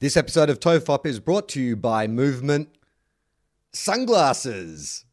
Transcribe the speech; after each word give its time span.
This 0.00 0.16
episode 0.16 0.48
of 0.48 0.60
Tofop 0.60 1.04
is 1.04 1.20
brought 1.20 1.48
to 1.50 1.60
you 1.60 1.76
by 1.76 2.06
Movement 2.06 2.70
Sunglasses. 3.72 5.04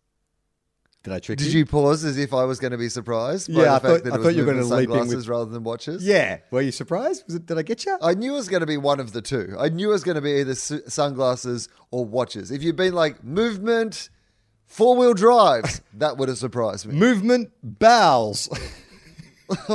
Did 1.03 1.13
I 1.13 1.19
trick 1.19 1.39
you? 1.39 1.45
Did 1.45 1.53
you? 1.53 1.59
you 1.59 1.65
pause 1.65 2.03
as 2.05 2.17
if 2.17 2.33
I 2.33 2.43
was 2.45 2.59
going 2.59 2.71
to 2.71 2.77
be 2.77 2.89
surprised? 2.89 3.53
by 3.53 3.61
Yeah, 3.63 3.75
I 3.75 3.79
the 3.79 3.79
fact 3.79 3.83
thought- 3.83 4.03
that 4.05 4.11
I 4.11 4.15
it 4.15 4.17
was 4.19 4.25
thought 4.27 4.35
you 4.35 4.45
were 4.45 4.53
gonna 4.53 4.63
leap 4.65 4.83
in 4.85 4.89
with- 4.91 4.99
sunglasses 4.99 5.29
rather 5.29 5.51
than 5.51 5.63
watches. 5.63 6.05
Yeah. 6.05 6.39
Were 6.51 6.61
you 6.61 6.71
surprised? 6.71 7.25
Was 7.27 7.35
it, 7.35 7.45
did 7.45 7.57
I 7.57 7.61
get 7.63 7.85
you? 7.85 7.97
I 8.01 8.13
knew 8.13 8.33
it 8.33 8.37
was 8.37 8.47
going 8.49 8.61
to 8.61 8.65
be 8.65 8.77
one 8.77 8.99
of 8.99 9.11
the 9.13 9.21
two. 9.21 9.55
I 9.59 9.69
knew 9.69 9.89
it 9.89 9.93
was 9.93 10.03
going 10.03 10.15
to 10.15 10.21
be 10.21 10.39
either 10.39 10.55
su- 10.55 10.81
sunglasses 10.87 11.67
or 11.91 12.05
watches. 12.05 12.49
If 12.51 12.63
you'd 12.63 12.75
been 12.77 12.93
like 12.93 13.23
movement, 13.23 14.09
four 14.65 14.95
wheel 14.95 15.13
drives, 15.13 15.81
that 15.95 16.17
would 16.17 16.29
have 16.29 16.37
surprised 16.37 16.85
me. 16.87 16.95
Movement 16.95 17.51
Bowels. 17.61 18.49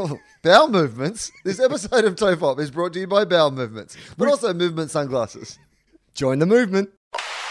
bowel 0.43 0.68
movements. 0.68 1.30
This 1.45 1.61
episode 1.64 2.04
of 2.04 2.16
Tofop 2.16 2.59
is 2.59 2.70
brought 2.70 2.92
to 2.95 3.00
you 3.00 3.06
by 3.06 3.24
Bowel 3.24 3.50
Movements, 3.50 3.96
but 4.18 4.29
also 4.29 4.52
Movement 4.52 4.91
Sunglasses. 4.91 5.59
Join 6.14 6.41
the 6.41 6.46
movement. 6.46 6.91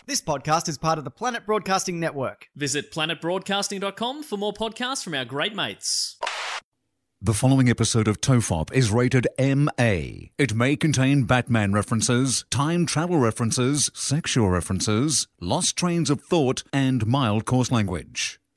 This 0.05 0.21
podcast 0.21 0.67
is 0.67 0.77
part 0.77 0.97
of 0.97 1.03
the 1.03 1.11
Planet 1.11 1.45
Broadcasting 1.45 1.99
Network. 1.99 2.47
Visit 2.55 2.91
planetbroadcasting.com 2.91 4.23
for 4.23 4.37
more 4.37 4.53
podcasts 4.53 5.03
from 5.03 5.13
our 5.13 5.25
great 5.25 5.55
mates. 5.55 6.17
The 7.21 7.35
following 7.35 7.69
episode 7.69 8.07
of 8.07 8.19
Tofop 8.19 8.73
is 8.73 8.89
rated 8.89 9.27
MA. 9.37 10.29
It 10.39 10.55
may 10.55 10.75
contain 10.75 11.25
Batman 11.25 11.71
references, 11.71 12.45
time 12.49 12.87
travel 12.87 13.19
references, 13.19 13.91
sexual 13.93 14.49
references, 14.49 15.27
lost 15.39 15.77
trains 15.77 16.09
of 16.09 16.21
thought, 16.21 16.63
and 16.73 17.05
mild 17.05 17.45
coarse 17.45 17.71
language. 17.71 18.40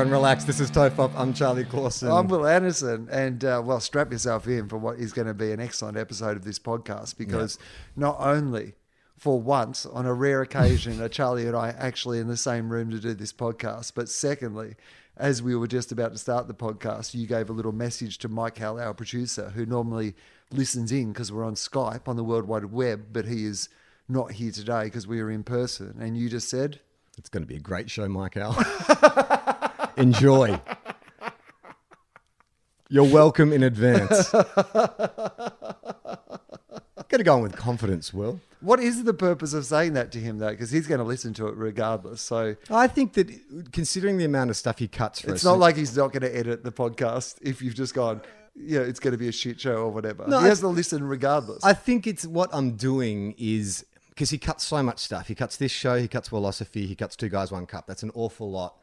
Everyone 0.00 0.18
relax. 0.18 0.44
This 0.44 0.60
is 0.60 0.70
Tofop. 0.70 1.12
I'm 1.14 1.34
Charlie 1.34 1.66
Clausen. 1.66 2.10
I'm 2.10 2.26
Wil 2.26 2.46
Anderson, 2.46 3.06
and 3.12 3.44
uh, 3.44 3.60
well, 3.62 3.80
strap 3.80 4.10
yourself 4.10 4.48
in 4.48 4.66
for 4.66 4.78
what 4.78 4.98
is 4.98 5.12
going 5.12 5.26
to 5.26 5.34
be 5.34 5.52
an 5.52 5.60
excellent 5.60 5.98
episode 5.98 6.38
of 6.38 6.44
this 6.44 6.58
podcast 6.58 7.18
because 7.18 7.58
not 7.96 8.16
only 8.18 8.72
for 9.18 9.38
once, 9.38 9.84
on 9.84 10.06
a 10.06 10.14
rare 10.14 10.40
occasion, 10.40 11.02
are 11.02 11.08
Charlie 11.10 11.46
and 11.46 11.54
I 11.54 11.74
actually 11.76 12.18
in 12.18 12.28
the 12.28 12.38
same 12.38 12.70
room 12.70 12.90
to 12.92 12.98
do 12.98 13.12
this 13.12 13.34
podcast, 13.34 13.92
but 13.94 14.08
secondly, 14.08 14.74
as 15.18 15.42
we 15.42 15.54
were 15.54 15.66
just 15.68 15.92
about 15.92 16.12
to 16.12 16.18
start 16.18 16.48
the 16.48 16.54
podcast, 16.54 17.12
you 17.14 17.26
gave 17.26 17.50
a 17.50 17.52
little 17.52 17.70
message 17.70 18.16
to 18.20 18.28
Mike 18.30 18.56
Howell, 18.56 18.80
our 18.80 18.94
producer, 18.94 19.50
who 19.50 19.66
normally 19.66 20.14
listens 20.50 20.92
in 20.92 21.12
because 21.12 21.30
we're 21.30 21.44
on 21.44 21.56
Skype 21.56 22.08
on 22.08 22.16
the 22.16 22.24
World 22.24 22.46
Wide 22.46 22.64
Web, 22.64 23.08
but 23.12 23.26
he 23.26 23.44
is 23.44 23.68
not 24.08 24.32
here 24.32 24.50
today 24.50 24.84
because 24.84 25.06
we 25.06 25.20
are 25.20 25.30
in 25.30 25.44
person. 25.44 25.98
And 26.00 26.16
you 26.16 26.30
just 26.30 26.48
said, 26.48 26.80
It's 27.18 27.28
going 27.28 27.42
to 27.42 27.46
be 27.46 27.56
a 27.56 27.60
great 27.60 27.90
show, 27.90 28.08
Mike 28.08 28.38
Al. 28.38 28.54
Enjoy. 30.00 30.60
You're 32.88 33.04
welcome 33.04 33.52
in 33.52 33.62
advance. 33.62 34.30
Got 37.10 37.18
to 37.18 37.22
go 37.22 37.34
on 37.34 37.42
with 37.42 37.56
confidence, 37.56 38.14
Wil. 38.14 38.40
What 38.60 38.80
is 38.80 39.04
the 39.04 39.14
purpose 39.14 39.52
of 39.52 39.64
saying 39.64 39.92
that 39.94 40.10
to 40.12 40.18
him, 40.18 40.38
though? 40.38 40.50
Because 40.50 40.70
he's 40.70 40.86
going 40.86 41.00
to 41.00 41.04
listen 41.04 41.34
to 41.34 41.48
it 41.48 41.56
regardless. 41.56 42.20
So 42.20 42.56
I 42.70 42.86
think 42.86 43.12
that 43.14 43.72
considering 43.72 44.16
the 44.16 44.24
amount 44.24 44.50
of 44.50 44.56
stuff 44.56 44.78
he 44.78 44.88
cuts 44.88 45.20
for 45.20 45.30
it's 45.32 45.40
us, 45.40 45.44
not 45.44 45.58
like 45.58 45.76
he's 45.76 45.96
not 45.96 46.12
going 46.12 46.22
to 46.22 46.36
edit 46.36 46.64
the 46.64 46.72
podcast 46.72 47.36
if 47.42 47.62
you've 47.62 47.74
just 47.74 47.94
gone, 47.94 48.22
yeah, 48.54 48.80
it's 48.80 49.00
going 49.00 49.12
to 49.12 49.18
be 49.18 49.28
a 49.28 49.32
shit 49.32 49.60
show 49.60 49.76
or 49.76 49.90
whatever. 49.90 50.26
No, 50.26 50.40
he 50.40 50.46
has 50.46 50.60
to 50.60 50.68
listen 50.68 51.02
regardless. 51.06 51.64
I 51.64 51.74
think 51.74 52.06
it's 52.06 52.26
what 52.26 52.48
I'm 52.52 52.76
doing 52.76 53.34
is 53.38 53.84
because 54.08 54.30
he 54.30 54.38
cuts 54.38 54.64
so 54.64 54.82
much 54.82 54.98
stuff. 54.98 55.28
He 55.28 55.34
cuts 55.34 55.56
this 55.56 55.72
show, 55.72 55.98
he 55.98 56.08
cuts 56.08 56.28
philosophy, 56.28 56.86
he 56.86 56.94
cuts 56.94 57.16
Two 57.16 57.28
Guys 57.28 57.50
One 57.52 57.66
Cup. 57.66 57.86
That's 57.86 58.02
an 58.02 58.12
awful 58.14 58.50
lot 58.50 58.76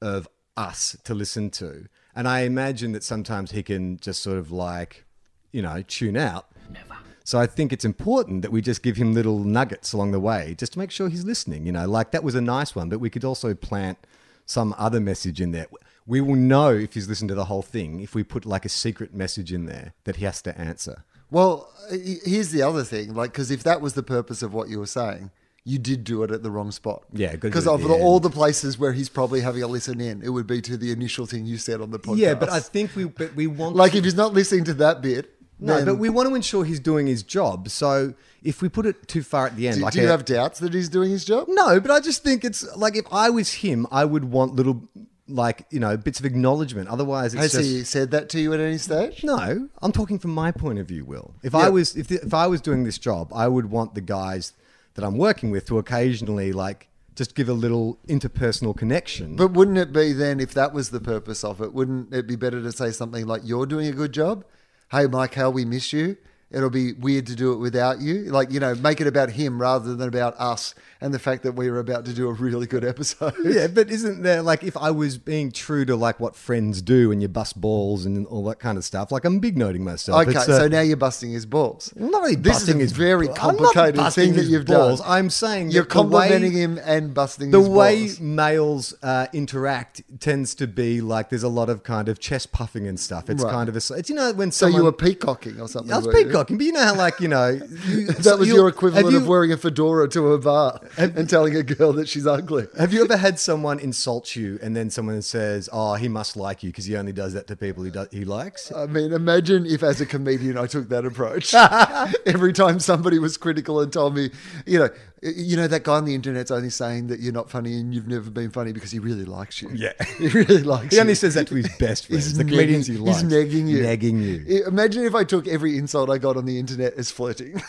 of 0.00 0.28
us 0.56 0.96
to 1.04 1.14
listen 1.14 1.50
to. 1.50 1.86
And 2.14 2.26
I 2.26 2.40
imagine 2.40 2.92
that 2.92 3.04
sometimes 3.04 3.50
he 3.50 3.62
can 3.62 3.98
just 3.98 4.22
sort 4.22 4.38
of 4.38 4.50
like, 4.50 5.04
you 5.52 5.62
know, 5.62 5.82
tune 5.82 6.16
out. 6.16 6.46
Never. 6.70 6.96
So 7.24 7.40
I 7.40 7.46
think 7.46 7.72
it's 7.72 7.84
important 7.84 8.42
that 8.42 8.52
we 8.52 8.62
just 8.62 8.82
give 8.82 8.96
him 8.96 9.12
little 9.12 9.40
nuggets 9.40 9.92
along 9.92 10.12
the 10.12 10.20
way 10.20 10.54
just 10.56 10.74
to 10.74 10.78
make 10.78 10.92
sure 10.92 11.08
he's 11.08 11.24
listening. 11.24 11.66
You 11.66 11.72
know, 11.72 11.86
like 11.86 12.12
that 12.12 12.22
was 12.22 12.36
a 12.36 12.40
nice 12.40 12.74
one, 12.76 12.88
but 12.88 13.00
we 13.00 13.10
could 13.10 13.24
also 13.24 13.52
plant 13.52 13.98
some 14.46 14.74
other 14.78 15.00
message 15.00 15.40
in 15.40 15.50
there. 15.50 15.66
We 16.06 16.20
will 16.20 16.36
know 16.36 16.70
if 16.70 16.94
he's 16.94 17.08
listened 17.08 17.30
to 17.30 17.34
the 17.34 17.46
whole 17.46 17.62
thing 17.62 18.00
if 18.00 18.14
we 18.14 18.22
put 18.22 18.46
like 18.46 18.64
a 18.64 18.68
secret 18.68 19.12
message 19.12 19.52
in 19.52 19.66
there 19.66 19.92
that 20.04 20.16
he 20.16 20.24
has 20.24 20.40
to 20.42 20.56
answer. 20.56 21.04
well, 21.32 21.68
here's 21.90 22.50
the 22.50 22.62
other 22.62 22.84
thing. 22.84 23.12
Like, 23.12 23.32
because 23.32 23.50
if 23.50 23.64
that 23.64 23.80
was 23.80 23.94
the 23.94 24.04
purpose 24.04 24.40
of 24.42 24.54
what 24.54 24.68
you 24.68 24.78
were 24.78 24.86
saying, 24.86 25.32
you 25.68 25.78
did 25.80 26.04
do 26.04 26.22
it 26.22 26.30
at 26.30 26.44
the 26.44 26.50
wrong 26.50 26.70
spot. 26.70 27.02
Yeah, 27.12 27.34
because 27.34 27.66
of 27.66 27.82
the 27.82 27.88
all 27.92 28.20
the 28.20 28.30
places 28.30 28.78
where 28.78 28.92
he's 28.92 29.08
probably 29.08 29.40
having 29.40 29.62
a 29.64 29.66
listen 29.66 30.00
in, 30.00 30.22
it 30.22 30.28
would 30.28 30.46
be 30.46 30.62
to 30.62 30.76
the 30.76 30.92
initial 30.92 31.26
thing 31.26 31.44
you 31.44 31.58
said 31.58 31.80
on 31.80 31.90
the 31.90 31.98
podcast. 31.98 32.18
Yeah, 32.18 32.34
but 32.34 32.48
I 32.50 32.60
think 32.60 32.94
we 32.94 33.04
but 33.04 33.34
we 33.34 33.46
want 33.48 33.74
like 33.74 33.94
if 33.96 34.04
he's 34.04 34.14
not 34.14 34.32
listening 34.32 34.62
to 34.64 34.74
that 34.74 35.02
bit, 35.02 35.32
no, 35.58 35.84
but 35.84 35.96
we 35.96 36.08
want 36.08 36.28
to 36.28 36.34
ensure 36.36 36.64
he's 36.64 36.78
doing 36.80 37.06
his 37.08 37.22
job. 37.24 37.68
So 37.68 38.14
if 38.44 38.62
we 38.62 38.68
put 38.68 38.86
it 38.86 39.08
too 39.08 39.24
far 39.24 39.46
at 39.48 39.56
the 39.56 39.66
end, 39.66 39.78
Do, 39.78 39.82
like 39.82 39.94
do 39.94 40.00
you 40.00 40.06
a- 40.06 40.10
have 40.10 40.24
doubts 40.24 40.60
that 40.60 40.72
he's 40.72 40.88
doing 40.88 41.10
his 41.10 41.24
job? 41.24 41.46
no, 41.48 41.80
but 41.80 41.90
I 41.90 41.98
just 41.98 42.22
think 42.22 42.44
it's 42.44 42.62
like 42.76 42.94
if 42.96 43.06
I 43.10 43.28
was 43.30 43.52
him, 43.54 43.86
I 43.90 44.04
would 44.04 44.26
want 44.26 44.54
little 44.54 44.82
like 45.28 45.66
you 45.70 45.80
know 45.80 45.96
bits 45.96 46.20
of 46.20 46.26
acknowledgement. 46.26 46.88
Otherwise, 46.88 47.34
it's 47.34 47.42
Has 47.42 47.52
just 47.54 47.64
he 47.68 47.82
said 47.82 48.12
that 48.12 48.28
to 48.28 48.38
you 48.40 48.54
at 48.54 48.60
any 48.60 48.78
stage? 48.78 49.24
no. 49.24 49.68
I'm 49.82 49.90
talking 49.90 50.20
from 50.20 50.30
my 50.32 50.52
point 50.52 50.78
of 50.78 50.86
view. 50.86 51.04
Will 51.04 51.34
if 51.42 51.54
Yeah. 51.54 51.58
I 51.66 51.68
was 51.70 51.96
if 51.96 52.06
the, 52.06 52.24
if 52.24 52.32
I 52.32 52.46
was 52.46 52.60
doing 52.60 52.84
this 52.84 52.98
job, 52.98 53.32
I 53.34 53.48
would 53.48 53.68
want 53.68 53.96
the 53.96 54.00
guys 54.00 54.52
that 54.96 55.04
I'm 55.04 55.16
working 55.16 55.50
with 55.50 55.66
to 55.66 55.78
occasionally 55.78 56.52
like 56.52 56.88
just 57.14 57.34
give 57.34 57.48
a 57.48 57.54
little 57.54 57.98
interpersonal 58.08 58.76
connection. 58.76 59.36
But 59.36 59.52
wouldn't 59.52 59.78
it 59.78 59.92
be 59.92 60.12
then, 60.12 60.40
if 60.40 60.52
that 60.54 60.72
was 60.74 60.90
the 60.90 61.00
purpose 61.00 61.44
of 61.44 61.60
it, 61.62 61.72
wouldn't 61.72 62.12
it 62.12 62.26
be 62.26 62.36
better 62.36 62.62
to 62.62 62.72
say 62.72 62.90
something 62.90 63.26
like, 63.26 63.42
You're 63.44 63.66
doing 63.66 63.86
a 63.86 63.92
good 63.92 64.12
job? 64.12 64.44
Hey, 64.90 65.06
Mike, 65.06 65.34
how 65.34 65.50
we 65.50 65.64
miss 65.64 65.92
you? 65.92 66.16
It'll 66.50 66.70
be 66.70 66.92
weird 66.92 67.26
to 67.26 67.34
do 67.34 67.52
it 67.52 67.56
without 67.56 68.00
you. 68.00 68.24
Like, 68.24 68.52
you 68.52 68.60
know, 68.60 68.74
make 68.76 69.00
it 69.00 69.06
about 69.06 69.30
him 69.30 69.60
rather 69.60 69.94
than 69.94 70.08
about 70.08 70.34
us 70.38 70.74
and 71.00 71.12
the 71.12 71.18
fact 71.18 71.42
that 71.42 71.52
we 71.52 71.70
were 71.70 71.78
about 71.78 72.04
to 72.06 72.12
do 72.14 72.28
a 72.28 72.32
really 72.32 72.66
good 72.66 72.84
episode. 72.84 73.34
Yeah, 73.44 73.66
but 73.68 73.90
isn't 73.90 74.22
there 74.22 74.42
like 74.42 74.62
if 74.64 74.76
I 74.76 74.90
was 74.90 75.18
being 75.18 75.52
true 75.52 75.84
to 75.84 75.96
like 75.96 76.18
what 76.20 76.34
friends 76.36 76.82
do 76.82 77.12
and 77.12 77.20
you 77.22 77.28
bust 77.28 77.60
balls 77.60 78.06
and 78.06 78.26
all 78.26 78.44
that 78.44 78.58
kind 78.58 78.76
of 78.78 78.84
stuff? 78.84 79.10
Like 79.12 79.24
I'm 79.24 79.38
big 79.38 79.56
noting 79.56 79.84
myself. 79.84 80.26
Okay, 80.28 80.36
uh, 80.36 80.42
so 80.42 80.68
now 80.68 80.80
you're 80.80 80.96
busting 80.96 81.30
his 81.32 81.46
balls. 81.46 81.92
I'm 81.98 82.10
not 82.10 82.22
really 82.22 82.34
this 82.36 82.54
busting 82.54 82.76
is 82.80 82.90
his 82.90 82.92
a 82.92 82.94
very 82.96 83.28
complicated 83.28 84.12
thing 84.12 84.34
that 84.34 84.44
you've 84.44 84.66
balls. 84.66 85.00
done. 85.00 85.08
I'm 85.10 85.30
saying 85.30 85.70
You're 85.70 85.84
the 85.84 85.88
way- 86.02 86.28
complimenting 86.28 86.52
him 86.52 86.78
and 86.84 87.12
busting 87.14 87.50
The 87.50 87.60
way 87.60 88.06
balls. 88.06 88.20
males 88.20 88.94
uh, 89.02 89.26
interact 89.32 90.02
tends 90.20 90.54
to 90.56 90.66
be 90.66 91.00
like 91.00 91.28
there's 91.30 91.42
a 91.42 91.48
lot 91.48 91.68
of 91.68 91.82
kind 91.82 92.08
of 92.08 92.18
chest 92.18 92.52
puffing 92.52 92.86
and 92.86 92.98
stuff. 92.98 93.28
It's 93.30 93.42
Right. 93.44 93.50
kind 93.52 93.68
of 93.68 93.74
a. 93.76 93.94
It's 93.94 94.08
you 94.08 94.14
know 94.16 94.32
when 94.32 94.50
someone, 94.50 94.72
So 94.72 94.78
you 94.78 94.84
were 94.84 94.92
peacocking 94.92 95.60
or 95.60 95.68
something? 95.68 95.92
I 95.92 95.98
was 95.98 96.06
were 96.06 96.16
you? 96.18 96.26
peacocking, 96.26 96.56
but 96.58 96.66
you 96.66 96.72
know 96.72 96.82
how 96.84 96.94
like 96.94 97.20
you 97.20 97.28
know 97.28 97.48
you, 97.86 98.06
That 98.06 98.38
was 98.38 98.48
your 98.48 98.68
equivalent 98.68 99.10
you- 99.10 99.18
of 99.18 99.26
wearing 99.28 99.52
a 99.52 99.56
fedora 99.56 100.08
to 100.08 100.32
a 100.32 100.38
bar 100.38 100.80
and 100.96 101.28
telling 101.28 101.56
a 101.56 101.62
girl 101.62 101.92
that 101.94 102.08
she's 102.08 102.26
ugly. 102.26 102.66
Have 102.78 102.92
you 102.92 103.04
ever 103.04 103.16
had 103.16 103.38
someone 103.38 103.78
insult 103.78 104.36
you 104.36 104.58
and 104.62 104.76
then 104.76 104.90
someone 104.90 105.22
says, 105.22 105.68
"Oh, 105.72 105.94
he 105.94 106.08
must 106.08 106.36
like 106.36 106.62
you 106.62 106.70
because 106.70 106.84
he 106.86 106.96
only 106.96 107.12
does 107.12 107.32
that 107.34 107.46
to 107.48 107.56
people 107.56 107.84
he 107.84 107.90
does, 107.90 108.08
he 108.10 108.24
likes"? 108.24 108.72
I 108.72 108.86
mean, 108.86 109.12
imagine 109.12 109.66
if 109.66 109.82
as 109.82 110.00
a 110.00 110.06
comedian 110.06 110.58
I 110.58 110.66
took 110.66 110.88
that 110.88 111.04
approach. 111.04 111.54
Every 112.26 112.52
time 112.52 112.80
somebody 112.80 113.18
was 113.18 113.36
critical 113.36 113.80
and 113.80 113.92
told 113.92 114.14
me, 114.14 114.30
you 114.66 114.78
know, 114.78 114.88
you 115.22 115.56
know 115.56 115.66
that 115.66 115.82
guy 115.82 115.94
on 115.94 116.04
the 116.04 116.14
internet's 116.14 116.50
only 116.50 116.70
saying 116.70 117.08
that 117.08 117.20
you're 117.20 117.32
not 117.32 117.50
funny 117.50 117.74
and 117.80 117.94
you've 117.94 118.06
never 118.06 118.30
been 118.30 118.50
funny 118.50 118.72
because 118.72 118.90
he 118.90 118.98
really 118.98 119.24
likes 119.24 119.62
you. 119.62 119.70
Yeah. 119.74 119.92
he 120.18 120.28
really 120.28 120.62
likes 120.62 120.84
you. 120.84 120.88
He 120.90 120.96
you. 120.96 121.00
only 121.02 121.14
says 121.14 121.34
that 121.34 121.46
to 121.48 121.54
his 121.54 121.68
best 121.78 122.06
friends, 122.08 122.26
He's 122.26 122.36
the 122.36 122.44
comedians 122.44 122.86
he 122.86 122.94
negging- 122.96 123.06
likes. 123.06 123.20
He's 123.22 123.30
negging 123.32 123.68
you. 123.68 123.78
Negging 123.82 124.22
you. 124.22 124.66
Imagine 124.66 125.04
if 125.04 125.14
I 125.14 125.24
took 125.24 125.48
every 125.48 125.76
insult 125.78 126.10
I 126.10 126.18
got 126.18 126.36
on 126.36 126.44
the 126.44 126.58
internet 126.58 126.94
as 126.94 127.10
flirting. 127.10 127.62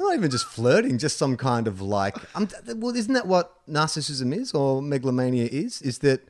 Not 0.00 0.14
even 0.14 0.30
just 0.30 0.46
flirting, 0.46 0.96
just 0.96 1.18
some 1.18 1.36
kind 1.36 1.68
of 1.68 1.82
like. 1.82 2.16
Um, 2.34 2.48
well, 2.76 2.96
isn't 2.96 3.12
that 3.12 3.26
what 3.26 3.54
narcissism 3.68 4.34
is, 4.34 4.54
or 4.54 4.80
megalomania 4.80 5.44
is? 5.44 5.82
Is 5.82 5.98
that 5.98 6.26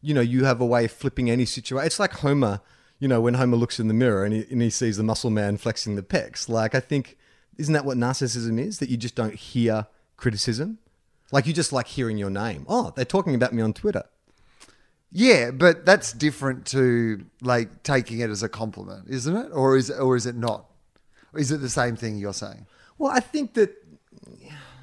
you 0.00 0.14
know 0.14 0.22
you 0.22 0.46
have 0.46 0.62
a 0.62 0.66
way 0.66 0.86
of 0.86 0.92
flipping 0.92 1.28
any 1.28 1.44
situation. 1.44 1.84
It's 1.86 2.00
like 2.00 2.14
Homer, 2.14 2.62
you 2.98 3.08
know, 3.08 3.20
when 3.20 3.34
Homer 3.34 3.58
looks 3.58 3.78
in 3.78 3.88
the 3.88 3.94
mirror 3.94 4.24
and 4.24 4.32
he, 4.32 4.46
and 4.50 4.62
he 4.62 4.70
sees 4.70 4.96
the 4.96 5.02
muscle 5.02 5.28
man 5.28 5.58
flexing 5.58 5.94
the 5.94 6.02
pecs. 6.02 6.48
Like 6.48 6.74
I 6.74 6.80
think, 6.80 7.18
isn't 7.58 7.74
that 7.74 7.84
what 7.84 7.98
narcissism 7.98 8.58
is? 8.58 8.78
That 8.78 8.88
you 8.88 8.96
just 8.96 9.14
don't 9.14 9.34
hear 9.34 9.88
criticism. 10.16 10.78
Like 11.32 11.46
you 11.46 11.52
just 11.52 11.70
like 11.70 11.88
hearing 11.88 12.16
your 12.16 12.30
name. 12.30 12.64
Oh, 12.66 12.94
they're 12.96 13.04
talking 13.04 13.34
about 13.34 13.52
me 13.52 13.60
on 13.60 13.74
Twitter. 13.74 14.04
Yeah, 15.10 15.50
but 15.50 15.84
that's 15.84 16.14
different 16.14 16.64
to 16.68 17.26
like 17.42 17.82
taking 17.82 18.20
it 18.20 18.30
as 18.30 18.42
a 18.42 18.48
compliment, 18.48 19.08
isn't 19.10 19.36
it? 19.36 19.50
Or 19.52 19.76
is 19.76 19.90
or 19.90 20.16
is 20.16 20.24
it 20.24 20.34
not? 20.34 20.64
Is 21.36 21.52
it 21.52 21.58
the 21.58 21.68
same 21.68 21.94
thing 21.94 22.16
you're 22.16 22.32
saying? 22.32 22.66
Well, 23.02 23.10
I 23.10 23.18
think 23.18 23.54
that 23.54 23.74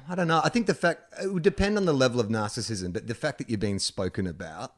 I 0.06 0.14
don't 0.14 0.28
know. 0.28 0.42
I 0.44 0.50
think 0.50 0.66
the 0.66 0.74
fact 0.74 1.14
it 1.22 1.32
would 1.32 1.42
depend 1.42 1.78
on 1.78 1.86
the 1.86 1.94
level 1.94 2.20
of 2.20 2.28
narcissism, 2.28 2.92
but 2.92 3.06
the 3.06 3.14
fact 3.14 3.38
that 3.38 3.48
you're 3.48 3.56
being 3.56 3.78
spoken 3.78 4.26
about 4.26 4.74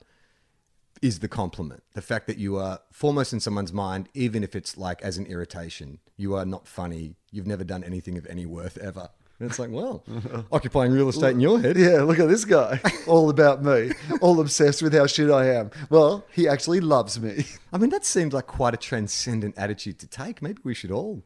is 1.02 1.18
the 1.18 1.26
compliment. 1.26 1.82
The 1.94 2.02
fact 2.02 2.28
that 2.28 2.38
you 2.38 2.56
are 2.58 2.78
foremost 2.92 3.32
in 3.32 3.40
someone's 3.40 3.72
mind, 3.72 4.08
even 4.14 4.44
if 4.44 4.54
it's 4.54 4.78
like 4.78 5.02
as 5.02 5.18
an 5.18 5.26
irritation. 5.26 5.98
You 6.16 6.36
are 6.36 6.44
not 6.44 6.68
funny. 6.68 7.16
You've 7.32 7.48
never 7.48 7.64
done 7.64 7.82
anything 7.82 8.16
of 8.16 8.28
any 8.28 8.46
worth 8.46 8.78
ever. 8.78 9.08
And 9.40 9.50
it's 9.50 9.58
like, 9.58 9.70
well, 9.72 10.04
occupying 10.52 10.92
real 10.92 11.08
estate 11.08 11.32
in 11.32 11.40
your 11.40 11.58
head. 11.58 11.76
Yeah, 11.76 12.02
look 12.02 12.20
at 12.20 12.28
this 12.28 12.44
guy. 12.44 12.80
All 13.08 13.28
about 13.28 13.64
me. 13.64 13.90
All 14.20 14.38
obsessed 14.38 14.82
with 14.82 14.94
how 14.94 15.08
shit 15.08 15.32
I 15.32 15.52
am. 15.52 15.72
Well, 15.90 16.24
he 16.30 16.46
actually 16.46 16.78
loves 16.78 17.18
me. 17.18 17.44
I 17.72 17.78
mean, 17.78 17.90
that 17.90 18.04
seems 18.04 18.32
like 18.32 18.46
quite 18.46 18.72
a 18.72 18.76
transcendent 18.76 19.58
attitude 19.58 19.98
to 19.98 20.06
take. 20.06 20.42
Maybe 20.42 20.60
we 20.62 20.74
should 20.74 20.92
all 20.92 21.24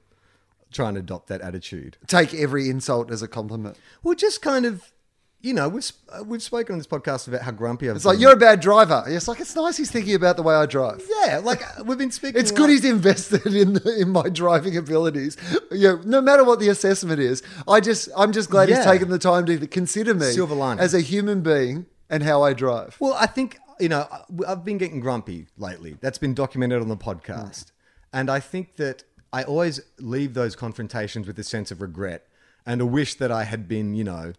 try 0.73 0.89
and 0.89 0.99
adopt 0.99 1.29
that 1.29 1.41
attitude. 1.41 1.97
Take 2.07 2.35
every 2.35 2.69
insult 2.69 3.11
as 3.11 3.23
a 3.23 3.29
compliment. 3.29 3.77
Well, 4.03 4.15
just 4.15 4.43
kind 4.43 4.67
of, 4.67 4.93
you 5.41 5.55
know, 5.55 5.69
we've, 5.69 5.91
uh, 6.11 6.25
we've 6.25 6.43
spoken 6.43 6.73
on 6.73 6.79
this 6.79 6.87
podcast 6.89 7.29
about 7.29 7.43
how 7.43 7.53
grumpy 7.53 7.89
I've 7.89 7.97
It's 7.97 8.05
like 8.05 8.15
been. 8.15 8.23
you're 8.23 8.33
a 8.33 8.37
bad 8.37 8.61
driver. 8.61 9.05
It's 9.07 9.29
like 9.29 9.39
it's 9.39 9.55
nice 9.55 9.77
he's 9.77 9.91
thinking 9.91 10.15
about 10.15 10.37
the 10.37 10.43
way 10.43 10.55
I 10.55 10.67
drive. 10.67 11.03
Yeah, 11.25 11.39
like 11.45 11.63
uh, 11.79 11.85
we've 11.85 11.99
been 11.99 12.11
speaking. 12.11 12.41
It's 12.41 12.51
good 12.51 12.69
he's 12.69 12.85
invested 12.85 13.47
in 13.55 13.75
the, 13.75 13.97
in 14.01 14.11
my 14.11 14.29
driving 14.29 14.77
abilities. 14.77 15.37
You 15.71 15.89
know, 15.97 16.01
no 16.05 16.21
matter 16.21 16.43
what 16.43 16.59
the 16.59 16.69
assessment 16.69 17.21
is, 17.21 17.43
I 17.69 17.81
just 17.81 18.09
I'm 18.17 18.33
just 18.33 18.51
glad 18.51 18.69
he's 18.69 18.83
taken 18.85 19.09
the 19.09 19.19
time 19.21 19.47
to 19.47 19.67
consider 19.69 20.15
me 20.15 20.27
Silver 20.33 20.55
lining. 20.55 20.83
as 20.83 20.95
a 20.95 21.01
human 21.01 21.43
being 21.43 21.87
and 22.11 22.23
how 22.25 22.43
I 22.43 22.53
drive. 22.53 22.97
Well, 22.99 23.15
I 23.15 23.27
think, 23.27 23.59
you 23.79 23.89
know, 23.89 24.07
I've 24.49 24.65
been 24.65 24.79
getting 24.79 25.01
grumpy 25.01 25.47
lately. 25.59 25.97
That's 26.01 26.19
been 26.19 26.35
documented 26.35 26.81
on 26.83 26.89
the 26.89 26.97
podcast. 26.97 27.73
And 28.13 28.31
I 28.31 28.41
think 28.41 28.77
that 28.77 29.05
I 29.37 29.43
always 29.43 29.83
leave 29.99 30.33
those 30.33 30.57
confrontations 30.57 31.27
with 31.27 31.39
a 31.39 31.45
sense 31.45 31.71
of 31.71 31.83
regret 31.83 32.27
and 32.65 32.81
a 32.81 32.87
wish 32.87 33.17
that 33.17 33.31
I 33.31 33.45
had 33.45 33.69
been, 33.69 33.95
you 33.95 34.03
know, 34.03 34.33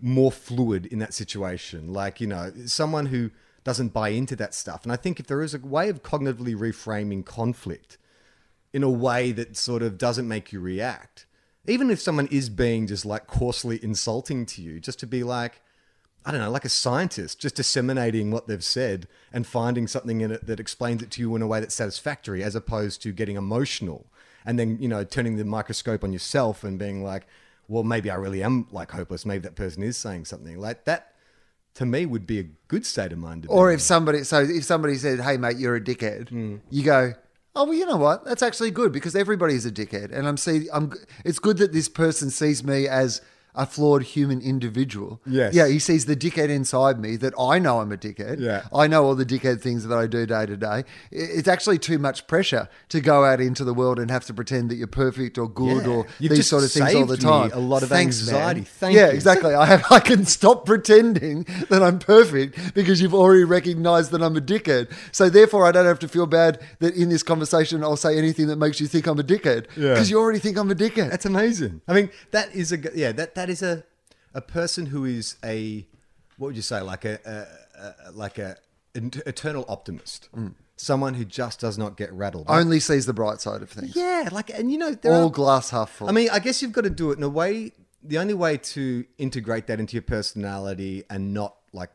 more 0.00 0.32
fluid 0.32 0.86
in 0.86 0.98
that 0.98 1.14
situation. 1.14 1.92
Like, 1.92 2.20
you 2.20 2.26
know, 2.26 2.52
someone 2.66 3.06
who 3.06 3.30
doesn't 3.62 3.92
buy 3.92 4.08
into 4.08 4.34
that 4.34 4.52
stuff. 4.52 4.82
And 4.82 4.90
I 4.90 4.96
think 4.96 5.20
if 5.20 5.28
there 5.28 5.40
is 5.40 5.54
a 5.54 5.60
way 5.60 5.88
of 5.88 6.02
cognitively 6.02 6.56
reframing 6.56 7.24
conflict 7.24 7.96
in 8.72 8.82
a 8.82 8.90
way 8.90 9.30
that 9.30 9.56
sort 9.56 9.84
of 9.84 9.96
doesn't 9.96 10.26
make 10.26 10.52
you 10.52 10.58
react, 10.58 11.26
even 11.68 11.88
if 11.88 12.00
someone 12.00 12.26
is 12.26 12.48
being 12.48 12.88
just 12.88 13.06
like 13.06 13.28
coarsely 13.28 13.78
insulting 13.84 14.46
to 14.46 14.62
you, 14.62 14.80
just 14.80 14.98
to 14.98 15.06
be 15.06 15.22
like, 15.22 15.62
I 16.26 16.32
don't 16.32 16.40
know, 16.40 16.50
like 16.50 16.64
a 16.64 16.68
scientist, 16.68 17.38
just 17.38 17.54
disseminating 17.54 18.32
what 18.32 18.48
they've 18.48 18.64
said 18.64 19.06
and 19.32 19.46
finding 19.46 19.86
something 19.86 20.20
in 20.20 20.32
it 20.32 20.46
that 20.46 20.58
explains 20.58 21.04
it 21.04 21.12
to 21.12 21.20
you 21.20 21.36
in 21.36 21.42
a 21.42 21.46
way 21.46 21.60
that's 21.60 21.76
satisfactory, 21.76 22.42
as 22.42 22.56
opposed 22.56 23.00
to 23.02 23.12
getting 23.12 23.36
emotional 23.36 24.09
and 24.46 24.58
then, 24.58 24.78
you 24.80 24.88
know, 24.88 25.04
turning 25.04 25.36
the 25.36 25.44
microscope 25.44 26.02
on 26.04 26.12
yourself 26.12 26.64
and 26.64 26.78
being 26.78 27.02
like, 27.04 27.26
well, 27.68 27.82
maybe 27.84 28.10
I 28.10 28.16
really 28.16 28.42
am 28.42 28.66
like 28.72 28.90
hopeless. 28.90 29.24
Maybe 29.24 29.42
that 29.42 29.54
person 29.54 29.82
is 29.82 29.96
saying 29.96 30.24
something 30.24 30.58
like 30.58 30.84
that. 30.84 31.12
To 31.74 31.86
me, 31.86 32.04
would 32.04 32.26
be 32.26 32.40
a 32.40 32.44
good 32.66 32.84
state 32.84 33.12
of 33.12 33.18
mind. 33.18 33.42
To 33.42 33.48
be 33.48 33.54
Or 33.54 33.70
in. 33.70 33.76
if 33.76 33.80
somebody 33.80 34.24
so 34.24 34.40
if 34.42 34.64
somebody 34.64 34.96
said, 34.96 35.20
"Hey 35.20 35.36
mate, 35.36 35.56
you're 35.56 35.76
a 35.76 35.80
dickhead," 35.80 36.28
Hmm. 36.30 36.56
you 36.68 36.82
go, 36.82 37.12
"Oh 37.54 37.64
well, 37.64 37.74
you 37.74 37.86
know 37.86 37.96
what? 37.96 38.24
That's 38.24 38.42
actually 38.42 38.72
good 38.72 38.90
because 38.90 39.14
everybody's 39.14 39.64
a 39.66 39.70
dickhead." 39.70 40.10
And 40.12 40.26
I'm 40.26 40.36
see, 40.36 40.66
I'm. 40.72 40.92
It's 41.24 41.38
good 41.38 41.58
that 41.58 41.72
this 41.72 41.88
person 41.88 42.30
sees 42.30 42.64
me 42.64 42.88
as 42.88 43.20
a 43.54 43.66
flawed 43.66 44.02
human 44.02 44.40
individual. 44.40 45.20
Yes. 45.26 45.54
Yeah, 45.54 45.66
he 45.68 45.78
sees 45.78 46.06
the 46.06 46.16
dickhead 46.16 46.48
inside 46.48 46.98
me 47.00 47.16
that 47.16 47.34
I 47.38 47.58
know 47.58 47.80
I'm 47.80 47.92
a 47.92 47.96
dickhead. 47.96 48.40
Yeah. 48.40 48.62
I 48.72 48.86
know 48.86 49.04
all 49.04 49.14
the 49.14 49.26
dickhead 49.26 49.60
things 49.60 49.86
that 49.86 49.96
I 49.96 50.06
do 50.06 50.26
day 50.26 50.46
to 50.46 50.56
day. 50.56 50.84
It's 51.10 51.48
actually 51.48 51.78
too 51.78 51.98
much 51.98 52.26
pressure 52.26 52.68
to 52.90 53.00
go 53.00 53.24
out 53.24 53.40
into 53.40 53.64
the 53.64 53.74
world 53.74 53.98
and 53.98 54.10
have 54.10 54.24
to 54.26 54.34
pretend 54.34 54.70
that 54.70 54.76
you're 54.76 54.86
perfect 54.86 55.38
or 55.38 55.48
good 55.48 55.84
Yeah. 55.84 55.92
or 55.92 56.06
You've 56.18 56.32
these 56.32 56.46
sort 56.48 56.64
of 56.64 56.70
things 56.72 56.94
all 56.94 57.06
the 57.06 57.16
time. 57.16 57.50
a 57.52 57.58
lot 57.58 57.82
of 57.82 57.88
Thanks, 57.88 58.20
anxiety. 58.20 58.60
Man. 58.60 58.64
Thank 58.66 58.94
yeah, 58.96 59.06
you. 59.08 59.12
exactly. 59.14 59.54
I 59.54 59.66
have. 59.66 59.84
I 59.90 60.00
can 60.00 60.26
stop 60.26 60.66
pretending 60.66 61.44
that 61.68 61.82
I'm 61.82 61.98
perfect 61.98 62.74
because 62.74 63.00
you've 63.02 63.14
already 63.14 63.44
recognised 63.44 64.10
that 64.12 64.22
I'm 64.22 64.36
a 64.36 64.40
dickhead. 64.40 64.90
So 65.12 65.28
therefore, 65.28 65.66
I 65.66 65.72
don't 65.72 65.86
have 65.86 65.98
to 66.00 66.08
feel 66.08 66.26
bad 66.26 66.60
that 66.80 66.94
in 66.94 67.08
this 67.08 67.22
conversation 67.22 67.82
I'll 67.82 67.96
say 67.96 68.16
anything 68.18 68.46
that 68.48 68.56
makes 68.56 68.80
you 68.80 68.86
think 68.86 69.06
I'm 69.06 69.18
a 69.18 69.22
dickhead 69.24 69.66
Yeah. 69.76 69.90
because 69.94 70.10
you 70.10 70.18
already 70.18 70.38
think 70.38 70.56
I'm 70.58 70.70
a 70.70 70.74
dickhead. 70.74 71.10
That's 71.10 71.26
amazing. 71.26 71.80
I 71.88 71.94
mean, 71.94 72.10
that 72.32 72.54
is 72.54 72.72
a 72.72 72.78
yeah. 72.94 73.12
That 73.12 73.34
that 73.34 73.39
is 73.48 73.62
a 73.62 73.84
a 74.34 74.40
person 74.40 74.86
who 74.86 75.04
is 75.04 75.36
a 75.44 75.86
what 76.36 76.48
would 76.48 76.56
you 76.56 76.62
say 76.62 76.80
like 76.80 77.04
a, 77.04 77.18
a, 77.24 78.08
a 78.08 78.12
like 78.12 78.38
a 78.38 78.56
an 78.94 79.12
eternal 79.26 79.64
optimist. 79.68 80.28
Mm. 80.34 80.54
Someone 80.76 81.14
who 81.14 81.24
just 81.24 81.60
does 81.60 81.76
not 81.76 81.96
get 81.96 82.12
rattled. 82.12 82.46
Only 82.48 82.80
sees 82.80 83.04
the 83.04 83.12
bright 83.12 83.40
side 83.40 83.60
of 83.60 83.68
things. 83.68 83.94
yeah, 83.94 84.28
like 84.32 84.50
and 84.50 84.72
you 84.72 84.78
know 84.78 84.94
there 84.94 85.12
All 85.12 85.26
are, 85.26 85.30
glass 85.30 85.70
half 85.70 85.90
full. 85.90 86.08
I 86.08 86.12
mean, 86.12 86.30
I 86.30 86.38
guess 86.38 86.62
you've 86.62 86.72
got 86.72 86.84
to 86.84 86.90
do 86.90 87.10
it 87.10 87.18
in 87.18 87.22
a 87.22 87.28
way. 87.28 87.72
The 88.02 88.16
only 88.16 88.32
way 88.32 88.56
to 88.56 89.04
integrate 89.18 89.66
that 89.66 89.78
into 89.78 89.92
your 89.92 90.02
personality 90.02 91.04
and 91.10 91.34
not 91.34 91.56
like 91.74 91.90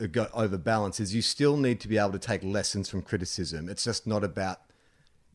uh, 0.00 0.06
go 0.06 0.26
overbalance 0.32 1.00
is 1.00 1.14
you 1.14 1.20
still 1.20 1.58
need 1.58 1.80
to 1.80 1.88
be 1.88 1.98
able 1.98 2.12
to 2.12 2.18
take 2.18 2.42
lessons 2.42 2.88
from 2.88 3.02
criticism. 3.02 3.68
It's 3.68 3.84
just 3.84 4.06
not 4.06 4.24
about 4.24 4.60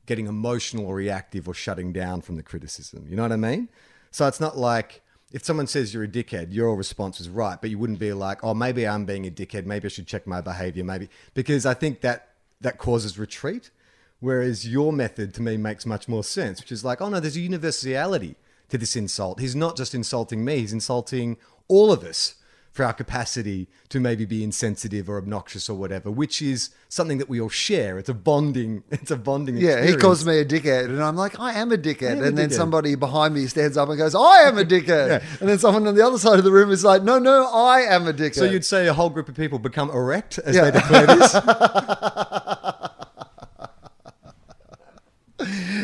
getting 0.07 0.25
emotional 0.25 0.87
or 0.87 0.95
reactive 0.95 1.47
or 1.47 1.53
shutting 1.53 1.93
down 1.93 2.21
from 2.21 2.37
the 2.37 2.43
criticism. 2.43 3.05
You 3.07 3.15
know 3.15 3.21
what 3.21 3.31
I 3.31 3.37
mean? 3.37 3.69
So 4.09 4.27
it's 4.27 4.39
not 4.39 4.57
like 4.57 5.03
if 5.33 5.43
someone 5.43 5.65
says 5.65 5.93
you're 5.93 6.03
a 6.03 6.07
dickhead, 6.07 6.53
your 6.53 6.75
response 6.75 7.19
is 7.19 7.27
right, 7.27 7.59
but 7.59 7.71
you 7.71 7.79
wouldn't 7.79 7.99
be 7.99 8.13
like, 8.13 8.43
oh, 8.43 8.53
maybe 8.53 8.87
I'm 8.87 9.03
being 9.03 9.25
a 9.25 9.31
dickhead. 9.31 9.65
Maybe 9.65 9.87
I 9.87 9.89
should 9.89 10.05
check 10.07 10.27
my 10.27 10.39
behavior. 10.41 10.83
Maybe 10.83 11.09
because 11.33 11.65
I 11.65 11.73
think 11.73 12.01
that 12.01 12.29
that 12.61 12.77
causes 12.77 13.17
retreat. 13.17 13.71
Whereas 14.19 14.65
your 14.65 14.93
method 14.93 15.33
to 15.33 15.41
me 15.41 15.57
makes 15.57 15.85
much 15.85 16.07
more 16.07 16.23
sense, 16.23 16.61
which 16.61 16.71
is 16.71 16.85
like, 16.85 17.01
oh 17.01 17.09
no, 17.09 17.19
there's 17.19 17.35
a 17.35 17.41
universality 17.41 18.35
to 18.69 18.77
this 18.77 18.95
insult. 18.95 19.41
He's 19.41 19.55
not 19.55 19.75
just 19.75 19.93
insulting 19.93 20.45
me, 20.45 20.59
he's 20.59 20.71
insulting 20.71 21.35
all 21.67 21.91
of 21.91 22.03
us 22.03 22.35
for 22.73 22.83
our 22.83 22.91
capacity 22.93 23.67
to 23.89 23.99
maybe 23.99 24.25
be 24.25 24.43
insensitive 24.43 25.07
or 25.07 25.19
obnoxious 25.19 25.69
or 25.69 25.77
whatever, 25.77 26.09
which 26.09 26.41
is 26.41 26.71
something 26.89 27.19
that 27.19 27.29
we 27.29 27.39
all 27.39 27.47
share. 27.49 27.99
It's 27.99 28.09
a 28.09 28.15
bonding, 28.15 28.83
it's 28.91 29.11
a 29.11 29.15
bonding 29.15 29.57
yeah, 29.57 29.85
he 29.85 29.95
calls 29.95 30.25
me 30.25 30.39
a 30.39 30.45
dickhead, 30.45 30.85
and 30.85 31.01
I'm 31.01 31.15
like, 31.15 31.39
I 31.39 31.53
am 31.53 31.71
a 31.71 31.77
dickhead. 31.77 32.13
am 32.17 32.23
a 32.23 32.23
and 32.23 32.37
then 32.37 32.49
dickhead. 32.49 32.53
somebody 32.53 32.95
behind 32.95 33.35
me 33.35 33.45
stands 33.45 33.77
up 33.77 33.89
and 33.89 33.97
goes, 33.99 34.15
I 34.15 34.47
am 34.47 34.57
a 34.57 34.65
dickhead. 34.65 34.83
Yeah. 35.13 35.21
And 35.39 35.49
then 35.49 35.59
someone 35.59 35.85
on 35.87 35.93
the 35.95 36.05
other 36.05 36.17
side 36.17 36.39
of 36.39 36.45
the 36.45 36.51
room 36.51 36.71
is 36.71 36.83
like, 36.83 37.03
No, 37.03 37.19
no, 37.19 37.47
I 37.53 37.81
am 37.81 38.07
a 38.07 38.13
dickhead. 38.13 38.35
So 38.35 38.45
you'd 38.45 38.65
say 38.65 38.87
a 38.87 38.93
whole 38.93 39.09
group 39.09 39.29
of 39.29 39.35
people 39.35 39.59
become 39.59 39.89
erect 39.91 40.39
as 40.39 40.55
Yeah. 40.55 40.71
they 40.71 40.79
declare 40.79 41.05
this? 41.07 41.35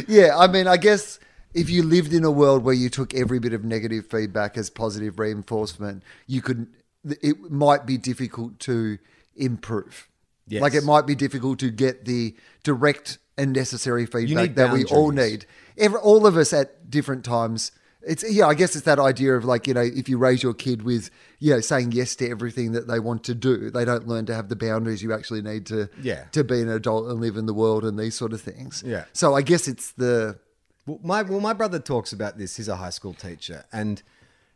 Yeah, 0.08 0.38
I 0.38 0.48
mean, 0.48 0.66
I 0.68 0.78
guess 0.78 1.20
if 1.54 1.70
you 1.70 1.84
lived 1.84 2.14
in 2.14 2.24
a 2.24 2.32
world 2.32 2.64
where 2.64 2.74
you 2.74 2.90
took 2.90 3.14
every 3.14 3.40
bit 3.40 3.54
of 3.54 3.64
negative 3.64 4.08
feedback 4.08 4.58
as 4.58 4.70
positive 4.70 5.20
reinforcement, 5.20 6.04
you 6.28 6.42
could. 6.42 6.68
It 7.04 7.52
might 7.52 7.86
be 7.86 7.98
difficult 7.98 8.60
to 8.62 8.98
improve. 9.36 10.08
Yes. 10.48 10.62
Like 10.62 10.74
it 10.74 10.84
might 10.84 11.06
be 11.06 11.16
difficult 11.16 11.60
to 11.60 11.70
get 11.70 12.06
the 12.06 12.36
direct 12.64 13.20
and 13.38 13.54
necessary 13.54 14.06
feedback 14.06 14.56
that 14.56 14.74
we 14.74 14.84
all 14.86 15.12
need. 15.12 15.46
Every, 15.78 16.00
all 16.00 16.26
of 16.26 16.36
us 16.36 16.52
at 16.54 16.90
different 16.90 17.24
times. 17.24 17.72
It's 18.02 18.24
yeah, 18.30 18.48
I 18.48 18.54
guess 18.54 18.76
it's 18.76 18.86
that 18.86 18.98
idea 18.98 19.36
of 19.36 19.44
like 19.46 19.68
you 19.68 19.74
know, 19.74 19.82
if 19.82 20.08
you 20.10 20.18
raise 20.18 20.42
your 20.42 20.54
kid 20.54 20.82
with 20.84 21.10
you 21.40 21.54
know 21.54 21.60
saying 21.60 21.92
yes 21.92 22.16
to 22.18 22.30
everything 22.30 22.72
that 22.72 22.88
they 22.88 23.00
want 23.00 23.24
to 23.26 23.36
do, 23.36 23.70
they 23.70 23.84
don't 23.86 24.08
learn 24.08 24.26
to 24.28 24.34
have 24.34 24.48
the 24.50 24.56
boundaries 24.56 25.04
you 25.04 25.14
actually 25.14 25.42
need 25.42 25.66
to 25.68 25.90
Yeah. 26.02 26.24
to 26.32 26.44
be 26.44 26.62
an 26.62 26.70
adult 26.70 27.10
and 27.10 27.20
live 27.20 27.36
in 27.38 27.46
the 27.46 27.54
world 27.54 27.84
and 27.84 28.00
these 28.00 28.16
sort 28.16 28.32
of 28.34 28.42
things. 28.42 28.84
Yeah. 28.86 29.04
So 29.14 29.36
I 29.36 29.42
guess 29.42 29.68
it's 29.68 29.92
the 29.92 30.40
Well, 30.86 31.00
my 31.04 31.22
well, 31.24 31.42
my 31.42 31.54
brother 31.54 31.78
talks 31.80 32.14
about 32.14 32.38
this. 32.38 32.56
He's 32.56 32.70
a 32.70 32.78
high 32.78 32.90
school 32.90 33.14
teacher, 33.14 33.66
and 33.72 34.02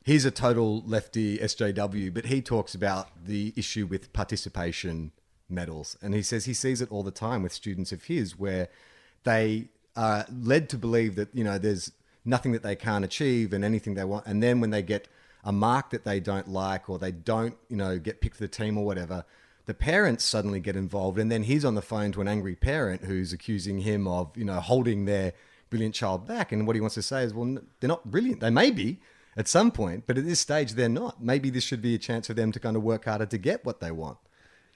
he's 0.04 0.26
a 0.26 0.32
total 0.32 0.84
lefty 0.86 1.38
SJW. 1.38 2.14
But 2.14 2.26
he 2.26 2.42
talks 2.42 2.76
about 2.76 3.10
the 3.26 3.54
issue 3.56 3.88
with 3.88 4.14
participation 4.14 5.12
medals, 5.50 5.98
and 6.02 6.14
he 6.14 6.22
says 6.22 6.46
he 6.46 6.54
sees 6.54 6.82
it 6.82 6.92
all 6.92 7.04
the 7.04 7.12
time 7.12 7.42
with 7.42 7.54
students 7.54 7.92
of 7.92 8.04
his, 8.04 8.38
where 8.38 8.68
they 9.24 9.70
are 9.96 10.26
led 10.32 10.70
to 10.70 10.78
believe 10.78 11.16
that 11.16 11.30
you 11.34 11.44
know 11.44 11.58
there's 11.58 11.92
nothing 12.26 12.52
that 12.52 12.64
they 12.64 12.76
can't 12.76 13.06
achieve 13.06 13.54
and 13.54 13.64
anything 13.64 13.96
they 13.96 14.04
want, 14.04 14.26
and 14.26 14.44
then 14.44 14.60
when 14.60 14.70
they 14.70 14.82
get 14.82 15.08
a 15.44 15.52
mark 15.52 15.90
that 15.90 16.06
they 16.06 16.20
don't 16.20 16.48
like 16.48 16.90
or 16.90 16.98
they 16.98 17.12
don't 17.12 17.58
you 17.70 17.76
know 17.76 18.00
get 18.00 18.22
picked 18.22 18.36
for 18.38 18.44
the 18.44 18.48
team 18.48 18.78
or 18.78 18.86
whatever. 18.86 19.26
The 19.66 19.74
parents 19.74 20.26
suddenly 20.26 20.60
get 20.60 20.76
involved, 20.76 21.18
and 21.18 21.32
then 21.32 21.44
he's 21.44 21.64
on 21.64 21.76
the 21.76 21.82
phone 21.82 22.12
to 22.12 22.20
an 22.22 22.28
angry 22.28 22.54
parent 22.54 23.06
who's 23.06 23.32
accusing 23.32 23.80
him 23.80 24.10
of, 24.10 24.36
you 24.36 24.44
know, 24.44 24.60
holding 24.60 25.06
their 25.06 25.32
brilliant 25.70 25.96
child 25.96 26.28
back. 26.28 26.52
And 26.52 26.68
what 26.68 26.76
he 26.76 26.82
wants 26.82 26.96
to 26.96 27.02
say 27.02 27.24
is, 27.24 27.34
well, 27.34 27.60
they're 27.80 27.88
not 27.88 28.12
brilliant. 28.12 28.42
They 28.42 28.50
may 28.50 28.72
be 28.72 29.00
at 29.36 29.48
some 29.48 29.72
point, 29.72 30.04
but 30.06 30.18
at 30.18 30.26
this 30.26 30.40
stage, 30.40 30.74
they're 30.74 30.90
not. 30.90 31.24
Maybe 31.24 31.50
this 31.50 31.64
should 31.64 31.82
be 31.82 31.96
a 31.96 31.98
chance 32.00 32.28
for 32.28 32.34
them 32.34 32.52
to 32.52 32.60
kind 32.60 32.76
of 32.76 32.84
work 32.84 33.06
harder 33.06 33.26
to 33.26 33.38
get 33.38 33.66
what 33.66 33.80
they 33.80 33.92
want. 33.92 34.18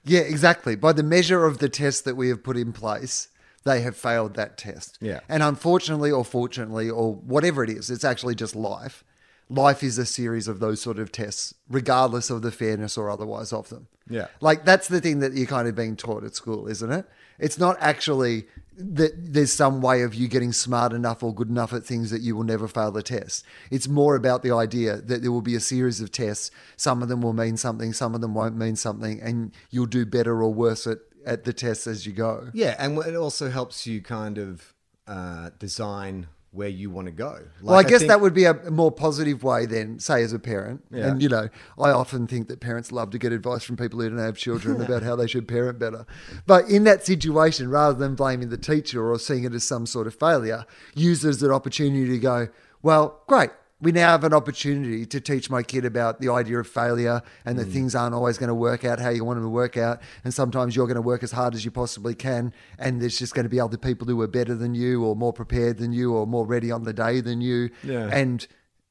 yeah, 0.03 0.21
exactly. 0.21 0.75
By 0.75 0.93
the 0.93 1.03
measure 1.03 1.45
of 1.45 1.57
the 1.59 1.69
test 1.69 2.05
that 2.05 2.15
we 2.15 2.29
have 2.29 2.43
put 2.43 2.57
in 2.57 2.73
place, 2.73 3.27
they 3.65 3.81
have 3.81 3.97
failed 3.97 4.35
that 4.35 4.57
test. 4.57 4.97
Yeah. 5.01 5.19
And 5.27 5.43
unfortunately 5.43 6.11
or 6.11 6.23
fortunately 6.23 6.89
or 6.89 7.13
whatever 7.15 7.63
it 7.63 7.69
is, 7.69 7.89
it's 7.91 8.05
actually 8.05 8.35
just 8.35 8.55
life. 8.55 9.03
life 9.49 9.83
is 9.83 9.97
a 9.97 10.05
series 10.05 10.47
of 10.47 10.59
those 10.59 10.81
sort 10.81 10.99
of 10.99 11.11
tests, 11.11 11.53
regardless 11.69 12.29
of 12.29 12.41
the 12.41 12.51
fairness 12.51 12.97
or 12.97 13.09
otherwise 13.09 13.53
of 13.53 13.69
them. 13.69 13.87
Yeah. 14.09 14.27
Like 14.41 14.65
that's 14.65 14.87
the 14.87 15.01
thing 15.01 15.19
that 15.19 15.33
you're 15.33 15.47
kind 15.47 15.67
of 15.67 15.75
being 15.75 15.95
taught 15.95 16.23
at 16.23 16.35
school, 16.35 16.67
isn't 16.67 16.91
it? 16.91 17.05
It's 17.39 17.57
not 17.59 17.77
actually 17.79 18.47
that 18.77 19.33
there's 19.33 19.51
some 19.51 19.81
way 19.81 20.03
of 20.03 20.13
you 20.13 20.27
getting 20.27 20.53
smart 20.53 20.93
enough 20.93 21.23
or 21.23 21.33
good 21.33 21.49
enough 21.49 21.73
at 21.73 21.83
things 21.83 22.11
that 22.11 22.21
you 22.21 22.35
will 22.35 22.43
never 22.43 22.67
fail 22.67 22.91
the 22.91 23.01
test. 23.01 23.43
It's 23.71 23.87
more 23.87 24.15
about 24.15 24.43
the 24.43 24.51
idea 24.51 24.97
that 24.97 25.21
there 25.23 25.31
will 25.31 25.41
be 25.41 25.55
a 25.55 25.59
series 25.59 25.99
of 25.99 26.11
tests. 26.11 26.51
Some 26.75 27.01
of 27.01 27.09
them 27.09 27.21
will 27.21 27.33
mean 27.33 27.57
something, 27.57 27.91
some 27.91 28.13
of 28.13 28.21
them 28.21 28.35
won't 28.35 28.55
mean 28.55 28.75
something, 28.75 29.19
and 29.19 29.51
you'll 29.71 29.87
do 29.87 30.05
better 30.05 30.43
or 30.43 30.53
worse 30.53 30.85
at, 30.85 30.99
at 31.25 31.43
the 31.43 31.53
tests 31.53 31.87
as 31.87 32.05
you 32.05 32.13
go. 32.13 32.49
Yeah, 32.53 32.75
and 32.77 32.97
it 32.99 33.15
also 33.15 33.49
helps 33.49 33.87
you 33.87 34.01
kind 34.01 34.37
of 34.37 34.73
uh, 35.07 35.49
design 35.57 36.27
where 36.57 36.67
you 36.67 36.89
want 36.89 37.05
to 37.05 37.11
go. 37.11 37.39
well, 37.61 37.75
I 37.75 37.77
Like, 37.77 37.87
guess 37.87 37.99
think- 37.99 38.09
that 38.09 38.19
would 38.19 38.33
be 38.33 38.45
a 38.45 38.55
more 38.71 38.91
positive 38.91 39.43
way 39.43 39.65
than, 39.65 39.99
say, 39.99 40.23
as 40.23 40.33
a 40.33 40.39
parent. 40.39 40.83
Yeah. 40.91 41.07
And, 41.07 41.21
you 41.21 41.29
know, 41.29 41.49
I 41.79 41.91
often 41.91 42.25
think 42.27 42.47
that 42.49 42.59
parents 42.59 42.91
love 42.91 43.11
to 43.11 43.17
get 43.19 43.31
advice 43.31 43.63
from 43.63 43.77
people 43.77 44.01
who 44.01 44.09
don't 44.09 44.17
have 44.17 44.35
children 44.37 44.81
about 44.85 45.03
how 45.03 45.15
they 45.15 45.27
should 45.27 45.47
parent 45.47 45.77
better. 45.79 46.05
But 46.45 46.67
in 46.69 46.83
that 46.85 47.05
situation, 47.05 47.69
rather 47.69 47.97
than 47.97 48.15
blaming 48.15 48.49
the 48.49 48.57
teacher 48.57 49.07
or 49.09 49.17
seeing 49.19 49.43
it 49.43 49.53
as 49.53 49.63
some 49.63 49.85
sort 49.85 50.07
of 50.07 50.15
failure, 50.15 50.65
use 50.95 51.23
it 51.23 51.29
as 51.29 51.43
an 51.43 51.51
opportunity 51.51 52.07
to 52.09 52.19
go, 52.19 52.47
well, 52.81 53.21
great. 53.27 53.51
We 53.79 53.91
now 53.91 54.09
have 54.09 54.23
an 54.23 54.33
opportunity 54.33 55.05
to 55.05 55.21
teach 55.21 55.51
my 55.51 55.61
kid 55.61 55.85
about 55.85 56.19
the 56.19 56.29
idea 56.29 56.57
of 56.57 56.67
failure 56.67 57.21
and 57.45 57.59
that 57.59 57.67
mm. 57.67 57.73
things 57.73 57.93
aren't 57.93 58.15
always 58.15 58.39
going 58.39 58.47
to 58.47 58.55
work 58.55 58.83
out 58.83 58.99
how 58.99 59.09
you 59.09 59.23
want 59.23 59.37
them 59.37 59.45
to 59.45 59.49
work 59.49 59.77
out. 59.77 60.01
And 60.23 60.33
sometimes 60.33 60.75
you're 60.75 60.87
going 60.87 60.95
to 60.95 61.01
work 61.01 61.21
as 61.21 61.31
hard 61.31 61.53
as 61.53 61.63
you 61.63 61.69
possibly 61.69 62.15
can. 62.15 62.53
And 62.79 62.99
there's 62.99 63.19
just 63.19 63.35
going 63.35 63.43
to 63.43 63.49
be 63.49 63.59
other 63.59 63.77
people 63.77 64.07
who 64.07 64.19
are 64.21 64.27
better 64.27 64.55
than 64.55 64.73
you 64.73 65.05
or 65.05 65.15
more 65.15 65.31
prepared 65.31 65.77
than 65.77 65.93
you 65.93 66.15
or 66.15 66.25
more 66.25 66.45
ready 66.45 66.71
on 66.71 66.85
the 66.85 66.93
day 66.93 67.21
than 67.21 67.39
you. 67.39 67.69
Yeah. 67.83 68.09
And 68.11 68.47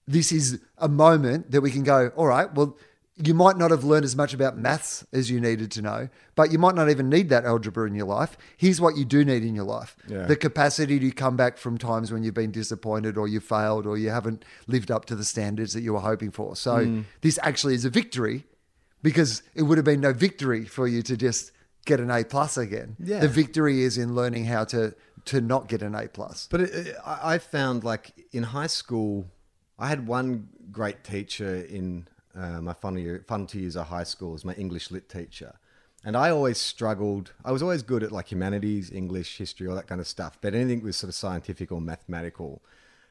this 0.06 0.30
is 0.30 0.60
a 0.78 0.88
moment 0.88 1.50
that 1.50 1.62
we 1.62 1.72
can 1.72 1.82
go, 1.82 2.12
all 2.14 2.26
right, 2.26 2.52
well, 2.54 2.76
you 3.16 3.32
might 3.32 3.56
not 3.56 3.70
have 3.70 3.82
learned 3.82 4.04
as 4.04 4.14
much 4.14 4.34
about 4.34 4.58
maths 4.58 5.04
as 5.12 5.30
you 5.30 5.40
needed 5.40 5.70
to 5.70 5.80
know, 5.82 6.08
but 6.34 6.52
you 6.52 6.58
might 6.58 6.74
not 6.74 6.90
even 6.90 7.08
need 7.08 7.30
that 7.30 7.44
algebra 7.46 7.86
in 7.88 7.94
your 7.94 8.06
life. 8.06 8.36
Here's 8.58 8.78
what 8.80 8.96
you 8.96 9.06
do 9.06 9.24
need 9.24 9.42
in 9.42 9.54
your 9.54 9.64
life 9.64 9.96
Yeah. 10.06 10.26
the 10.26 10.36
capacity 10.36 10.98
to 11.00 11.10
come 11.12 11.34
back 11.36 11.56
from 11.56 11.78
times 11.78 12.12
when 12.12 12.22
you've 12.22 12.34
been 12.34 12.50
disappointed 12.50 13.16
or 13.16 13.26
you 13.26 13.40
failed 13.40 13.86
or 13.86 13.96
you 13.96 14.10
haven't 14.10 14.44
lived 14.66 14.90
up 14.90 15.06
to 15.06 15.16
the 15.16 15.24
standards 15.24 15.72
that 15.72 15.80
you 15.80 15.94
were 15.94 16.00
hoping 16.00 16.30
for. 16.30 16.54
So, 16.56 16.84
Hmm. 16.84 17.00
this 17.22 17.38
actually 17.42 17.74
is 17.74 17.84
a 17.86 17.90
victory 17.90 18.44
because 19.02 19.42
it 19.54 19.62
would 19.62 19.78
have 19.78 19.84
been 19.86 20.00
no 20.00 20.12
victory 20.12 20.66
for 20.66 20.86
you 20.86 21.00
to 21.02 21.16
just 21.16 21.52
get 21.86 22.00
an 22.00 22.10
A 22.10 22.22
plus 22.24 22.56
again. 22.58 22.96
Yeah. 22.98 23.20
The 23.20 23.28
victory 23.28 23.82
is 23.82 23.96
in 23.96 24.14
learning 24.14 24.44
how 24.46 24.64
to 24.64 24.94
to 25.26 25.40
not 25.40 25.66
get 25.68 25.82
an 25.82 25.94
A 25.94 26.06
plus. 26.06 26.46
But 26.50 26.60
it, 26.60 26.94
I 27.04 27.38
found 27.38 27.82
like 27.82 28.12
in 28.32 28.42
high 28.44 28.68
school, 28.68 29.26
I 29.78 29.88
had 29.88 30.06
one 30.06 30.48
great 30.70 31.02
teacher 31.02 31.56
in 31.56 32.06
uh, 32.36 32.60
my 32.60 32.72
fun 32.72 33.46
two 33.46 33.58
years 33.58 33.76
of 33.76 33.86
high 33.86 34.04
school, 34.04 34.32
was 34.32 34.44
my 34.44 34.54
English 34.54 34.90
lit 34.90 35.08
teacher, 35.08 35.54
and 36.04 36.16
I 36.16 36.30
always 36.30 36.58
struggled. 36.58 37.32
I 37.44 37.52
was 37.52 37.62
always 37.62 37.82
good 37.82 38.02
at 38.02 38.12
like 38.12 38.30
humanities, 38.30 38.90
English, 38.90 39.38
history, 39.38 39.66
all 39.66 39.74
that 39.74 39.86
kind 39.86 40.00
of 40.00 40.06
stuff. 40.06 40.38
But 40.40 40.54
anything 40.54 40.80
that 40.80 40.86
was 40.86 40.96
sort 40.96 41.08
of 41.08 41.14
scientific 41.14 41.72
or 41.72 41.80
mathematical, 41.80 42.62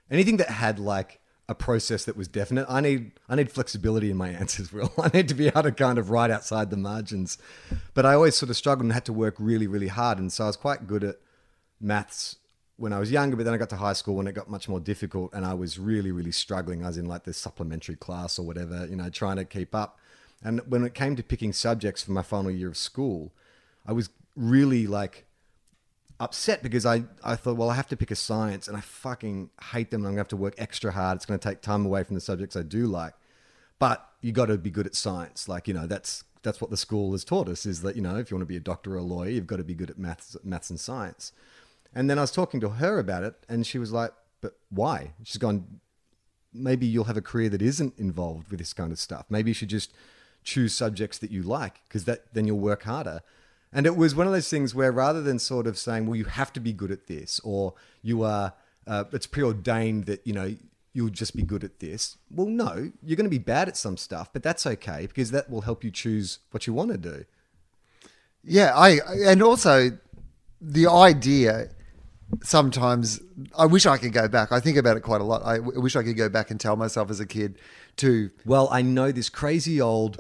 anything 0.09 0.37
that 0.37 0.49
had 0.49 0.79
like 0.79 1.19
a 1.47 1.55
process 1.55 2.05
that 2.05 2.17
was 2.17 2.27
definite, 2.27 2.65
I 2.69 2.81
need 2.81 3.11
I 3.27 3.35
need 3.35 3.51
flexibility 3.51 4.11
in 4.11 4.17
my 4.17 4.29
answers. 4.41 4.71
Will 4.71 4.93
I 5.01 5.09
need 5.13 5.27
to 5.29 5.35
be 5.35 5.47
able 5.47 5.63
to 5.63 5.71
kind 5.71 5.97
of 5.97 6.09
write 6.09 6.31
outside 6.31 6.69
the 6.69 6.77
margins. 6.77 7.37
But 7.93 8.05
I 8.05 8.13
always 8.13 8.35
sort 8.35 8.49
of 8.49 8.57
struggled 8.57 8.85
and 8.85 8.93
had 8.93 9.05
to 9.05 9.13
work 9.13 9.35
really, 9.39 9.67
really 9.67 9.89
hard, 9.89 10.19
and 10.19 10.31
so 10.31 10.43
I 10.43 10.47
was 10.47 10.57
quite 10.57 10.87
good 10.87 11.03
at 11.03 11.15
maths 11.81 12.37
when 12.77 12.91
I 12.91 12.99
was 12.99 13.11
younger, 13.11 13.35
but 13.35 13.45
then 13.45 13.53
I 13.53 13.57
got 13.57 13.69
to 13.69 13.77
high 13.77 13.93
school 13.93 14.15
when 14.15 14.27
it 14.27 14.33
got 14.33 14.49
much 14.49 14.67
more 14.67 14.79
difficult 14.79 15.33
and 15.33 15.45
I 15.45 15.53
was 15.53 15.79
really, 15.79 16.11
really 16.11 16.31
struggling. 16.31 16.83
I 16.83 16.87
was 16.87 16.97
in 16.97 17.05
like 17.05 17.23
this 17.23 17.37
supplementary 17.37 17.95
class 17.95 18.37
or 18.37 18.45
whatever, 18.45 18.85
you 18.89 18.95
know, 18.95 19.09
trying 19.09 19.37
to 19.37 19.45
keep 19.45 19.73
up. 19.73 19.97
And 20.43 20.61
when 20.69 20.83
it 20.83 20.93
came 20.93 21.15
to 21.15 21.23
picking 21.23 21.53
subjects 21.53 22.03
for 22.03 22.11
my 22.11 22.21
final 22.21 22.51
year 22.51 22.67
of 22.67 22.77
school, 22.77 23.31
I 23.85 23.93
was 23.93 24.09
really 24.35 24.87
like 24.87 25.25
upset 26.19 26.61
because 26.61 26.85
I, 26.85 27.03
I 27.23 27.35
thought, 27.35 27.55
well, 27.55 27.69
I 27.69 27.75
have 27.75 27.87
to 27.87 27.97
pick 27.97 28.11
a 28.11 28.15
science 28.15 28.67
and 28.67 28.75
I 28.75 28.81
fucking 28.81 29.49
hate 29.71 29.91
them. 29.91 30.01
and 30.01 30.07
I'm 30.07 30.13
to 30.15 30.19
have 30.19 30.27
to 30.29 30.37
work 30.37 30.55
extra 30.57 30.91
hard. 30.91 31.17
It's 31.17 31.25
to 31.25 31.37
take 31.37 31.61
time 31.61 31.85
away 31.85 32.03
from 32.03 32.15
the 32.15 32.21
subjects 32.21 32.55
I 32.55 32.63
do 32.63 32.87
like. 32.87 33.13
But 33.79 34.07
you 34.21 34.31
got 34.31 34.45
to 34.47 34.57
be 34.57 34.69
good 34.69 34.85
at 34.85 34.95
science. 34.95 35.47
Like, 35.47 35.67
you 35.67 35.73
know, 35.73 35.87
that's 35.87 36.23
that's 36.43 36.61
what 36.61 36.69
the 36.69 36.77
school 36.77 37.11
has 37.13 37.25
taught 37.25 37.49
us 37.49 37.65
is 37.65 37.81
that, 37.81 37.95
you 37.95 38.01
know, 38.03 38.17
if 38.17 38.29
you 38.29 38.37
want 38.37 38.43
to 38.43 38.51
be 38.51 38.55
a 38.55 38.59
doctor 38.59 38.93
or 38.93 38.97
a 38.97 39.01
lawyer, 39.01 39.29
you've 39.29 39.47
got 39.47 39.57
to 39.57 39.63
be 39.63 39.73
good 39.73 39.89
at 39.89 39.97
maths, 39.97 40.37
maths 40.43 40.69
and 40.69 40.79
science. 40.79 41.31
And 41.95 42.09
then 42.09 42.17
I 42.17 42.21
was 42.21 42.31
talking 42.31 42.59
to 42.59 42.69
her 42.69 42.99
about 42.99 43.23
it 43.23 43.35
and 43.47 43.65
she 43.65 43.79
was 43.79 43.91
like, 43.93 44.11
but 44.41 44.57
why? 44.69 45.13
She's 45.23 45.37
gone, 45.37 45.79
maybe 46.53 46.85
you'll 46.85 47.05
have 47.05 47.17
a 47.17 47.21
career 47.21 47.49
that 47.49 47.61
isn't 47.61 47.97
involved 47.97 48.49
with 48.49 48.59
this 48.59 48.73
kind 48.73 48.91
of 48.91 48.99
stuff. 48.99 49.25
Maybe 49.29 49.49
you 49.51 49.55
should 49.55 49.69
just 49.69 49.93
choose 50.43 50.75
subjects 50.75 51.17
that 51.19 51.31
you 51.31 51.41
like 51.41 51.81
because 51.87 52.03
that 52.05 52.33
then 52.33 52.45
you'll 52.45 52.59
work 52.59 52.83
harder. 52.83 53.21
And 53.71 53.85
it 53.85 53.95
was 53.95 54.13
one 54.13 54.27
of 54.27 54.33
those 54.33 54.49
things 54.49 54.75
where 54.75 54.91
rather 54.91 55.21
than 55.21 55.39
sort 55.39 55.67
of 55.67 55.77
saying, 55.77 56.05
well, 56.05 56.15
you 56.15 56.25
have 56.25 56.51
to 56.53 56.59
be 56.59 56.73
good 56.73 56.91
at 56.91 57.07
this 57.07 57.39
or 57.43 57.73
you 58.01 58.23
are, 58.23 58.53
uh, 58.85 59.05
it's 59.13 59.27
preordained 59.27 60.05
that, 60.05 60.25
you 60.27 60.33
know, 60.33 60.53
you'll 60.93 61.09
just 61.09 61.35
be 61.35 61.43
good 61.43 61.63
at 61.63 61.79
this. 61.79 62.17
Well, 62.29 62.47
no, 62.47 62.91
you're 63.03 63.17
going 63.17 63.25
to 63.25 63.29
be 63.29 63.37
bad 63.37 63.67
at 63.67 63.75
some 63.75 63.97
stuff, 63.97 64.31
but 64.31 64.43
that's 64.43 64.65
okay 64.65 65.07
because 65.07 65.31
that 65.31 65.49
will 65.49 65.61
help 65.61 65.83
you 65.83 65.91
choose 65.91 66.39
what 66.51 66.67
you 66.67 66.73
want 66.73 66.91
to 66.91 66.97
do. 66.97 67.25
Yeah, 68.43 68.73
I 68.75 68.99
and 69.25 69.41
also 69.41 69.97
the 70.61 70.87
idea 70.87 71.69
sometimes 72.43 73.21
I 73.57 73.65
wish 73.65 73.85
I 73.85 73.97
could 73.97 74.13
go 74.13 74.27
back. 74.27 74.51
I 74.51 74.59
think 74.59 74.77
about 74.77 74.97
it 74.97 75.01
quite 75.01 75.21
a 75.21 75.23
lot. 75.23 75.43
I 75.43 75.57
w- 75.57 75.79
wish 75.79 75.95
I 75.95 76.03
could 76.03 76.17
go 76.17 76.29
back 76.29 76.51
and 76.51 76.59
tell 76.59 76.75
myself 76.75 77.09
as 77.09 77.19
a 77.19 77.25
kid 77.25 77.57
to 77.97 78.29
Well, 78.45 78.67
I 78.71 78.81
know 78.81 79.11
this 79.11 79.29
crazy 79.29 79.79
old 79.81 80.17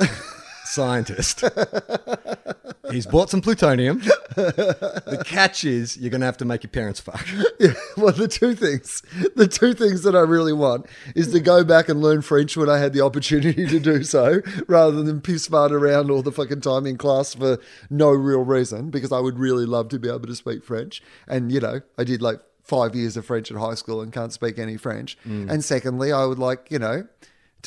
scientist. 0.65 1.43
He's 2.91 3.05
bought 3.05 3.29
some 3.29 3.41
plutonium. 3.41 4.01
The 4.35 5.23
catch 5.25 5.63
is 5.63 5.95
you're 5.95 6.09
going 6.09 6.19
to 6.19 6.25
have 6.25 6.35
to 6.37 6.45
make 6.45 6.63
your 6.63 6.69
parents 6.69 6.99
fuck. 6.99 7.25
Yeah, 7.59 7.73
well, 7.95 8.11
the 8.11 8.27
two 8.27 8.53
things, 8.53 9.01
the 9.35 9.47
two 9.47 9.73
things 9.73 10.03
that 10.03 10.13
I 10.13 10.19
really 10.19 10.51
want 10.51 10.87
is 11.15 11.31
to 11.31 11.39
go 11.39 11.63
back 11.63 11.87
and 11.87 12.01
learn 12.01 12.21
French 12.21 12.57
when 12.57 12.69
I 12.69 12.77
had 12.79 12.91
the 12.91 12.99
opportunity 12.99 13.65
to 13.65 13.79
do 13.79 14.03
so, 14.03 14.41
rather 14.67 15.01
than 15.01 15.21
piss 15.21 15.47
fart 15.47 15.71
around 15.71 16.11
all 16.11 16.21
the 16.21 16.33
fucking 16.33 16.61
time 16.61 16.85
in 16.85 16.97
class 16.97 17.33
for 17.33 17.59
no 17.89 18.09
real 18.09 18.43
reason, 18.43 18.89
because 18.89 19.13
I 19.13 19.19
would 19.19 19.39
really 19.39 19.65
love 19.65 19.87
to 19.89 19.99
be 19.99 20.09
able 20.09 20.27
to 20.27 20.35
speak 20.35 20.65
French. 20.65 21.01
And, 21.29 21.49
you 21.49 21.61
know, 21.61 21.79
I 21.97 22.03
did 22.03 22.21
like 22.21 22.41
five 22.63 22.93
years 22.93 23.15
of 23.15 23.25
French 23.25 23.49
at 23.51 23.57
high 23.57 23.75
school 23.75 24.01
and 24.01 24.11
can't 24.11 24.33
speak 24.33 24.59
any 24.59 24.75
French. 24.75 25.17
Mm. 25.25 25.49
And 25.49 25.63
secondly, 25.63 26.11
I 26.11 26.25
would 26.25 26.39
like, 26.39 26.69
you 26.69 26.79
know, 26.79 27.07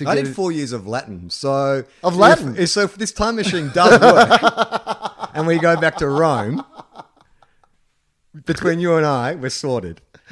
I 0.06 0.14
did 0.14 0.34
four 0.34 0.52
years 0.52 0.72
of 0.72 0.86
Latin. 0.86 1.30
So 1.30 1.84
Of 2.04 2.16
Latin? 2.16 2.56
if- 2.56 2.70
so 2.70 2.82
if 2.82 2.94
this 2.96 3.12
time 3.12 3.36
machine 3.36 3.70
does 3.74 4.00
work, 4.00 5.30
and 5.34 5.46
we 5.46 5.58
go 5.58 5.76
back 5.80 5.96
to 5.98 6.08
Rome, 6.08 6.64
between 8.44 8.78
you 8.80 8.94
and 8.96 9.06
I, 9.06 9.34
we're 9.34 9.50
sorted. 9.50 10.00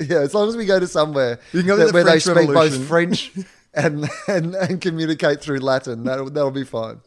yeah, 0.00 0.18
as 0.18 0.34
long 0.34 0.48
as 0.48 0.56
we 0.56 0.66
go 0.66 0.78
to 0.78 0.86
somewhere 0.86 1.38
You 1.52 1.60
can 1.60 1.66
go 1.68 1.76
to 1.78 1.86
the 1.86 1.92
where 1.92 2.04
they 2.04 2.20
French 2.20 2.38
speak 2.38 2.54
both 2.54 2.86
French 2.86 3.32
and, 3.74 4.08
and 4.28 4.54
and 4.54 4.80
communicate 4.80 5.40
through 5.40 5.58
Latin, 5.58 6.04
that'll 6.04 6.30
that'll 6.30 6.50
be 6.50 6.64
fine. 6.64 7.00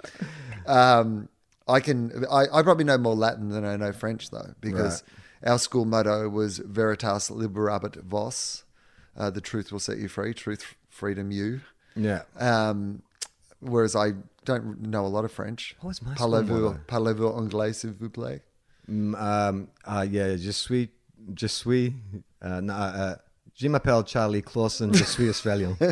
Um, 0.66 1.30
I 1.68 1.80
can. 1.80 2.26
I, 2.32 2.46
I 2.54 2.62
probably 2.64 2.84
know 2.86 2.98
more 2.98 3.16
Latin 3.16 3.50
than 3.50 3.66
I 3.66 3.76
know 3.78 3.92
French 3.92 4.30
though, 4.30 4.54
because 4.62 5.04
our 5.46 5.60
school 5.60 5.86
motto 5.86 6.30
was 6.30 6.60
Veritas 6.60 7.30
Liberabit 7.30 8.04
Vos. 8.04 8.64
Uh, 9.18 9.30
the 9.32 9.42
truth 9.42 9.72
will 9.72 9.80
set 9.80 9.98
you 9.98 10.08
free. 10.08 10.34
Truth, 10.34 10.76
freedom, 10.90 11.32
you. 11.32 11.62
Yeah. 11.96 12.22
Um, 12.40 13.02
whereas 13.60 13.96
I 13.96 14.14
don't 14.46 14.82
know 14.82 15.06
a 15.06 15.08
lot 15.08 15.26
of 15.26 15.32
French. 15.32 15.76
What 15.82 15.88
was 15.90 16.02
my 16.02 16.14
Parlez-vous, 16.14 16.78
parlez-vous 16.88 17.28
anglais, 17.36 17.74
s'il 17.74 17.92
vous 17.94 18.10
plaît? 18.10 18.42
Mm, 18.90 19.16
Um, 19.16 19.68
uh, 19.86 20.06
yeah, 20.10 20.36
je 20.38 20.52
suis, 20.52 20.90
je 21.36 21.48
suis, 21.48 21.94
uh, 22.42 22.62
no, 22.62 22.74
uh, 22.74 23.16
je 23.56 23.68
m'appelle 23.68 24.04
Charlie 24.06 24.42
Clausen, 24.44 24.94
je 24.94 25.04
suis 25.04 25.28
Australian. 25.30 25.76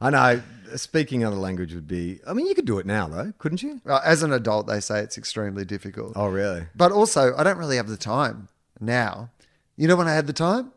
I 0.00 0.10
know. 0.10 0.42
Speaking 0.76 1.22
another 1.22 1.36
language 1.36 1.72
would 1.74 1.86
be. 1.86 2.18
I 2.26 2.32
mean, 2.32 2.46
you 2.48 2.54
could 2.54 2.64
do 2.64 2.78
it 2.80 2.86
now, 2.86 3.06
though, 3.06 3.32
couldn't 3.38 3.62
you? 3.62 3.80
Uh, 3.86 4.00
As 4.04 4.24
an 4.24 4.32
adult, 4.32 4.66
they 4.66 4.80
say 4.80 5.00
it's 5.00 5.16
extremely 5.16 5.64
difficult. 5.64 6.14
Oh, 6.16 6.26
really? 6.26 6.66
But 6.74 6.90
also, 6.90 7.32
I 7.36 7.44
don't 7.44 7.58
really 7.58 7.76
have 7.76 7.86
the 7.88 7.96
time 7.96 8.48
now. 8.80 9.30
You 9.76 9.88
know 9.88 9.96
when 9.96 10.08
I 10.08 10.14
had 10.14 10.26
the 10.26 10.32
time? 10.32 10.72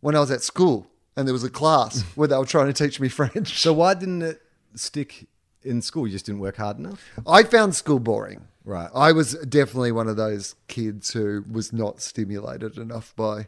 When 0.00 0.14
I 0.14 0.20
was 0.20 0.30
at 0.30 0.42
school 0.42 0.86
and 1.16 1.26
there 1.26 1.32
was 1.32 1.44
a 1.44 1.50
class 1.50 2.02
where 2.14 2.28
they 2.28 2.36
were 2.36 2.44
trying 2.44 2.66
to 2.66 2.72
teach 2.72 3.00
me 3.00 3.08
French. 3.08 3.58
So 3.58 3.72
why 3.72 3.94
didn't 3.94 4.22
it 4.22 4.42
stick 4.74 5.26
in 5.62 5.80
school? 5.80 6.06
You 6.06 6.12
just 6.12 6.26
didn't 6.26 6.40
work 6.40 6.56
hard 6.56 6.78
enough. 6.78 7.02
I 7.26 7.42
found 7.42 7.74
school 7.74 7.98
boring. 7.98 8.48
Right. 8.64 8.90
I 8.94 9.12
was 9.12 9.34
definitely 9.34 9.92
one 9.92 10.08
of 10.08 10.16
those 10.16 10.54
kids 10.68 11.12
who 11.12 11.44
was 11.50 11.72
not 11.72 12.00
stimulated 12.00 12.78
enough 12.78 13.14
by. 13.16 13.46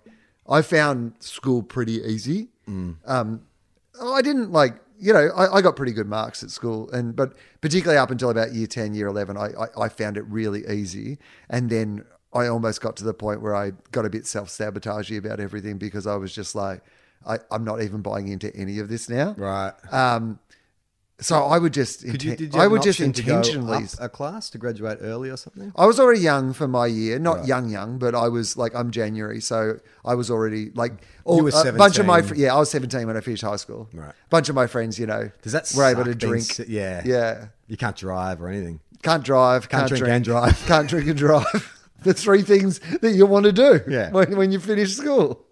I 0.48 0.62
found 0.62 1.14
school 1.20 1.62
pretty 1.62 2.02
easy. 2.02 2.48
Um, 3.06 3.42
I 4.02 4.20
didn't 4.22 4.52
like, 4.52 4.74
you 4.98 5.12
know, 5.12 5.28
I, 5.34 5.56
I 5.56 5.62
got 5.62 5.76
pretty 5.76 5.92
good 5.92 6.06
marks 6.08 6.42
at 6.42 6.50
school, 6.50 6.90
and 6.90 7.14
but 7.16 7.34
particularly 7.60 7.98
up 7.98 8.10
until 8.10 8.30
about 8.30 8.52
year 8.52 8.66
ten, 8.66 8.92
year 8.94 9.06
eleven, 9.06 9.36
I, 9.36 9.50
I, 9.58 9.84
I 9.84 9.88
found 9.88 10.16
it 10.16 10.24
really 10.28 10.66
easy, 10.66 11.18
and 11.48 11.70
then 11.70 12.04
I 12.36 12.48
almost 12.48 12.80
got 12.80 12.96
to 12.96 13.04
the 13.04 13.14
point 13.14 13.40
where 13.42 13.54
I 13.54 13.72
got 13.92 14.04
a 14.06 14.10
bit 14.10 14.26
self 14.26 14.48
sabotagey 14.48 15.18
about 15.18 15.40
everything 15.40 15.78
because 15.78 16.06
I 16.06 16.16
was 16.16 16.34
just 16.34 16.54
like, 16.54 16.82
I, 17.26 17.38
I'm 17.50 17.64
not 17.64 17.82
even 17.82 18.02
buying 18.02 18.28
into 18.28 18.54
any 18.54 18.78
of 18.78 18.88
this 18.88 19.08
now. 19.08 19.34
Right. 19.36 19.72
Um, 19.92 20.38
so 21.18 21.44
I 21.44 21.56
would 21.56 21.72
just, 21.72 22.02
you, 22.04 22.12
did 22.12 22.40
you 22.54 22.60
I 22.60 22.66
would 22.66 22.82
just 22.82 23.00
option 23.00 23.12
to 23.14 23.22
go 23.22 23.36
intentionally. 23.38 23.84
a 24.00 24.08
class 24.08 24.50
to 24.50 24.58
graduate 24.58 24.98
early 25.00 25.30
or 25.30 25.38
something? 25.38 25.72
I 25.74 25.86
was 25.86 25.98
already 25.98 26.20
young 26.20 26.52
for 26.52 26.68
my 26.68 26.86
year, 26.86 27.18
not 27.18 27.38
Right. 27.38 27.48
young, 27.48 27.70
young, 27.70 27.98
but 27.98 28.14
I 28.14 28.28
was 28.28 28.58
like, 28.58 28.74
I'm 28.74 28.90
January, 28.90 29.40
so 29.40 29.78
I 30.04 30.14
was 30.14 30.30
already 30.30 30.72
like, 30.74 30.92
all, 31.24 31.38
You 31.38 31.44
were 31.44 31.48
a 31.48 31.72
bunch 31.72 31.98
of 31.98 32.04
my, 32.04 32.18
17. 32.20 32.28
fr- 32.28 32.34
yeah, 32.34 32.54
I 32.54 32.58
was 32.58 32.70
17 32.70 33.06
when 33.06 33.16
I 33.16 33.20
finished 33.22 33.42
high 33.42 33.56
school. 33.56 33.88
Right. 33.94 34.10
A 34.10 34.28
bunch 34.28 34.50
of 34.50 34.54
my 34.54 34.66
friends, 34.66 34.98
you 34.98 35.06
know, 35.06 35.30
Does 35.40 35.52
that 35.52 35.72
were 35.74 35.84
able 35.84 36.04
to 36.04 36.14
drink. 36.14 36.44
si- 36.44 36.66
yeah. 36.68 37.00
yeah, 37.06 37.46
You 37.66 37.78
can't 37.78 37.96
drive 37.96 38.42
or 38.42 38.48
anything. 38.48 38.80
can't 39.02 39.24
drive, 39.24 39.70
Can't 39.70 39.88
can't, 39.88 39.98
drink 39.98 40.12
and 40.16 40.22
drive. 40.24 40.64
can't 40.66 40.86
drink 40.86 41.08
and 41.08 41.16
drive. 41.18 41.75
The 42.02 42.14
three 42.14 42.42
things 42.42 42.80
that 43.00 43.12
you 43.12 43.26
want 43.26 43.44
to 43.46 43.52
do 43.52 43.80
Yeah. 43.88 44.10
when, 44.10 44.36
when 44.36 44.52
you 44.52 44.60
finish 44.60 44.94
school. 44.96 45.44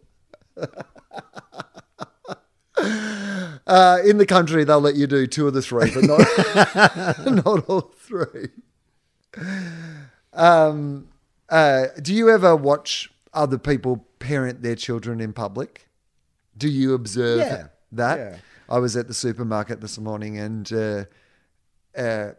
uh, 3.67 3.99
in 4.05 4.19
the 4.19 4.27
country, 4.27 4.65
they'll 4.65 4.81
let 4.81 4.95
you 4.97 5.07
do 5.07 5.27
two 5.27 5.47
of 5.47 5.55
the 5.55 5.63
three, 5.63 5.91
but 5.95 6.05
not, 6.05 7.45
not 7.45 7.65
all 7.69 7.93
three. 7.99 8.49
Um, 10.33 11.09
uh, 11.49 11.87
do 12.03 12.15
you 12.15 12.31
ever 12.31 12.55
watch 12.57 13.11
other 13.33 13.59
people 13.59 14.07
parent 14.19 14.63
their 14.63 14.77
children 14.77 15.21
in 15.21 15.33
public? 15.33 15.89
Do 16.57 16.69
you 16.69 16.95
observe 16.95 17.39
Yeah. 17.41 17.67
that? 17.93 18.19
Yeah. 18.19 18.37
I 18.69 18.79
was 18.79 18.97
at 18.97 19.09
the 19.09 19.15
supermarket 19.15 19.81
this 19.81 19.99
morning 19.99 20.39
and 20.39 20.73
uh, 20.73 21.05
uh, 21.97 22.31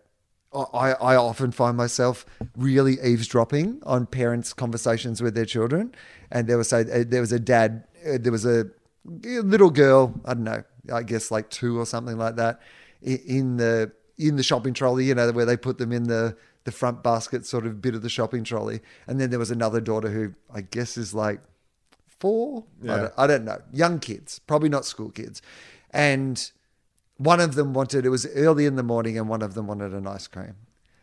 I, 0.73 0.91
I 0.93 1.15
often 1.15 1.51
find 1.51 1.75
myself 1.75 2.25
really 2.55 2.97
eavesdropping 3.03 3.81
on 3.83 4.05
parents' 4.05 4.53
conversations 4.53 5.21
with 5.21 5.35
their 5.35 5.45
children. 5.45 5.93
And 6.31 6.47
there 6.47 6.57
was 6.57 6.71
a, 6.73 6.83
there 7.03 7.21
was 7.21 7.31
a 7.31 7.39
dad, 7.39 7.83
uh, 8.07 8.17
there 8.19 8.31
was 8.31 8.45
a 8.45 8.67
little 9.05 9.69
girl, 9.69 10.13
I 10.25 10.33
don't 10.33 10.43
know, 10.43 10.63
I 10.93 11.03
guess 11.03 11.31
like 11.31 11.49
two 11.49 11.79
or 11.79 11.85
something 11.85 12.17
like 12.17 12.35
that, 12.37 12.61
in 13.01 13.57
the 13.57 13.91
in 14.17 14.37
the 14.37 14.43
shopping 14.43 14.73
trolley, 14.73 15.05
you 15.05 15.13
know, 15.13 15.31
where 15.31 15.45
they 15.45 15.57
put 15.57 15.77
them 15.77 15.91
in 15.91 16.03
the 16.03 16.35
the 16.63 16.71
front 16.71 17.03
basket 17.03 17.45
sort 17.45 17.65
of 17.67 17.81
bit 17.81 17.93
of 17.93 18.01
the 18.01 18.09
shopping 18.09 18.43
trolley. 18.43 18.79
And 19.07 19.19
then 19.19 19.29
there 19.29 19.37
was 19.39 19.51
another 19.51 19.79
daughter 19.81 20.09
who 20.09 20.33
I 20.53 20.61
guess 20.61 20.97
is 20.97 21.13
like 21.13 21.41
four. 22.07 22.63
I, 22.83 22.85
Yeah. 22.85 22.97
don't, 22.97 23.13
I 23.17 23.27
don't 23.27 23.45
know. 23.45 23.61
Young 23.71 23.99
kids, 23.99 24.39
probably 24.39 24.69
not 24.69 24.85
school 24.85 25.11
kids. 25.11 25.41
And 25.91 26.51
one 27.17 27.39
of 27.39 27.55
them 27.55 27.73
wanted, 27.73 28.05
it 28.05 28.09
was 28.09 28.25
early 28.35 28.65
in 28.65 28.75
the 28.75 28.83
morning, 28.83 29.17
and 29.17 29.29
one 29.29 29.41
of 29.41 29.53
them 29.53 29.67
wanted 29.67 29.93
an 29.93 30.07
ice 30.07 30.27
cream. 30.27 30.55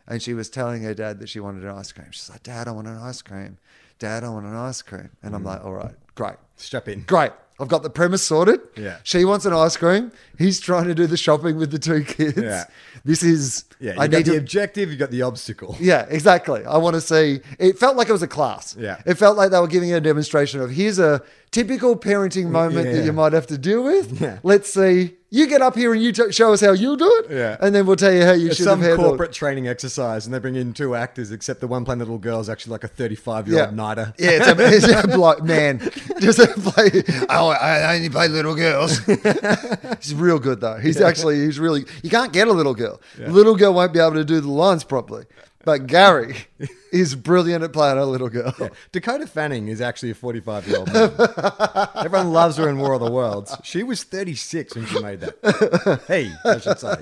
And 0.07 0.21
she 0.21 0.33
was 0.33 0.49
telling 0.49 0.83
her 0.83 0.93
dad 0.93 1.19
that 1.19 1.29
she 1.29 1.39
wanted 1.39 1.63
an 1.63 1.69
ice 1.69 1.91
cream. 1.91 2.07
She's 2.11 2.29
like, 2.29 2.43
Dad, 2.43 2.67
I 2.67 2.71
want 2.71 2.87
an 2.87 2.97
ice 2.97 3.21
cream. 3.21 3.57
Dad, 3.99 4.23
I 4.23 4.29
want 4.29 4.45
an 4.45 4.55
ice 4.55 4.81
cream. 4.81 5.09
And 5.23 5.33
I'm 5.33 5.43
mm. 5.43 5.47
like, 5.47 5.63
All 5.63 5.73
right, 5.73 5.95
great. 6.15 6.35
Strap 6.57 6.89
in. 6.89 7.03
Great. 7.03 7.31
I've 7.59 7.67
got 7.67 7.83
the 7.83 7.89
premise 7.89 8.23
sorted. 8.23 8.59
Yeah. 8.75 8.97
She 9.03 9.25
wants 9.25 9.45
an 9.45 9.53
ice 9.53 9.77
cream. 9.77 10.11
He's 10.37 10.59
trying 10.59 10.85
to 10.85 10.95
do 10.95 11.05
the 11.05 11.17
shopping 11.17 11.57
with 11.57 11.71
the 11.71 11.79
two 11.79 12.03
kids. 12.03 12.41
Yeah. 12.41 12.65
This 13.05 13.21
is, 13.21 13.65
Yeah, 13.79 13.93
you 13.93 13.99
I 13.99 14.07
got 14.07 14.17
need 14.17 14.25
the 14.25 14.31
to, 14.31 14.37
objective, 14.37 14.91
you 14.91 14.97
got 14.97 15.11
the 15.11 15.21
obstacle. 15.21 15.77
yeah, 15.79 16.05
exactly. 16.09 16.65
I 16.65 16.77
want 16.77 16.95
to 16.95 17.01
see. 17.01 17.41
It 17.59 17.77
felt 17.77 17.95
like 17.95 18.09
it 18.09 18.11
was 18.11 18.23
a 18.23 18.27
class. 18.27 18.75
Yeah. 18.77 19.01
It 19.05 19.15
felt 19.15 19.37
like 19.37 19.51
they 19.51 19.59
were 19.59 19.67
giving 19.67 19.93
a 19.93 20.01
demonstration 20.01 20.61
of 20.61 20.71
here's 20.71 20.99
a 20.99 21.21
typical 21.51 21.95
parenting 21.95 22.49
moment 22.49 22.91
that 22.91 23.05
you 23.05 23.13
might 23.13 23.33
have 23.33 23.47
to 23.47 23.57
deal 23.57 23.83
with. 23.83 24.19
Yeah. 24.19 24.39
Let's 24.43 24.73
see. 24.73 25.15
You 25.35 25.47
get 25.47 25.63
up 25.63 25.75
here 25.75 25.91
and 25.95 26.03
you 26.03 26.11
t- 26.11 26.31
show 26.31 26.53
us 26.53 26.61
how 26.61 26.73
you 26.73 26.95
do 26.95 27.23
it. 27.25 27.31
Yeah. 27.35 27.57
And 27.59 27.73
then 27.73 27.87
we'll 27.87 27.95
tell 27.95 28.13
you 28.13 28.23
how 28.23 28.33
you 28.33 28.49
It's 28.49 28.57
should 28.57 28.67
have 28.67 28.73
some 28.73 28.81
handled 28.81 29.07
corporate 29.07 29.31
training 29.33 29.67
exercise, 29.67 30.27
and 30.27 30.33
they 30.33 30.37
bring 30.37 30.55
in 30.55 30.73
two 30.73 30.93
actors, 30.93 31.31
except 31.31 31.59
the 31.59 31.65
one 31.65 31.85
playing 31.85 31.97
the 31.97 32.05
little 32.05 32.19
girl 32.19 32.39
is 32.39 32.49
actually 32.49 32.73
like 32.73 32.83
a 32.83 32.87
35 32.87 33.47
year 33.47 33.57
Yeah. 33.57 33.65
old 33.65 33.73
NIDA. 33.75 34.13
Yeah, 34.19 34.29
it's 34.29 34.47
a, 34.47 34.91
it's 34.93 35.03
a 35.05 35.07
bloke, 35.17 35.41
man. 35.43 35.79
Just 36.19 36.37
play. 36.61 37.03
Oh, 37.29 37.47
I 37.49 37.95
only 37.95 38.09
play 38.09 38.27
little 38.27 38.53
girls. 38.53 38.99
he's 39.99 40.13
real 40.13 40.37
good 40.37 40.61
though. 40.61 40.77
He's 40.77 41.01
actually 41.01 41.39
he's 41.43 41.59
really. 41.59 41.85
You 42.03 42.11
can't 42.11 42.31
get 42.31 42.47
a 42.47 42.53
little 42.53 42.75
girl. 42.75 43.01
Little 43.17 43.55
girl 43.55 43.73
won't 43.73 43.91
be 43.91 43.99
able 43.99 44.13
to 44.13 44.23
do 44.25 44.39
the 44.39 44.51
lines 44.51 44.83
properly. 44.83 45.25
But 45.63 45.87
Gary 45.87 46.35
is 46.91 47.15
brilliant 47.15 47.63
at 47.63 47.71
playing 47.73 47.97
a 47.97 48.05
little 48.05 48.29
girl. 48.29 48.53
Dakota 48.91 49.25
Fanning 49.27 49.67
is 49.69 49.79
actually 49.81 50.11
a 50.11 50.15
45 50.15 50.67
year 50.67 50.77
old 50.79 50.93
man. 50.93 51.11
Everyone 51.95 52.31
loves 52.31 52.57
her 52.57 52.67
in 52.69 52.77
War 52.77 52.93
of 52.93 52.99
the 53.01 53.09
Worlds. 53.11 53.55
She 53.63 53.81
was 53.83 54.03
36 54.03 54.75
when 54.75 54.85
she 54.85 54.99
made 54.99 55.21
that. 55.21 56.03
Hey, 56.07 56.31
I 56.43 56.59
should 56.59 56.79
say. 56.79 56.95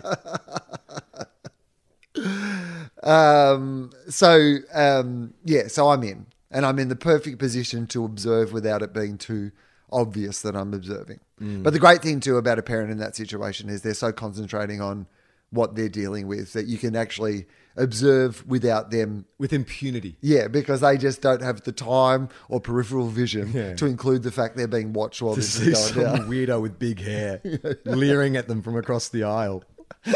Um, 3.04 3.92
so 4.10 4.58
um, 4.74 5.34
yeah, 5.44 5.68
so 5.68 5.90
I'm 5.90 6.04
in, 6.04 6.28
and 6.52 6.66
I'm 6.66 6.78
in 6.78 6.90
the 6.90 6.96
perfect 6.96 7.40
position 7.40 7.88
to 7.88 8.06
observe 8.06 8.54
without 8.54 8.82
it 8.84 8.94
being 8.94 9.18
too 9.18 9.52
obvious 9.92 10.42
that 10.44 10.56
I'm 10.56 10.74
observing. 10.74 11.20
But 11.64 11.74
the 11.74 11.80
great 11.80 12.04
thing 12.04 12.20
too 12.20 12.38
about 12.38 12.60
a 12.60 12.62
parent 12.62 12.92
in 12.92 13.00
that 13.00 13.16
situation 13.16 13.68
is 13.70 13.82
they're 13.82 13.96
so 13.96 14.12
concentrating 14.12 14.80
on 14.80 15.08
what 15.52 15.76
they're 15.76 15.90
dealing 15.90 16.28
with 16.28 16.54
that 16.54 16.66
you 16.66 16.78
can 16.78 16.96
actually 16.96 17.46
observe 17.78 18.46
without 18.48 18.92
them. 18.92 19.26
With 19.38 19.54
impunity. 19.54 20.18
Yeah, 20.22 20.48
because 20.48 20.82
they 20.82 20.98
just 20.98 21.22
don't 21.22 21.42
have 21.42 21.62
the 21.64 21.72
time 21.72 22.30
or 22.50 22.60
peripheral 22.60 23.08
vision 23.08 23.52
Yeah. 23.54 23.76
to 23.76 23.86
include 23.86 24.24
the 24.24 24.32
fact 24.32 24.58
they're 24.58 24.68
being 24.68 24.92
watched 24.94 25.22
while 25.22 25.36
To 25.36 25.40
this 25.42 25.54
see 25.54 25.72
is 25.72 25.80
some 25.88 26.04
down. 26.04 26.20
weirdo 26.30 26.62
with 26.62 26.80
big 26.80 27.00
hair 27.02 27.42
leering 27.86 28.36
at 28.38 28.48
them 28.48 28.62
from 28.62 28.76
across 28.76 29.10
the 29.10 29.24
aisle. 29.24 29.64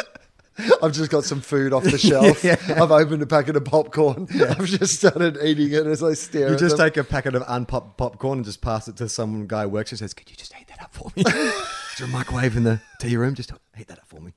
I've 0.82 0.93
just 0.93 1.12
got 1.12 1.26
some 1.26 1.41
food 1.41 1.74
off 1.74 1.84
the 1.84 1.98
shelf. 1.98 2.45
I've 2.69 2.91
opened 2.91 3.21
a 3.21 3.26
packet 3.26 3.58
of 3.58 3.65
popcorn. 3.65 4.28
I've 4.34 4.63
just 4.65 4.95
started 4.95 5.38
eating 5.43 5.74
it 5.74 5.86
as 5.86 6.02
I 6.02 6.13
stare 6.13 6.50
You 6.52 6.56
just 6.58 6.78
them. 6.78 6.88
take 6.88 6.95
a 6.98 7.04
packet 7.04 7.36
of 7.36 7.43
unpopped 7.45 7.98
popcorn 7.98 8.38
and 8.39 8.45
just 8.45 8.62
pass 8.62 8.88
it 8.88 8.95
to 8.98 9.10
some 9.10 9.48
guy 9.48 9.63
who 9.63 9.69
works 9.69 9.91
and 9.91 10.00
says, 10.00 10.13
Could 10.13 10.30
you 10.30 10.38
just 10.38 10.54
heat 10.54 10.67
that 10.69 10.82
up 10.82 10.93
for 10.93 11.12
me? 11.15 11.24
Is 11.26 11.98
there 12.00 12.08
a 12.08 12.10
microwave 12.10 12.56
in 12.56 12.63
the 12.63 12.80
tea 13.02 13.17
room? 13.17 13.36
Just 13.36 13.52
heat 13.76 13.88
that 13.89 13.98
up 14.00 14.08
for 14.08 14.21
me. 14.21 14.32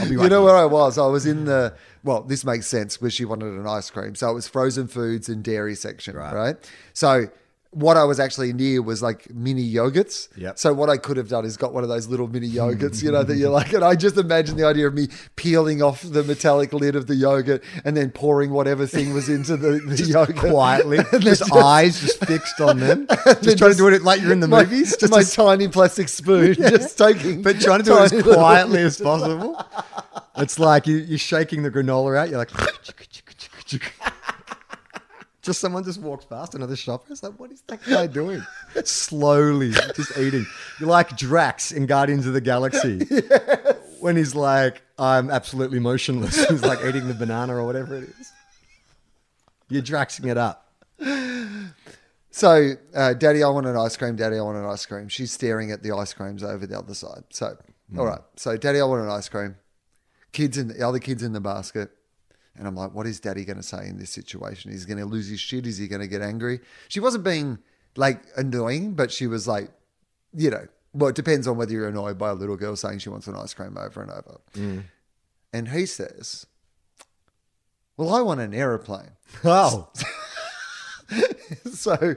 I'll 0.00 0.08
be 0.08 0.16
right 0.16 0.24
You 0.24 0.28
know 0.30 0.40
here." 0.40 0.52
where 0.52 0.56
I 0.56 0.64
was? 0.64 0.98
I 0.98 1.06
was 1.06 1.26
in 1.26 1.44
the 1.44 1.74
well. 2.02 2.22
This 2.22 2.44
makes 2.44 2.66
sense 2.66 2.96
because 2.96 3.12
she 3.14 3.24
wanted 3.24 3.52
an 3.54 3.66
ice 3.66 3.90
cream, 3.90 4.14
so 4.14 4.30
it 4.30 4.34
was 4.34 4.48
frozen 4.48 4.88
foods 4.88 5.28
and 5.28 5.42
dairy 5.42 5.74
section, 5.74 6.16
right? 6.16 6.34
Right. 6.34 6.70
So 6.92 7.28
what 7.74 7.96
I 7.96 8.04
was 8.04 8.20
actually 8.20 8.52
near 8.52 8.80
was 8.82 9.02
like 9.02 9.28
mini 9.34 9.68
yogurts. 9.68 10.28
Yep. 10.36 10.58
So 10.58 10.72
what 10.72 10.88
I 10.88 10.96
could 10.96 11.16
have 11.16 11.28
done 11.28 11.44
is 11.44 11.56
got 11.56 11.74
one 11.74 11.82
of 11.82 11.88
those 11.88 12.06
little 12.06 12.28
mini 12.28 12.48
yogurts, 12.48 13.02
you 13.02 13.10
know, 13.10 13.24
that 13.24 13.36
you 13.36 13.48
like, 13.50 13.72
and 13.72 13.84
I 13.84 13.96
just 13.96 14.16
imagine 14.16 14.56
the 14.56 14.64
idea 14.64 14.86
of 14.86 14.94
me 14.94 15.08
peeling 15.36 15.82
off 15.82 16.02
the 16.02 16.22
metallic 16.22 16.72
lid 16.72 16.94
of 16.94 17.08
the 17.08 17.16
yogurt 17.16 17.64
and 17.84 17.96
then 17.96 18.10
pouring 18.10 18.50
whatever 18.52 18.86
thing 18.86 19.12
was 19.12 19.28
into 19.28 19.56
the, 19.56 19.80
the 19.80 20.02
yogurt 20.04 20.36
quietly, 20.36 20.98
then 21.10 21.20
just, 21.20 21.52
eyes 21.52 22.00
just 22.00 22.24
fixed 22.24 22.60
on 22.60 22.78
them, 22.78 23.06
just 23.42 23.42
trying 23.42 23.56
just- 23.56 23.72
to 23.72 23.76
do 23.76 23.88
it 23.88 24.02
like 24.02 24.20
you're 24.20 24.32
in 24.32 24.40
the 24.40 24.48
my, 24.48 24.62
movies, 24.62 24.96
just 24.96 25.12
my 25.12 25.18
as- 25.18 25.34
tiny 25.34 25.66
plastic 25.66 26.08
spoon, 26.08 26.54
just 26.54 26.96
taking, 26.96 27.42
but 27.42 27.60
trying 27.60 27.80
to 27.80 27.84
do 27.84 27.96
it 27.98 28.12
as 28.12 28.22
quietly 28.22 28.82
as 28.82 29.00
possible. 29.00 29.60
It's 30.36 30.58
like 30.58 30.86
you, 30.86 30.96
you're 30.96 31.18
shaking 31.18 31.62
the 31.64 31.70
granola 31.70 32.18
out. 32.18 32.28
You're 32.28 32.38
like, 32.38 32.50
just 35.44 35.60
someone 35.60 35.84
just 35.84 36.00
walks 36.00 36.24
past 36.24 36.54
another 36.54 36.74
shopper. 36.74 37.12
It's 37.12 37.22
like, 37.22 37.38
what 37.38 37.52
is 37.52 37.60
that 37.68 37.84
guy 37.84 38.06
doing? 38.06 38.42
Slowly, 38.84 39.70
just 39.94 40.16
eating. 40.18 40.46
You're 40.80 40.88
like 40.88 41.16
Drax 41.16 41.70
in 41.70 41.86
Guardians 41.86 42.26
of 42.26 42.32
the 42.32 42.40
Galaxy. 42.40 43.06
When 44.00 44.18
he's 44.18 44.34
like, 44.34 44.82
I'm 44.98 45.30
absolutely 45.30 45.78
motionless. 45.78 46.44
He's 46.50 46.62
like 46.62 46.84
eating 46.84 47.08
the 47.08 47.14
banana 47.14 47.56
or 47.56 47.64
whatever 47.64 47.96
it 47.96 48.10
is. 48.20 48.32
You're 49.70 49.80
Draxing 49.80 50.26
it 50.26 50.36
up. 50.36 50.70
So, 52.30 52.72
uh, 52.94 53.14
Daddy, 53.14 53.42
I 53.42 53.48
want 53.48 53.66
an 53.66 53.78
ice 53.78 53.96
cream. 53.96 54.14
Daddy, 54.14 54.36
I 54.36 54.42
want 54.42 54.58
an 54.58 54.66
ice 54.66 54.84
cream. 54.84 55.08
She's 55.08 55.32
staring 55.32 55.70
at 55.70 55.82
the 55.82 55.92
ice 55.92 56.12
creams 56.12 56.44
over 56.44 56.66
the 56.66 56.78
other 56.78 56.92
side. 56.92 57.24
So, 57.30 57.56
all 57.96 58.04
right. 58.04 58.20
So, 58.36 58.58
Daddy, 58.58 58.78
I 58.78 58.84
want 58.84 59.04
an 59.04 59.08
ice 59.08 59.30
cream. 59.30 59.56
Kids 60.32 60.58
in 60.58 60.68
the 60.68 60.86
other 60.86 60.98
kids 60.98 61.22
in 61.22 61.32
the 61.32 61.40
basket, 61.40 61.90
and 62.56 62.66
I'm 62.66 62.76
like, 62.76 62.94
what 62.94 63.06
is 63.06 63.20
Daddy 63.20 63.44
going 63.44 63.56
to 63.56 63.62
say 63.62 63.86
in 63.86 63.98
this 63.98 64.10
situation? 64.10 64.70
Is 64.70 64.82
he 64.84 64.88
going 64.88 64.98
to 64.98 65.06
lose 65.06 65.28
his 65.28 65.40
shit? 65.40 65.66
Is 65.66 65.78
he 65.78 65.88
going 65.88 66.02
to 66.02 66.08
get 66.08 66.22
angry? 66.22 66.60
She 66.88 67.00
wasn't 67.00 67.24
being 67.24 67.58
like 67.96 68.22
annoying, 68.36 68.94
but 68.94 69.10
she 69.10 69.26
was 69.26 69.48
like, 69.48 69.70
you 70.32 70.50
know, 70.50 70.66
well, 70.92 71.10
it 71.10 71.16
depends 71.16 71.48
on 71.48 71.56
whether 71.56 71.72
you're 71.72 71.88
annoyed 71.88 72.18
by 72.18 72.30
a 72.30 72.34
little 72.34 72.56
girl 72.56 72.76
saying 72.76 73.00
she 73.00 73.08
wants 73.08 73.26
an 73.26 73.34
ice 73.34 73.54
cream 73.54 73.76
over 73.76 74.02
and 74.02 74.10
over. 74.10 74.40
Mm. 74.54 74.84
And 75.52 75.68
he 75.68 75.86
says, 75.86 76.46
"Well, 77.96 78.12
I 78.12 78.20
want 78.20 78.40
an 78.40 78.54
aeroplane." 78.54 79.10
Oh, 79.44 79.88
So, 81.72 82.16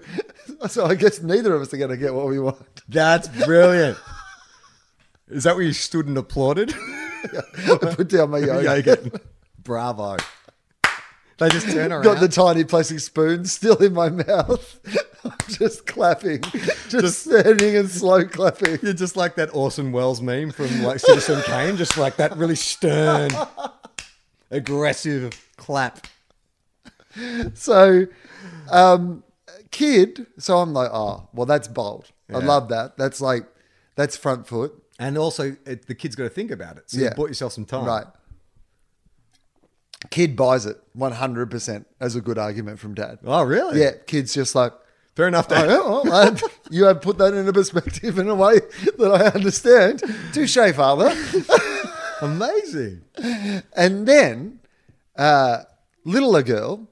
so 0.67 0.85
I 0.85 0.95
guess 0.95 1.21
neither 1.21 1.53
of 1.53 1.61
us 1.61 1.73
are 1.73 1.77
going 1.77 1.89
to 1.89 1.97
get 1.97 2.13
what 2.13 2.27
we 2.27 2.39
want. 2.39 2.57
that's 2.87 3.27
brilliant. 3.45 3.97
Is 5.27 5.43
that 5.43 5.55
where 5.55 5.65
you 5.65 5.73
stood 5.73 6.07
and 6.07 6.17
applauded? 6.17 6.73
I 6.77 7.93
put 7.95 8.07
down 8.07 8.29
my 8.29 8.37
yogurt. 8.39 9.21
Bravo. 9.67 10.15
They 11.39 11.49
just 11.49 11.69
turn 11.69 11.91
around. 11.91 12.03
Got 12.03 12.21
the 12.21 12.29
tiny 12.29 12.63
plastic 12.63 13.01
spoon 13.01 13.43
still 13.43 13.75
in 13.75 13.93
my 13.93 14.07
mouth. 14.09 14.79
I'm 15.25 15.33
just 15.49 15.85
clapping, 15.85 16.41
just, 16.87 17.25
standing 17.25 17.75
and 17.75 17.89
slow 17.89 18.23
clapping. 18.25 18.79
You're 18.81 18.93
just 18.93 19.17
like 19.17 19.35
that 19.35 19.53
Orson 19.53 19.91
Welles 19.91 20.21
meme 20.21 20.51
from 20.51 20.83
like 20.83 20.99
Citizen 20.99 21.41
Kane, 21.41 21.75
just 21.75 21.97
like 21.97 22.15
that 22.15 22.37
really 22.37 22.55
stern, 22.55 23.29
aggressive 24.51 25.33
clap. 25.57 26.07
So, 27.55 28.05
um, 28.71 29.21
kid. 29.71 30.27
So 30.39 30.59
I'm 30.59 30.71
like, 30.71 30.91
oh, 30.93 31.27
well, 31.33 31.45
that's 31.45 31.67
bold. 31.67 32.09
I 32.33 32.37
love 32.37 32.69
that. 32.69 32.95
That's 32.97 33.19
like, 33.19 33.45
that's 33.95 34.15
front 34.15 34.47
foot. 34.47 34.81
And 34.97 35.17
also, 35.17 35.57
it, 35.65 35.87
the 35.87 35.95
kid's 35.95 36.15
got 36.15 36.23
to 36.23 36.29
think 36.29 36.51
about 36.51 36.77
it. 36.77 36.89
So 36.89 36.99
you 36.99 37.03
Yeah. 37.03 37.13
bought 37.15 37.27
yourself 37.27 37.51
some 37.51 37.65
time. 37.65 37.85
Right. 37.85 38.05
Kid 40.09 40.35
buys 40.35 40.65
it 40.65 40.77
100% 40.97 41.85
as 41.99 42.15
a 42.15 42.21
good 42.21 42.37
argument 42.37 42.79
from 42.79 42.93
dad. 42.93 43.19
Oh, 43.25 43.43
really? 43.43 43.81
Yeah, 43.81 43.91
kid's 44.05 44.33
just 44.33 44.55
like, 44.55 44.73
Fair 45.15 45.27
enough. 45.27 45.47
oh, 45.49 45.55
Dad. 45.55 45.69
yeah, 45.69 45.79
well, 45.79 46.03
lad, 46.03 46.41
you 46.69 46.85
have 46.85 47.01
put 47.01 47.17
that 47.17 47.33
into 47.33 47.51
perspective 47.51 48.19
in 48.19 48.29
a 48.29 48.35
way 48.35 48.59
that 48.99 49.11
I 49.11 49.35
understand. 49.35 50.03
Touche, 50.31 50.75
father. 50.75 51.11
Amazing. 52.21 53.01
And 53.75 54.07
then, 54.07 54.59
uh, 55.15 55.63
littler 56.05 56.43
girl, 56.43 56.87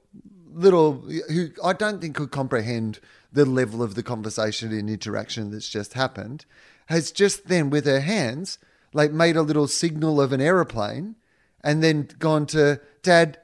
little 0.52 1.04
who 1.30 1.50
I 1.62 1.72
don't 1.72 2.00
think 2.00 2.16
could 2.16 2.32
comprehend 2.32 2.98
the 3.32 3.44
level 3.44 3.80
of 3.80 3.94
the 3.94 4.02
conversation 4.02 4.72
and 4.72 4.90
interaction 4.90 5.52
that's 5.52 5.68
just 5.68 5.92
happened, 5.92 6.46
has 6.86 7.12
just 7.12 7.46
then 7.46 7.70
with 7.70 7.86
her 7.86 8.00
hands 8.00 8.58
like 8.92 9.12
made 9.12 9.36
a 9.36 9.42
little 9.42 9.68
signal 9.68 10.20
of 10.20 10.32
an 10.32 10.40
aeroplane, 10.40 11.14
and 11.62 11.82
then 11.82 12.08
gone 12.18 12.46
to 12.46 12.80
dad. 13.06 13.38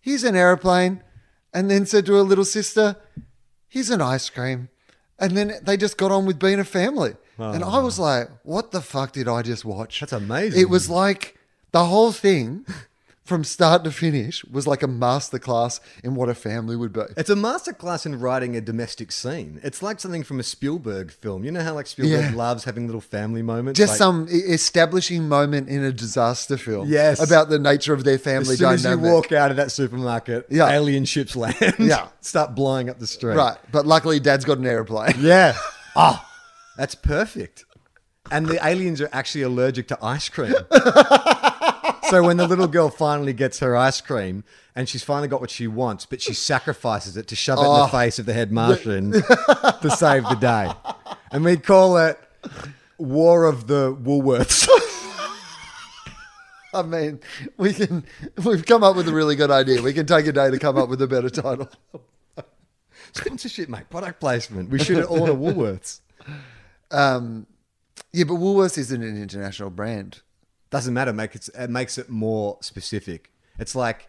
Here's 0.00 0.24
an 0.24 0.36
aeroplane, 0.36 1.02
and 1.52 1.70
then 1.70 1.84
said 1.84 2.06
to 2.06 2.14
her 2.14 2.22
little 2.22 2.44
sister, 2.44 2.96
"Here's 3.68 3.90
an 3.90 4.00
ice 4.00 4.30
cream." 4.30 4.68
And 5.18 5.36
then 5.36 5.54
they 5.62 5.76
just 5.76 5.98
got 5.98 6.10
on 6.10 6.24
with 6.24 6.38
being 6.38 6.60
a 6.60 6.64
family. 6.64 7.14
And 7.38 7.64
I 7.64 7.78
oh. 7.78 7.84
was 7.84 7.98
like, 7.98 8.28
what 8.42 8.70
the 8.70 8.80
fuck 8.80 9.12
did 9.12 9.26
I 9.26 9.42
just 9.42 9.64
watch? 9.64 10.00
That's 10.00 10.12
amazing. 10.12 10.60
It 10.60 10.68
was 10.68 10.90
like 10.90 11.38
the 11.72 11.86
whole 11.86 12.12
thing 12.12 12.66
from 13.30 13.44
start 13.44 13.84
to 13.84 13.92
finish 13.92 14.44
was 14.46 14.66
like 14.66 14.82
a 14.82 14.88
masterclass 14.88 15.78
in 16.02 16.16
what 16.16 16.28
a 16.28 16.34
family 16.34 16.74
would 16.74 16.92
be. 16.92 17.02
It's 17.16 17.30
a 17.30 17.36
masterclass 17.36 18.04
in 18.04 18.18
writing 18.18 18.56
a 18.56 18.60
domestic 18.60 19.12
scene. 19.12 19.60
It's 19.62 19.82
like 19.84 20.00
something 20.00 20.24
from 20.24 20.40
a 20.40 20.42
Spielberg 20.42 21.12
film. 21.12 21.44
You 21.44 21.52
know 21.52 21.62
how 21.62 21.74
like 21.74 21.86
Spielberg 21.86 22.32
Yeah. 22.32 22.36
loves 22.36 22.64
having 22.64 22.86
little 22.86 23.00
family 23.00 23.40
moments. 23.42 23.78
Just 23.78 23.92
Like, 23.92 23.98
some 23.98 24.26
establishing 24.28 25.28
moment 25.28 25.68
in 25.68 25.84
a 25.84 25.92
disaster 25.92 26.56
film. 26.56 26.88
Yes. 26.88 27.22
About 27.24 27.48
the 27.50 27.58
nature 27.60 27.94
of 27.94 28.02
their 28.02 28.18
family 28.18 28.54
As 28.54 28.58
soon 28.58 28.72
as 28.74 28.84
you 28.84 28.98
walk 28.98 29.30
out 29.30 29.52
of 29.52 29.56
that 29.58 29.70
supermarket, 29.70 30.46
Yeah. 30.50 30.68
alien 30.68 31.04
ships 31.04 31.36
land. 31.36 31.76
Yeah. 31.78 32.08
start 32.20 32.56
blowing 32.56 32.90
up 32.90 32.98
the 32.98 33.06
street. 33.06 33.36
Right. 33.36 33.56
But 33.70 33.86
luckily, 33.86 34.18
dad's 34.18 34.44
got 34.44 34.58
an 34.58 34.66
airplane. 34.66 35.14
Yeah. 35.20 35.56
Oh, 35.94 36.20
that's 36.76 36.96
perfect. 36.96 37.64
And 38.32 38.46
the 38.46 38.58
aliens 38.66 39.00
are 39.00 39.08
actually 39.12 39.42
allergic 39.42 39.86
to 39.88 39.98
ice 40.04 40.28
cream. 40.28 40.54
so 42.10 42.22
when 42.22 42.36
the 42.36 42.46
little 42.46 42.66
girl 42.68 42.90
finally 42.90 43.32
gets 43.32 43.60
her 43.60 43.76
ice 43.76 44.00
cream 44.00 44.44
and 44.74 44.88
she's 44.88 45.02
finally 45.02 45.28
got 45.28 45.40
what 45.40 45.50
she 45.50 45.66
wants, 45.66 46.06
but 46.06 46.20
she 46.20 46.34
sacrifices 46.34 47.16
it 47.16 47.26
to 47.28 47.36
shove 47.36 47.58
it 47.58 47.62
in 47.62 47.66
Oh. 47.68 47.82
the 47.82 47.88
face 47.88 48.18
of 48.18 48.26
the 48.26 48.32
head 48.32 48.52
Martian 48.52 49.12
to 49.12 49.90
save 49.96 50.24
the 50.24 50.36
day. 50.40 50.70
And 51.32 51.44
we 51.44 51.56
call 51.56 51.96
it 51.96 52.18
War 52.98 53.44
of 53.46 53.66
the 53.66 53.94
Woolworths. 53.94 54.68
I 56.72 56.82
mean, 56.82 57.18
we 57.56 57.72
can, 57.72 58.04
we've 58.44 58.64
come 58.64 58.84
up 58.84 58.94
with 58.94 59.08
a 59.08 59.12
really 59.12 59.34
good 59.34 59.50
idea. 59.50 59.82
We 59.82 59.92
can 59.92 60.06
take 60.06 60.26
a 60.26 60.32
day 60.32 60.50
to 60.50 60.58
come 60.58 60.78
up 60.78 60.88
with 60.88 61.02
a 61.02 61.08
better 61.08 61.28
title. 61.30 61.68
Sponsorship, 63.12 63.68
mate. 63.68 63.90
Product 63.90 64.20
placement. 64.20 64.70
We 64.70 64.78
shoot 64.78 64.98
it 64.98 65.06
all 65.06 65.26
at 65.26 65.34
Woolworths. 65.36 66.00
Um, 66.92 67.46
yeah, 68.12 68.24
but 68.24 68.34
Woolworths 68.34 68.76
isn't 68.76 69.00
an 69.00 69.22
international 69.22 69.70
brand. 69.70 70.22
Doesn't 70.70 70.94
matter. 70.94 71.12
Make 71.12 71.34
it, 71.34 71.48
it 71.54 71.70
makes 71.70 71.98
it 71.98 72.08
more 72.08 72.58
specific. 72.60 73.32
It's 73.58 73.74
like 73.74 74.08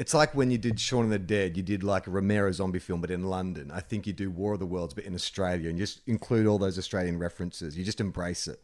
it's 0.00 0.14
like 0.14 0.34
when 0.34 0.50
you 0.50 0.56
did 0.56 0.80
Shaun 0.80 1.04
of 1.04 1.10
the 1.10 1.18
Dead. 1.18 1.58
You 1.58 1.62
did 1.62 1.84
like 1.84 2.06
a 2.06 2.10
Romero 2.10 2.50
zombie 2.52 2.78
film, 2.78 3.02
but 3.02 3.10
in 3.10 3.24
London. 3.24 3.70
I 3.70 3.80
think 3.80 4.06
you 4.06 4.14
do 4.14 4.30
War 4.30 4.54
of 4.54 4.58
the 4.58 4.64
Worlds, 4.66 4.94
but 4.94 5.04
in 5.04 5.14
Australia, 5.14 5.68
and 5.68 5.78
you 5.78 5.84
just 5.84 6.00
include 6.06 6.46
all 6.46 6.58
those 6.58 6.78
Australian 6.78 7.18
references. 7.18 7.76
You 7.76 7.84
just 7.84 8.00
embrace 8.00 8.48
it. 8.48 8.62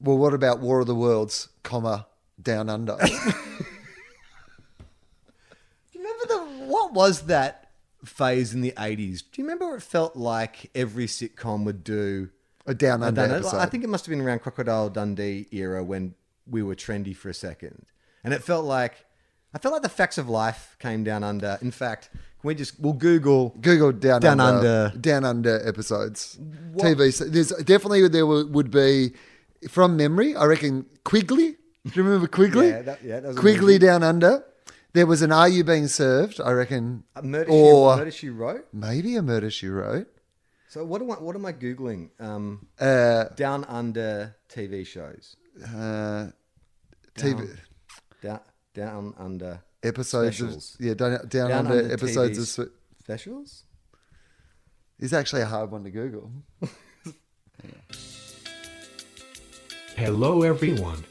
Well, 0.00 0.16
what 0.16 0.34
about 0.34 0.60
War 0.60 0.78
of 0.78 0.86
the 0.86 0.94
Worlds, 0.94 1.48
comma, 1.64 2.06
Down 2.40 2.68
Under? 2.68 2.96
Do 3.00 3.06
you 5.92 5.98
remember 5.98 6.26
the 6.28 6.38
what 6.66 6.92
was 6.92 7.22
that 7.22 7.72
phase 8.04 8.54
in 8.54 8.60
the 8.60 8.74
eighties? 8.78 9.22
Do 9.22 9.42
you 9.42 9.48
remember 9.48 9.74
it 9.74 9.82
felt 9.82 10.14
like 10.14 10.70
every 10.76 11.06
sitcom 11.06 11.64
would 11.64 11.82
do? 11.82 12.30
A 12.68 12.74
Down 12.74 13.02
I 13.02 13.08
Under 13.08 13.26
know. 13.26 13.34
episode. 13.36 13.56
I 13.58 13.66
think 13.66 13.82
it 13.82 13.88
must 13.88 14.06
have 14.06 14.10
been 14.14 14.20
around 14.24 14.40
Crocodile 14.40 14.88
Dundee 14.90 15.48
era 15.50 15.82
when 15.82 16.14
we 16.46 16.62
were 16.62 16.74
trendy 16.76 17.14
for 17.16 17.28
a 17.28 17.34
second, 17.34 17.86
and 18.22 18.32
it 18.32 18.42
felt 18.44 18.64
like 18.64 19.04
I 19.54 19.58
felt 19.58 19.72
like 19.72 19.82
the 19.82 19.88
facts 19.88 20.18
of 20.18 20.28
life 20.28 20.76
came 20.78 21.02
down 21.04 21.24
under. 21.24 21.58
In 21.62 21.70
fact, 21.72 22.10
can 22.12 22.20
we 22.48 22.54
just 22.54 22.78
we'll 22.78 22.92
Google 22.92 23.56
Google 23.60 23.92
Down, 23.92 24.20
Down 24.20 24.38
under, 24.40 24.58
Under. 24.86 24.98
Down 24.98 25.24
Under 25.24 25.66
episodes. 25.68 26.38
TV. 26.76 27.12
So 27.12 27.24
There's 27.24 27.48
definitely 27.48 28.06
there 28.08 28.26
would 28.26 28.70
be 28.70 29.12
from 29.68 29.96
memory. 29.96 30.36
I 30.36 30.44
reckon 30.44 30.86
Quigley. 31.04 31.56
Do 31.86 31.92
you 31.94 32.02
remember 32.02 32.28
Quigley? 32.28 32.68
Yeah, 32.68 32.82
that- 32.82 33.02
yeah, 33.04 33.20
that 33.20 33.28
was 33.28 33.38
Quigley 33.38 33.74
movie. 33.74 33.86
Down 33.86 34.02
Under. 34.02 34.44
There 34.94 35.06
was 35.06 35.20
an 35.22 35.32
Are 35.32 35.48
You 35.48 35.64
Being 35.64 35.86
Served? 35.86 36.40
I 36.40 36.50
reckon, 36.52 37.04
A 37.14 37.22
murder, 37.22 37.50
or 37.50 37.94
she, 37.94 37.98
murder 37.98 38.10
she 38.10 38.28
wrote. 38.30 38.66
maybe 38.72 39.16
a 39.16 39.22
Murder 39.22 39.50
She 39.50 39.68
Wrote. 39.68 40.08
So 40.68 40.84
what 40.84 41.00
am 41.02 41.10
I? 41.10 41.14
What 41.14 41.34
am 41.34 41.46
I 41.46 41.52
googling? 41.52 42.10
Um, 42.20 42.66
Uh, 42.78 43.24
down 43.36 43.64
under 43.64 44.36
TV 44.48 44.84
shows. 44.86 45.36
uh, 45.64 46.26
TV 47.16 47.48
Down, 48.22 48.40
down 48.74 49.14
under 49.18 49.60
episodes 49.82 50.36
Specials. 50.36 50.74
of 50.78 50.80
yeah 50.86 50.94
Down, 50.94 51.10
down, 51.12 51.28
Down 51.28 51.66
Under, 51.66 51.78
Under 51.82 51.92
episodes 51.92 52.38
TV's 52.38 52.58
of. 52.58 52.66
Swe- 52.66 52.72
specials. 53.00 53.64
It's 54.98 55.12
actually 55.12 55.42
a 55.42 55.46
hard 55.46 55.70
one 55.70 55.84
to 55.84 55.90
Google. 55.90 56.30
Hello 59.96 60.42
everyone. 60.42 61.04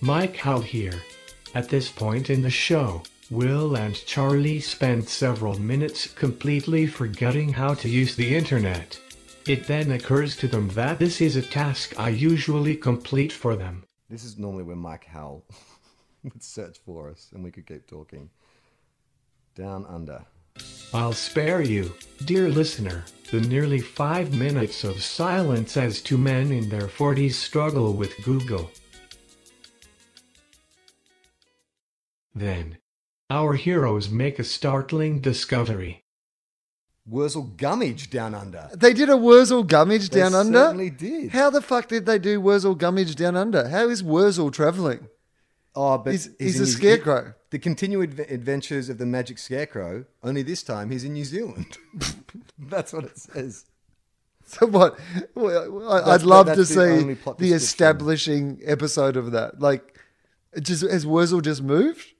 Mike 0.00 0.36
Howe 0.36 0.60
here. 0.60 1.00
At 1.54 1.68
this 1.70 1.88
point 1.90 2.28
in 2.28 2.42
the 2.42 2.50
show, 2.50 3.02
Wil 3.30 3.76
and 3.76 3.94
Charlie 4.06 4.60
spend 4.60 5.08
several 5.08 5.58
minutes 5.58 6.06
completely 6.06 6.86
forgetting 6.86 7.52
how 7.52 7.74
to 7.74 7.88
use 7.88 8.14
the 8.14 8.36
internet. 8.36 9.00
It 9.48 9.66
then 9.66 9.90
occurs 9.90 10.36
to 10.36 10.48
them 10.48 10.68
that 10.70 11.00
this 11.00 11.20
is 11.20 11.34
a 11.34 11.42
task 11.42 11.98
I 11.98 12.10
usually 12.10 12.76
complete 12.76 13.32
for 13.32 13.56
them. 13.56 13.82
This 14.08 14.22
is 14.22 14.38
normally 14.38 14.62
when 14.62 14.78
Mike 14.78 15.06
Howell 15.06 15.44
would 16.22 16.42
search 16.42 16.78
for 16.84 17.10
us, 17.10 17.30
and 17.34 17.42
we 17.42 17.50
could 17.50 17.66
keep 17.66 17.88
talking. 17.88 18.30
Down 19.56 19.84
under. 19.86 20.24
I'll 20.94 21.12
spare 21.12 21.62
you, 21.62 21.92
dear 22.24 22.48
listener, 22.48 23.04
the 23.32 23.40
nearly 23.40 23.80
five 23.80 24.34
minutes 24.34 24.84
of 24.84 25.02
silence 25.02 25.76
as 25.76 26.00
two 26.00 26.18
men 26.18 26.52
in 26.52 26.68
their 26.68 26.86
40s 26.86 27.32
struggle 27.32 27.92
with 27.92 28.22
Google. 28.24 28.70
Then, 32.34 32.78
our 33.30 33.54
heroes 33.54 34.08
make 34.10 34.38
a 34.38 34.44
startling 34.44 35.20
discovery. 35.20 36.04
Wurzel 37.08 37.52
Gummidge 37.56 38.10
down 38.10 38.34
under. 38.34 38.68
They 38.74 38.92
did 38.92 39.08
a 39.08 39.16
Wurzel 39.16 39.62
Gummidge 39.62 40.10
They 40.10 40.20
Down 40.20 40.34
Under. 40.34 40.58
certainly 40.58 40.90
did. 40.90 41.30
How 41.30 41.50
the 41.50 41.62
fuck 41.62 41.86
did 41.88 42.04
they 42.04 42.18
do 42.18 42.40
Wurzel 42.40 42.74
Gummidge 42.74 43.14
Down 43.14 43.36
Under? 43.36 43.68
How 43.68 43.88
is 43.88 44.02
Wurzel 44.02 44.50
traveling? 44.50 45.08
Oh, 45.76 45.98
but 45.98 46.10
He's- 46.12 46.28
he's 46.38 46.56
in 46.56 46.62
a 46.62 46.64
New- 46.64 46.72
scarecrow. 46.72 47.34
the 47.50 47.58
continued 47.60 48.16
adve- 48.16 48.30
adventures 48.32 48.88
of 48.88 48.98
the 48.98 49.06
Magic 49.06 49.38
Scarecrow. 49.38 50.06
Only 50.22 50.42
this 50.42 50.64
time 50.64 50.90
he's 50.90 51.04
in 51.04 51.12
New 51.12 51.24
Zealand. 51.24 51.78
That's 52.58 52.92
what 52.92 53.04
it 53.04 53.18
says. 53.18 53.66
So 54.46 54.66
what? 54.66 54.98
Well, 55.36 55.88
I- 55.92 55.98
I'd 56.00 56.06
That's 56.06 56.22
the- 56.24 56.28
love 56.28 56.46
that's 56.46 56.56
to 56.68 56.74
the 56.74 56.98
see 56.98 57.14
plot 57.16 57.38
the 57.38 57.50
description. 57.50 57.56
establishing 57.56 58.60
episode 58.64 59.16
of 59.16 59.30
that. 59.32 59.60
Like, 59.60 59.96
just 60.60 60.82
has 60.82 61.06
Wurzel 61.06 61.40
just 61.40 61.62
moved? 61.62 62.14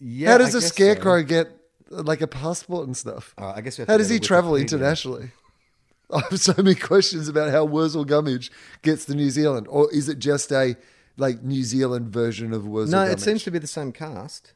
Yeah. 0.00 0.32
How 0.32 0.38
does 0.38 0.54
I 0.54 0.58
a 0.58 0.60
guess 0.60 0.70
so. 0.70 0.74
scarecrow 0.74 1.22
get 1.22 1.48
uh, 1.92 2.02
like 2.02 2.20
a 2.20 2.26
passport 2.26 2.86
and 2.86 2.96
stuff? 2.96 3.34
Right, 3.38 3.54
I 3.56 3.60
guess 3.60 3.78
we 3.78 3.82
have 3.82 3.88
How 3.88 3.96
does 3.96 4.08
he 4.08 4.18
travel 4.20 4.52
Wikipedia. 4.52 4.60
internationally? 4.62 5.30
I 6.12 6.20
have 6.30 6.40
so 6.40 6.54
many 6.56 6.74
questions 6.74 7.28
about 7.28 7.50
how 7.50 7.64
Wurzel 7.64 8.04
Gummidge 8.04 8.50
gets 8.82 9.04
to 9.06 9.14
New 9.14 9.30
Zealand, 9.30 9.66
or 9.68 9.92
is 9.92 10.08
it 10.08 10.18
just 10.18 10.50
a 10.52 10.76
like 11.16 11.42
New 11.42 11.62
Zealand 11.62 12.08
version 12.08 12.52
of 12.52 12.66
Wurzel? 12.66 12.92
No, 12.92 13.04
Gummidge? 13.04 13.18
it 13.18 13.20
seems 13.20 13.42
to 13.44 13.50
be 13.50 13.58
the 13.58 13.66
same 13.66 13.92
cast. 13.92 14.54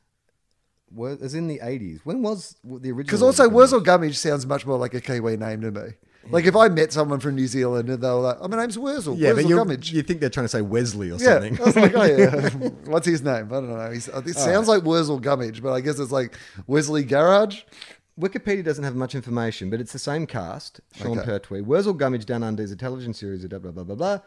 As 1.22 1.34
in 1.34 1.48
the 1.48 1.60
eighties. 1.62 2.00
When 2.04 2.22
was 2.22 2.56
the 2.62 2.90
original? 2.90 2.94
Because 3.04 3.22
also 3.22 3.44
Wurzel 3.48 3.78
Wurzel 3.78 3.80
Gummidge 3.80 4.16
sounds 4.18 4.44
much 4.46 4.64
more 4.66 4.78
like 4.78 4.92
a 4.94 5.00
Kiwi 5.00 5.36
name 5.38 5.62
to 5.62 5.70
me. 5.70 5.88
Like 6.30 6.44
if 6.46 6.54
I 6.54 6.68
met 6.68 6.92
someone 6.92 7.18
from 7.20 7.34
New 7.34 7.46
Zealand 7.48 7.88
and 7.90 8.02
they 8.02 8.08
were 8.08 8.14
like, 8.14 8.38
"Oh, 8.40 8.48
my 8.48 8.56
name's 8.58 8.78
Wurzel, 8.78 9.16
Yeah, 9.16 9.30
Wurzel 9.32 9.42
but 9.42 9.48
you 9.48 9.56
Gummidge." 9.56 9.92
you 9.92 10.02
think 10.02 10.20
they're 10.20 10.30
trying 10.30 10.44
to 10.44 10.48
say 10.48 10.62
Wesley 10.62 11.10
or 11.10 11.16
Yeah, 11.18 11.40
something? 11.40 11.60
I 11.60 11.64
was 11.64 11.76
like, 11.76 11.94
oh 11.94 12.04
yeah, 12.04 12.48
what's 12.86 13.06
his 13.06 13.22
name? 13.22 13.46
I 13.46 13.54
don't 13.54 13.68
know. 13.76 13.90
He's, 13.90 14.08
it 14.08 14.36
sounds 14.36 14.68
like 14.68 14.82
Wurzel 14.84 15.18
Gummidge, 15.18 15.62
but 15.62 15.72
I 15.72 15.80
guess 15.80 15.98
it's 15.98 16.12
like 16.12 16.36
Wesley 16.66 17.02
Garage. 17.04 17.62
Wikipedia 18.20 18.62
doesn't 18.62 18.84
have 18.84 18.94
much 18.94 19.14
information, 19.14 19.70
but 19.70 19.80
it's 19.80 19.92
the 19.92 19.98
same 19.98 20.26
cast. 20.26 20.80
Jon 20.94 21.18
Okay. 21.18 21.24
Pertwee. 21.24 21.62
Wurzel 21.62 21.94
Gummidge 21.94 22.26
Down 22.26 22.42
Under 22.42 22.62
is 22.62 22.70
a 22.70 22.76
television 22.76 23.14
series 23.14 23.42
of 23.42 23.50
blah, 23.50 23.58
blah, 23.58 23.70
blah, 23.72 23.84
blah, 23.84 23.94
blah. 23.96 24.20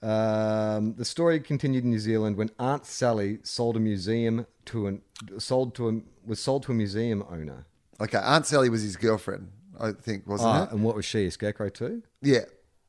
Um, 0.00 0.94
the 0.94 1.04
story 1.04 1.40
continued 1.40 1.84
in 1.84 1.90
New 1.90 1.98
Zealand 1.98 2.36
when 2.36 2.50
Aunt 2.58 2.86
Sally 2.86 3.38
sold 3.42 3.76
a 3.76 3.80
museum 3.80 4.46
to 4.66 4.86
an 4.86 5.02
sold 5.38 5.74
to 5.74 5.88
a 5.88 6.00
was 6.24 6.38
sold 6.38 6.62
to 6.64 6.72
a 6.72 6.74
museum 6.74 7.24
owner. 7.28 7.66
Okay, 8.00 8.18
Aunt 8.18 8.46
Sally 8.46 8.68
was 8.68 8.82
his 8.82 8.94
girlfriend, 8.96 9.48
I 9.80 9.92
think, 9.92 10.26
wasn't 10.26 10.50
Ah, 10.50 10.64
it? 10.64 10.72
and 10.72 10.82
what 10.82 10.94
was 10.96 11.04
she? 11.04 11.26
A 11.26 11.30
scarecrow 11.30 11.68
too? 11.68 12.02
Yeah, 12.22 12.44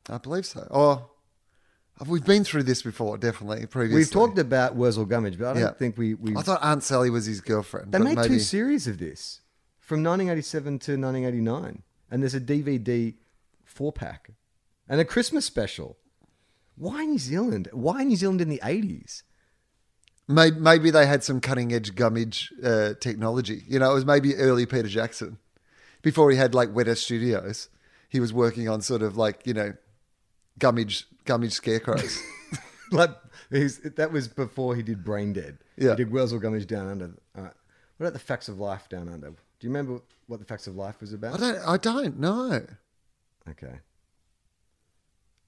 I 0.08 0.18
believe 0.18 0.46
so. 0.46 0.66
Oh, 0.70 1.10
we've 2.06 2.24
been 2.24 2.44
through 2.44 2.64
this 2.64 2.82
before, 2.82 3.18
definitely 3.18 3.66
previously. 3.66 4.00
We've 4.00 4.10
talked 4.10 4.38
about 4.38 4.74
Wurzel 4.76 5.04
Gummidge, 5.04 5.38
but 5.38 5.48
I 5.50 5.52
don't 5.54 5.62
Yeah. 5.62 5.72
think 5.72 5.96
we 5.98 6.14
we. 6.14 6.36
I 6.36 6.42
thought 6.42 6.60
Aunt 6.62 6.82
Sally 6.82 7.10
was 7.10 7.26
his 7.26 7.40
girlfriend. 7.40 7.92
they 7.92 7.98
made 7.98 8.16
maybe, 8.16 8.28
two 8.28 8.40
series 8.40 8.86
of 8.86 8.98
this 8.98 9.40
from 9.78 10.02
1987 10.02 10.78
to 10.80 10.92
1989, 10.96 11.82
and 12.10 12.22
there's 12.22 12.34
a 12.34 12.40
DVD 12.40 13.14
four 13.64 13.92
pack 13.92 14.30
and 14.88 15.00
a 15.00 15.04
Christmas 15.04 15.44
special. 15.44 15.96
Why 16.76 17.04
New 17.04 17.18
Zealand? 17.18 17.68
Why 17.72 18.02
New 18.04 18.16
Zealand 18.16 18.40
in 18.40 18.48
the 18.48 18.60
80s? 18.64 19.22
Maybe, 20.26 20.58
maybe 20.60 20.90
they 20.90 21.06
had 21.06 21.22
some 21.24 21.40
cutting 21.40 21.72
edge 21.72 21.94
Gummidge 21.94 22.52
uh, 22.64 22.94
technology. 23.00 23.64
You 23.68 23.80
know, 23.80 23.90
it 23.90 23.94
was 23.94 24.06
maybe 24.06 24.34
early 24.36 24.64
Peter 24.64 24.88
Jackson 24.88 25.38
before 26.02 26.30
he 26.30 26.36
had 26.36 26.54
like 26.54 26.70
Weta 26.70 26.96
Studios. 26.96 27.68
He 28.08 28.18
was 28.20 28.32
working 28.32 28.68
on 28.68 28.80
sort 28.80 29.02
of 29.02 29.16
like 29.16 29.46
you 29.46 29.54
know, 29.54 29.74
Gummidge 30.58 31.06
Gummidge 31.24 31.52
scarecrows. 31.52 32.22
like 32.92 33.10
he's, 33.50 33.78
that 33.78 34.12
was 34.12 34.28
before 34.28 34.74
he 34.74 34.82
did 34.82 35.04
Brain 35.04 35.32
Dead. 35.32 35.58
Yeah. 35.76 35.90
He 35.90 35.96
did 35.96 36.12
Wurzel 36.12 36.38
Gummidge 36.38 36.66
Down 36.66 36.88
Under. 36.88 37.12
All 37.36 37.44
right. 37.44 37.52
What 37.96 38.06
about 38.06 38.12
the 38.14 38.18
Facts 38.18 38.48
of 38.48 38.58
Life 38.58 38.88
Down 38.88 39.08
Under? 39.08 39.28
Do 39.28 39.34
you 39.60 39.68
remember 39.68 40.00
what 40.26 40.40
the 40.40 40.46
Facts 40.46 40.66
of 40.66 40.76
Life 40.76 41.00
was 41.00 41.12
about? 41.12 41.34
I 41.34 41.38
don't. 41.38 41.68
I 41.68 41.76
don't 41.76 42.18
know. 42.18 42.66
Okay. 43.48 43.80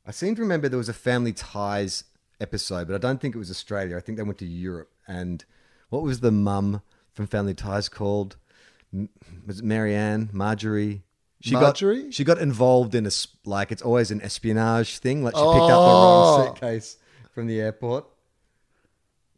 I 0.06 0.10
seem 0.10 0.34
to 0.34 0.42
remember 0.42 0.68
there 0.68 0.78
was 0.78 0.88
a 0.88 0.94
Family 0.94 1.32
Ties 1.32 2.04
episode, 2.40 2.88
but 2.88 2.94
I 2.94 2.98
don't 2.98 3.20
think 3.20 3.34
it 3.34 3.38
was 3.38 3.50
Australia. 3.50 3.96
I 3.96 4.00
think 4.00 4.18
they 4.18 4.24
went 4.24 4.38
to 4.38 4.46
Europe. 4.46 4.90
And 5.06 5.44
what 5.90 6.02
was 6.02 6.20
the 6.20 6.32
mum 6.32 6.82
from 7.12 7.26
Family 7.26 7.54
Ties 7.54 7.88
called? 7.88 8.36
Was 9.46 9.60
it 9.60 9.64
Marianne? 9.64 10.28
Marjorie? 10.32 11.02
She 11.40 11.52
Marjorie? 11.54 12.04
got 12.04 12.14
she 12.14 12.24
got 12.24 12.38
involved 12.38 12.94
in 12.94 13.06
a 13.06 13.10
like 13.44 13.72
it's 13.72 13.82
always 13.82 14.10
an 14.10 14.20
espionage 14.22 14.98
thing. 14.98 15.24
Like 15.24 15.34
she 15.34 15.40
picked 15.42 15.48
up 15.48 15.68
the 15.68 15.74
Oh. 15.74 16.38
wrong 16.38 16.46
suitcase 16.54 16.96
from 17.32 17.46
the 17.46 17.60
airport. 17.60 18.06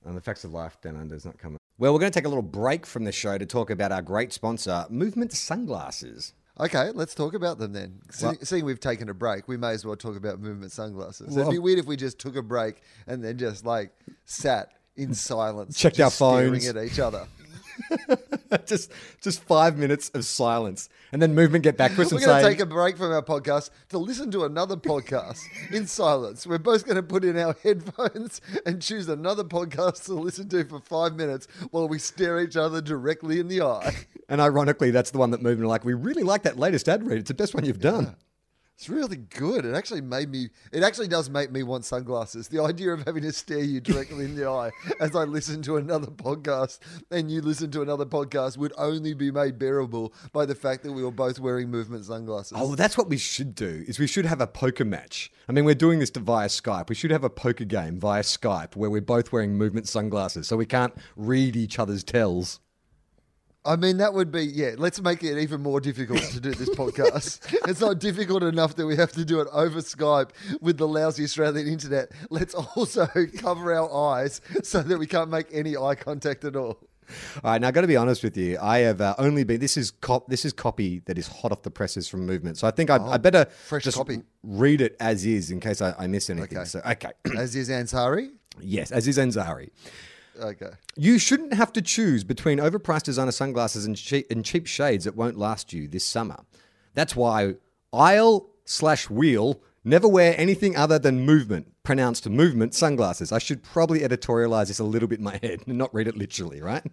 And 0.05 0.17
the 0.17 0.21
facts 0.21 0.45
of 0.45 0.53
life 0.53 0.79
down 0.83 0.97
under 0.97 1.15
is 1.15 1.25
not 1.25 1.39
coming. 1.39 1.57
Well, 1.79 1.93
we're 1.95 1.99
going 1.99 2.13
to 2.13 2.19
take 2.19 2.27
a 2.27 2.29
little 2.29 2.43
break 2.43 2.85
from 2.85 3.05
the 3.05 3.11
show 3.13 3.39
to 3.39 3.47
talk 3.47 3.71
about 3.71 3.91
our 3.91 4.03
great 4.03 4.33
sponsor, 4.35 4.85
Movement 4.91 5.33
Sunglasses. 5.33 6.35
Okay, 6.61 6.91
let's 6.95 7.15
talk 7.15 7.33
about 7.35 7.59
them 7.59 7.73
then. 7.73 8.01
Well- 8.23 8.37
Seeing 8.43 8.65
we've 8.67 8.79
taken 8.79 9.09
a 9.09 9.15
break, 9.15 9.49
we 9.49 9.57
may 9.57 9.71
as 9.73 9.85
well 9.85 9.97
talk 9.97 10.17
about 10.17 10.41
movement 10.41 10.73
sunglasses. 10.73 11.31
Well, 11.31 11.41
It'd 11.41 11.51
be 11.53 11.59
weird 11.59 11.79
if 11.79 11.87
we 11.87 11.97
just 11.97 12.19
took 12.21 12.37
a 12.37 12.43
break 12.43 12.83
and 13.07 13.25
then 13.25 13.39
just 13.39 13.65
like 13.65 13.93
sat 14.27 14.73
in 14.97 15.15
silence, 15.15 15.79
Checked 15.79 15.99
our 16.01 16.11
staring 16.11 16.53
phones. 16.53 16.69
at 16.69 16.77
each 16.85 16.99
other. 17.01 17.27
just 18.67 18.93
just 19.21 19.43
five 19.43 19.77
minutes 19.77 20.11
of 20.11 20.25
silence, 20.25 20.89
and 21.13 21.21
then 21.21 21.35
movement 21.35 21.65
get 21.65 21.77
back 21.77 21.95
to 21.95 22.03
us 22.03 22.13
We're 22.13 22.19
and 22.19 22.27
going 22.27 22.39
to 22.39 22.45
say, 22.45 22.51
take 22.51 22.61
a 22.61 22.67
break 22.67 22.97
from 22.97 23.13
our 23.13 23.23
podcast 23.23 23.71
to 23.91 23.99
listen 23.99 24.31
to 24.33 24.45
another 24.45 24.77
podcast 24.77 25.41
in 25.73 25.87
silence. 25.87 26.47
We're 26.47 26.59
both 26.59 26.85
going 26.85 26.97
to 26.97 27.03
put 27.03 27.25
in 27.25 27.39
our 27.39 27.57
headphones 27.63 28.41
and 28.67 28.81
choose 28.81 29.09
another 29.09 29.45
podcast 29.45 30.05
to 30.07 30.15
listen 30.15 30.49
to 30.51 30.65
for 30.65 30.81
five 30.81 31.15
minutes 31.15 31.47
while 31.71 31.89
we 31.89 31.99
stare 31.99 32.41
each 32.41 32.57
other 32.57 32.81
directly 32.81 33.41
in 33.41 33.49
the 33.49 33.63
eye. 33.63 33.95
and 34.29 34.41
ironically, 34.41 34.91
that's 34.91 35.11
the 35.11 35.19
one 35.19 35.31
that 35.31 35.43
movement 35.43 35.65
are 35.65 35.69
like, 35.69 35.85
we 35.85 35.95
really 35.95 36.23
like 36.23 36.43
that 36.43 36.59
latest 36.59 36.89
ad 36.89 37.07
read. 37.07 37.19
It's 37.19 37.29
the 37.29 37.35
best 37.35 37.55
one 37.55 37.65
you've 37.65 37.81
done. 37.81 38.17
It's 38.77 38.89
really 38.89 39.17
good. 39.17 39.65
It 39.65 39.75
actually 39.75 40.01
made 40.01 40.31
me. 40.31 40.49
It 40.73 40.83
actually 40.83 41.07
does 41.07 41.31
make 41.31 41.53
me 41.53 41.63
want 41.63 41.85
sunglasses. 41.85 42.49
The 42.49 42.61
idea 42.61 42.91
of 42.93 43.07
having 43.07 43.23
to 43.23 43.33
stare 43.33 43.61
you 43.61 43.81
directly 43.81 44.25
in 44.25 44.35
the 44.35 44.49
eye 44.49 44.73
as 45.01 45.15
I 45.15 45.23
listen 45.25 45.63
to 45.63 45.77
another 45.77 46.09
podcast 46.09 46.81
and 47.11 47.31
you 47.31 47.41
listen 47.41 47.71
to 47.71 47.83
another 47.83 48.05
podcast 48.05 48.59
would 48.59 48.73
only 48.77 49.15
be 49.15 49.31
made 49.31 49.61
bearable 49.61 50.13
by 50.33 50.45
the 50.45 50.57
fact 50.57 50.83
that 50.83 50.93
we 50.93 51.05
were 51.05 51.13
both 51.13 51.39
wearing 51.39 51.71
movement 51.71 52.05
sunglasses. 52.05 52.59
Oh, 52.61 52.75
that's 52.75 52.99
what 52.99 53.09
we 53.09 53.17
should 53.17 53.55
do. 53.55 53.85
Is 53.87 54.01
we 54.01 54.09
should 54.09 54.27
have 54.27 54.41
a 54.41 54.47
poker 54.47 54.85
match. 54.85 55.31
I 55.49 55.53
mean, 55.53 55.65
we're 55.65 55.77
doing 55.77 56.01
this 56.01 56.11
to 56.11 56.21
via 56.21 56.49
Skype. 56.49 56.89
We 56.89 56.97
should 56.97 57.13
have 57.13 57.25
a 57.25 57.31
poker 57.31 57.65
game 57.65 58.01
via 58.01 58.23
Skype 58.23 58.75
where 58.75 58.91
we're 58.91 59.01
both 59.01 59.31
wearing 59.31 59.57
movement 59.57 59.87
sunglasses, 59.87 60.49
so 60.49 60.57
we 60.57 60.67
can't 60.67 60.95
read 61.17 61.55
each 61.55 61.79
other's 61.79 62.03
tells. 62.03 62.59
I 63.67 63.77
mean, 63.77 63.97
that 63.97 64.13
would 64.13 64.31
be 64.31 64.45
yeah. 64.45 64.75
Let's 64.77 65.01
make 65.01 65.23
it 65.25 65.39
even 65.41 65.63
more 65.63 65.81
difficult 65.81 66.21
to 66.21 66.41
do 66.41 66.53
this 66.53 66.69
podcast. 66.71 67.41
it's 67.69 67.81
not 67.81 67.99
difficult 67.99 68.43
enough 68.43 68.77
that 68.77 68.87
we 68.87 68.95
have 68.97 69.13
to 69.13 69.25
do 69.25 69.41
it 69.41 69.49
over 69.53 69.81
Skype 69.81 70.31
with 70.61 70.77
the 70.77 70.87
lousy 70.87 71.25
Australian 71.25 71.67
internet. 71.67 72.13
Let's 72.29 72.55
also 72.55 73.07
cover 73.39 73.73
our 73.73 74.17
eyes 74.17 74.43
so 74.63 74.83
that 74.83 74.99
we 74.99 75.07
can't 75.07 75.31
make 75.31 75.47
any 75.51 75.77
eye 75.77 75.95
contact 75.95 76.45
at 76.45 76.57
all. 76.57 76.79
All 77.43 77.53
right, 77.53 77.61
now 77.61 77.69
I 77.69 77.71
got 77.71 77.83
to 77.83 77.87
be 77.87 77.97
honest 77.97 78.23
with 78.23 78.37
you. 78.37 78.59
I 78.61 78.79
have 78.79 79.01
uh, 79.01 79.15
only 79.19 79.45
been. 79.45 79.61
This 79.61 79.77
is 79.77 79.91
cop. 79.91 80.29
This 80.29 80.45
is 80.45 80.53
copy 80.53 81.01
that 81.07 81.17
is 81.19 81.29
hot 81.29 81.53
off 81.53 81.63
the 81.63 81.71
presses 81.71 82.09
from 82.09 82.27
Movement. 82.27 82.59
So 82.59 82.67
I 82.67 82.71
think 82.71 82.91
I, 82.91 82.97
I 82.97 83.17
better 83.19 83.47
fresh 83.47 83.85
just 83.85 83.97
copy. 83.97 84.23
read 84.43 84.81
it 84.81 84.97
as 85.01 85.25
is 85.25 85.51
in 85.51 85.61
case 85.61 85.81
I, 85.81 85.95
I 85.99 86.07
miss 86.07 86.29
anything. 86.31 86.59
Okay. 86.59 86.67
So 86.67 86.81
okay, 86.85 87.13
As 87.37 87.57
is 87.57 87.71
Ansari. 87.71 88.31
yes, 88.61 88.91
as 88.91 89.09
is 89.09 89.19
Ansari. 89.19 89.71
Okay. 90.41 90.71
You 90.97 91.19
shouldn't 91.19 91.55
have 91.55 91.73
to 91.75 91.83
choose 91.83 92.25
between 92.25 92.59
overpriced 92.59 93.05
designer 93.05 93.33
sunglasses 93.33 93.87
and 93.87 93.97
cheap, 93.97 94.27
and 94.31 94.45
cheap 94.45 94.67
shades 94.67 95.05
that 95.05 95.17
won't 95.17 95.39
last 95.39 95.73
you 95.73 95.89
this 95.89 96.05
summer. 96.05 96.45
That's 96.95 97.15
why 97.17 97.55
I'll 97.93 98.51
slash 98.65 99.11
wheel 99.11 99.61
never 99.85 100.09
wear 100.09 100.35
anything 100.39 100.77
other 100.77 100.99
than 100.99 101.21
movement, 101.21 101.73
pronounced 101.83 102.29
movement 102.29 102.75
sunglasses. 102.75 103.33
I 103.33 103.39
should 103.39 103.63
probably 103.63 104.01
editorialize 104.01 104.69
this 104.69 104.79
a 104.79 104.85
little 104.85 105.09
bit 105.09 105.19
in 105.19 105.25
my 105.25 105.39
head 105.43 105.63
and 105.67 105.79
not 105.79 105.95
read 105.95 106.09
it 106.09 106.17
literally, 106.17 106.61
right? 106.61 106.85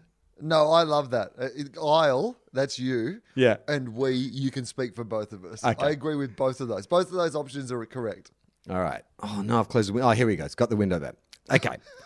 No, 0.41 0.71
I 0.71 0.83
love 0.83 1.11
that. 1.11 1.33
Uh, 1.37 1.49
I'll, 1.79 2.35
that's 2.51 2.79
you. 2.79 3.21
Yeah. 3.35 3.57
And 3.67 3.89
we, 3.95 4.13
you 4.13 4.49
can 4.51 4.65
speak 4.65 4.95
for 4.95 5.03
both 5.03 5.33
of 5.33 5.45
us. 5.45 5.63
Okay. 5.63 5.85
I 5.85 5.89
agree 5.91 6.15
with 6.15 6.35
both 6.35 6.59
of 6.61 6.67
those. 6.67 6.87
Both 6.87 7.07
of 7.07 7.13
those 7.13 7.35
options 7.35 7.71
are 7.71 7.85
correct. 7.85 8.31
All 8.69 8.81
right. 8.81 9.03
Oh 9.21 9.41
no, 9.43 9.59
I've 9.59 9.69
closed 9.69 9.89
the 9.89 9.93
window. 9.93 10.09
Oh, 10.09 10.11
here 10.11 10.27
we 10.27 10.35
go. 10.35 10.45
It's 10.45 10.55
got 10.55 10.69
the 10.69 10.75
window 10.75 10.99
back. 10.99 11.15
Okay. 11.49 11.77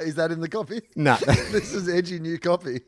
Is 0.00 0.14
that 0.16 0.30
in 0.30 0.40
the 0.40 0.48
copy? 0.48 0.82
No. 0.96 1.16
this 1.26 1.72
is 1.72 1.88
edgy 1.88 2.18
new 2.18 2.38
copy. 2.38 2.80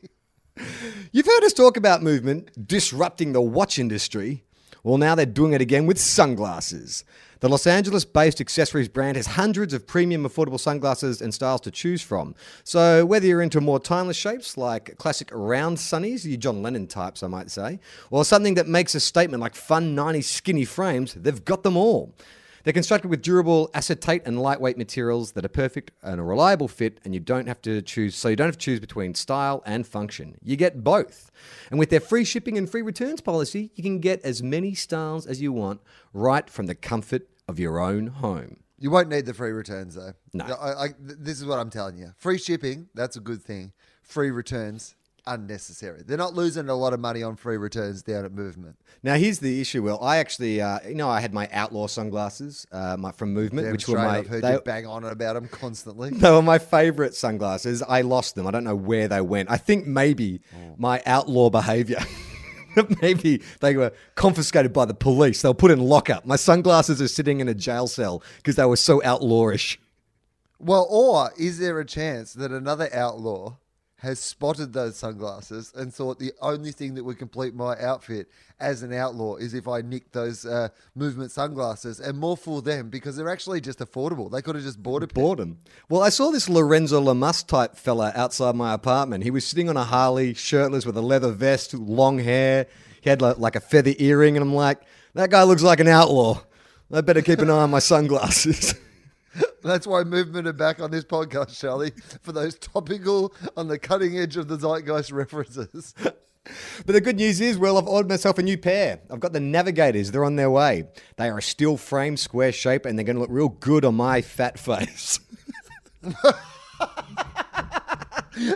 You've 1.11 1.25
heard 1.25 1.43
us 1.43 1.53
talk 1.53 1.75
about 1.75 2.01
movement 2.01 2.67
disrupting 2.67 3.33
the 3.33 3.41
watch 3.41 3.77
industry. 3.77 4.43
Well, 4.83 4.97
now 4.97 5.15
they're 5.15 5.25
doing 5.25 5.53
it 5.53 5.61
again 5.61 5.85
with 5.87 5.99
sunglasses. 5.99 7.03
The 7.41 7.49
Los 7.49 7.67
Angeles 7.67 8.05
based 8.05 8.39
accessories 8.39 8.87
brand 8.87 9.17
has 9.17 9.27
hundreds 9.27 9.73
of 9.73 9.85
premium 9.85 10.23
affordable 10.23 10.59
sunglasses 10.59 11.21
and 11.21 11.33
styles 11.33 11.61
to 11.61 11.71
choose 11.71 12.01
from. 12.01 12.35
So, 12.63 13.05
whether 13.05 13.25
you're 13.27 13.41
into 13.41 13.59
more 13.59 13.79
timeless 13.79 14.15
shapes 14.15 14.57
like 14.57 14.97
classic 14.97 15.29
round 15.33 15.77
sunnies, 15.77 16.23
you 16.23 16.37
John 16.37 16.61
Lennon 16.61 16.87
types, 16.87 17.23
I 17.23 17.27
might 17.27 17.51
say, 17.51 17.79
or 18.09 18.23
something 18.23 18.53
that 18.53 18.67
makes 18.67 18.95
a 18.95 18.99
statement 18.99 19.41
like 19.41 19.55
fun 19.55 19.95
90s 19.95 20.23
skinny 20.23 20.65
frames, 20.65 21.13
they've 21.15 21.43
got 21.43 21.63
them 21.63 21.75
all. 21.75 22.13
They're 22.65 22.73
constructed 22.73 23.09
with 23.09 23.21
durable 23.21 23.69
acetate 23.75 24.23
and 24.25 24.41
lightweight 24.41 24.75
materials 24.75 25.33
that 25.33 25.45
are 25.45 25.49
perfect 25.49 25.91
and 26.01 26.19
a 26.19 26.23
reliable 26.23 26.67
fit, 26.67 26.99
and 27.05 27.13
you 27.13 27.19
don't 27.19 27.45
have 27.47 27.61
to 27.61 27.79
choose. 27.83 28.15
So 28.15 28.27
you 28.27 28.35
don't 28.35 28.47
have 28.47 28.57
to 28.57 28.59
choose 28.59 28.79
between 28.79 29.13
style 29.13 29.61
and 29.67 29.85
function. 29.85 30.39
You 30.41 30.55
get 30.55 30.83
both. 30.83 31.29
And 31.69 31.77
with 31.79 31.91
their 31.91 31.99
free 31.99 32.23
shipping 32.23 32.57
and 32.57 32.67
free 32.67 32.81
returns 32.81 33.21
policy, 33.21 33.69
you 33.75 33.83
can 33.83 33.99
get 33.99 34.19
as 34.25 34.41
many 34.41 34.73
styles 34.73 35.27
as 35.27 35.43
you 35.43 35.53
want 35.53 35.79
right 36.11 36.49
from 36.49 36.65
the 36.65 36.73
comfort 36.73 37.29
of 37.47 37.59
your 37.59 37.79
own 37.79 38.07
home. 38.07 38.57
You 38.79 38.89
won't 38.89 39.09
need 39.09 39.27
the 39.27 39.35
free 39.35 39.51
returns 39.51 39.93
though. 39.93 40.13
No. 40.33 40.45
I, 40.45 40.85
I, 40.85 40.87
this 40.99 41.39
is 41.39 41.45
what 41.45 41.59
I'm 41.59 41.69
telling 41.69 41.99
you. 41.99 42.13
Free 42.17 42.39
shipping, 42.39 42.89
that's 42.95 43.15
a 43.15 43.19
good 43.19 43.43
thing. 43.43 43.73
Free 44.01 44.31
returns, 44.31 44.95
unnecessary. 45.27 46.01
They're 46.05 46.17
not 46.17 46.33
losing 46.33 46.69
a 46.69 46.75
lot 46.75 46.93
of 46.93 46.99
money 46.99 47.23
on 47.23 47.35
free 47.35 47.57
returns 47.57 48.03
down 48.03 48.25
at 48.25 48.31
Movement. 48.31 48.77
Now 49.03 49.15
here's 49.15 49.39
the 49.39 49.61
issue. 49.61 49.83
Well, 49.83 50.01
I 50.01 50.17
actually, 50.17 50.61
uh, 50.61 50.79
you 50.87 50.95
know, 50.95 51.09
I 51.09 51.19
had 51.19 51.33
my 51.33 51.49
outlaw 51.51 51.87
sunglasses, 51.87 52.65
uh, 52.71 52.97
my, 52.97 53.11
from 53.11 53.33
Movement, 53.33 53.65
Damn 53.65 53.71
which 53.73 53.87
were 53.87 53.97
my. 53.97 54.19
I've 54.19 54.27
heard 54.27 54.43
they- 54.43 54.53
you 54.53 54.61
bang 54.61 54.85
on 54.85 55.03
about 55.05 55.33
them 55.33 55.47
constantly. 55.47 56.09
They 56.25 56.31
were 56.31 56.41
my 56.41 56.57
favorite 56.57 57.13
sunglasses. 57.13 57.83
I 57.83 58.01
lost 58.01 58.35
them. 58.35 58.47
I 58.47 58.51
don't 58.51 58.63
know 58.63 58.75
where 58.75 59.07
they 59.07 59.21
went. 59.21 59.51
I 59.51 59.57
think 59.57 59.85
maybe 59.85 60.41
my 60.77 61.01
outlaw 61.05 61.49
behavior. 61.49 61.99
maybe 63.01 63.41
they 63.61 63.75
were 63.75 63.91
confiscated 64.15 64.73
by 64.73 64.85
the 64.85 64.93
police. 64.93 65.41
They 65.41 65.49
were 65.49 65.53
put 65.53 65.71
in 65.71 65.79
lockup. 65.79 66.25
My 66.25 66.35
sunglasses 66.35 67.01
are 67.01 67.07
sitting 67.07 67.39
in 67.39 67.47
a 67.47 67.53
jail 67.53 67.87
cell 67.87 68.23
because 68.37 68.55
they 68.55 68.65
were 68.65 68.75
so 68.77 69.01
outlawish. 69.01 69.77
Well, 70.59 70.87
or 70.89 71.31
is 71.37 71.59
there 71.59 71.79
a 71.79 71.85
chance 71.85 72.33
that 72.33 72.51
another 72.51 72.89
outlaw 72.93 73.57
has 74.05 74.19
spotted 74.19 74.71
those 74.71 74.95
sunglasses 74.95 75.73
and 75.75 75.93
thought 75.93 76.19
the 76.19 76.31
only 76.39 76.71
thing 76.71 76.93
that 76.95 77.03
would 77.03 77.17
complete 77.17 77.53
my 77.55 77.77
outfit 77.79 78.29
as 78.59 78.83
an 78.83 78.93
outlaw 78.93 79.35
is 79.35 79.53
if 79.53 79.67
I 79.67 79.81
nicked 79.81 80.13
those 80.13 80.45
uh, 80.45 80.69
movement 80.93 81.31
sunglasses 81.31 81.99
and 81.99 82.17
more 82.17 82.37
for 82.37 82.61
them 82.61 82.89
because 82.89 83.17
they're 83.17 83.29
actually 83.29 83.61
just 83.61 83.79
affordable. 83.79 84.31
They 84.31 84.41
could 84.41 84.55
have 84.55 84.63
just 84.63 84.81
bought 84.81 85.03
a 85.03 85.07
pair. 85.07 85.23
Boredom. 85.23 85.57
Well, 85.89 86.03
I 86.03 86.09
saw 86.09 86.29
this 86.29 86.47
Lorenzo 86.47 87.01
Lamas 87.01 87.43
type 87.43 87.75
fella 87.75 88.13
outside 88.15 88.55
my 88.55 88.73
apartment. 88.73 89.23
He 89.23 89.31
was 89.31 89.45
sitting 89.45 89.69
on 89.69 89.75
a 89.75 89.83
Harley, 89.83 90.33
shirtless 90.35 90.85
with 90.85 90.95
a 90.95 91.01
leather 91.01 91.31
vest, 91.31 91.73
long 91.73 92.19
hair. 92.19 92.67
He 93.01 93.09
had 93.09 93.21
like, 93.21 93.39
like 93.39 93.55
a 93.55 93.59
feather 93.59 93.93
earring, 93.97 94.37
and 94.37 94.43
I'm 94.43 94.53
like, 94.53 94.81
that 95.15 95.31
guy 95.31 95.43
looks 95.43 95.63
like 95.63 95.79
an 95.79 95.87
outlaw. 95.87 96.41
I 96.93 97.01
better 97.01 97.21
keep 97.21 97.39
an 97.39 97.49
eye 97.49 97.63
on 97.63 97.71
my 97.71 97.79
sunglasses. 97.79 98.75
That's 99.65 99.87
why 99.87 100.03
movement 100.03 100.47
are 100.47 100.53
back 100.53 100.79
on 100.79 100.91
this 100.91 101.03
podcast, 101.03 101.59
Charlie, 101.59 101.91
for 102.21 102.31
those 102.31 102.55
topical, 102.55 103.33
on 103.57 103.67
the 103.67 103.79
cutting 103.79 104.17
edge 104.17 104.37
of 104.37 104.47
the 104.47 104.57
zeitgeist 104.57 105.11
references. 105.11 105.95
But 106.85 106.93
the 106.93 107.01
good 107.01 107.15
news 107.15 107.41
is, 107.41 107.57
well, 107.57 107.79
I've 107.79 107.87
ordered 107.87 108.07
myself 108.07 108.37
a 108.37 108.43
new 108.43 108.59
pair. 108.59 108.99
I've 109.09 109.19
got 109.19 109.33
the 109.33 109.39
Navigators. 109.39 110.11
They're 110.11 110.23
on 110.23 110.35
their 110.35 110.51
way. 110.51 110.83
They 111.17 111.29
are 111.29 111.39
a 111.39 111.41
steel 111.41 111.77
frame, 111.77 112.17
square 112.17 112.51
shape, 112.51 112.85
and 112.85 112.99
they're 112.99 113.03
going 113.03 113.15
to 113.15 113.21
look 113.21 113.31
real 113.31 113.49
good 113.49 113.83
on 113.83 113.95
my 113.95 114.21
fat 114.21 114.59
face. 114.59 115.19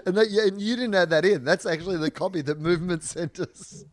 And, 0.06 0.18
that, 0.18 0.30
yeah, 0.30 0.48
and 0.48 0.62
you 0.62 0.76
didn't 0.76 0.96
add 0.96 1.10
that 1.12 1.24
in. 1.24 1.46
That's 1.46 1.66
actually 1.66 1.96
the 1.98 2.12
copy 2.12 2.42
that 2.42 2.60
Movement 2.60 3.02
sent 3.02 3.40
us. 3.40 3.86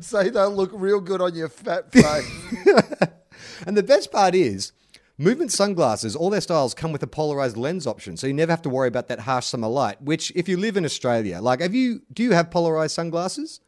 Say 0.00 0.30
they'll 0.30 0.50
look 0.50 0.70
real 0.72 0.98
good 0.98 1.20
on 1.20 1.34
your 1.34 1.50
fat 1.50 1.92
face. 1.92 2.54
and 3.66 3.76
the 3.76 3.82
best 3.82 4.10
part 4.10 4.34
is, 4.34 4.72
Movement 5.18 5.50
sunglasses, 5.50 6.14
all 6.14 6.28
their 6.28 6.42
styles 6.42 6.74
come 6.74 6.92
with 6.92 7.02
a 7.02 7.06
polarized 7.06 7.56
lens 7.56 7.86
option, 7.86 8.18
so 8.18 8.26
you 8.26 8.34
never 8.34 8.52
have 8.52 8.60
to 8.62 8.68
worry 8.68 8.88
about 8.88 9.08
that 9.08 9.20
harsh 9.20 9.46
summer 9.46 9.68
light. 9.68 10.00
Which, 10.02 10.30
if 10.34 10.46
you 10.46 10.58
live 10.58 10.76
in 10.76 10.84
Australia, 10.84 11.40
like, 11.40 11.60
have 11.60 11.74
you? 11.74 12.02
Do 12.12 12.22
you 12.22 12.32
have 12.32 12.50
polarized 12.50 12.94
sunglasses? 12.94 13.60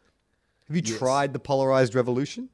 Have 0.67 0.77
you 0.77 0.83
tried 0.83 1.33
the 1.33 1.39
polarized 1.39 1.95
revolution? 1.95 2.51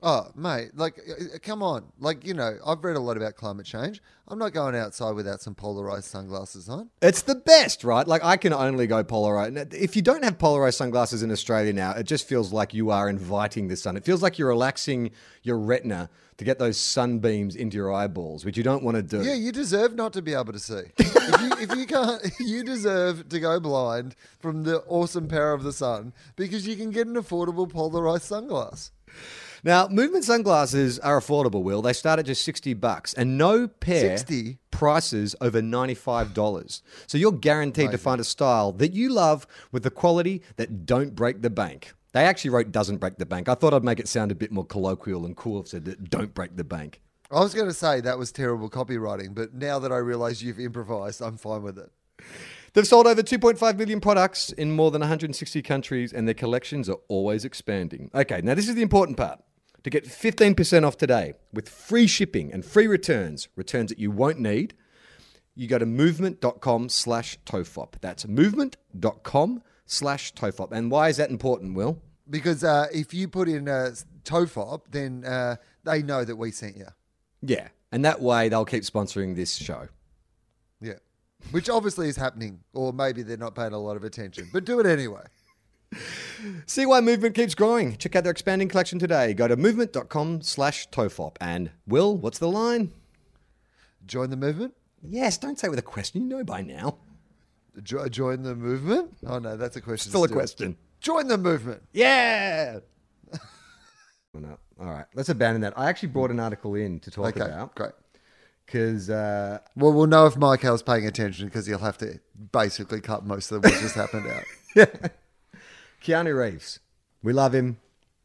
Oh, 0.00 0.28
mate, 0.36 0.70
like, 0.76 1.00
uh, 1.10 1.38
come 1.42 1.60
on. 1.60 1.84
Like, 1.98 2.24
you 2.24 2.32
know, 2.32 2.56
I've 2.64 2.84
read 2.84 2.94
a 2.94 3.00
lot 3.00 3.16
about 3.16 3.34
climate 3.34 3.66
change. 3.66 4.00
I'm 4.28 4.38
not 4.38 4.52
going 4.52 4.76
outside 4.76 5.12
without 5.12 5.40
some 5.40 5.56
polarized 5.56 6.04
sunglasses 6.04 6.68
on. 6.68 6.90
It's 7.02 7.22
the 7.22 7.34
best, 7.34 7.82
right? 7.82 8.06
Like 8.06 8.22
I 8.22 8.36
can 8.36 8.52
only 8.52 8.86
go 8.86 9.02
polarized. 9.02 9.74
If 9.74 9.96
you 9.96 10.02
don't 10.02 10.22
have 10.22 10.38
polarized 10.38 10.78
sunglasses 10.78 11.22
in 11.24 11.32
Australia 11.32 11.72
now, 11.72 11.92
it 11.92 12.04
just 12.04 12.28
feels 12.28 12.52
like 12.52 12.74
you 12.74 12.90
are 12.90 13.08
inviting 13.08 13.66
the 13.66 13.76
sun. 13.76 13.96
It 13.96 14.04
feels 14.04 14.22
like 14.22 14.38
you're 14.38 14.48
relaxing 14.48 15.10
your 15.42 15.58
retina 15.58 16.10
to 16.36 16.44
get 16.44 16.60
those 16.60 16.78
sunbeams 16.78 17.56
into 17.56 17.76
your 17.76 17.92
eyeballs, 17.92 18.44
which 18.44 18.56
you 18.56 18.62
don't 18.62 18.84
want 18.84 18.96
to 18.96 19.02
do. 19.02 19.22
Yeah, 19.22 19.34
you 19.34 19.50
deserve 19.50 19.96
not 19.96 20.12
to 20.12 20.22
be 20.22 20.34
able 20.34 20.52
to 20.52 20.60
see. 20.60 20.82
if, 20.98 21.40
you, 21.40 21.50
if 21.58 21.76
you 21.76 21.86
can't, 21.86 22.22
you 22.38 22.62
deserve 22.62 23.28
to 23.30 23.40
go 23.40 23.58
blind 23.58 24.14
from 24.38 24.62
the 24.62 24.78
awesome 24.86 25.26
power 25.26 25.52
of 25.52 25.64
the 25.64 25.72
sun 25.72 26.12
because 26.36 26.68
you 26.68 26.76
can 26.76 26.90
get 26.90 27.08
an 27.08 27.14
affordable 27.14 27.68
polarized 27.68 28.30
sunglass. 28.30 28.90
Now, 29.64 29.88
movement 29.88 30.24
sunglasses 30.24 30.98
are 31.00 31.20
affordable, 31.20 31.62
Wil. 31.62 31.82
They 31.82 31.92
start 31.92 32.18
at 32.18 32.26
just 32.26 32.44
60 32.44 32.74
bucks 32.74 33.14
and 33.14 33.36
no 33.36 33.68
pair 33.68 34.16
60? 34.18 34.58
prices 34.70 35.34
over 35.40 35.60
$95. 35.60 36.82
So 37.06 37.18
you're 37.18 37.32
guaranteed 37.32 37.90
to 37.90 37.98
find 37.98 38.20
a 38.20 38.24
style 38.24 38.72
that 38.72 38.92
you 38.92 39.10
love 39.10 39.46
with 39.72 39.82
the 39.82 39.90
quality 39.90 40.42
that 40.56 40.86
don't 40.86 41.14
break 41.14 41.42
the 41.42 41.50
bank. 41.50 41.92
They 42.12 42.24
actually 42.24 42.50
wrote 42.50 42.72
doesn't 42.72 42.98
break 42.98 43.18
the 43.18 43.26
bank. 43.26 43.48
I 43.48 43.54
thought 43.54 43.74
I'd 43.74 43.84
make 43.84 44.00
it 44.00 44.08
sound 44.08 44.32
a 44.32 44.34
bit 44.34 44.50
more 44.50 44.64
colloquial 44.64 45.26
and 45.26 45.36
cool 45.36 45.60
if 45.60 45.68
said 45.68 45.84
that 45.84 46.08
don't 46.08 46.32
break 46.34 46.56
the 46.56 46.64
bank. 46.64 47.00
I 47.30 47.40
was 47.40 47.52
going 47.52 47.68
to 47.68 47.74
say 47.74 48.00
that 48.00 48.16
was 48.16 48.32
terrible 48.32 48.70
copywriting, 48.70 49.34
but 49.34 49.52
now 49.52 49.78
that 49.80 49.92
I 49.92 49.98
realize 49.98 50.42
you've 50.42 50.58
improvised, 50.58 51.20
I'm 51.20 51.36
fine 51.36 51.62
with 51.62 51.78
it. 51.78 51.90
They've 52.72 52.86
sold 52.86 53.06
over 53.06 53.22
2.5 53.22 53.76
million 53.76 54.00
products 54.00 54.50
in 54.52 54.72
more 54.72 54.90
than 54.90 55.00
160 55.00 55.62
countries, 55.62 56.12
and 56.12 56.26
their 56.26 56.34
collections 56.34 56.88
are 56.88 56.98
always 57.08 57.44
expanding. 57.44 58.10
Okay, 58.14 58.40
now 58.42 58.54
this 58.54 58.68
is 58.68 58.74
the 58.74 58.82
important 58.82 59.18
part. 59.18 59.40
To 59.84 59.90
get 59.90 60.04
15% 60.04 60.84
off 60.84 60.96
today 60.96 61.34
with 61.52 61.68
free 61.68 62.06
shipping 62.06 62.52
and 62.52 62.64
free 62.64 62.86
returns, 62.86 63.48
returns 63.54 63.90
that 63.90 63.98
you 63.98 64.10
won't 64.10 64.38
need, 64.38 64.74
you 65.54 65.68
go 65.68 65.78
to 65.78 65.86
movement.com 65.86 66.88
slash 66.88 67.38
tofop. 67.46 67.94
That's 68.00 68.26
movement.com 68.26 69.62
slash 69.86 70.34
tofop. 70.34 70.72
And 70.72 70.90
why 70.90 71.08
is 71.08 71.16
that 71.16 71.30
important, 71.30 71.74
Wil? 71.74 72.00
Because 72.28 72.62
uh, 72.62 72.86
if 72.92 73.14
you 73.14 73.28
put 73.28 73.48
in 73.48 73.68
uh, 73.68 73.92
TOFOP, 74.24 74.82
then 74.90 75.24
uh, 75.24 75.56
they 75.84 76.02
know 76.02 76.24
that 76.24 76.36
we 76.36 76.50
sent 76.50 76.76
you. 76.76 76.86
Yeah. 77.42 77.68
And 77.90 78.04
that 78.04 78.20
way 78.20 78.48
they'll 78.48 78.64
keep 78.64 78.82
sponsoring 78.82 79.34
this 79.34 79.56
show. 79.56 79.88
Yeah. 80.80 80.94
Which 81.50 81.70
obviously 81.70 82.08
is 82.08 82.16
happening, 82.16 82.60
or 82.74 82.92
maybe 82.92 83.22
they're 83.22 83.36
not 83.36 83.54
paying 83.54 83.72
a 83.72 83.78
lot 83.78 83.96
of 83.96 84.04
attention, 84.04 84.50
but 84.52 84.64
do 84.64 84.80
it 84.80 84.86
anyway. 84.86 85.22
See 86.66 86.86
why 86.86 87.00
Movement 87.00 87.34
keeps 87.34 87.54
growing. 87.54 87.96
Check 87.96 88.14
out 88.16 88.24
their 88.24 88.30
expanding 88.30 88.68
collection 88.68 88.98
today. 88.98 89.32
Go 89.34 89.48
to 89.48 89.56
movement.com 89.56 90.42
slash 90.42 90.88
tofop. 90.90 91.36
And 91.40 91.70
Wil, 91.86 92.16
what's 92.16 92.38
the 92.38 92.48
line? 92.48 92.92
Join 94.06 94.30
the 94.30 94.36
movement? 94.36 94.74
Yes, 95.02 95.38
don't 95.38 95.58
say 95.58 95.68
it 95.68 95.70
with 95.70 95.78
a 95.78 95.82
question. 95.82 96.22
You 96.22 96.28
know 96.28 96.44
by 96.44 96.62
now. 96.62 96.98
Jo- 97.82 98.08
join 98.08 98.42
the 98.42 98.54
movement? 98.56 99.16
Oh, 99.26 99.38
no, 99.38 99.56
that's 99.56 99.76
a 99.76 99.80
question. 99.80 100.10
Still 100.10 100.24
a 100.24 100.28
question. 100.28 100.76
Join 101.00 101.28
the 101.28 101.38
movement. 101.38 101.82
Yeah. 101.92 102.80
No. 104.34 104.56
All 104.78 104.86
right, 104.86 105.06
let's 105.14 105.28
abandon 105.30 105.62
that. 105.62 105.76
I 105.76 105.88
actually 105.88 106.10
brought 106.10 106.30
an 106.30 106.38
article 106.38 106.76
in 106.76 107.00
to 107.00 107.10
talk 107.10 107.36
Okay, 107.36 107.40
about 107.40 107.74
great. 107.74 107.90
because 108.64 109.10
uh, 109.10 109.58
Well, 109.74 109.92
we'll 109.92 110.06
know 110.06 110.26
if 110.26 110.36
Michael's 110.36 110.82
paying 110.82 111.06
attention 111.06 111.46
because 111.46 111.66
he'll 111.66 111.78
have 111.80 111.98
to 111.98 112.20
basically 112.52 113.00
cut 113.00 113.26
most 113.26 113.50
of 113.50 113.64
what 113.64 113.72
just 113.80 113.96
happened 113.96 114.26
out. 114.28 114.44
Keanu 116.02 116.36
Reeves. 116.36 116.80
We 117.22 117.32
love 117.32 117.54
him. 117.54 117.78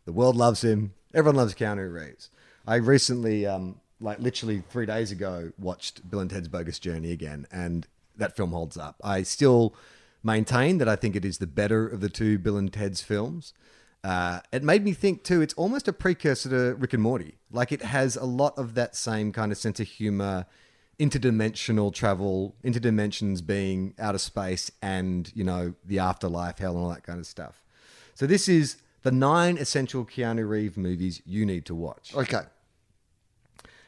The 0.06 0.14
world 0.14 0.36
loves 0.36 0.64
him. 0.64 0.94
Everyone 1.14 1.38
loves 1.38 1.56
Keanu 1.56 1.92
Reeves. 1.92 2.30
I 2.68 2.76
recently, 2.76 3.46
um, 3.46 3.80
like 4.00 4.20
literally 4.20 4.64
three 4.70 4.86
days 4.86 5.12
ago, 5.12 5.52
watched 5.58 6.10
Bill 6.10 6.20
and 6.20 6.30
Ted's 6.30 6.48
Bogus 6.48 6.80
Journey 6.80 7.12
again, 7.12 7.46
and 7.52 7.88
that 8.16 8.36
film 8.36 8.52
holds 8.52 8.78
up. 8.78 8.96
I 9.04 9.24
still 9.24 9.76
maintain 10.24 10.78
that 10.78 10.88
I 10.88 10.96
think 10.96 11.16
it 11.16 11.26
is 11.26 11.38
the 11.38 11.48
better 11.48 11.88
of 11.88 12.02
the 12.02 12.10
two 12.10 12.38
Bill 12.38 12.58
and 12.58 12.72
Ted's 12.72 13.02
films. 13.02 13.54
Uh, 14.04 14.40
it 14.52 14.64
made 14.64 14.84
me 14.84 14.94
think 14.94 15.24
too. 15.24 15.42
It's 15.42 15.54
almost 15.54 15.88
a 15.88 15.94
precursor 15.94 16.50
to 16.50 16.76
Rick 16.76 16.94
and 16.94 17.04
Morty. 17.04 17.38
Like 17.52 17.72
it 17.72 17.82
has 17.82 18.16
a 18.16 18.26
lot 18.26 18.58
of 18.58 18.76
that 18.76 18.96
same 18.96 19.32
kind 19.32 19.52
of 19.52 19.58
sense 19.58 19.80
of 19.80 19.88
humor, 19.88 20.46
interdimensional 21.00 21.94
travel, 21.94 22.56
interdimensions 22.64 23.46
being 23.46 23.94
outer 23.98 24.18
space, 24.18 24.72
and 24.82 25.32
you 25.34 25.44
know 25.44 25.74
the 25.86 26.00
afterlife, 26.00 26.58
hell, 26.58 26.76
and 26.76 26.84
all 26.84 26.90
that 26.90 27.04
kind 27.04 27.20
of 27.20 27.26
stuff. 27.26 27.63
So 28.14 28.28
this 28.28 28.48
is 28.48 28.78
the 29.04 29.12
nine 29.12 29.58
essential 29.58 30.06
Keanu 30.06 30.48
Reeves 30.48 30.78
movies 30.78 31.22
you 31.26 31.46
need 31.46 31.66
to 31.66 31.76
watch. 31.76 32.16
Okay. 32.16 32.42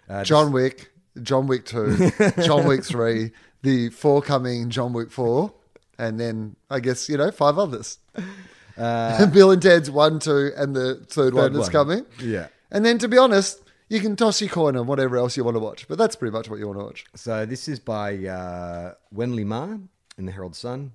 Uh, 0.09 0.23
John 0.23 0.51
Wick, 0.51 0.91
John 1.21 1.47
Wick 1.47 1.65
2, 1.65 2.11
John 2.43 2.67
Wick 2.67 2.83
3, 2.83 3.31
the 3.63 3.89
forthcoming 3.89 4.69
John 4.69 4.93
Wick 4.93 5.11
4, 5.11 5.51
and 5.97 6.19
then 6.19 6.55
I 6.69 6.79
guess, 6.79 7.09
you 7.09 7.17
know, 7.17 7.31
five 7.31 7.57
others. 7.57 7.97
Bill 8.75 9.51
and 9.51 9.61
Ted's 9.61 9.89
1, 9.89 10.19
2, 10.19 10.51
and 10.57 10.75
the 10.75 10.95
third, 11.07 11.33
one 11.33 11.53
that's 11.53 11.65
one. 11.65 11.71
coming. 11.71 12.05
Yeah. 12.19 12.47
And 12.71 12.85
then, 12.85 12.97
to 12.99 13.07
be 13.07 13.17
honest, 13.17 13.61
you 13.87 13.99
can 13.99 14.15
toss 14.15 14.41
your 14.41 14.49
coin 14.49 14.75
on 14.75 14.87
whatever 14.87 15.17
else 15.17 15.37
you 15.37 15.43
want 15.43 15.55
to 15.55 15.59
watch, 15.59 15.87
but 15.87 15.97
that's 15.97 16.15
pretty 16.15 16.33
much 16.33 16.49
what 16.49 16.59
you 16.59 16.67
want 16.67 16.79
to 16.79 16.85
watch. 16.85 17.05
So 17.15 17.45
this 17.45 17.67
is 17.67 17.79
by 17.79 18.15
uh, 18.25 18.93
Wenlei 19.15 19.45
Ma 19.45 19.77
in 20.17 20.25
the 20.25 20.31
Herald 20.31 20.55
Sun. 20.55 20.91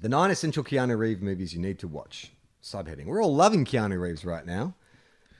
The 0.00 0.08
nine 0.08 0.30
essential 0.30 0.62
Keanu 0.62 0.98
Reeves 0.98 1.22
movies 1.22 1.54
you 1.54 1.60
need 1.60 1.78
to 1.80 1.88
watch. 1.88 2.32
Subheading. 2.62 3.06
We're 3.06 3.22
all 3.22 3.34
loving 3.34 3.64
Keanu 3.64 4.00
Reeves 4.00 4.24
right 4.24 4.44
now, 4.44 4.74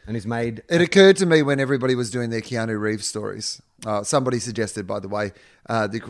and 0.06 0.16
he's 0.16 0.26
made 0.26 0.62
It 0.68 0.80
occurred 0.80 1.16
to 1.16 1.26
me 1.26 1.42
when 1.42 1.60
everybody 1.60 1.94
was 1.94 2.10
doing 2.10 2.30
their 2.30 2.40
Keanu 2.40 2.78
Reeves 2.80 3.06
stories. 3.06 3.60
Uh, 3.86 4.02
somebody 4.02 4.38
suggested, 4.40 4.86
by 4.86 4.98
the 5.00 5.08
way, 5.08 5.32
uh, 5.68 5.86
the, 5.86 6.00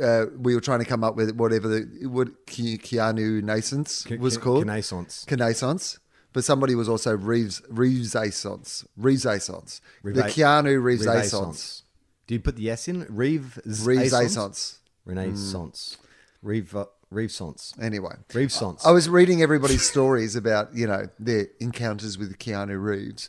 uh, 0.00 0.26
we 0.38 0.54
were 0.54 0.60
trying 0.60 0.78
to 0.78 0.84
come 0.84 1.02
up 1.02 1.16
with 1.16 1.34
whatever 1.36 1.66
the 1.68 2.06
what 2.06 2.46
Ke- 2.46 2.78
Keanu 2.82 3.42
Nascence 3.42 4.06
was 4.20 4.36
called. 4.38 4.66
Renaissance. 4.66 5.24
Renaissance. 5.30 5.98
But 6.32 6.44
somebody 6.44 6.74
was 6.74 6.86
also 6.86 7.16
Reeves 7.16 7.62
Reeves-assance. 7.70 8.84
Reeves-assance. 8.98 9.80
The 10.04 10.10
Reva- 10.10 10.22
Keanu 10.24 10.82
Reeves-assance. 10.82 11.82
Do 12.26 12.34
you 12.34 12.40
put 12.40 12.56
the 12.56 12.68
S 12.68 12.88
in? 12.88 13.06
Reeves. 13.08 13.58
Reeves-assance. 13.86 14.80
Renaissance. 15.06 15.96
Reeve. 16.42 16.76
Reevesance. 17.10 17.74
Anyway. 17.80 18.14
Reevesance. 18.30 18.84
I 18.86 18.90
was 18.90 19.08
reading 19.08 19.42
everybody's 19.42 19.88
stories 19.88 20.36
about, 20.36 20.74
you 20.74 20.86
know, 20.86 21.08
their 21.18 21.46
encounters 21.60 22.18
with 22.18 22.38
Keanu 22.38 22.82
Reeves. 22.82 23.28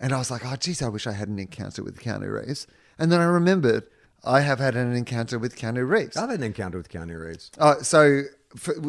And 0.00 0.12
I 0.12 0.18
was 0.18 0.30
like, 0.30 0.42
oh, 0.44 0.56
geez, 0.56 0.80
I 0.82 0.88
wish 0.88 1.06
I 1.06 1.12
had 1.12 1.28
an 1.28 1.38
encounter 1.38 1.82
with 1.84 2.00
Keanu 2.00 2.32
Reeves. 2.32 2.66
And 2.98 3.12
then 3.12 3.20
I 3.20 3.24
remembered 3.24 3.84
I 4.24 4.40
have 4.40 4.58
had 4.58 4.74
an 4.76 4.94
encounter 4.94 5.38
with 5.38 5.56
Keanu 5.56 5.88
Reeves. 5.88 6.16
I've 6.16 6.30
had 6.30 6.40
an 6.40 6.44
encounter 6.46 6.78
with 6.78 6.88
Keanu 6.88 7.18
Reeves. 7.26 7.50
Uh, 7.58 7.76
so, 7.82 8.22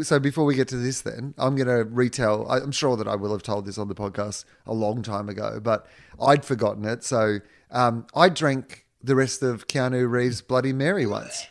so 0.03 0.19
before 0.19 0.45
we 0.45 0.55
get 0.55 0.67
to 0.69 0.77
this, 0.77 1.01
then 1.01 1.33
I'm 1.37 1.55
going 1.55 1.67
to 1.67 1.83
retell. 1.83 2.49
I- 2.49 2.57
I'm 2.59 2.71
sure 2.71 2.95
that 2.97 3.07
I 3.07 3.15
will 3.15 3.31
have 3.31 3.43
told 3.43 3.65
this 3.65 3.77
on 3.77 3.87
the 3.89 3.95
podcast 3.95 4.45
a 4.65 4.73
long 4.73 5.01
time 5.03 5.27
ago, 5.29 5.59
but 5.61 5.87
I'd 6.21 6.45
forgotten 6.45 6.85
it. 6.85 7.03
So, 7.03 7.39
um, 7.71 8.07
I 8.15 8.29
drank 8.29 8.85
the 9.03 9.15
rest 9.15 9.41
of 9.43 9.67
Keanu 9.67 10.09
Reeves' 10.09 10.41
Bloody 10.41 10.73
Mary 10.73 11.05
once. 11.05 11.47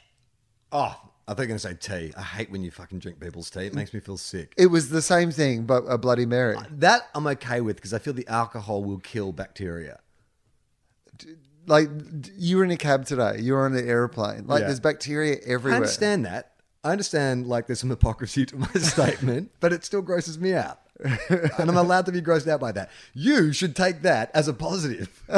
Oh, 0.72 1.10
I 1.31 1.35
thought 1.35 1.43
you 1.43 1.55
were 1.55 1.59
going 1.59 1.76
to 1.78 1.87
say 1.87 2.09
tea. 2.09 2.12
I 2.16 2.22
hate 2.22 2.51
when 2.51 2.64
you 2.64 2.72
fucking 2.72 2.99
drink 2.99 3.20
people's 3.20 3.51
tea. 3.51 3.61
It 3.66 3.72
makes 3.74 3.95
me 3.95 4.01
feel 4.01 4.16
sick. 4.16 4.53
It 4.57 4.66
was 4.66 4.89
the 4.89 5.01
same 5.01 5.31
thing, 5.31 5.62
but 5.62 5.85
a 5.85 5.97
Bloody 5.97 6.26
Mary. 6.26 6.57
Uh, 6.57 6.64
that 6.72 7.03
I'm 7.14 7.24
okay 7.28 7.61
with 7.61 7.76
because 7.76 7.95
I 7.95 8.01
feel 8.01 8.12
the 8.14 8.26
alcohol 8.26 8.83
will 8.83 8.99
kill 8.99 9.31
bacteria. 9.31 10.01
Like 11.66 11.89
you 12.37 12.57
were 12.57 12.64
in 12.64 12.72
a 12.72 12.76
cab 12.76 13.05
today, 13.07 13.37
you 13.39 13.53
were 13.53 13.64
on 13.64 13.76
an 13.76 13.89
airplane. 13.89 14.49
Like 14.49 14.61
Yeah. 14.62 14.66
there's 14.66 14.81
bacteria 14.81 15.37
everywhere. 15.47 15.74
I 15.74 15.76
understand 15.76 16.26
that. 16.26 16.51
I 16.83 16.91
understand 16.91 17.47
like 17.47 17.68
there's 17.68 17.78
some 17.78 17.91
hypocrisy 17.91 18.45
to 18.47 18.57
my 18.57 18.66
statement, 18.74 19.53
but 19.61 19.72
it 19.72 19.85
still 19.85 20.03
grosses 20.03 20.37
me 20.37 20.55
out. 20.55 20.81
and 21.28 21.70
I'm 21.70 21.76
allowed 21.76 22.07
to 22.07 22.12
be 22.12 22.20
grossed 22.20 22.49
out 22.49 22.59
by 22.59 22.72
that. 22.72 22.91
You 23.14 23.53
should 23.53 23.76
take 23.76 24.03
that 24.03 24.33
as 24.35 24.49
a 24.49 24.53
positive. 24.53 25.22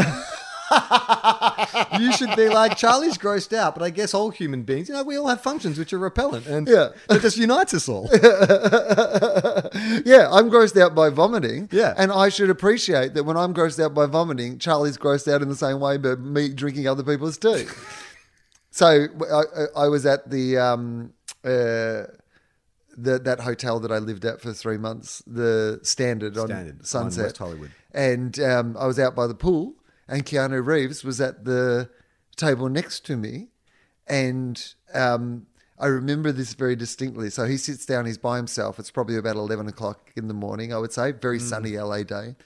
you 2.00 2.12
should 2.12 2.34
be 2.36 2.48
like 2.48 2.76
Charlie's 2.76 3.18
grossed 3.18 3.52
out, 3.52 3.74
but 3.74 3.82
I 3.82 3.90
guess 3.90 4.14
all 4.14 4.30
human 4.30 4.62
beings, 4.62 4.88
you 4.88 4.94
know, 4.94 5.02
we 5.02 5.16
all 5.16 5.28
have 5.28 5.40
functions 5.42 5.78
which 5.78 5.92
are 5.92 5.98
repellent, 5.98 6.46
and 6.46 6.68
Yeah. 6.68 6.90
it 7.10 7.20
just 7.20 7.36
unites 7.36 7.74
us 7.74 7.88
all. 7.88 8.08
yeah, 8.12 10.28
I'm 10.30 10.50
grossed 10.50 10.80
out 10.80 10.94
by 10.94 11.08
vomiting. 11.10 11.68
Yeah. 11.72 11.94
And 11.96 12.12
I 12.12 12.28
should 12.28 12.50
appreciate 12.50 13.14
that 13.14 13.24
when 13.24 13.36
I'm 13.36 13.54
grossed 13.54 13.82
out 13.82 13.94
by 13.94 14.06
vomiting, 14.06 14.58
Charlie's 14.58 14.98
grossed 14.98 15.32
out 15.32 15.42
in 15.42 15.48
the 15.48 15.56
same 15.56 15.80
way, 15.80 15.96
but 15.96 16.20
me 16.20 16.48
drinking 16.48 16.86
other 16.88 17.02
people's 17.02 17.38
tea. 17.38 17.66
so 18.70 19.06
I, 19.32 19.84
I- 19.84 19.88
was 19.88 20.06
at 20.06 20.30
the, 20.30 20.58
um, 20.58 21.12
uh, 21.44 22.06
the 22.94 23.18
that 23.24 23.40
hotel 23.40 23.80
that 23.80 23.90
I 23.90 23.98
lived 23.98 24.26
at 24.26 24.42
for 24.42 24.52
three 24.52 24.76
months, 24.76 25.22
the 25.26 25.80
Standard, 25.82 26.34
Standard, 26.36 26.56
on 26.74 26.78
on 26.78 26.84
Sunset, 26.84 27.24
West 27.24 27.38
Hollywood. 27.38 27.70
And 27.92 28.38
um, 28.40 28.76
I 28.78 28.86
was 28.86 28.98
out 28.98 29.14
by 29.14 29.26
the 29.26 29.34
pool, 29.34 29.74
and 30.08 30.26
Keanu 30.26 30.64
Reeves 30.64 31.04
was 31.04 31.20
at 31.20 31.44
the 31.44 31.90
table 32.36 32.68
next 32.68 33.06
to 33.06 33.16
me, 33.16 33.48
and 34.06 34.74
um, 34.94 35.46
I 35.78 35.86
remember 35.86 36.32
this 36.32 36.54
very 36.54 36.76
distinctly. 36.76 37.30
So 37.30 37.46
he 37.46 37.56
sits 37.56 37.86
down, 37.86 38.06
he's 38.06 38.18
by 38.18 38.36
himself. 38.36 38.78
It's 38.78 38.90
probably 38.90 39.16
about 39.16 39.36
11 39.36 39.68
o'clock 39.68 40.12
in 40.16 40.28
the 40.28 40.34
morning, 40.34 40.72
I 40.72 40.78
would 40.78 40.92
say. 40.92 41.12
Very 41.12 41.38
sunny 41.38 41.76
LA 41.76 42.02
day, 42.02 42.36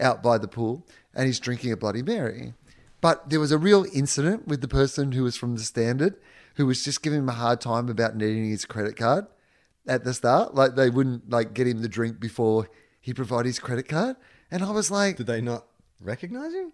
out 0.00 0.22
by 0.22 0.38
the 0.38 0.48
pool, 0.48 0.86
and 1.14 1.26
he's 1.26 1.40
drinking 1.40 1.72
a 1.72 1.76
Bloody 1.76 2.02
Mary. 2.02 2.54
But 3.00 3.30
there 3.30 3.40
was 3.40 3.50
a 3.50 3.58
real 3.58 3.84
incident 3.92 4.46
with 4.46 4.60
the 4.60 4.68
person 4.68 5.12
who 5.12 5.24
was 5.24 5.36
from 5.36 5.56
the 5.56 5.62
Standard 5.62 6.16
who 6.56 6.66
was 6.66 6.84
just 6.84 7.02
giving 7.02 7.20
him 7.20 7.28
a 7.28 7.32
hard 7.32 7.60
time 7.60 7.88
about 7.88 8.16
needing 8.16 8.48
his 8.48 8.64
credit 8.64 8.96
card 8.96 9.26
at 9.86 10.04
the 10.04 10.14
start. 10.14 10.54
Like 10.54 10.74
they 10.74 10.90
wouldn't 10.90 11.30
like 11.30 11.54
get 11.54 11.66
him 11.66 11.82
the 11.82 11.88
drink 11.88 12.20
before 12.20 12.68
he 13.00 13.14
provided 13.14 13.48
his 13.48 13.58
credit 13.58 13.88
card. 13.88 14.16
And 14.50 14.62
I 14.62 14.70
was 14.70 14.90
like, 14.90 15.16
Did 15.16 15.26
they 15.26 15.40
not 15.40 15.66
recognize 16.00 16.52
him? 16.52 16.72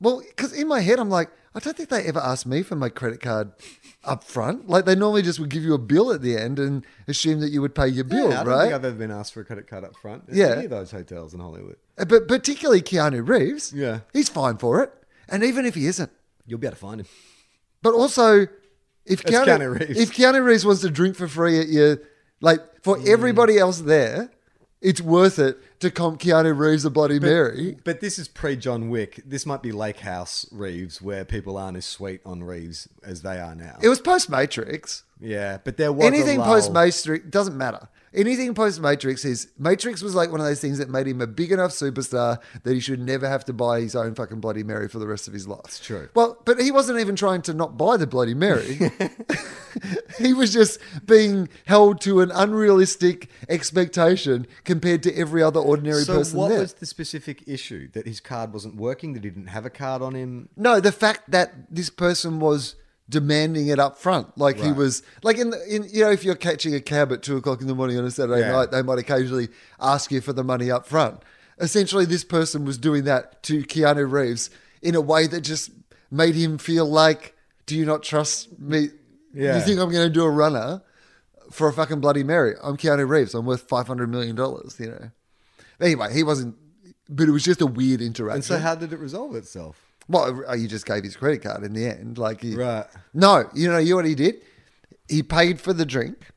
Well, 0.00 0.22
because 0.26 0.52
in 0.52 0.68
my 0.68 0.80
head, 0.80 0.98
I'm 0.98 1.10
like, 1.10 1.30
I 1.54 1.60
don't 1.60 1.76
think 1.76 1.88
they 1.88 2.02
ever 2.04 2.18
asked 2.18 2.46
me 2.46 2.62
for 2.62 2.74
my 2.74 2.88
credit 2.88 3.20
card 3.20 3.52
up 4.04 4.24
front. 4.24 4.68
Like 4.68 4.84
they 4.86 4.94
normally 4.96 5.22
just 5.22 5.38
would 5.38 5.50
give 5.50 5.62
you 5.62 5.72
a 5.74 5.78
bill 5.78 6.12
at 6.12 6.20
the 6.20 6.36
end 6.36 6.58
and 6.58 6.84
assume 7.06 7.40
that 7.40 7.50
you 7.50 7.60
would 7.62 7.74
pay 7.74 7.86
your 7.88 8.04
bill, 8.04 8.30
yeah, 8.30 8.40
I 8.40 8.44
don't 8.44 8.52
right? 8.52 8.62
think 8.62 8.74
I've 8.74 8.84
ever 8.84 8.96
been 8.96 9.10
asked 9.12 9.32
for 9.32 9.40
a 9.40 9.44
credit 9.44 9.66
card 9.68 9.84
up 9.84 9.96
front. 9.96 10.24
at 10.28 10.34
Yeah. 10.34 10.46
any 10.56 10.64
of 10.64 10.70
those 10.70 10.90
hotels 10.90 11.32
in 11.32 11.40
Hollywood. 11.40 11.76
Uh, 11.96 12.04
But 12.06 12.26
particularly 12.28 12.82
Keanu 12.82 13.26
Reeves, 13.26 13.72
Yeah. 13.72 14.00
he's 14.12 14.28
fine 14.28 14.56
for 14.58 14.82
it. 14.82 14.92
And 15.28 15.42
even 15.44 15.64
if 15.64 15.74
he 15.74 15.86
isn't, 15.86 16.10
You'll 16.46 16.58
be 16.58 16.66
able 16.66 16.74
to 16.76 16.80
find 16.80 17.00
him. 17.00 17.06
But 17.80 17.94
also, 17.94 18.42
if 19.06 19.20
It's 19.22 19.30
Keanu, 19.30 19.46
Keanu 19.46 19.78
Reeves. 19.80 19.98
if 20.00 20.12
Keanu 20.12 20.44
Reeves 20.44 20.66
wants 20.66 20.82
to 20.82 20.90
drink 20.90 21.16
for 21.16 21.26
free 21.28 21.58
at 21.60 21.68
your, 21.68 21.98
like 22.42 22.60
for 22.82 22.96
Mm. 22.98 23.06
everybody 23.08 23.58
else 23.58 23.78
there, 23.80 24.30
it's 24.82 25.00
worth 25.00 25.38
it 25.38 25.56
to 25.84 25.90
comp 25.90 26.18
Keanu 26.18 26.58
Reeves 26.58 26.84
a 26.86 26.90
Bloody 26.90 27.20
Mary. 27.20 27.76
But 27.84 28.00
this 28.00 28.18
is 28.18 28.26
pre 28.26 28.56
John 28.56 28.88
Wick. 28.88 29.20
This 29.26 29.44
might 29.44 29.62
be 29.62 29.70
Lake 29.70 30.00
House 30.00 30.46
Reeves, 30.50 31.02
where 31.02 31.24
people 31.26 31.58
aren't 31.58 31.76
as 31.76 31.84
sweet 31.84 32.22
on 32.24 32.42
Reeves 32.42 32.88
as 33.04 33.20
they 33.20 33.38
are 33.38 33.54
now. 33.54 33.78
It 33.82 33.88
was 33.88 34.00
post 34.00 34.30
Matrix. 34.30 35.04
yeah, 35.20 35.58
but 35.62 35.76
there 35.76 35.92
was 35.92 36.06
Anything 36.06 36.40
post 36.40 36.72
Matrix 36.72 37.26
doesn't 37.28 37.56
matter. 37.56 37.88
Anything 38.14 38.54
post 38.54 38.80
Matrix 38.80 39.24
is 39.24 39.48
Matrix 39.58 40.00
was 40.00 40.14
like 40.14 40.30
one 40.30 40.40
of 40.40 40.46
those 40.46 40.60
things 40.60 40.78
that 40.78 40.88
made 40.88 41.08
him 41.08 41.20
a 41.20 41.26
big 41.26 41.50
enough 41.50 41.72
superstar 41.72 42.38
that 42.62 42.72
he 42.72 42.78
should 42.80 43.00
never 43.00 43.28
have 43.28 43.44
to 43.46 43.52
buy 43.52 43.80
his 43.80 43.96
own 43.96 44.14
fucking 44.14 44.40
Bloody 44.40 44.62
Mary 44.62 44.88
for 44.88 44.98
the 45.00 45.06
rest 45.06 45.26
of 45.26 45.34
his 45.34 45.48
life. 45.48 45.62
It's 45.64 45.80
true. 45.80 46.08
Well, 46.14 46.38
but 46.44 46.60
he 46.60 46.70
wasn't 46.70 47.00
even 47.00 47.16
trying 47.16 47.42
to 47.42 47.54
not 47.54 47.76
buy 47.76 47.96
the 47.96 48.06
Bloody 48.06 48.34
Mary. 48.34 48.78
he 50.18 50.32
was 50.32 50.52
just 50.52 50.78
being 51.06 51.48
held 51.66 52.00
to 52.02 52.20
an 52.20 52.30
unrealistic 52.30 53.28
expectation 53.48 54.46
compared 54.64 55.02
to 55.02 55.14
every 55.16 55.42
other 55.42 55.60
ordinary 55.60 56.02
So 56.02 56.18
person 56.18 56.38
what 56.38 56.48
there. 56.50 56.60
was 56.60 56.74
the 56.74 56.86
specific 56.86 57.42
issue? 57.46 57.88
That 57.92 58.06
his 58.06 58.20
card 58.20 58.52
wasn't 58.52 58.76
working? 58.76 59.14
That 59.14 59.24
he 59.24 59.30
didn't 59.30 59.48
have 59.48 59.66
a 59.66 59.70
card 59.70 60.02
on 60.02 60.14
him? 60.14 60.48
No, 60.56 60.80
the 60.80 60.92
fact 60.92 61.30
that 61.30 61.52
this 61.70 61.90
person 61.90 62.38
was 62.40 62.76
demanding 63.08 63.66
it 63.68 63.78
up 63.78 63.98
front, 63.98 64.36
like 64.38 64.58
he 64.58 64.72
was 64.72 65.02
like 65.22 65.36
in, 65.38 65.52
in 65.68 65.84
you 65.90 66.02
know 66.04 66.10
if 66.10 66.24
you're 66.24 66.34
catching 66.34 66.74
a 66.74 66.80
cab 66.80 67.12
at 67.12 67.22
two 67.22 67.36
o'clock 67.36 67.60
in 67.60 67.66
the 67.66 67.74
morning 67.74 67.98
on 67.98 68.04
a 68.04 68.10
Saturday 68.10 68.40
Yeah. 68.40 68.52
night, 68.52 68.70
they 68.70 68.82
might 68.82 68.98
occasionally 68.98 69.48
ask 69.80 70.10
you 70.10 70.20
for 70.20 70.32
the 70.32 70.44
money 70.44 70.70
up 70.70 70.86
front. 70.86 71.20
Essentially, 71.60 72.04
this 72.06 72.24
person 72.24 72.64
was 72.64 72.78
doing 72.78 73.04
that 73.04 73.42
to 73.44 73.62
Keanu 73.62 74.10
Reeves 74.10 74.50
in 74.82 74.94
a 74.94 75.00
way 75.00 75.26
that 75.26 75.42
just 75.42 75.70
made 76.10 76.34
him 76.34 76.58
feel 76.58 76.86
like, 76.86 77.36
do 77.66 77.76
you 77.76 77.84
not 77.84 78.02
trust 78.02 78.58
me? 78.58 78.88
Yeah. 79.32 79.56
You 79.56 79.62
think 79.62 79.80
I'm 79.80 79.90
going 79.90 80.06
to 80.06 80.12
do 80.12 80.24
a 80.24 80.30
runner 80.30 80.82
for 81.50 81.68
a 81.68 81.72
fucking 81.72 82.00
Bloody 82.00 82.24
Mary? 82.24 82.54
I'm 82.62 82.76
Keanu 82.76 83.08
Reeves. 83.08 83.34
I'm 83.34 83.44
worth 83.46 83.62
five 83.68 83.86
hundred 83.86 84.08
million 84.10 84.34
dollars. 84.34 84.76
You 84.80 84.86
know. 84.90 85.10
Anyway, 85.80 86.12
he 86.12 86.22
wasn't. 86.22 86.56
But 87.08 87.28
it 87.28 87.32
was 87.32 87.44
just 87.44 87.60
a 87.60 87.66
weird 87.66 88.00
interaction. 88.00 88.36
And 88.36 88.44
so 88.44 88.58
how 88.58 88.74
did 88.74 88.92
it 88.94 88.98
resolve 88.98 89.34
itself? 89.36 89.83
Well, 90.08 90.44
uh, 90.48 90.54
you 90.54 90.68
just 90.68 90.86
gave 90.86 91.02
his 91.04 91.16
credit 91.16 91.42
card 91.42 91.62
in 91.64 91.72
the 91.72 91.86
end. 91.86 92.18
Like, 92.18 92.42
he, 92.42 92.54
Right. 92.54 92.86
No, 93.12 93.48
you 93.54 93.70
know, 93.70 93.78
you 93.78 93.96
what 93.96 94.04
he 94.04 94.14
did? 94.14 94.42
He 95.08 95.22
paid 95.22 95.60
for 95.60 95.72
the 95.72 95.86
drink, 95.86 96.30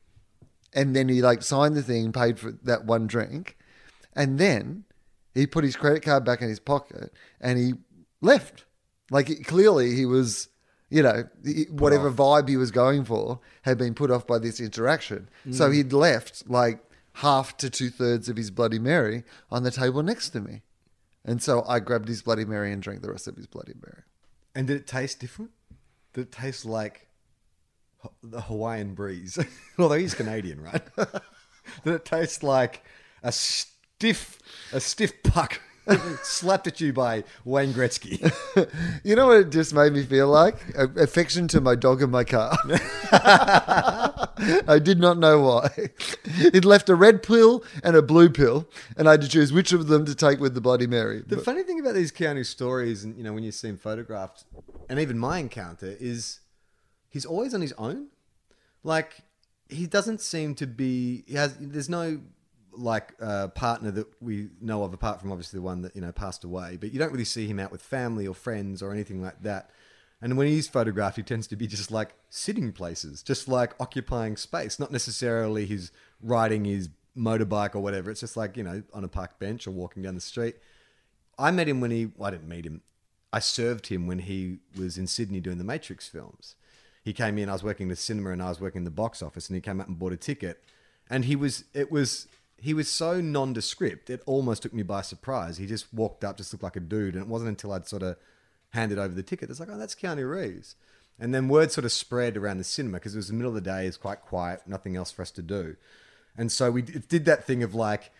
and 0.72 0.94
then 0.94 1.08
he 1.08 1.22
like 1.22 1.42
signed 1.42 1.74
the 1.74 1.82
thing, 1.82 2.12
paid 2.12 2.38
for 2.38 2.52
that 2.62 2.84
one 2.84 3.06
drink, 3.06 3.56
and 4.14 4.38
then 4.38 4.84
he 5.34 5.46
put 5.46 5.64
his 5.64 5.76
credit 5.76 6.02
card 6.02 6.24
back 6.24 6.42
in 6.42 6.48
his 6.48 6.60
pocket 6.60 7.12
and 7.40 7.58
he 7.58 7.74
left. 8.20 8.64
Like, 9.10 9.30
it, 9.30 9.46
clearly, 9.46 9.94
he 9.94 10.04
was, 10.04 10.48
you 10.90 11.02
know, 11.02 11.24
whatever 11.70 12.10
vibe 12.10 12.48
he 12.48 12.56
was 12.56 12.70
going 12.70 13.04
for 13.04 13.40
had 13.62 13.78
been 13.78 13.94
put 13.94 14.10
off 14.10 14.26
by 14.26 14.38
this 14.38 14.60
interaction. 14.60 15.28
So 15.52 15.70
he'd 15.70 15.92
left 15.92 16.48
like 16.50 16.80
half 17.14 17.56
to 17.58 17.70
two 17.70 17.88
thirds 17.90 18.28
of 18.28 18.36
his 18.36 18.50
Bloody 18.50 18.78
Mary 18.78 19.24
on 19.50 19.62
the 19.62 19.70
table 19.70 20.02
next 20.02 20.30
to 20.30 20.40
me. 20.40 20.62
And 21.28 21.42
so 21.42 21.62
I 21.68 21.78
grabbed 21.80 22.08
his 22.08 22.22
Bloody 22.22 22.46
Mary 22.46 22.72
and 22.72 22.80
drank 22.80 23.02
the 23.02 23.10
rest 23.10 23.28
of 23.28 23.36
his 23.36 23.46
Bloody 23.46 23.74
Mary. 23.84 24.02
And 24.54 24.66
did 24.66 24.78
it 24.78 24.86
taste 24.86 25.20
different? 25.20 25.50
Did 26.14 26.22
it 26.22 26.32
taste 26.32 26.64
like 26.64 27.06
the 28.22 28.40
Hawaiian 28.40 28.94
breeze? 28.94 29.38
Although 29.78 29.98
he's 29.98 30.14
Canadian, 30.14 30.62
right? 30.62 30.80
did 31.84 31.92
it 31.92 32.06
taste 32.06 32.42
like 32.42 32.82
a 33.22 33.30
stiff, 33.30 34.38
a 34.72 34.80
stiff 34.80 35.22
puck 35.22 35.60
slapped 36.22 36.66
at 36.66 36.80
you 36.80 36.92
by 36.92 37.24
Wayne 37.44 37.72
Gretzky? 37.72 38.18
You 39.04 39.14
know 39.16 39.28
what 39.28 39.36
it 39.38 39.50
just 39.50 39.72
made 39.72 39.92
me 39.92 40.02
feel 40.04 40.28
like? 40.28 40.56
A- 40.76 41.02
affection 41.02 41.48
to 41.48 41.60
my 41.60 41.74
dog 41.74 42.02
in 42.02 42.10
my 42.10 42.24
car. 42.24 42.56
I 43.10 44.78
did 44.82 44.98
not 44.98 45.18
know 45.18 45.40
why. 45.40 45.70
It 46.24 46.64
left 46.64 46.88
a 46.88 46.94
red 46.94 47.22
pill 47.22 47.62
and 47.82 47.96
a 47.96 48.02
blue 48.02 48.28
pill, 48.28 48.68
and 48.96 49.08
I 49.08 49.12
had 49.12 49.22
to 49.22 49.28
choose 49.28 49.52
which 49.52 49.72
of 49.72 49.86
them 49.88 50.04
to 50.06 50.14
take 50.14 50.40
with 50.40 50.54
the 50.54 50.60
Bloody 50.60 50.86
Mary. 50.86 51.22
The 51.26 51.36
But- 51.36 51.44
funny 51.44 51.62
thing 51.62 51.80
about 51.80 51.94
these 51.94 52.12
Keanu 52.12 52.44
stories, 52.44 53.04
and 53.04 53.16
you 53.16 53.22
know, 53.24 53.32
when 53.32 53.44
you 53.44 53.52
see 53.52 53.68
him 53.68 53.76
photographed, 53.78 54.44
and 54.88 54.98
even 54.98 55.18
my 55.18 55.38
encounter 55.38 55.96
is, 56.00 56.40
he's 57.08 57.24
always 57.24 57.54
on 57.54 57.60
his 57.60 57.72
own. 57.78 58.08
Like 58.84 59.18
he 59.68 59.86
doesn't 59.86 60.20
seem 60.20 60.54
to 60.56 60.66
be. 60.66 61.24
He 61.26 61.34
has. 61.34 61.56
There's 61.60 61.88
no 61.88 62.20
like 62.78 63.14
uh, 63.20 63.48
partner 63.48 63.90
that 63.90 64.06
we 64.20 64.48
know 64.60 64.82
of 64.82 64.94
apart 64.94 65.20
from 65.20 65.32
obviously 65.32 65.58
the 65.58 65.62
one 65.62 65.82
that 65.82 65.94
you 65.94 66.00
know 66.00 66.12
passed 66.12 66.44
away. 66.44 66.78
But 66.80 66.92
you 66.92 66.98
don't 66.98 67.12
really 67.12 67.24
see 67.24 67.46
him 67.46 67.58
out 67.58 67.72
with 67.72 67.82
family 67.82 68.26
or 68.26 68.34
friends 68.34 68.82
or 68.82 68.92
anything 68.92 69.22
like 69.22 69.42
that. 69.42 69.70
And 70.20 70.36
when 70.36 70.48
he's 70.48 70.66
photographed, 70.66 71.16
he 71.16 71.22
tends 71.22 71.46
to 71.48 71.56
be 71.56 71.66
just 71.66 71.90
like 71.90 72.14
sitting 72.28 72.72
places, 72.72 73.22
just 73.22 73.46
like 73.48 73.74
occupying 73.78 74.36
space, 74.36 74.80
not 74.80 74.90
necessarily 74.90 75.64
he's 75.64 75.92
riding 76.20 76.64
his 76.64 76.88
motorbike 77.16 77.74
or 77.74 77.80
whatever. 77.80 78.10
It's 78.10 78.20
just 78.20 78.36
like, 78.36 78.56
you 78.56 78.64
know, 78.64 78.82
on 78.92 79.04
a 79.04 79.08
park 79.08 79.38
bench 79.38 79.66
or 79.66 79.70
walking 79.70 80.02
down 80.02 80.14
the 80.14 80.20
street. 80.20 80.56
I 81.38 81.52
met 81.52 81.68
him 81.68 81.80
when 81.80 81.92
he, 81.92 82.10
well, 82.16 82.28
I 82.28 82.30
didn't 82.32 82.48
meet 82.48 82.66
him. 82.66 82.82
I 83.32 83.38
served 83.38 83.88
him 83.88 84.06
when 84.06 84.20
he 84.20 84.58
was 84.76 84.98
in 84.98 85.06
Sydney 85.06 85.40
doing 85.40 85.58
the 85.58 85.64
Matrix 85.64 86.08
films. 86.08 86.56
He 87.04 87.12
came 87.12 87.38
in, 87.38 87.48
I 87.48 87.52
was 87.52 87.62
working 87.62 87.88
the 87.88 87.96
cinema 87.96 88.32
and 88.32 88.42
I 88.42 88.48
was 88.48 88.60
working 88.60 88.84
the 88.84 88.90
box 88.90 89.22
office, 89.22 89.48
and 89.48 89.54
he 89.54 89.60
came 89.60 89.80
up 89.80 89.86
and 89.86 89.98
bought 89.98 90.12
a 90.12 90.16
ticket. 90.16 90.64
And 91.08 91.24
he 91.24 91.36
was, 91.36 91.64
it 91.74 91.92
was, 91.92 92.26
he 92.60 92.74
was 92.74 92.88
so 92.88 93.20
nondescript, 93.20 94.10
it 94.10 94.22
almost 94.26 94.62
took 94.62 94.74
me 94.74 94.82
by 94.82 95.02
surprise. 95.02 95.58
He 95.58 95.66
just 95.66 95.92
walked 95.94 96.24
up, 96.24 96.36
just 96.36 96.52
looked 96.52 96.64
like 96.64 96.76
a 96.76 96.80
dude. 96.80 97.14
And 97.14 97.22
it 97.22 97.28
wasn't 97.28 97.50
until 97.50 97.72
I'd 97.72 97.86
sort 97.86 98.02
of 98.02 98.16
handed 98.70 98.98
over 98.98 99.14
the 99.14 99.22
ticket, 99.22 99.48
it's 99.50 99.60
like, 99.60 99.68
oh, 99.70 99.78
that's 99.78 99.94
Keanu 99.94 100.28
Reeves. 100.28 100.74
And 101.20 101.34
then 101.34 101.48
word 101.48 101.72
sort 101.72 101.84
of 101.84 101.92
spread 101.92 102.36
around 102.36 102.58
the 102.58 102.64
cinema 102.64 102.98
because 102.98 103.14
it 103.14 103.18
was 103.18 103.28
the 103.28 103.34
middle 103.34 103.50
of 103.50 103.54
the 103.54 103.60
day, 103.60 103.86
it's 103.86 103.96
quite 103.96 104.20
quiet, 104.22 104.62
nothing 104.66 104.96
else 104.96 105.10
for 105.10 105.22
us 105.22 105.30
to 105.32 105.42
do. 105.42 105.76
And 106.36 106.52
so 106.52 106.70
we 106.70 106.82
did 106.82 107.24
that 107.24 107.44
thing 107.44 107.62
of 107.62 107.74
like, 107.74 108.12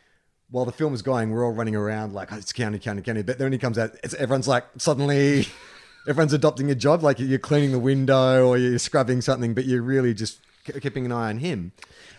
while 0.51 0.65
the 0.65 0.73
film 0.73 0.93
was 0.93 1.03
going, 1.03 1.31
we're 1.31 1.45
all 1.45 1.53
running 1.53 1.77
around 1.77 2.15
like, 2.15 2.33
oh, 2.33 2.37
it's 2.37 2.53
Keanu, 2.53 2.81
Keanu, 2.81 3.03
Keanu. 3.03 3.25
But 3.25 3.39
then 3.39 3.53
he 3.53 3.59
comes 3.59 3.79
out, 3.79 3.95
it's, 4.03 4.15
everyone's 4.15 4.49
like, 4.49 4.65
suddenly, 4.79 5.47
everyone's 6.09 6.33
adopting 6.33 6.71
a 6.71 6.75
job. 6.75 7.03
Like 7.03 7.21
you're 7.21 7.39
cleaning 7.39 7.73
the 7.73 7.79
window 7.79 8.49
or 8.49 8.57
you're 8.57 8.79
scrubbing 8.79 9.21
something, 9.21 9.55
but 9.55 9.67
you're 9.67 9.83
really 9.83 10.15
just 10.15 10.41
keeping 10.81 11.05
an 11.05 11.13
eye 11.13 11.29
on 11.31 11.39
him. 11.39 11.73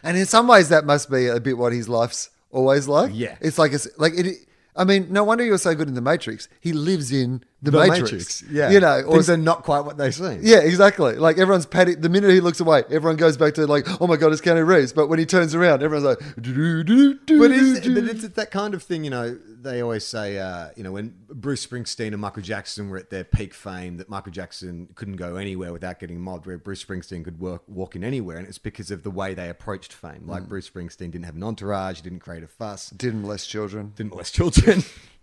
and 0.04 0.18
in 0.18 0.26
some 0.26 0.48
ways, 0.48 0.70
that 0.70 0.86
must 0.86 1.10
be 1.10 1.28
a 1.28 1.40
bit 1.40 1.58
what 1.58 1.74
his 1.74 1.90
life's 1.90 2.30
always 2.52 2.88
like. 2.88 3.12
Yeah. 3.14 3.38
it's 3.42 3.58
like 3.58 3.74
it's 3.74 3.88
like 3.98 4.14
it. 4.16 4.46
I 4.76 4.84
mean, 4.84 5.08
no 5.12 5.24
wonder 5.24 5.44
he 5.44 5.52
was 5.52 5.64
so 5.64 5.76
good 5.76 5.88
in 5.88 5.94
the 5.96 6.02
Matrix. 6.02 6.48
He 6.60 6.72
lives 6.74 7.12
in 7.12 7.44
the, 7.62 7.72
Matrix. 7.72 8.42
Yeah. 8.44 8.70
You 8.72 8.80
know, 8.80 9.02
or 9.02 9.16
things 9.16 9.30
are 9.30 9.38
not 9.38 9.64
quite 9.64 9.82
what 9.82 9.98
they 9.98 10.12
seem. 10.12 10.40
Yeah, 10.42 10.60
exactly. 10.60 11.16
Like 11.16 11.38
everyone's 11.38 11.66
panic. 11.66 12.02
The 12.02 12.10
minute 12.10 12.30
he 12.32 12.40
looks 12.40 12.60
away, 12.60 12.84
everyone 12.90 13.18
goes 13.18 13.36
back 13.36 13.54
to 13.56 13.68
like, 13.68 13.86
oh 14.02 14.08
my 14.08 14.16
god, 14.16 14.32
it's 14.32 14.42
Keanu 14.42 14.66
Reeves. 14.66 14.94
But 14.94 15.08
when 15.08 15.20
he 15.20 15.26
turns 15.26 15.54
around, 15.54 15.84
everyone's 15.84 16.06
like, 16.06 16.36
"Do, 16.42 16.84
do, 16.84 17.16
do, 17.16 17.40
But, 17.40 17.52
is, 17.52 17.80
but 17.82 18.04
it's 18.06 18.28
that 18.28 18.52
kind 18.52 18.74
of 18.74 18.84
thing, 18.84 19.04
you 19.04 19.10
know. 19.10 19.38
They 19.62 19.82
always 19.82 20.06
say, 20.06 20.38
uh, 20.38 20.70
you 20.78 20.84
know, 20.84 20.94
when 20.94 21.14
Bruce 21.28 21.66
Springsteen 21.66 22.14
and 22.14 22.20
Michael 22.20 22.42
Jackson 22.44 22.90
were 22.90 22.98
at 22.98 23.10
their 23.10 23.26
peak 23.26 23.54
fame, 23.54 23.98
that 23.98 24.08
Michael 24.08 24.32
Jackson 24.32 24.88
couldn't 24.96 25.18
go 25.18 25.36
anywhere 25.36 25.74
without 25.74 26.00
getting 26.00 26.22
mobbed, 26.22 26.46
where 26.48 26.58
Bruce 26.58 26.82
Springsteen 26.82 27.26
could 27.26 27.42
work, 27.42 27.64
walk 27.68 27.94
in 27.98 28.06
anywhere, 28.06 28.38
and 28.38 28.48
it's 28.48 28.58
because 28.58 28.90
of 28.90 29.04
the 29.04 29.12
way 29.12 29.34
they 29.34 29.50
approached 29.50 29.92
fame. 29.92 30.24
Like 30.26 30.48
Bruce 30.48 30.70
Springsteen 30.70 31.12
didn't 31.12 31.24
have 31.26 31.36
an 31.36 31.44
entourage, 31.44 32.00
didn't 32.00 32.20
create 32.20 32.42
a 32.44 32.48
fuss, 32.48 32.90
didn't 32.92 33.22
molest 33.22 33.50
children. 33.50 33.92
didn't 33.98 34.12
molest 34.12 34.34
children, 34.34 34.84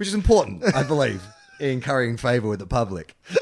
which 0.00 0.08
is 0.08 0.14
important, 0.14 0.64
I 0.74 0.82
believe, 0.82 1.22
in 1.60 1.82
currying 1.82 2.16
favor 2.16 2.48
with 2.48 2.58
the 2.58 2.66
public. 2.66 3.14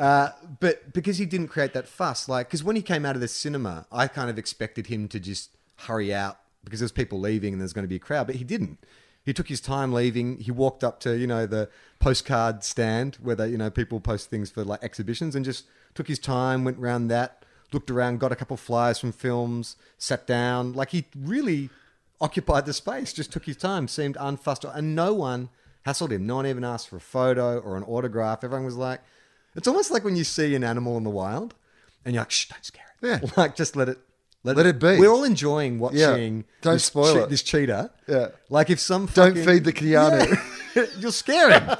Uh, 0.00 0.30
but 0.60 0.94
because 0.94 1.18
he 1.18 1.26
didn't 1.26 1.48
create 1.48 1.74
that 1.74 1.86
fuss, 1.86 2.26
like, 2.26 2.48
because 2.48 2.64
when 2.64 2.74
he 2.74 2.80
came 2.80 3.04
out 3.04 3.14
of 3.14 3.20
the 3.20 3.28
cinema, 3.28 3.86
I 3.92 4.08
kind 4.08 4.30
of 4.30 4.38
expected 4.38 4.86
him 4.86 5.08
to 5.08 5.20
just 5.20 5.50
hurry 5.80 6.12
out 6.12 6.38
because 6.64 6.80
there's 6.80 6.90
people 6.90 7.20
leaving 7.20 7.52
and 7.52 7.60
there's 7.60 7.74
going 7.74 7.84
to 7.84 7.88
be 7.88 7.96
a 7.96 7.98
crowd, 7.98 8.26
but 8.26 8.36
he 8.36 8.44
didn't. 8.44 8.78
He 9.26 9.34
took 9.34 9.48
his 9.48 9.60
time 9.60 9.92
leaving. 9.92 10.38
He 10.38 10.50
walked 10.50 10.82
up 10.82 11.00
to, 11.00 11.18
you 11.18 11.26
know, 11.26 11.44
the 11.44 11.68
postcard 11.98 12.64
stand 12.64 13.16
where 13.16 13.36
they, 13.36 13.48
you 13.50 13.58
know, 13.58 13.68
people 13.68 14.00
post 14.00 14.30
things 14.30 14.50
for 14.50 14.64
like 14.64 14.82
exhibitions 14.82 15.36
and 15.36 15.44
just 15.44 15.66
took 15.94 16.08
his 16.08 16.18
time, 16.18 16.64
went 16.64 16.78
around 16.78 17.08
that, 17.08 17.44
looked 17.70 17.90
around, 17.90 18.20
got 18.20 18.32
a 18.32 18.36
couple 18.36 18.56
flyers 18.56 18.98
from 18.98 19.12
films, 19.12 19.76
sat 19.98 20.26
down. 20.26 20.72
Like 20.72 20.92
he 20.92 21.04
really 21.14 21.68
occupied 22.22 22.64
the 22.64 22.72
space, 22.72 23.12
just 23.12 23.32
took 23.32 23.44
his 23.44 23.58
time, 23.58 23.86
seemed 23.86 24.16
unfussed, 24.16 24.64
and 24.74 24.94
no 24.94 25.12
one 25.12 25.50
hassled 25.88 26.10
him. 26.10 26.26
No 26.26 26.36
one 26.36 26.46
even 26.46 26.64
asked 26.64 26.88
for 26.88 26.96
a 26.96 27.00
photo 27.00 27.58
or 27.58 27.76
an 27.76 27.82
autograph. 27.84 28.44
Everyone 28.44 28.64
was 28.64 28.76
like, 28.76 29.00
it's 29.54 29.68
almost 29.68 29.90
like 29.90 30.04
when 30.04 30.16
you 30.16 30.24
see 30.24 30.54
an 30.54 30.64
animal 30.64 30.96
in 30.96 31.04
the 31.04 31.10
wild 31.10 31.54
and 32.04 32.14
you're 32.14 32.22
like, 32.22 32.30
shh, 32.30 32.48
don't 32.48 32.64
scare 32.64 32.84
it. 33.02 33.06
Yeah. 33.06 33.30
Like, 33.36 33.54
just 33.56 33.76
let 33.76 33.88
it. 33.88 33.98
Let 34.44 34.66
it 34.66 34.78
be. 34.78 34.98
We're 34.98 35.10
all 35.10 35.24
enjoying 35.24 35.78
watching. 35.78 35.98
Yeah. 36.38 36.42
Don't 36.62 36.74
this 36.74 36.84
spoil 36.84 37.14
che- 37.14 37.20
it. 37.22 37.28
This 37.28 37.42
cheetah. 37.42 37.90
Yeah. 38.06 38.28
Like 38.48 38.70
if 38.70 38.80
some 38.80 39.06
Don't 39.06 39.36
feed 39.36 39.64
the 39.64 39.72
Keanu. 39.72 40.38
Yeah. 40.74 40.84
You'll 40.98 41.12
scare 41.12 41.50
him. 41.58 41.76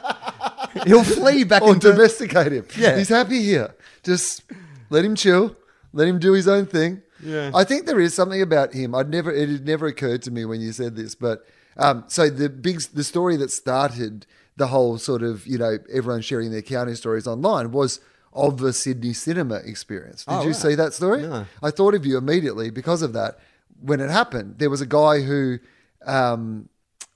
He'll 0.85 1.05
flee 1.05 1.45
back 1.45 1.63
or 1.63 1.75
into. 1.75 1.93
domesticate 1.93 2.53
him. 2.53 2.67
Yeah. 2.77 2.99
He's 2.99 3.09
happy 3.09 3.43
here. 3.43 3.75
Just 4.03 4.43
let 4.91 5.05
him 5.05 5.15
chill. 5.15 5.57
Let 5.93 6.09
him 6.09 6.19
do 6.19 6.33
his 6.33 6.47
own 6.49 6.67
thing. 6.67 7.01
Yeah. 7.23 7.51
I 7.55 7.65
think 7.65 7.87
there 7.87 8.01
is 8.01 8.13
something 8.13 8.43
about 8.43 8.75
him. 8.75 8.95
I'd 8.95 9.09
never 9.09 9.33
it 9.33 9.49
had 9.49 9.67
never 9.67 9.87
occurred 9.87 10.23
to 10.23 10.31
me 10.31 10.45
when 10.45 10.61
you 10.61 10.73
said 10.73 10.95
this, 10.97 11.15
but 11.15 11.47
um, 11.77 12.05
so 12.09 12.31
the 12.31 12.49
big 12.49 12.81
the 12.81 13.05
story 13.05 13.37
that 13.37 13.51
started 13.51 14.27
the 14.57 14.69
whole 14.69 14.99
sort 14.99 15.23
of, 15.23 15.47
you 15.47 15.59
know, 15.59 15.79
everyone 15.93 16.21
sharing 16.21 16.51
their 16.51 16.63
Keanu 16.63 16.97
stories 16.97 17.27
online 17.27 17.71
was 17.71 18.01
of 18.33 18.59
the 18.59 18.73
Sydney 18.73 19.13
cinema 19.13 19.57
experience. 19.57 20.25
Did 20.25 20.35
Oh, 20.35 20.41
you 20.43 20.49
right. 20.49 20.57
see 20.57 20.75
that 20.75 20.93
story? 20.95 21.23
No. 21.23 21.47
I 21.63 21.71
thought 21.71 21.95
of 21.95 22.05
you 22.05 22.19
immediately 22.19 22.71
because 22.71 23.03
of 23.03 23.13
that. 23.13 23.39
When 23.81 24.01
it 24.01 24.11
happened, 24.11 24.59
there 24.59 24.71
was 24.71 24.81
a 24.81 24.87
guy 24.87 25.21
who 25.21 25.61
um, 26.05 26.69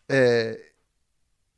uh, 0.09 0.53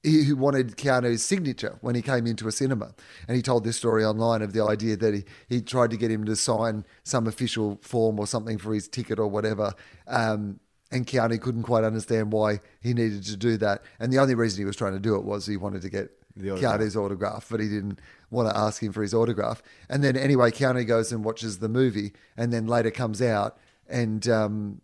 he, 0.02 0.24
who 0.24 0.36
wanted 0.36 0.76
Keanu's 0.76 1.24
signature 1.24 1.78
when 1.80 1.94
he 1.94 2.02
came 2.02 2.26
into 2.26 2.46
a 2.46 2.52
cinema. 2.52 2.94
And 3.26 3.36
he 3.36 3.42
told 3.42 3.64
this 3.64 3.76
story 3.76 4.04
online 4.04 4.42
of 4.42 4.52
the 4.52 4.62
idea 4.62 4.96
that 4.96 5.14
he, 5.14 5.24
he 5.48 5.60
tried 5.62 5.90
to 5.90 5.96
get 5.96 6.10
him 6.10 6.24
to 6.26 6.36
sign 6.36 6.84
some 7.02 7.26
official 7.26 7.78
form 7.82 8.20
or 8.20 8.26
something 8.26 8.58
for 8.58 8.74
his 8.74 8.86
ticket 8.86 9.18
or 9.18 9.26
whatever. 9.28 9.72
Um, 10.06 10.60
and 10.94 11.06
Keanu 11.06 11.40
couldn't 11.40 11.64
quite 11.64 11.84
understand 11.84 12.32
why 12.32 12.60
he 12.80 12.94
needed 12.94 13.24
to 13.24 13.36
do 13.36 13.56
that. 13.58 13.82
And 13.98 14.12
the 14.12 14.18
only 14.18 14.34
reason 14.34 14.60
he 14.60 14.64
was 14.64 14.76
trying 14.76 14.94
to 14.94 15.00
do 15.00 15.16
it 15.16 15.24
was 15.24 15.44
he 15.46 15.56
wanted 15.56 15.82
to 15.82 15.90
get 15.90 16.10
The 16.36 16.52
autograph. 16.52 16.80
Keanu's 16.80 16.96
autograph, 16.96 17.46
but 17.50 17.60
he 17.60 17.68
didn't 17.68 18.00
want 18.30 18.48
to 18.48 18.56
ask 18.56 18.82
him 18.82 18.92
for 18.92 19.02
his 19.02 19.12
autograph. 19.12 19.62
And 19.90 20.02
then 20.02 20.16
anyway, 20.16 20.50
Keanu 20.50 20.86
goes 20.86 21.12
and 21.12 21.24
watches 21.24 21.58
the 21.58 21.68
movie 21.68 22.12
and 22.36 22.52
then 22.52 22.66
later 22.66 22.90
comes 22.90 23.20
out 23.20 23.58
and 23.88 24.26
um, 24.28 24.80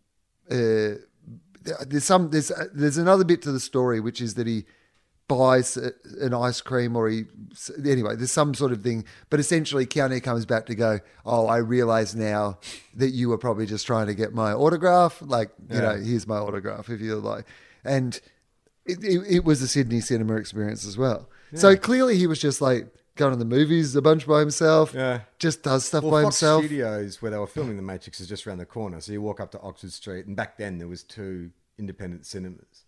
uh, 0.51 1.01
there's 1.87 2.05
some 2.05 2.31
there's 2.31 2.51
there's 2.75 2.97
another 2.97 3.25
bit 3.25 3.43
to 3.43 3.53
the 3.53 3.61
story 3.61 4.01
which 4.01 4.21
is 4.21 4.35
that 4.35 4.47
he 4.47 4.65
buys 5.31 5.77
an 6.27 6.35
ice 6.35 6.61
cream 6.61 6.97
or 6.97 7.09
he 7.09 7.25
anyway 7.87 8.17
there's 8.17 8.33
some 8.33 8.53
sort 8.53 8.73
of 8.73 8.83
thing 8.83 9.05
but 9.31 9.39
essentially 9.39 9.87
Keanu 9.87 10.21
comes 10.23 10.45
back 10.45 10.67
to 10.67 10.75
go 10.75 10.99
oh 11.25 11.47
I 11.47 11.59
realize 11.59 12.15
now 12.17 12.59
that 12.95 13.11
you 13.11 13.29
were 13.29 13.39
probably 13.39 13.67
just 13.75 13.87
trying 13.87 14.09
to 14.09 14.15
get 14.15 14.35
my 14.35 14.51
autograph 14.53 15.23
like 15.23 15.51
you 15.71 15.77
Yeah. 15.77 15.83
know 15.83 15.97
here's 16.09 16.27
my 16.27 16.39
autograph 16.39 16.89
if 16.89 17.01
you 17.01 17.15
like 17.17 17.45
and 17.85 18.21
it, 18.87 18.99
it, 19.05 19.21
it 19.37 19.45
was 19.45 19.63
a 19.63 19.69
Sydney 19.69 20.01
cinema 20.01 20.35
experience 20.35 20.85
as 20.85 20.97
well 20.99 21.29
so 21.55 21.77
clearly 21.77 22.17
he 22.17 22.27
was 22.27 22.41
just 22.41 22.61
like 22.61 22.89
going 23.17 23.33
to 23.33 23.39
the 23.39 23.45
movies 23.59 23.95
a 23.97 24.03
bunch 24.03 24.27
by 24.27 24.41
himself 24.41 24.93
Yeah. 24.95 25.21
just 25.39 25.63
does 25.63 25.85
stuff 25.85 26.03
Well, 26.03 26.13
by 26.13 26.23
Fox 26.23 26.37
himself 26.41 26.65
Studios, 26.65 27.21
where 27.23 27.31
they 27.31 27.39
were 27.39 27.47
filming 27.47 27.77
The 27.77 27.83
Matrix, 27.83 28.19
is 28.21 28.29
just 28.29 28.47
around 28.47 28.59
the 28.59 28.67
corner. 28.67 29.01
So 29.01 29.13
you 29.13 29.21
walk 29.21 29.41
up 29.41 29.51
to 29.53 29.61
Oxford 29.61 29.93
Street, 29.93 30.27
and 30.27 30.35
back 30.37 30.57
then 30.57 30.79
there 30.79 30.89
was 30.89 31.03
two 31.03 31.51
independent 31.79 32.25
cinemas. 32.25 32.85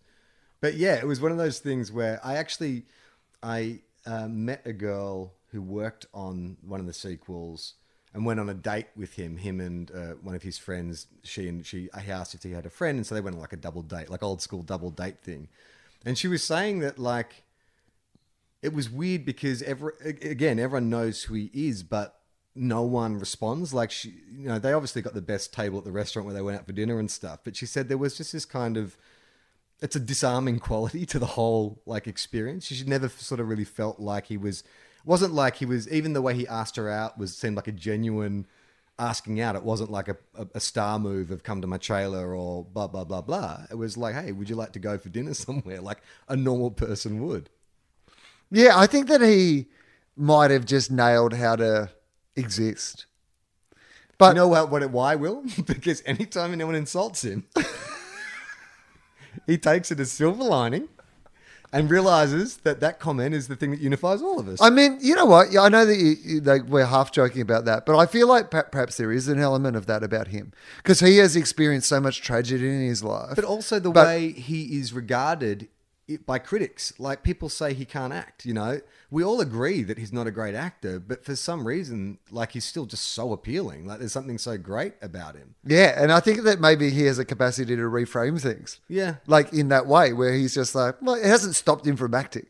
But 0.63 0.75
yeah, 0.75 0.95
it 0.95 1.05
was 1.05 1.19
one 1.19 1.33
of 1.33 1.37
those 1.37 1.59
things 1.59 1.91
where 1.91 2.21
I 2.23 2.37
actually 2.37 2.83
I 3.43 3.81
uh, 4.05 4.29
met 4.29 4.61
a 4.63 4.71
girl 4.71 5.33
who 5.51 5.61
worked 5.61 6.05
on 6.13 6.55
one 6.65 6.79
of 6.79 6.85
the 6.85 6.93
sequels 6.93 7.73
and 8.13 8.25
went 8.25 8.39
on 8.39 8.47
a 8.47 8.53
date 8.53 8.85
with 8.95 9.15
him. 9.15 9.35
Him 9.35 9.59
and 9.59 9.91
uh, 9.91 10.13
one 10.21 10.35
of 10.35 10.41
his 10.41 10.57
friends. 10.57 11.07
She 11.23 11.49
and 11.49 11.65
she. 11.65 11.89
I 11.93 12.05
asked 12.05 12.33
if 12.33 12.43
he 12.43 12.51
had 12.51 12.65
a 12.65 12.69
friend, 12.69 12.95
and 12.95 13.05
so 13.05 13.13
they 13.13 13.19
went 13.19 13.35
on 13.35 13.41
like 13.41 13.51
a 13.51 13.57
double 13.57 13.81
date, 13.81 14.09
like 14.09 14.23
old 14.23 14.41
school 14.41 14.61
double 14.61 14.89
date 14.89 15.19
thing. 15.21 15.49
And 16.05 16.17
she 16.17 16.29
was 16.29 16.41
saying 16.45 16.79
that 16.79 16.97
like 16.97 17.43
it 18.61 18.73
was 18.73 18.89
weird 18.89 19.25
because 19.25 19.61
every, 19.63 19.91
again 20.01 20.59
everyone 20.59 20.89
knows 20.89 21.23
who 21.23 21.33
he 21.33 21.51
is 21.53 21.83
but 21.83 22.21
no 22.55 22.83
one 22.83 23.19
responds 23.19 23.73
like 23.73 23.91
she 23.91 24.13
you 24.31 24.47
know 24.47 24.59
they 24.59 24.71
obviously 24.71 25.01
got 25.01 25.13
the 25.13 25.21
best 25.21 25.53
table 25.53 25.79
at 25.79 25.83
the 25.83 25.91
restaurant 25.91 26.25
where 26.25 26.33
they 26.33 26.41
went 26.41 26.57
out 26.57 26.65
for 26.65 26.71
dinner 26.71 26.99
and 26.99 27.11
stuff 27.11 27.39
but 27.43 27.57
she 27.57 27.65
said 27.65 27.89
there 27.89 27.97
was 27.97 28.15
just 28.15 28.31
this 28.31 28.45
kind 28.45 28.77
of 28.77 28.95
it's 29.83 29.95
a 29.95 29.99
disarming 29.99 30.59
quality 30.59 31.05
to 31.05 31.19
the 31.19 31.25
whole 31.25 31.81
like 31.85 32.07
experience 32.07 32.65
she 32.65 32.83
never 32.85 33.09
sort 33.09 33.39
of 33.39 33.47
really 33.47 33.65
felt 33.65 33.99
like 33.99 34.25
he 34.27 34.37
was 34.37 34.63
wasn't 35.05 35.33
like 35.33 35.57
he 35.57 35.65
was 35.65 35.91
even 35.91 36.13
the 36.13 36.21
way 36.21 36.33
he 36.33 36.47
asked 36.47 36.77
her 36.77 36.89
out 36.89 37.17
was 37.17 37.35
seemed 37.35 37.55
like 37.55 37.67
a 37.67 37.71
genuine 37.71 38.47
asking 38.97 39.41
out 39.41 39.55
it 39.55 39.63
wasn't 39.63 39.91
like 39.91 40.07
a, 40.07 40.15
a, 40.35 40.47
a 40.55 40.59
star 40.59 40.97
move 40.97 41.31
of 41.31 41.43
come 41.43 41.59
to 41.61 41.67
my 41.67 41.77
trailer 41.77 42.33
or 42.33 42.63
blah 42.63 42.87
blah 42.87 43.03
blah 43.03 43.21
blah 43.21 43.61
it 43.69 43.75
was 43.75 43.97
like 43.97 44.15
hey 44.15 44.31
would 44.31 44.49
you 44.49 44.55
like 44.55 44.71
to 44.71 44.79
go 44.79 44.97
for 44.97 45.09
dinner 45.09 45.33
somewhere 45.45 45.81
like 45.81 46.01
a 46.29 46.35
normal 46.35 46.71
person 46.71 47.21
would 47.27 47.49
Yeah, 48.53 48.77
I 48.77 48.85
think 48.85 49.07
that 49.07 49.21
he 49.21 49.65
might 50.15 50.51
have 50.51 50.65
just 50.65 50.91
nailed 50.91 51.33
how 51.33 51.55
to 51.55 51.89
exist. 52.35 53.07
But 54.19 54.29
you 54.29 54.35
know 54.35 54.47
what? 54.47 54.69
What? 54.69 54.87
Why, 54.91 55.15
Wil? 55.15 55.43
because 55.65 56.03
anytime 56.05 56.53
anyone 56.53 56.75
insults 56.75 57.23
him, 57.23 57.47
he 59.47 59.57
takes 59.57 59.91
it 59.91 59.99
as 59.99 60.11
silver 60.11 60.43
lining 60.43 60.87
and 61.71 61.89
realizes 61.89 62.57
that 62.57 62.79
that 62.81 62.99
comment 62.99 63.33
is 63.33 63.47
the 63.47 63.55
thing 63.55 63.71
that 63.71 63.79
unifies 63.79 64.21
all 64.21 64.39
of 64.39 64.47
us. 64.47 64.61
I 64.61 64.69
mean, 64.69 64.99
you 65.01 65.15
know 65.15 65.25
what? 65.25 65.51
Yeah, 65.51 65.61
I 65.61 65.69
know 65.69 65.85
that 65.85 65.97
you, 65.97 66.15
you, 66.23 66.39
like, 66.41 66.63
we're 66.65 66.85
half 66.85 67.11
joking 67.11 67.41
about 67.41 67.65
that, 67.65 67.85
but 67.87 67.97
I 67.97 68.05
feel 68.05 68.27
like 68.27 68.51
per- 68.51 68.63
perhaps 68.63 68.97
there 68.97 69.11
is 69.11 69.27
an 69.27 69.39
element 69.39 69.75
of 69.75 69.87
that 69.87 70.03
about 70.03 70.27
him 70.27 70.51
because 70.77 70.99
he 70.99 71.17
has 71.17 71.35
experienced 71.35 71.89
so 71.89 71.99
much 71.99 72.21
tragedy 72.21 72.69
in 72.69 72.81
his 72.81 73.03
life. 73.03 73.35
but 73.35 73.43
also 73.43 73.79
the 73.79 73.89
But- 73.89 74.05
way 74.05 74.31
he 74.33 74.77
is 74.79 74.93
regarded 74.93 75.67
by 76.25 76.39
critics. 76.39 76.93
Like 76.99 77.23
people 77.23 77.49
say 77.49 77.73
he 77.73 77.85
can't 77.85 78.13
act. 78.13 78.45
You 78.45 78.53
know, 78.53 78.81
we 79.09 79.23
all 79.23 79.39
agree 79.41 79.83
that 79.83 79.97
he's 79.97 80.11
not 80.13 80.27
a 80.27 80.31
great 80.31 80.55
actor, 80.55 80.99
but 80.99 81.23
for 81.23 81.35
some 81.35 81.65
reason, 81.67 82.17
like 82.31 82.51
he's 82.51 82.65
still 82.65 82.85
just 82.85 83.11
so 83.11 83.31
appealing. 83.33 83.85
Like 83.85 83.99
there's 83.99 84.11
something 84.11 84.37
so 84.37 84.57
great 84.57 84.93
about 85.01 85.35
him. 85.35 85.55
yeah, 85.65 86.01
and 86.01 86.11
I 86.11 86.19
think 86.19 86.43
that 86.43 86.59
maybe 86.59 86.89
he 86.89 87.03
has 87.03 87.19
a 87.19 87.25
capacity 87.25 87.75
to 87.75 87.81
reframe 87.83 88.41
things. 88.41 88.79
Yeah. 88.87 89.15
like 89.27 89.53
in 89.53 89.69
that 89.69 89.85
way 89.87 90.13
where 90.13 90.33
he's 90.33 90.53
just 90.53 90.75
like, 90.75 91.01
well, 91.01 91.15
it 91.15 91.25
hasn't 91.25 91.55
stopped 91.55 91.85
him 91.87 91.95
from 91.95 92.13
acting. 92.13 92.47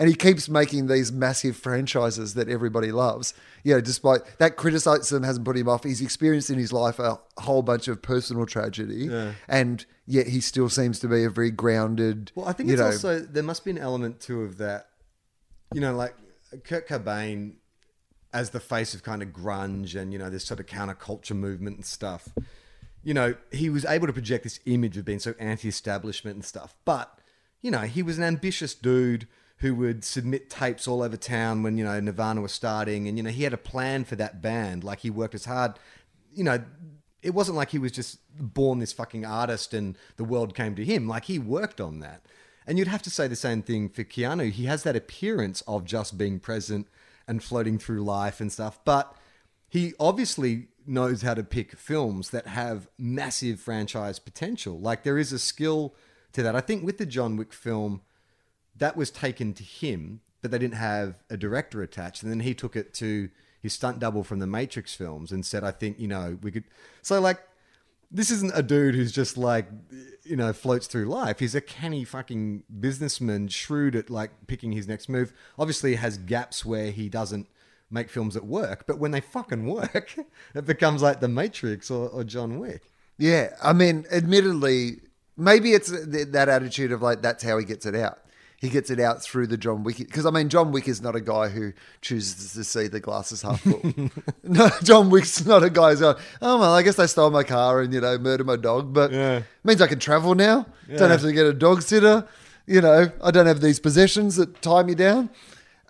And 0.00 0.08
he 0.08 0.14
keeps 0.14 0.48
making 0.48 0.86
these 0.86 1.12
massive 1.12 1.56
franchises 1.56 2.32
that 2.32 2.48
everybody 2.48 2.90
loves. 2.90 3.34
You 3.64 3.74
know, 3.74 3.80
despite 3.82 4.22
that 4.38 4.56
criticism 4.56 5.22
hasn't 5.22 5.44
put 5.44 5.58
him 5.58 5.68
off. 5.68 5.84
He's 5.84 6.00
experienced 6.00 6.48
in 6.48 6.58
his 6.58 6.72
life 6.72 6.98
a 6.98 7.20
whole 7.38 7.60
bunch 7.62 7.86
of 7.86 8.00
personal 8.00 8.46
tragedy, 8.46 9.08
Yeah. 9.10 9.34
and 9.46 9.84
yet 10.06 10.26
he 10.26 10.40
still 10.40 10.70
seems 10.70 10.98
to 11.00 11.08
be 11.08 11.22
a 11.24 11.28
very 11.30 11.50
grounded. 11.50 12.32
Well, 12.34 12.48
I 12.48 12.52
think 12.54 12.70
it's 12.70 12.80
know, 12.80 12.86
also 12.86 13.20
there 13.20 13.42
must 13.42 13.62
be 13.62 13.70
an 13.72 13.78
element 13.78 14.20
too 14.20 14.40
of 14.40 14.56
that. 14.56 14.88
You 15.74 15.82
know, 15.82 15.94
like 15.94 16.14
Kurt 16.64 16.88
Cobain 16.88 17.56
as 18.32 18.50
the 18.50 18.60
face 18.60 18.94
of 18.94 19.02
kind 19.02 19.22
of 19.22 19.28
grunge 19.28 20.00
and 20.00 20.12
you 20.14 20.18
know 20.18 20.30
this 20.30 20.44
sort 20.46 20.60
of 20.60 20.66
counterculture 20.66 21.36
movement 21.36 21.76
and 21.76 21.84
stuff. 21.84 22.30
You 23.02 23.12
know, 23.12 23.34
he 23.52 23.68
was 23.68 23.84
able 23.84 24.06
to 24.06 24.12
project 24.14 24.44
this 24.44 24.60
image 24.64 24.96
of 24.96 25.04
being 25.04 25.18
so 25.20 25.34
anti-establishment 25.38 26.36
and 26.36 26.44
stuff. 26.44 26.74
But 26.86 27.18
you 27.60 27.70
know, 27.70 27.80
he 27.80 28.02
was 28.02 28.16
an 28.16 28.24
ambitious 28.24 28.74
dude 28.74 29.28
who 29.60 29.74
would 29.74 30.04
submit 30.04 30.50
tapes 30.50 30.88
all 30.88 31.02
over 31.02 31.16
town 31.16 31.62
when 31.62 31.78
you 31.78 31.84
know 31.84 31.98
Nirvana 32.00 32.40
was 32.40 32.52
starting, 32.52 33.08
and 33.08 33.16
you 33.16 33.22
know 33.22 33.30
he 33.30 33.44
had 33.44 33.54
a 33.54 33.58
plan 33.58 34.04
for 34.04 34.16
that 34.16 34.42
band. 34.42 34.84
Like 34.84 35.00
he 35.00 35.10
worked 35.10 35.34
as 35.34 35.44
hard. 35.44 35.78
You 36.34 36.44
know, 36.44 36.64
it 37.22 37.34
wasn't 37.34 37.56
like 37.56 37.70
he 37.70 37.78
was 37.78 37.92
just 37.92 38.18
born 38.38 38.78
this 38.78 38.92
fucking 38.92 39.24
artist 39.24 39.74
and 39.74 39.96
the 40.16 40.24
world 40.24 40.54
came 40.54 40.74
to 40.76 40.84
him. 40.84 41.08
Like 41.08 41.26
he 41.26 41.38
worked 41.38 41.80
on 41.80 42.00
that. 42.00 42.24
And 42.66 42.78
you'd 42.78 42.88
have 42.88 43.02
to 43.02 43.10
say 43.10 43.26
the 43.26 43.36
same 43.36 43.62
thing 43.62 43.88
for 43.88 44.04
Keanu. 44.04 44.50
He 44.50 44.66
has 44.66 44.84
that 44.84 44.96
appearance 44.96 45.60
of 45.62 45.84
just 45.84 46.16
being 46.16 46.38
present 46.38 46.86
and 47.26 47.42
floating 47.42 47.78
through 47.78 48.04
life 48.04 48.40
and 48.40 48.52
stuff, 48.52 48.78
but 48.84 49.14
he 49.68 49.92
obviously 50.00 50.68
knows 50.86 51.22
how 51.22 51.34
to 51.34 51.44
pick 51.44 51.76
films 51.76 52.30
that 52.30 52.46
have 52.46 52.88
massive 52.98 53.60
franchise 53.60 54.18
potential. 54.18 54.80
Like 54.80 55.02
there 55.02 55.18
is 55.18 55.32
a 55.32 55.38
skill 55.38 55.94
to 56.32 56.42
that. 56.42 56.56
I 56.56 56.60
think 56.60 56.84
with 56.84 56.98
the 56.98 57.06
John 57.06 57.36
Wick 57.36 57.52
film, 57.52 58.02
that 58.80 58.96
was 58.96 59.10
taken 59.10 59.54
to 59.54 59.62
him, 59.62 60.20
but 60.42 60.50
they 60.50 60.58
didn't 60.58 60.74
have 60.74 61.22
a 61.30 61.36
director 61.36 61.82
attached. 61.82 62.22
And 62.22 62.32
then 62.32 62.40
he 62.40 62.54
took 62.54 62.74
it 62.74 62.92
to 62.94 63.30
his 63.62 63.72
stunt 63.72 63.98
double 63.98 64.24
from 64.24 64.40
the 64.40 64.46
Matrix 64.46 64.94
films 64.94 65.30
and 65.30 65.46
said, 65.46 65.62
I 65.62 65.70
think, 65.70 66.00
you 66.00 66.08
know, 66.08 66.38
we 66.42 66.50
could. 66.50 66.64
So, 67.02 67.20
like, 67.20 67.40
this 68.10 68.30
isn't 68.30 68.52
a 68.54 68.62
dude 68.62 68.94
who's 68.94 69.12
just 69.12 69.36
like, 69.36 69.68
you 70.24 70.34
know, 70.34 70.52
floats 70.52 70.86
through 70.86 71.04
life. 71.04 71.38
He's 71.38 71.54
a 71.54 71.60
canny 71.60 72.04
fucking 72.04 72.64
businessman, 72.80 73.48
shrewd 73.48 73.94
at 73.94 74.10
like 74.10 74.32
picking 74.48 74.72
his 74.72 74.88
next 74.88 75.08
move. 75.08 75.32
Obviously, 75.58 75.94
has 75.94 76.18
gaps 76.18 76.64
where 76.64 76.90
he 76.90 77.08
doesn't 77.08 77.46
make 77.90 78.08
films 78.08 78.34
that 78.34 78.44
work, 78.44 78.84
but 78.86 78.98
when 78.98 79.10
they 79.10 79.20
fucking 79.20 79.66
work, 79.66 80.16
it 80.54 80.66
becomes 80.66 81.02
like 81.02 81.20
The 81.20 81.28
Matrix 81.28 81.90
or, 81.90 82.08
or 82.08 82.24
John 82.24 82.58
Wick. 82.58 82.90
Yeah, 83.18 83.50
I 83.62 83.74
mean, 83.74 84.06
admittedly, 84.10 85.00
maybe 85.36 85.72
it's 85.72 85.90
th- 85.90 86.28
that 86.28 86.48
attitude 86.48 86.92
of 86.92 87.02
like 87.02 87.20
that's 87.22 87.42
how 87.44 87.58
he 87.58 87.64
gets 87.64 87.84
it 87.86 87.94
out. 87.94 88.20
He 88.60 88.68
gets 88.68 88.90
it 88.90 89.00
out 89.00 89.22
through 89.22 89.46
the 89.46 89.56
John 89.56 89.84
Wick 89.84 89.96
because 89.96 90.26
I 90.26 90.30
mean, 90.30 90.50
John 90.50 90.70
Wick 90.70 90.86
is 90.86 91.00
not 91.00 91.16
a 91.16 91.20
guy 91.20 91.48
who 91.48 91.72
chooses 92.02 92.52
to 92.52 92.62
see 92.62 92.88
the 92.88 93.00
glasses 93.00 93.40
half 93.40 93.60
full. 93.62 93.80
no, 94.42 94.68
John 94.82 95.08
Wick's 95.08 95.46
not 95.46 95.62
a 95.62 95.70
guy 95.70 95.90
who's 95.90 96.00
going, 96.00 96.16
oh 96.42 96.58
well, 96.60 96.74
I 96.74 96.82
guess 96.82 96.96
they 96.96 97.06
stole 97.06 97.30
my 97.30 97.42
car 97.42 97.80
and 97.80 97.92
you 97.94 98.02
know 98.02 98.18
murdered 98.18 98.46
my 98.46 98.56
dog, 98.56 98.92
but 98.92 99.12
Yeah. 99.12 99.36
it 99.38 99.44
means 99.64 99.80
I 99.80 99.86
can 99.86 99.98
travel 99.98 100.34
now. 100.34 100.66
Yeah. 100.88 100.98
Don't 100.98 101.10
have 101.10 101.22
to 101.22 101.32
get 101.32 101.46
a 101.46 101.54
dog 101.54 101.80
sitter. 101.80 102.28
You 102.66 102.82
know, 102.82 103.10
I 103.24 103.30
don't 103.30 103.46
have 103.46 103.62
these 103.62 103.80
possessions 103.80 104.36
that 104.36 104.60
tie 104.60 104.82
me 104.82 104.94
down. 104.94 105.30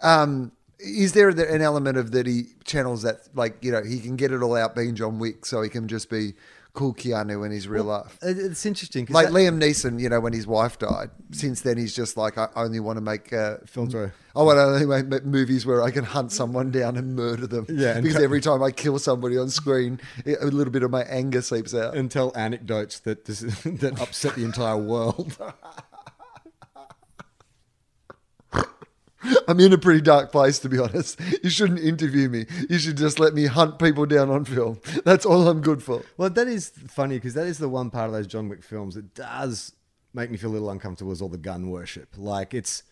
Um, 0.03 0.53
is 0.79 1.13
there 1.13 1.29
an 1.29 1.61
element 1.61 1.99
of 1.99 2.13
that 2.13 2.27
he 2.27 2.45
channels 2.65 3.03
that 3.03 3.17
like 3.35 3.63
you 3.63 3.73
know 3.73 3.83
he 3.83 3.99
can 3.99 4.15
get 4.17 4.31
it 4.33 4.43
all 4.43 4.55
out 4.57 4.75
being 4.77 4.95
John 4.95 5.19
Wick, 5.19 5.45
so 5.45 5.61
he 5.61 5.69
can 5.69 5.89
just 5.89 6.09
be 6.09 6.35
cool 6.73 6.95
Keanu 6.95 7.45
in 7.45 7.53
his 7.53 7.67
real 7.69 7.85
life? 7.85 8.19
It's 8.23 8.65
interesting, 8.65 9.07
Like 9.11 9.27
that- 9.29 9.33
Liam 9.33 9.61
Neeson, 9.61 10.01
you 10.01 10.09
know, 10.09 10.21
when 10.21 10.33
his 10.33 10.47
wife 10.47 10.79
died. 10.79 11.11
Since 11.33 11.63
then, 11.63 11.77
he's 11.79 11.95
just 11.95 12.17
like, 12.17 12.39
I 12.39 12.49
only 12.57 12.81
want 12.81 12.97
to 12.97 13.01
make 13.01 13.33
uh, 13.33 13.57
Films 13.67 13.95
where- 13.95 14.15
I 14.37 14.43
want 14.43 14.59
to 14.59 14.63
only 14.63 15.03
make 15.03 15.25
movies 15.25 15.67
where 15.67 15.83
I 15.83 15.91
can 15.91 16.05
hunt 16.05 16.31
someone 16.31 16.71
down 16.71 16.97
and 16.97 17.17
murder 17.17 17.49
them. 17.49 17.67
Yeah, 17.69 18.01
because 18.01 18.23
every 18.23 18.41
time 18.41 18.63
I 18.63 18.71
kill 18.71 18.99
somebody 19.01 19.37
on 19.37 19.51
screen, 19.51 20.01
a 20.25 20.47
little 20.47 20.73
bit 20.73 20.85
of 20.85 20.91
my 20.93 21.03
anger 21.03 21.43
seeps 21.43 21.75
out. 21.75 21.97
and 21.97 22.09
tell 22.11 22.33
anecdotes 22.37 23.01
that 23.01 23.25
that 23.25 23.99
upset 24.01 24.37
the 24.37 24.45
entire 24.45 24.77
world. 24.77 25.37
I'm 29.49 29.61
in 29.61 29.73
a 29.73 29.79
pretty 29.79 30.01
dark 30.01 30.33
place, 30.33 30.59
to 30.61 30.69
be 30.69 30.79
honest. 30.79 31.19
You 31.43 31.51
shouldn't 31.51 31.81
interview 31.81 32.29
me. 32.29 32.47
You 32.69 32.79
should 32.79 32.97
just 32.97 33.19
let 33.19 33.33
me 33.35 33.47
hunt 33.47 33.79
people 33.79 34.05
down 34.05 34.31
on 34.31 34.45
film. 34.45 34.79
That's 35.05 35.25
all 35.25 35.49
I'm 35.49 35.63
good 35.63 35.83
for. 35.83 36.03
Well, 36.17 36.29
that 36.31 36.49
is 36.49 36.71
funny 36.89 37.17
because 37.17 37.35
that 37.35 37.47
is 37.47 37.59
the 37.59 37.69
one 37.69 37.91
part 37.91 38.07
of 38.07 38.13
those 38.13 38.27
John 38.27 38.49
Wick 38.49 38.63
films 38.63 38.95
that 38.95 39.15
does 39.15 39.73
make 40.13 40.31
me 40.31 40.37
feel 40.37 40.51
a 40.51 40.53
little 40.53 40.71
uncomfortable 40.71 41.13
is 41.13 41.23
all 41.23 41.29
the 41.29 41.39
gun 41.39 41.71
worship. 41.71 42.11
Like 42.17 42.53
it's 42.53 42.83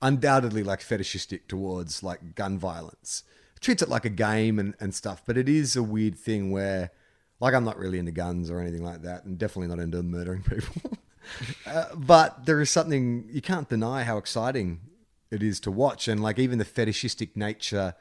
undoubtedly 0.00 0.64
like 0.64 0.80
fetishistic 0.80 1.46
towards 1.46 2.02
like 2.02 2.34
gun 2.34 2.58
violence. 2.58 3.22
treats 3.60 3.82
it 3.82 3.88
like 3.88 4.04
a 4.04 4.10
game 4.10 4.58
and, 4.58 4.74
and 4.80 4.94
stuff, 4.94 5.22
but 5.24 5.36
it 5.36 5.48
is 5.48 5.76
a 5.76 5.82
weird 5.82 6.18
thing 6.18 6.50
where 6.50 6.90
like 7.38 7.54
I'm 7.54 7.64
not 7.64 7.78
really 7.78 7.98
into 7.98 8.12
guns 8.12 8.50
or 8.50 8.60
anything 8.60 8.84
like 8.84 9.02
that, 9.02 9.24
and 9.24 9.38
definitely 9.38 9.68
not 9.68 9.82
into 9.82 10.02
murdering 10.02 10.42
people. 10.42 10.92
uh, 11.66 11.86
but 11.94 12.46
there 12.46 12.60
is 12.60 12.70
something 12.70 13.28
you 13.30 13.40
can't 13.42 13.68
deny 13.68 14.02
how 14.02 14.16
exciting 14.16 14.80
it 15.32 15.42
is 15.42 15.58
to 15.60 15.70
watch, 15.70 16.06
and 16.06 16.22
like 16.22 16.38
even 16.38 16.58
the 16.58 16.64
fetishistic 16.64 17.36
nature 17.36 17.94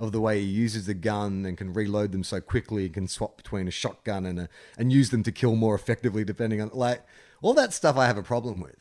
of 0.00 0.12
the 0.12 0.20
way 0.20 0.40
he 0.40 0.46
uses 0.46 0.86
the 0.86 0.94
gun 0.94 1.44
and 1.44 1.58
can 1.58 1.74
reload 1.74 2.12
them 2.12 2.24
so 2.24 2.40
quickly, 2.40 2.86
and 2.86 2.94
can 2.94 3.08
swap 3.08 3.36
between 3.36 3.68
a 3.68 3.70
shotgun 3.70 4.24
and 4.24 4.40
a, 4.40 4.48
and 4.78 4.92
use 4.92 5.10
them 5.10 5.22
to 5.22 5.32
kill 5.32 5.54
more 5.56 5.74
effectively, 5.74 6.24
depending 6.24 6.60
on 6.60 6.70
like 6.72 7.02
all 7.42 7.54
that 7.54 7.72
stuff. 7.72 7.96
I 7.96 8.06
have 8.06 8.16
a 8.16 8.22
problem 8.22 8.60
with, 8.60 8.76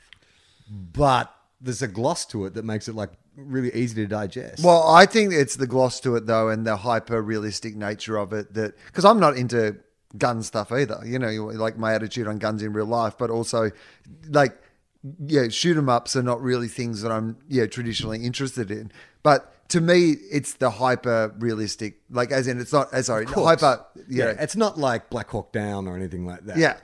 but 0.69 1.33
there's 1.59 1.81
a 1.81 1.87
gloss 1.87 2.25
to 2.27 2.45
it 2.45 2.53
that 2.53 2.63
makes 2.63 2.87
it 2.87 2.95
like 2.95 3.11
really 3.35 3.73
easy 3.73 3.95
to 3.95 4.07
digest. 4.07 4.63
Well, 4.63 4.87
I 4.87 5.05
think 5.05 5.33
it's 5.33 5.55
the 5.55 5.67
gloss 5.67 5.99
to 6.01 6.15
it 6.15 6.25
though, 6.25 6.49
and 6.49 6.65
the 6.65 6.77
hyper 6.77 7.21
realistic 7.21 7.75
nature 7.75 8.17
of 8.17 8.31
it. 8.31 8.53
That 8.53 8.77
because 8.85 9.05
I'm 9.05 9.19
not 9.19 9.35
into 9.35 9.77
gun 10.17 10.43
stuff 10.43 10.71
either. 10.71 11.01
You 11.05 11.19
know, 11.19 11.29
like 11.29 11.77
my 11.77 11.93
attitude 11.93 12.27
on 12.27 12.37
guns 12.37 12.63
in 12.63 12.73
real 12.73 12.85
life, 12.85 13.17
but 13.17 13.29
also 13.29 13.71
like 14.29 14.57
yeah, 15.25 15.47
shoot 15.49 15.77
'em 15.77 15.89
ups 15.89 16.15
are 16.15 16.23
not 16.23 16.41
really 16.41 16.67
things 16.67 17.01
that 17.01 17.11
I'm 17.11 17.37
yeah 17.47 17.65
traditionally 17.65 18.23
interested 18.23 18.71
in. 18.71 18.91
But 19.23 19.53
to 19.69 19.81
me, 19.81 20.11
it's 20.31 20.53
the 20.53 20.69
hyper 20.69 21.33
realistic, 21.39 21.99
like 22.09 22.31
as 22.31 22.47
in 22.47 22.59
it's 22.59 22.71
not. 22.73 22.93
as 22.93 23.07
Sorry, 23.07 23.25
course. 23.25 23.45
hyper. 23.61 23.85
yeah, 24.07 24.25
Yeah, 24.25 24.35
it's 24.43 24.55
not 24.55 24.77
like 24.79 25.09
Black 25.09 25.29
Hawk 25.29 25.51
Down 25.51 25.87
or 25.87 25.95
anything 25.95 26.25
like 26.25 26.45
that. 26.45 26.57
yeah. 26.57 26.77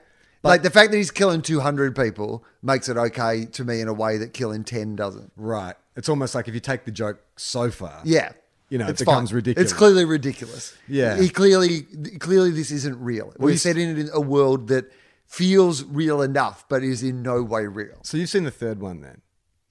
like 0.43 0.61
the 0.61 0.69
fact 0.69 0.91
that 0.91 0.97
he's 0.97 1.09
killing 1.11 1.41
200 1.41 1.95
people 1.95 2.43
makes 2.61 2.89
it 2.89 2.97
okay 2.97 3.45
to 3.45 3.63
me 3.63 3.79
in 3.79 3.87
a 3.87 3.93
way 3.93 4.17
that 4.17 4.33
killing 4.33 4.65
10 4.65 4.95
doesn't. 4.97 5.31
right. 5.37 5.75
It's 5.95 6.09
almost 6.09 6.33
like 6.35 6.47
if 6.49 6.53
you 6.55 6.59
take 6.59 6.83
the 6.85 6.91
joke 6.91 7.19
so 7.37 7.69
far, 7.71 8.01
Yeah. 8.03 8.31
You 8.69 8.79
know, 8.79 8.87
it 8.87 8.97
becomes 8.97 9.29
fine. 9.29 9.35
ridiculous. 9.35 9.71
It's 9.71 9.77
clearly 9.77 10.03
ridiculous. 10.03 10.75
Yeah. 10.87 11.15
He 11.21 11.29
clearly, 11.29 11.83
clearly, 12.19 12.49
this 12.49 12.71
isn't 12.71 12.99
real. 12.99 13.31
We're 13.37 13.51
you- 13.51 13.57
set 13.57 13.77
in 13.77 14.09
a 14.11 14.19
world 14.19 14.67
that 14.69 14.91
feels 15.27 15.83
real 15.83 16.21
enough, 16.21 16.65
but 16.69 16.83
is 16.83 17.03
in 17.03 17.21
no 17.23 17.41
way 17.43 17.65
real. 17.65 17.99
So 18.03 18.17
you've 18.17 18.29
seen 18.29 18.43
the 18.43 18.51
third 18.51 18.79
one 18.79 19.01
then, 19.01 19.21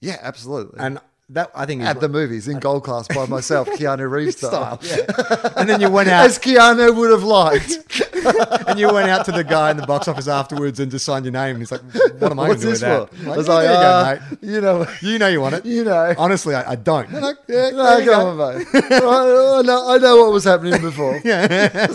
Yeah, 0.01 0.17
absolutely. 0.21 0.79
and 0.79 0.99
that 1.29 1.49
I 1.55 1.65
think 1.65 1.81
At 1.81 2.01
the 2.01 2.09
movies 2.09 2.47
in 2.49 2.59
gold 2.59 2.83
class 2.83 3.07
by 3.07 3.25
myself, 3.27 3.67
Keanu 3.79 4.11
Reeves 4.11 4.37
style. 4.37 4.79
style. 4.81 5.05
Yeah. 5.07 5.53
and 5.55 5.69
then 5.69 5.79
you 5.81 5.89
went 5.89 6.09
out 6.09 6.25
As 6.25 6.37
Keanu 6.37 6.93
would 6.95 7.11
have 7.11 7.23
liked. 7.23 7.79
and 8.67 8.77
you 8.77 8.91
went 8.93 9.09
out 9.09 9.25
to 9.25 9.31
the 9.31 9.43
guy 9.43 9.71
in 9.71 9.77
the 9.77 9.87
box 9.87 10.07
office 10.09 10.27
afterwards 10.27 10.79
and 10.81 10.91
just 10.91 11.05
signed 11.05 11.23
your 11.25 11.31
name. 11.31 11.51
And 11.55 11.59
he's 11.59 11.71
like, 11.71 11.81
"What 12.19 12.31
am 12.31 12.39
I 12.39 12.47
going 12.47 12.59
to 12.59 12.63
do 12.63 12.69
with 12.71 12.79
this 12.79 12.81
that?" 12.81 13.13
for? 13.13 13.29
I 13.31 13.37
was 13.37 13.47
like, 13.47 13.63
there 13.65 13.73
you 13.73 13.79
uh, 13.79 14.15
go, 14.15 14.21
mate. 14.21 14.39
you 14.41 14.61
know, 14.61 14.87
You 15.01 15.17
know 15.19 15.27
you 15.29 15.41
want 15.41 15.55
it. 15.55 15.65
you 15.65 15.83
know. 15.85 16.13
Honestly, 16.17 16.55
I, 16.55 16.71
I 16.71 16.75
don't. 16.75 17.09
No, 17.11 17.19
no, 17.19 17.33
yeah, 17.47 17.69
No, 17.71 17.99
go 17.99 18.05
go. 18.05 18.43
on, 18.43 18.57
mate. 18.57 18.67
I, 18.73 19.61
know, 19.61 19.89
I 19.89 19.97
know 19.97 20.17
what 20.17 20.31
was 20.33 20.43
happening 20.43 20.79
before. 20.81 21.21
yeah. 21.23 21.87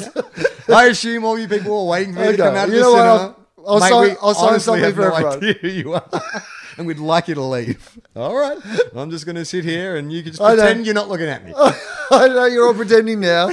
I 0.68 0.86
assume 0.86 1.24
all 1.24 1.38
you 1.38 1.48
people 1.48 1.70
were 1.84 1.90
waiting 1.90 2.14
for 2.14 2.20
me 2.20 2.32
to 2.32 2.36
come 2.36 2.56
out 2.56 2.68
of 2.68 2.74
you 2.74 2.80
the 2.80 2.82
know 2.82 2.92
what, 2.92 3.18
cinema. 3.20 3.36
I'll- 3.68 3.80
Mate, 3.80 3.88
sign- 3.90 4.02
we 4.02 4.10
I'll 4.22 4.34
sign 4.34 4.48
honestly 4.48 4.64
something 4.80 4.84
have 4.84 4.94
for 4.94 5.00
no 5.02 5.12
everyone. 5.14 5.36
idea 5.36 5.52
who 5.60 5.68
you 5.68 5.92
are, 5.94 6.08
and 6.78 6.86
we'd 6.86 6.98
like 6.98 7.28
you 7.28 7.34
to 7.34 7.42
leave. 7.42 7.98
All 8.16 8.34
right, 8.36 8.58
I'm 8.96 9.10
just 9.10 9.24
going 9.26 9.36
to 9.36 9.44
sit 9.44 9.64
here, 9.64 9.96
and 9.96 10.10
you 10.12 10.22
can 10.22 10.32
just 10.32 10.40
I 10.42 10.54
pretend 10.56 10.86
you're 10.86 10.94
not 10.94 11.08
looking 11.08 11.26
at 11.28 11.44
me. 11.44 11.52
I 12.10 12.28
know 12.28 12.46
you're 12.46 12.66
all 12.66 12.74
pretending 12.74 13.20
now. 13.20 13.50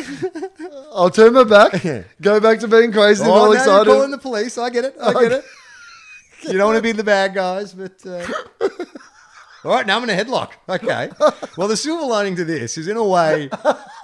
I'll 0.94 1.10
turn 1.10 1.34
my 1.34 1.44
back, 1.44 1.84
go 2.22 2.40
back 2.40 2.60
to 2.62 2.68
being 2.70 2.92
crazy 2.94 3.22
and 3.24 3.32
Oh, 3.32 3.36
all 3.36 3.46
now 3.48 3.52
you're 3.52 3.58
excited. 3.62 3.86
calling 3.92 4.12
the 4.12 4.18
police. 4.18 4.58
I 4.58 4.70
get 4.70 4.86
it. 4.86 4.96
I 5.02 5.12
get 5.14 5.32
it. 5.34 5.46
You 6.44 6.54
don't 6.58 6.68
want 6.68 6.78
to 6.78 6.82
be 6.84 6.92
the 6.94 7.04
bad 7.04 7.34
guys, 7.34 7.74
but. 7.74 7.94
Uh... 8.06 8.26
All 9.66 9.72
right, 9.72 9.86
now 9.88 9.98
I'm 9.98 10.04
in 10.08 10.12
a 10.12 10.14
headlock. 10.24 10.52
Okay. 10.70 11.10
Well, 11.58 11.68
the 11.68 11.76
silver 11.76 12.06
lining 12.06 12.36
to 12.36 12.46
this 12.46 12.78
is, 12.78 12.88
in 12.88 12.98
a 12.98 13.04
way, 13.04 13.50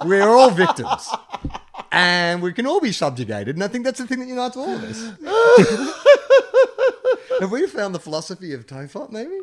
we're 0.04 0.28
all 0.28 0.50
victims, 0.50 1.08
and 1.92 2.42
we 2.42 2.52
can 2.52 2.66
all 2.66 2.80
be 2.80 2.92
subjugated. 2.92 3.56
And 3.56 3.62
I 3.62 3.68
think 3.68 3.84
that's 3.84 3.98
the 3.98 4.06
thing 4.06 4.20
that 4.20 4.28
unites 4.28 4.56
all 4.56 4.68
of 4.68 4.82
us. 4.82 5.12
Have 7.40 7.50
we 7.50 7.66
found 7.66 7.94
the 7.94 8.00
philosophy 8.00 8.54
of 8.54 8.66
Tofop, 8.66 9.10
maybe? 9.10 9.38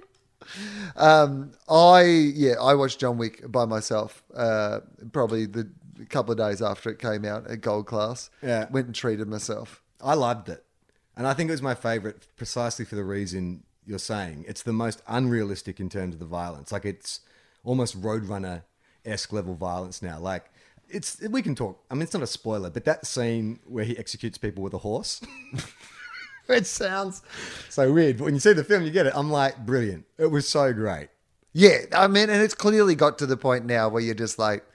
Um, 0.96 1.52
I 1.70 2.02
yeah, 2.04 2.56
I 2.60 2.74
watched 2.74 3.00
John 3.00 3.18
Wick 3.18 3.50
by 3.52 3.66
myself. 3.66 4.24
Uh, 4.34 4.80
probably 5.12 5.46
the 5.46 5.70
couple 6.10 6.32
of 6.32 6.38
days 6.38 6.62
after 6.62 6.90
it 6.90 7.00
came 7.00 7.26
out 7.26 7.48
at 7.48 7.62
Gold 7.62 7.86
Class. 7.86 8.30
Yeah. 8.42 8.68
went 8.72 8.88
and 8.88 8.96
treated 8.96 9.28
myself. 9.28 9.84
I 10.02 10.16
loved 10.16 10.50
it. 10.50 10.64
And 11.16 11.28
I 11.28 11.34
think 11.34 11.50
it 11.50 11.52
was 11.52 11.62
my 11.62 11.76
favorite 11.76 12.26
precisely 12.38 12.86
for 12.86 12.96
the 12.96 13.04
reason 13.04 13.64
you're 13.86 14.00
saying. 14.00 14.46
It's 14.48 14.64
the 14.64 14.74
most 14.74 15.02
unrealistic 15.08 15.80
in 15.80 15.90
terms 15.90 16.16
of 16.16 16.20
the 16.20 16.26
violence. 16.26 16.72
Like 16.72 16.86
it's 16.86 17.20
almost 17.64 18.02
Roadrunner 18.02 18.64
esque 19.06 19.34
level 19.34 19.56
violence 19.56 20.02
now. 20.02 20.20
Like 20.20 20.46
it's 20.90 21.22
we 21.30 21.42
can 21.42 21.56
talk. 21.56 21.84
I 21.90 21.94
mean, 21.94 22.04
it's 22.04 22.14
not 22.14 22.24
a 22.24 22.28
spoiler, 22.28 22.70
but 22.70 22.86
that 22.86 23.06
scene 23.06 23.60
where 23.66 23.84
he 23.86 23.98
executes 23.98 24.38
people 24.38 24.64
with 24.64 24.74
a 24.74 24.80
horse. 24.80 25.22
it 26.50 26.66
sounds 26.66 27.22
so 27.70 27.92
weird, 27.92 28.18
but 28.18 28.26
when 28.26 28.34
you 28.34 28.40
see 28.40 28.54
the 28.54 28.64
film, 28.64 28.84
you 28.84 28.92
get 28.92 29.06
it. 29.06 29.14
I'm 29.16 29.32
like, 29.32 29.66
brilliant. 29.66 30.06
It 30.18 30.28
was 30.28 30.48
so 30.48 30.74
great. 30.74 31.10
Yeah, 31.54 31.80
I 31.94 32.08
mean, 32.08 32.30
and 32.30 32.42
it's 32.42 32.54
clearly 32.54 32.96
got 32.96 33.18
to 33.20 33.26
the 33.26 33.38
point 33.38 33.66
now 33.66 33.90
where 33.90 34.02
you're 34.02 34.16
just 34.16 34.38
like, 34.38 34.66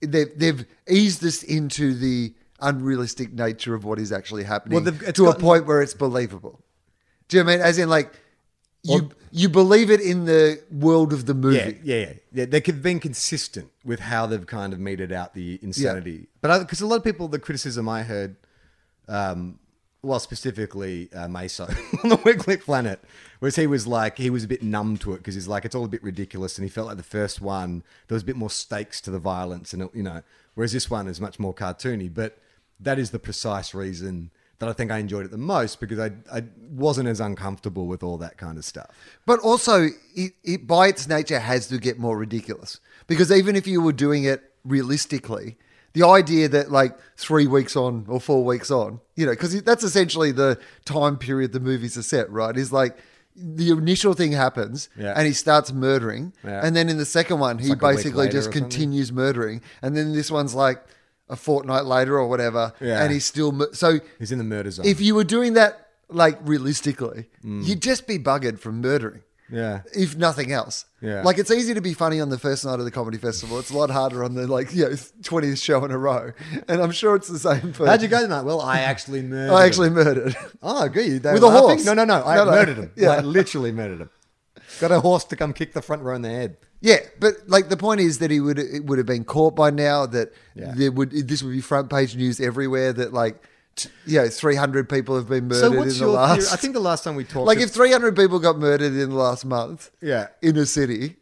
they've 0.00 0.36
they've 0.36 0.64
eased 0.88 1.20
this 1.20 1.42
into 1.42 1.94
the 1.94 2.34
unrealistic 2.60 3.32
nature 3.32 3.74
of 3.74 3.84
what 3.84 3.98
is 3.98 4.12
actually 4.12 4.44
happening 4.44 4.84
Well, 4.84 4.94
to 4.94 5.26
a 5.26 5.34
point 5.34 5.66
where 5.66 5.82
it's 5.82 5.94
believable. 5.94 6.60
Do 7.28 7.36
you 7.36 7.42
know 7.42 7.46
what 7.48 7.52
I 7.52 7.56
mean? 7.56 7.66
As 7.66 7.78
in, 7.78 7.88
like, 7.88 8.12
you 8.84 9.10
you 9.32 9.48
believe 9.48 9.90
it 9.90 10.00
in 10.00 10.26
the 10.26 10.62
world 10.70 11.12
of 11.12 11.26
the 11.26 11.34
movie. 11.34 11.80
Yeah, 11.82 11.96
yeah, 11.96 12.06
yeah. 12.06 12.12
yeah. 12.32 12.44
They've 12.46 12.82
been 12.82 13.00
consistent 13.00 13.70
with 13.84 14.00
how 14.00 14.26
they've 14.26 14.46
kind 14.46 14.72
of 14.72 14.78
meted 14.78 15.10
out 15.10 15.34
the 15.34 15.58
insanity. 15.62 16.28
But 16.40 16.60
because 16.60 16.80
a 16.80 16.86
lot 16.86 16.96
of 16.96 17.04
people, 17.04 17.28
the 17.28 17.38
criticism 17.38 17.88
I 17.88 18.02
heard 18.02 18.36
um, 19.08 19.58
well, 20.04 20.20
specifically 20.20 21.10
uh, 21.12 21.28
Maso 21.28 21.64
on 22.04 22.10
the 22.10 22.20
Weekly 22.24 22.56
Planet, 22.56 23.00
whereas 23.38 23.56
he 23.56 23.66
was 23.66 23.86
like 23.86 24.18
he 24.18 24.30
was 24.30 24.44
a 24.44 24.48
bit 24.48 24.62
numb 24.62 24.96
to 24.98 25.14
it 25.14 25.18
because 25.18 25.34
he's 25.34 25.48
like 25.48 25.64
it's 25.64 25.74
all 25.74 25.84
a 25.84 25.88
bit 25.88 26.02
ridiculous, 26.02 26.58
and 26.58 26.64
he 26.64 26.70
felt 26.70 26.86
like 26.86 26.96
the 26.96 27.02
first 27.02 27.40
one 27.40 27.82
there 28.06 28.14
was 28.14 28.22
a 28.22 28.26
bit 28.26 28.36
more 28.36 28.50
stakes 28.50 29.00
to 29.02 29.10
the 29.10 29.18
violence, 29.18 29.72
and 29.72 29.82
it, 29.82 29.90
you 29.94 30.02
know, 30.02 30.22
whereas 30.54 30.72
this 30.72 30.90
one 30.90 31.08
is 31.08 31.20
much 31.20 31.38
more 31.38 31.54
cartoony. 31.54 32.12
But 32.12 32.38
that 32.78 32.98
is 32.98 33.10
the 33.10 33.18
precise 33.18 33.74
reason 33.74 34.30
that 34.58 34.68
I 34.68 34.72
think 34.72 34.90
I 34.90 34.98
enjoyed 34.98 35.24
it 35.24 35.30
the 35.30 35.38
most 35.38 35.80
because 35.80 35.98
I 35.98 36.12
I 36.32 36.44
wasn't 36.70 37.08
as 37.08 37.20
uncomfortable 37.20 37.86
with 37.86 38.02
all 38.02 38.18
that 38.18 38.36
kind 38.38 38.56
of 38.58 38.64
stuff. 38.64 38.90
But 39.26 39.40
also, 39.40 39.88
it, 40.14 40.32
it 40.42 40.66
by 40.66 40.88
its 40.88 41.08
nature 41.08 41.38
has 41.40 41.66
to 41.68 41.78
get 41.78 41.98
more 41.98 42.16
ridiculous 42.16 42.80
because 43.06 43.30
even 43.32 43.56
if 43.56 43.66
you 43.66 43.82
were 43.82 43.92
doing 43.92 44.24
it 44.24 44.42
realistically, 44.64 45.56
the 45.92 46.04
idea 46.06 46.48
that 46.48 46.70
like 46.70 46.96
three 47.16 47.46
weeks 47.46 47.76
on 47.76 48.04
or 48.08 48.20
four 48.20 48.44
weeks 48.44 48.70
on, 48.70 49.00
you 49.16 49.26
know, 49.26 49.32
because 49.32 49.62
that's 49.62 49.84
essentially 49.84 50.32
the 50.32 50.58
time 50.84 51.16
period 51.16 51.52
the 51.52 51.60
movies 51.60 51.96
are 51.96 52.02
set, 52.02 52.30
right? 52.30 52.56
Is 52.56 52.72
like 52.72 52.96
the 53.36 53.70
initial 53.70 54.14
thing 54.14 54.32
happens 54.32 54.88
Yeah. 54.96 55.14
and 55.16 55.26
he 55.26 55.32
starts 55.32 55.72
murdering, 55.72 56.32
Yeah. 56.44 56.64
and 56.64 56.74
then 56.76 56.88
in 56.88 56.98
the 56.98 57.04
second 57.04 57.40
one 57.40 57.58
he 57.58 57.70
like 57.70 57.80
basically 57.80 58.28
just 58.28 58.52
continues 58.52 59.10
murdering, 59.12 59.60
and 59.82 59.96
then 59.96 60.12
this 60.12 60.30
one's 60.30 60.54
like 60.54 60.84
a 61.28 61.36
fortnight 61.36 61.84
later 61.86 62.18
or 62.18 62.28
whatever, 62.28 62.72
Yeah. 62.80 63.02
and 63.02 63.12
he's 63.12 63.24
still 63.24 63.52
mur- 63.52 63.70
so. 63.72 64.00
He's 64.18 64.32
in 64.32 64.38
the 64.38 64.44
murder 64.44 64.70
zone. 64.70 64.86
If 64.86 65.00
you 65.00 65.14
were 65.14 65.24
doing 65.24 65.54
that 65.54 65.88
like 66.10 66.38
realistically, 66.44 67.26
Mm. 67.44 67.66
you'd 67.66 67.80
just 67.82 68.06
be 68.06 68.18
buggered 68.18 68.58
from 68.58 68.80
murdering 68.82 69.22
yeah. 69.50 69.80
if 69.94 70.16
nothing 70.16 70.52
else. 70.52 70.84
Yeah. 71.00 71.22
Like 71.22 71.38
it's 71.38 71.50
easy 71.50 71.72
to 71.74 71.80
be 71.80 71.94
funny 71.94 72.20
on 72.20 72.28
the 72.28 72.38
first 72.38 72.64
night 72.64 72.78
of 72.78 72.84
the 72.84 72.90
comedy 72.90 73.16
festival. 73.18 73.58
It's 73.58 73.70
a 73.70 73.76
lot 73.76 73.90
harder 73.90 74.22
on 74.22 74.34
the 74.34 74.46
like 74.46 74.74
you 74.74 74.88
know 74.90 74.96
twentieth 75.22 75.58
show 75.58 75.82
in 75.84 75.90
a 75.90 75.98
row, 75.98 76.32
and 76.68 76.80
I'm 76.82 76.92
sure 76.92 77.16
it's 77.16 77.28
the 77.28 77.38
same 77.38 77.72
for. 77.72 77.86
How'd 77.86 78.02
you 78.02 78.08
go 78.08 78.20
tonight? 78.20 78.42
Well, 78.42 78.60
I 78.60 78.80
actually 78.80 79.22
murdered. 79.22 79.52
I 79.54 79.62
him. 79.62 79.66
actually 79.68 79.90
murdered. 79.90 80.36
Oh, 80.62 80.88
good. 80.88 81.22
They 81.22 81.32
With 81.32 81.42
were 81.42 81.48
a 81.48 81.52
laughing? 81.52 81.68
horse. 81.68 81.84
No, 81.86 81.94
no, 81.94 82.04
no. 82.04 82.22
I 82.24 82.36
No, 82.36 82.44
no. 82.44 82.50
murdered 82.50 82.76
him. 82.76 82.90
Yeah. 82.96 83.08
Like, 83.08 83.24
literally 83.24 83.72
murdered 83.72 84.00
him. 84.02 84.10
Got 84.80 84.92
a 84.92 85.00
horse 85.00 85.24
to 85.24 85.36
come 85.36 85.52
kick 85.52 85.72
the 85.72 85.82
front 85.82 86.02
row 86.02 86.14
in 86.14 86.22
the 86.22 86.30
head. 86.30 86.56
Yeah, 86.84 86.98
but 87.18 87.32
like 87.46 87.70
the 87.70 87.78
point 87.78 88.00
is 88.02 88.18
that 88.18 88.30
he 88.30 88.40
would 88.40 88.58
it 88.58 88.84
would 88.84 88.98
have 88.98 89.06
been 89.06 89.24
caught 89.24 89.56
by 89.56 89.70
now. 89.70 90.04
That 90.04 90.28
Yeah. 90.54 90.72
there 90.76 90.92
would 90.92 91.10
this 91.12 91.42
would 91.42 91.52
be 91.52 91.62
front 91.62 91.88
page 91.88 92.14
news 92.14 92.40
everywhere. 92.40 92.92
That 92.92 93.14
like 93.14 93.42
t- 93.74 93.88
you 94.06 94.18
know 94.20 94.28
three 94.28 94.54
hundred 94.54 94.88
people 94.90 95.16
have 95.16 95.26
been 95.28 95.48
murdered 95.48 95.60
So 95.60 95.78
what's 95.78 95.94
in 95.94 95.98
the 96.00 96.04
your 96.04 96.14
last. 96.14 96.36
theory? 96.42 96.52
I 96.52 96.56
think 96.56 96.74
the 96.74 96.80
last 96.90 97.02
time 97.04 97.16
we 97.16 97.24
talked, 97.24 97.46
like 97.46 97.58
if 97.58 97.70
three 97.70 97.90
hundred 97.90 98.14
people 98.16 98.38
got 98.38 98.58
murdered 98.58 98.92
in 98.92 99.08
the 99.08 99.16
last 99.16 99.46
month, 99.46 99.90
Yeah. 100.02 100.26
in 100.42 100.58
a 100.58 100.66
city, 100.66 101.16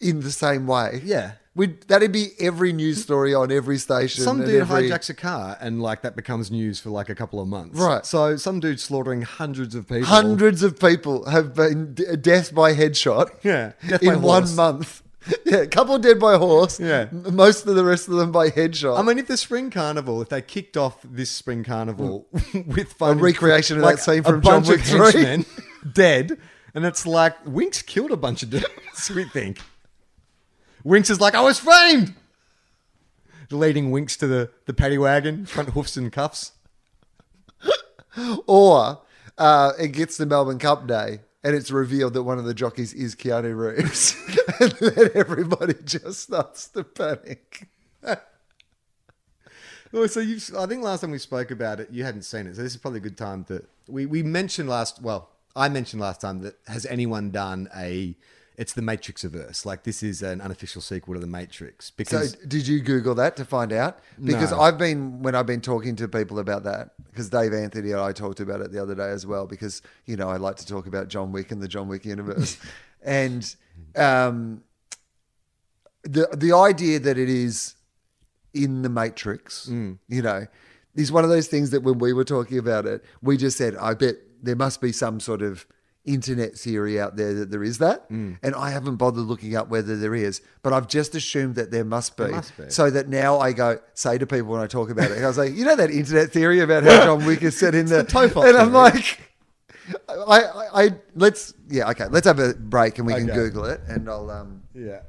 in 0.00 0.20
the 0.20 0.30
same 0.30 0.68
way, 0.68 1.02
Yeah. 1.04 1.32
We'd, 1.60 1.82
that'd 1.82 2.10
be 2.12 2.28
every 2.40 2.72
news 2.72 3.02
story 3.02 3.34
on 3.34 3.52
every 3.52 3.76
station. 3.76 4.24
some 4.24 4.38
dude 4.44 4.62
every- 4.62 4.88
hijacks 4.88 5.10
a 5.10 5.14
car 5.14 5.58
and 5.60 5.82
like 5.82 6.00
that 6.02 6.16
becomes 6.16 6.50
news 6.50 6.80
for 6.80 6.88
like 6.90 7.08
a 7.10 7.14
couple 7.14 7.38
of 7.40 7.48
months. 7.48 7.78
Right. 7.78 8.04
So 8.06 8.36
some 8.36 8.60
dude 8.60 8.80
slaughtering 8.80 9.22
hundreds 9.22 9.74
of 9.74 9.86
people. 9.86 10.06
Hundreds 10.06 10.62
of 10.62 10.78
people 10.80 11.28
have 11.28 11.54
been 11.54 11.92
d- 11.94 12.16
death 12.16 12.54
by 12.54 12.72
headshot. 12.74 13.30
Yeah, 13.42 13.72
death 13.86 14.02
in 14.02 14.22
one 14.22 14.42
horse. 14.44 14.56
month. 14.56 15.02
Yeah, 15.44 15.58
a 15.58 15.66
couple 15.66 15.98
dead 15.98 16.18
by 16.18 16.38
horse. 16.38 16.80
Yeah. 16.80 17.08
most 17.12 17.66
of 17.66 17.74
the 17.74 17.84
rest 17.84 18.08
of 18.08 18.14
them 18.14 18.32
by 18.32 18.48
headshot. 18.48 18.98
I 18.98 19.02
mean, 19.02 19.18
if 19.18 19.26
the 19.26 19.36
spring 19.36 19.70
carnival, 19.70 20.22
if 20.22 20.30
they 20.30 20.40
kicked 20.40 20.78
off 20.78 20.96
this 21.04 21.30
spring 21.30 21.62
carnival 21.62 22.26
with 22.54 22.94
fun, 22.94 23.18
Mm. 23.18 23.22
recreation 23.22 23.76
of 23.76 23.82
that 23.84 23.98
scene 23.98 24.20
a 24.20 24.22
from 24.22 24.40
John 24.40 24.62
bunch 24.62 24.68
Wick 24.68 24.80
3. 24.80 25.44
dead, 25.92 26.38
and 26.74 26.86
it's 26.86 27.04
like 27.04 27.42
Winx 27.44 27.84
killed 27.84 28.12
a 28.12 28.16
bunch 28.16 28.42
of 28.42 28.48
dudes. 28.50 29.10
we 29.14 29.24
think 29.24 29.58
Winx 30.84 31.10
is 31.10 31.20
like, 31.20 31.34
I 31.34 31.42
was 31.42 31.58
framed. 31.58 32.14
Leading 33.50 33.90
Winx 33.90 34.16
to 34.18 34.28
the 34.28 34.50
the 34.66 34.72
paddy 34.72 34.96
wagon, 34.96 35.44
front 35.44 35.70
hoofs 35.70 35.96
and 35.96 36.12
cuffs. 36.12 36.52
or 38.46 39.00
uh, 39.36 39.72
it 39.78 39.88
gets 39.88 40.16
to 40.18 40.26
Melbourne 40.26 40.60
Cup 40.60 40.86
Day 40.86 41.20
and 41.42 41.54
it's 41.54 41.70
revealed 41.70 42.14
that 42.14 42.22
one 42.22 42.38
of 42.38 42.44
the 42.44 42.54
jockeys 42.54 42.92
is 42.92 43.14
Keanu 43.14 43.56
Reeves. 43.56 44.14
and 44.60 44.72
then 44.72 45.10
everybody 45.14 45.74
just 45.84 46.20
starts 46.20 46.68
to 46.68 46.84
panic. 46.84 47.68
Oh, 49.92 50.06
so 50.06 50.20
you 50.20 50.38
I 50.56 50.66
think 50.66 50.84
last 50.84 51.00
time 51.00 51.10
we 51.10 51.18
spoke 51.18 51.50
about 51.50 51.80
it, 51.80 51.88
you 51.90 52.04
hadn't 52.04 52.22
seen 52.22 52.46
it. 52.46 52.54
So 52.54 52.62
this 52.62 52.74
is 52.74 52.80
probably 52.80 52.98
a 52.98 53.02
good 53.02 53.16
time 53.18 53.42
to 53.46 53.64
we 53.88 54.06
we 54.06 54.22
mentioned 54.22 54.68
last. 54.68 55.02
Well, 55.02 55.30
I 55.56 55.68
mentioned 55.68 56.00
last 56.00 56.20
time 56.20 56.42
that 56.42 56.54
has 56.68 56.86
anyone 56.86 57.32
done 57.32 57.68
a? 57.76 58.14
It's 58.56 58.74
the 58.74 58.82
Matrix 58.82 59.24
averse. 59.24 59.64
Like 59.64 59.84
this 59.84 60.02
is 60.02 60.22
an 60.22 60.40
unofficial 60.40 60.82
sequel 60.82 61.14
to 61.14 61.20
the 61.20 61.26
Matrix 61.26 61.86
So 61.86 61.92
because 61.96 62.32
did 62.46 62.66
you 62.68 62.80
Google 62.80 63.14
that 63.14 63.36
to 63.36 63.44
find 63.44 63.72
out? 63.72 64.00
Because 64.22 64.50
No. 64.50 64.60
I've 64.60 64.76
been 64.76 65.22
when 65.22 65.34
I've 65.34 65.46
been 65.46 65.60
talking 65.62 65.96
to 65.96 66.08
people 66.08 66.38
about 66.38 66.64
that, 66.64 66.90
because 67.10 67.30
Dave 67.30 67.54
Anthony 67.54 67.92
and 67.92 68.00
I 68.00 68.12
talked 68.12 68.40
about 68.40 68.60
it 68.60 68.70
the 68.72 68.82
other 68.82 68.94
day 68.94 69.10
as 69.10 69.26
well, 69.26 69.46
because 69.46 69.80
you 70.04 70.16
know 70.16 70.28
I 70.28 70.36
like 70.36 70.56
to 70.56 70.66
talk 70.66 70.86
about 70.86 71.08
John 71.08 71.32
Wick 71.32 71.50
and 71.52 71.62
the 71.62 71.68
John 71.68 71.88
Wick 71.88 72.04
universe, 72.04 72.58
and 73.02 73.54
um, 73.96 74.62
the 76.02 76.28
the 76.36 76.52
idea 76.54 76.98
that 77.00 77.18
it 77.18 77.28
is 77.28 77.74
in 78.52 78.82
the 78.82 78.88
Matrix, 78.88 79.68
Mm. 79.70 79.98
you 80.08 80.22
know, 80.22 80.46
is 80.94 81.12
one 81.12 81.24
of 81.24 81.30
those 81.30 81.46
things 81.46 81.70
that 81.70 81.82
when 81.82 81.98
we 81.98 82.12
were 82.12 82.24
talking 82.24 82.58
about 82.58 82.84
it, 82.84 83.04
we 83.22 83.36
just 83.36 83.56
said, 83.56 83.76
I 83.76 83.94
bet 83.94 84.16
there 84.42 84.56
must 84.56 84.80
be 84.80 84.90
some 84.92 85.20
sort 85.20 85.40
of 85.42 85.66
internet 86.04 86.54
theory 86.56 86.98
out 87.00 87.16
there 87.16 87.34
that 87.34 87.50
there 87.50 87.62
is 87.62 87.78
that. 87.78 88.10
Mm. 88.10 88.38
And 88.42 88.54
I 88.54 88.70
haven't 88.70 88.96
bothered 88.96 89.24
looking 89.24 89.54
up 89.54 89.68
whether 89.68 89.96
there 89.96 90.14
is, 90.14 90.40
but 90.62 90.72
I've 90.72 90.88
just 90.88 91.14
assumed 91.14 91.54
that 91.56 91.70
there 91.70 91.84
must 91.84 92.16
be. 92.16 92.28
must 92.28 92.56
be. 92.56 92.70
So 92.70 92.90
that 92.90 93.08
now 93.08 93.38
I 93.38 93.52
go 93.52 93.78
say 93.94 94.18
to 94.18 94.26
people 94.26 94.48
when 94.52 94.60
I 94.60 94.66
talk 94.66 94.90
about 94.90 95.10
it, 95.10 95.22
I 95.22 95.26
was 95.26 95.38
like, 95.38 95.54
you 95.54 95.64
know 95.64 95.76
that 95.76 95.90
internet 95.90 96.30
theory 96.30 96.60
about 96.60 96.84
how 96.84 97.04
John 97.04 97.26
Wick 97.26 97.42
is 97.42 97.58
set 97.58 97.74
in 97.74 97.86
the, 97.86 98.02
the 98.02 98.04
Topop 98.04 98.48
and 98.48 98.56
I'm 98.56 98.72
theory. 98.72 98.72
like, 98.72 99.20
I, 100.08 100.42
I, 100.42 100.84
I, 100.84 100.90
let's, 101.14 101.54
yeah, 101.68 101.90
okay, 101.90 102.06
let's 102.06 102.26
have 102.26 102.38
a 102.38 102.54
break 102.54 102.98
and 102.98 103.06
we 103.06 103.14
can 103.14 103.26
Google 103.26 103.64
it, 103.64 103.80
and 103.88 104.08
I'll, 104.08 104.30
um, 104.30 104.62
yeah. 104.74 105.00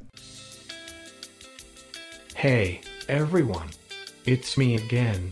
Hey, 2.36 2.82
everyone. 3.08 3.70
It's 4.26 4.58
me 4.58 4.76
again. 4.76 5.32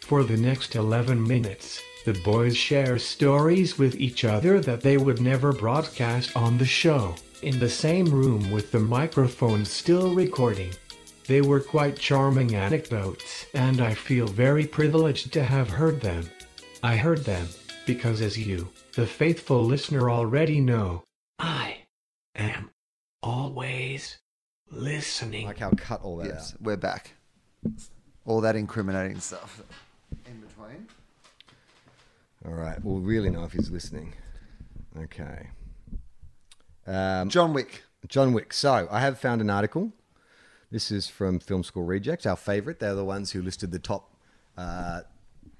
For 0.00 0.24
the 0.24 0.36
next 0.36 0.74
11 0.74 1.22
minutes, 1.22 1.82
the 2.04 2.14
boys 2.24 2.56
share 2.56 2.98
stories 2.98 3.78
with 3.78 3.96
each 3.96 4.24
other 4.24 4.60
that 4.60 4.80
they 4.80 4.96
would 4.96 5.20
never 5.20 5.52
broadcast 5.52 6.36
on 6.36 6.58
the 6.58 6.64
show, 6.64 7.14
in 7.42 7.58
the 7.58 7.68
same 7.68 8.06
room 8.06 8.50
with 8.50 8.72
the 8.72 8.80
microphone 8.80 9.64
still 9.64 10.14
recording. 10.14 10.70
They 11.26 11.40
were 11.42 11.60
quite 11.60 11.98
charming 11.98 12.54
anecdotes, 12.54 13.46
and 13.52 13.80
I 13.80 13.94
feel 13.94 14.26
very 14.26 14.66
privileged 14.66 15.32
to 15.34 15.44
have 15.44 15.68
heard 15.68 16.00
them. 16.00 16.28
I 16.82 16.96
heard 16.96 17.24
them 17.24 17.48
because, 17.86 18.20
as 18.20 18.38
you, 18.38 18.70
the 18.94 19.06
faithful 19.06 19.62
listener, 19.62 20.10
already 20.10 20.60
know, 20.60 21.04
I 21.38 21.78
am 22.34 22.70
always 23.22 24.18
listening. 24.70 25.46
Like 25.46 25.58
how 25.58 25.70
cut 25.70 26.02
all 26.02 26.16
that 26.18 26.28
yes, 26.28 26.54
out. 26.54 26.62
we're 26.62 26.76
back. 26.76 27.12
All 28.24 28.40
that 28.40 28.56
incriminating 28.56 29.20
stuff 29.20 29.62
in 30.26 30.32
between. 30.32 30.47
All 32.48 32.54
right. 32.54 32.82
We'll 32.82 33.00
really 33.00 33.28
know 33.28 33.44
if 33.44 33.52
he's 33.52 33.70
listening. 33.70 34.14
Okay. 34.98 35.50
Um, 36.86 37.28
John 37.28 37.52
Wick. 37.52 37.82
John 38.06 38.32
Wick. 38.32 38.54
So 38.54 38.88
I 38.90 39.00
have 39.00 39.18
found 39.18 39.42
an 39.42 39.50
article. 39.50 39.92
This 40.70 40.90
is 40.90 41.08
from 41.08 41.40
Film 41.40 41.62
School 41.62 41.84
Rejects, 41.84 42.24
our 42.24 42.36
favorite. 42.36 42.78
They're 42.80 42.94
the 42.94 43.04
ones 43.04 43.32
who 43.32 43.42
listed 43.42 43.70
the 43.70 43.78
top 43.78 44.14
uh, 44.56 45.00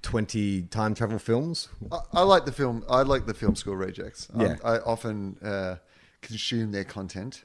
20 0.01 0.63
time 0.63 0.95
travel 0.95 1.19
films. 1.19 1.69
I, 1.91 1.99
I 2.13 2.21
like 2.23 2.45
the 2.45 2.51
film. 2.51 2.83
I 2.89 3.03
like 3.03 3.27
the 3.27 3.33
film 3.35 3.55
school 3.55 3.75
rejects. 3.75 4.27
I- 4.35 4.43
Yeah. 4.43 4.55
I, 4.63 4.77
often 4.79 5.37
uh, 5.43 5.75
consume 6.21 6.71
their 6.71 6.83
content. 6.85 7.43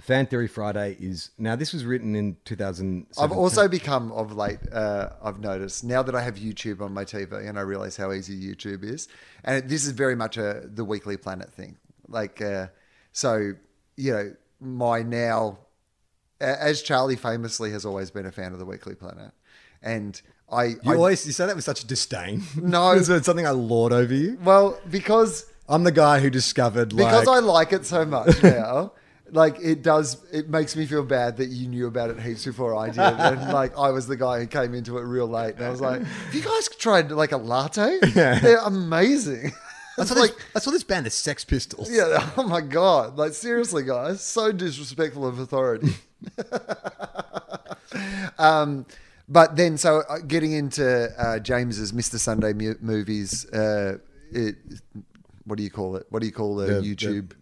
Fan 0.00 0.26
Theory 0.26 0.48
Friday 0.48 0.96
is 0.98 1.30
now. 1.38 1.54
This 1.54 1.72
was 1.72 1.84
written 1.84 2.16
in 2.16 2.36
2000. 2.44 3.06
I've 3.18 3.30
also 3.30 3.68
become 3.68 4.10
of 4.12 4.34
late. 4.34 4.58
Uh, 4.72 5.10
I've 5.22 5.38
noticed 5.38 5.84
now 5.84 6.02
that 6.02 6.14
I 6.14 6.22
have 6.22 6.34
YouTube 6.34 6.80
on 6.80 6.92
my 6.92 7.04
TV, 7.04 7.48
and 7.48 7.58
I 7.58 7.62
realize 7.62 7.96
how 7.96 8.12
easy 8.12 8.38
YouTube 8.38 8.82
is. 8.82 9.08
And 9.44 9.68
this 9.68 9.84
is 9.84 9.92
very 9.92 10.16
much 10.16 10.36
a 10.36 10.62
the 10.64 10.84
Weekly 10.84 11.16
Planet 11.16 11.52
thing. 11.52 11.76
Like, 12.08 12.42
uh, 12.42 12.68
so 13.12 13.52
you 13.96 14.12
know, 14.12 14.34
my 14.60 15.02
now, 15.02 15.58
as 16.40 16.82
Charlie 16.82 17.16
famously 17.16 17.70
has 17.70 17.84
always 17.84 18.10
been 18.10 18.26
a 18.26 18.32
fan 18.32 18.52
of 18.52 18.58
the 18.58 18.66
Weekly 18.66 18.96
Planet, 18.96 19.32
and 19.80 20.20
I, 20.50 20.64
You 20.64 20.78
I 20.86 20.94
always 20.96 21.24
you 21.24 21.32
say 21.32 21.46
that 21.46 21.54
with 21.54 21.64
such 21.64 21.86
disdain. 21.86 22.42
No. 22.60 22.92
is 22.94 23.08
it 23.08 23.24
something 23.24 23.46
I 23.46 23.50
lord 23.50 23.92
over 23.92 24.14
you? 24.14 24.38
well 24.42 24.78
because 24.90 25.46
I'm 25.68 25.84
the 25.84 25.92
guy 25.92 26.20
who 26.20 26.30
discovered 26.30 26.92
like 26.92 27.06
because 27.06 27.28
I 27.28 27.38
like 27.38 27.72
it 27.72 27.86
so 27.86 28.04
much 28.04 28.42
now. 28.42 28.92
Like 29.34 29.58
it 29.60 29.82
does, 29.82 30.24
it 30.32 30.48
makes 30.48 30.76
me 30.76 30.86
feel 30.86 31.02
bad 31.02 31.38
that 31.38 31.48
you 31.48 31.66
knew 31.66 31.88
about 31.88 32.08
it 32.10 32.20
heaps 32.20 32.44
before 32.44 32.76
I 32.76 32.86
did, 32.90 32.98
and 33.00 33.52
like 33.60 33.76
I 33.76 33.90
was 33.90 34.06
the 34.06 34.16
guy 34.16 34.38
who 34.38 34.46
came 34.46 34.74
into 34.74 34.96
it 34.98 35.02
real 35.02 35.26
late, 35.26 35.56
and 35.56 35.64
I 35.64 35.70
was 35.70 35.80
like, 35.80 36.02
"Have 36.02 36.34
you 36.34 36.40
guys 36.42 36.68
tried 36.78 37.10
like 37.10 37.32
a 37.32 37.36
latte? 37.36 37.98
They're 38.14 38.58
amazing." 38.58 39.50
that's 39.98 40.10
what 40.10 40.20
like, 40.20 40.36
this, 40.36 40.44
that's 40.54 40.66
what 40.66 40.72
this 40.72 40.84
band 40.84 41.08
is. 41.08 41.14
Sex 41.14 41.44
Pistols. 41.44 41.90
yeah, 41.90 42.30
oh 42.36 42.44
my 42.46 42.60
god, 42.60 43.16
like 43.18 43.32
seriously, 43.32 43.82
guys, 43.82 44.20
so 44.22 44.52
disrespectful 44.52 45.26
of 45.26 45.40
authority. 45.40 45.94
um, 48.38 48.86
But 49.28 49.56
then, 49.56 49.78
so 49.78 50.02
uh, 50.08 50.18
getting 50.18 50.52
into 50.52 51.08
uh, 51.18 51.38
James's 51.38 51.92
Mr. 51.92 52.18
Sunday 52.18 52.52
mu- 52.52 52.76
movies, 52.80 53.46
uh, 53.52 53.98
it, 54.30 54.56
what 55.44 55.56
do 55.56 55.62
you 55.64 55.70
call 55.70 55.96
it? 55.96 56.06
What 56.10 56.20
do 56.20 56.26
you 56.26 56.32
call 56.32 56.56
the, 56.56 56.66
The- 56.66 56.80
the- 56.80 56.94
YouTube 56.94 57.32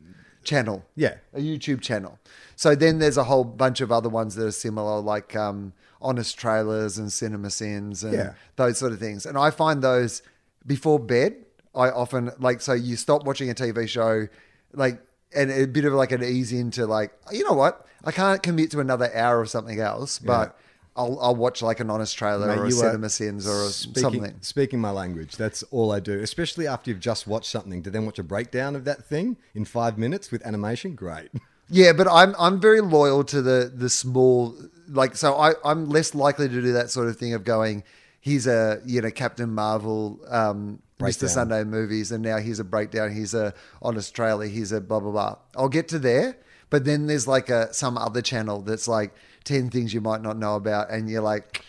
channel? 0.44 0.84
Yeah. 0.96 1.16
a 1.34 1.40
YouTube 1.40 1.80
channel. 1.80 2.18
So 2.56 2.74
then 2.74 2.98
there's 2.98 3.16
a 3.16 3.24
whole 3.24 3.44
bunch 3.44 3.80
of 3.80 3.90
other 3.92 4.08
ones 4.08 4.34
that 4.36 4.46
are 4.46 4.50
similar, 4.52 5.00
like 5.00 5.34
um, 5.36 5.72
Honest 6.00 6.38
Trailers 6.38 6.98
and 6.98 7.12
Cinema 7.12 7.50
Sins 7.50 8.04
and 8.04 8.12
Yeah. 8.14 8.32
those 8.56 8.78
sort 8.78 8.92
of 8.92 8.98
things. 9.00 9.26
And 9.26 9.36
I 9.38 9.50
find 9.50 9.82
those 9.82 10.22
before 10.66 10.98
bed. 10.98 11.36
I 11.74 11.90
often 11.90 12.30
like 12.38 12.60
so 12.60 12.72
you 12.74 12.96
stop 12.96 13.24
watching 13.24 13.48
a 13.50 13.54
TV 13.54 13.88
show, 13.88 14.28
like 14.74 15.00
and 15.34 15.50
a 15.50 15.66
bit 15.66 15.86
of 15.86 15.94
like 15.94 16.12
an 16.12 16.22
ease 16.22 16.52
into 16.52 16.86
like 16.86 17.12
you 17.32 17.42
know 17.44 17.54
what 17.54 17.86
I 18.04 18.12
can't 18.12 18.42
commit 18.42 18.70
to 18.72 18.80
another 18.80 19.10
hour 19.16 19.40
of 19.40 19.48
something 19.48 19.80
else, 19.80 20.18
but 20.18 20.58
I'll 20.94 21.18
I'll 21.20 21.36
watch 21.36 21.62
like 21.62 21.80
an 21.80 21.90
Honest 21.90 22.16
Trailer 22.16 22.48
Mate, 22.48 22.58
or 22.58 22.66
a 22.66 22.70
Cinema 22.70 23.08
Sins 23.08 23.46
or 23.48 23.64
a, 23.64 23.68
speaking, 23.68 24.02
something. 24.02 24.34
Speaking 24.40 24.80
my 24.80 24.90
language, 24.90 25.36
that's 25.36 25.62
all 25.64 25.90
I 25.90 26.00
do. 26.00 26.20
Especially 26.20 26.66
after 26.66 26.90
you've 26.90 27.00
just 27.00 27.26
watched 27.26 27.50
something, 27.50 27.82
to 27.82 27.90
then 27.90 28.04
watch 28.04 28.18
a 28.18 28.22
breakdown 28.22 28.76
of 28.76 28.84
that 28.84 29.04
thing 29.04 29.36
in 29.54 29.64
five 29.64 29.96
minutes 29.96 30.30
with 30.30 30.44
animation, 30.46 30.94
great. 30.94 31.30
Yeah, 31.68 31.94
but 31.94 32.06
I'm 32.06 32.34
I'm 32.38 32.60
very 32.60 32.82
loyal 32.82 33.24
to 33.24 33.40
the 33.40 33.72
the 33.74 33.88
small 33.88 34.54
like 34.88 35.16
so 35.16 35.34
I 35.34 35.54
I'm 35.64 35.88
less 35.88 36.14
likely 36.14 36.46
to 36.46 36.60
do 36.60 36.72
that 36.74 36.90
sort 36.90 37.08
of 37.08 37.16
thing 37.16 37.32
of 37.32 37.44
going 37.44 37.82
He's 38.20 38.46
a 38.46 38.82
you 38.84 39.00
know 39.00 39.10
Captain 39.10 39.50
Marvel 39.50 40.20
um 40.28 40.80
Mr. 40.98 41.28
Sunday 41.28 41.64
movies 41.64 42.12
and 42.12 42.22
now 42.22 42.36
here's 42.36 42.58
a 42.58 42.64
breakdown 42.64 43.14
He's 43.14 43.32
a 43.32 43.54
honest 43.80 44.14
trailer 44.14 44.44
He's 44.44 44.70
a 44.70 44.82
blah 44.82 45.00
blah 45.00 45.12
blah. 45.12 45.36
I'll 45.56 45.70
get 45.70 45.88
to 45.88 45.98
there, 45.98 46.36
but 46.68 46.84
then 46.84 47.06
there's 47.06 47.26
like 47.26 47.48
a 47.48 47.72
some 47.72 47.96
other 47.96 48.20
channel 48.20 48.60
that's 48.60 48.86
like 48.86 49.14
10 49.44 49.70
things 49.70 49.92
you 49.92 50.00
might 50.00 50.22
not 50.22 50.36
know 50.36 50.56
about 50.56 50.90
and 50.90 51.08
you're 51.08 51.22
like 51.22 51.64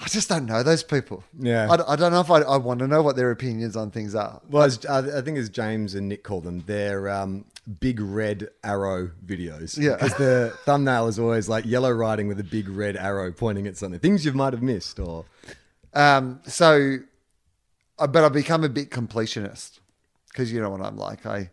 I 0.00 0.08
just 0.08 0.28
don't 0.28 0.46
know 0.46 0.62
those 0.64 0.82
people. 0.82 1.22
Yeah. 1.38 1.68
I, 1.70 1.92
I 1.92 1.96
don't 1.96 2.10
know 2.10 2.20
if 2.20 2.30
I, 2.30 2.40
I 2.40 2.56
want 2.56 2.80
to 2.80 2.88
know 2.88 3.00
what 3.00 3.14
their 3.14 3.30
opinions 3.30 3.76
on 3.76 3.92
things 3.92 4.14
are. 4.14 4.40
Well, 4.50 4.64
as, 4.64 4.84
I 4.86 5.18
I 5.18 5.20
think 5.20 5.38
as 5.38 5.48
James 5.48 5.94
and 5.94 6.08
Nick 6.08 6.24
call 6.24 6.40
them, 6.40 6.64
they're 6.66 7.08
um, 7.08 7.44
big 7.78 8.00
red 8.00 8.48
arrow 8.64 9.10
videos. 9.24 9.78
Yeah. 9.78 9.94
Because 9.94 10.14
the 10.14 10.52
thumbnail 10.64 11.06
is 11.06 11.18
always 11.18 11.48
like 11.48 11.64
yellow 11.64 11.92
writing 11.92 12.26
with 12.26 12.40
a 12.40 12.44
big 12.44 12.68
red 12.68 12.96
arrow 12.96 13.30
pointing 13.30 13.66
at 13.68 13.76
something. 13.76 14.00
Things 14.00 14.24
you 14.24 14.32
might 14.32 14.52
have 14.52 14.62
missed 14.62 14.98
or. 14.98 15.26
Um, 15.94 16.40
so, 16.44 16.98
uh, 17.98 18.06
but 18.08 18.24
I've 18.24 18.32
become 18.32 18.64
a 18.64 18.68
bit 18.68 18.90
completionist 18.90 19.78
because 20.28 20.52
you 20.52 20.60
know 20.60 20.70
what 20.70 20.80
I'm 20.80 20.98
like. 20.98 21.24
I 21.24 21.50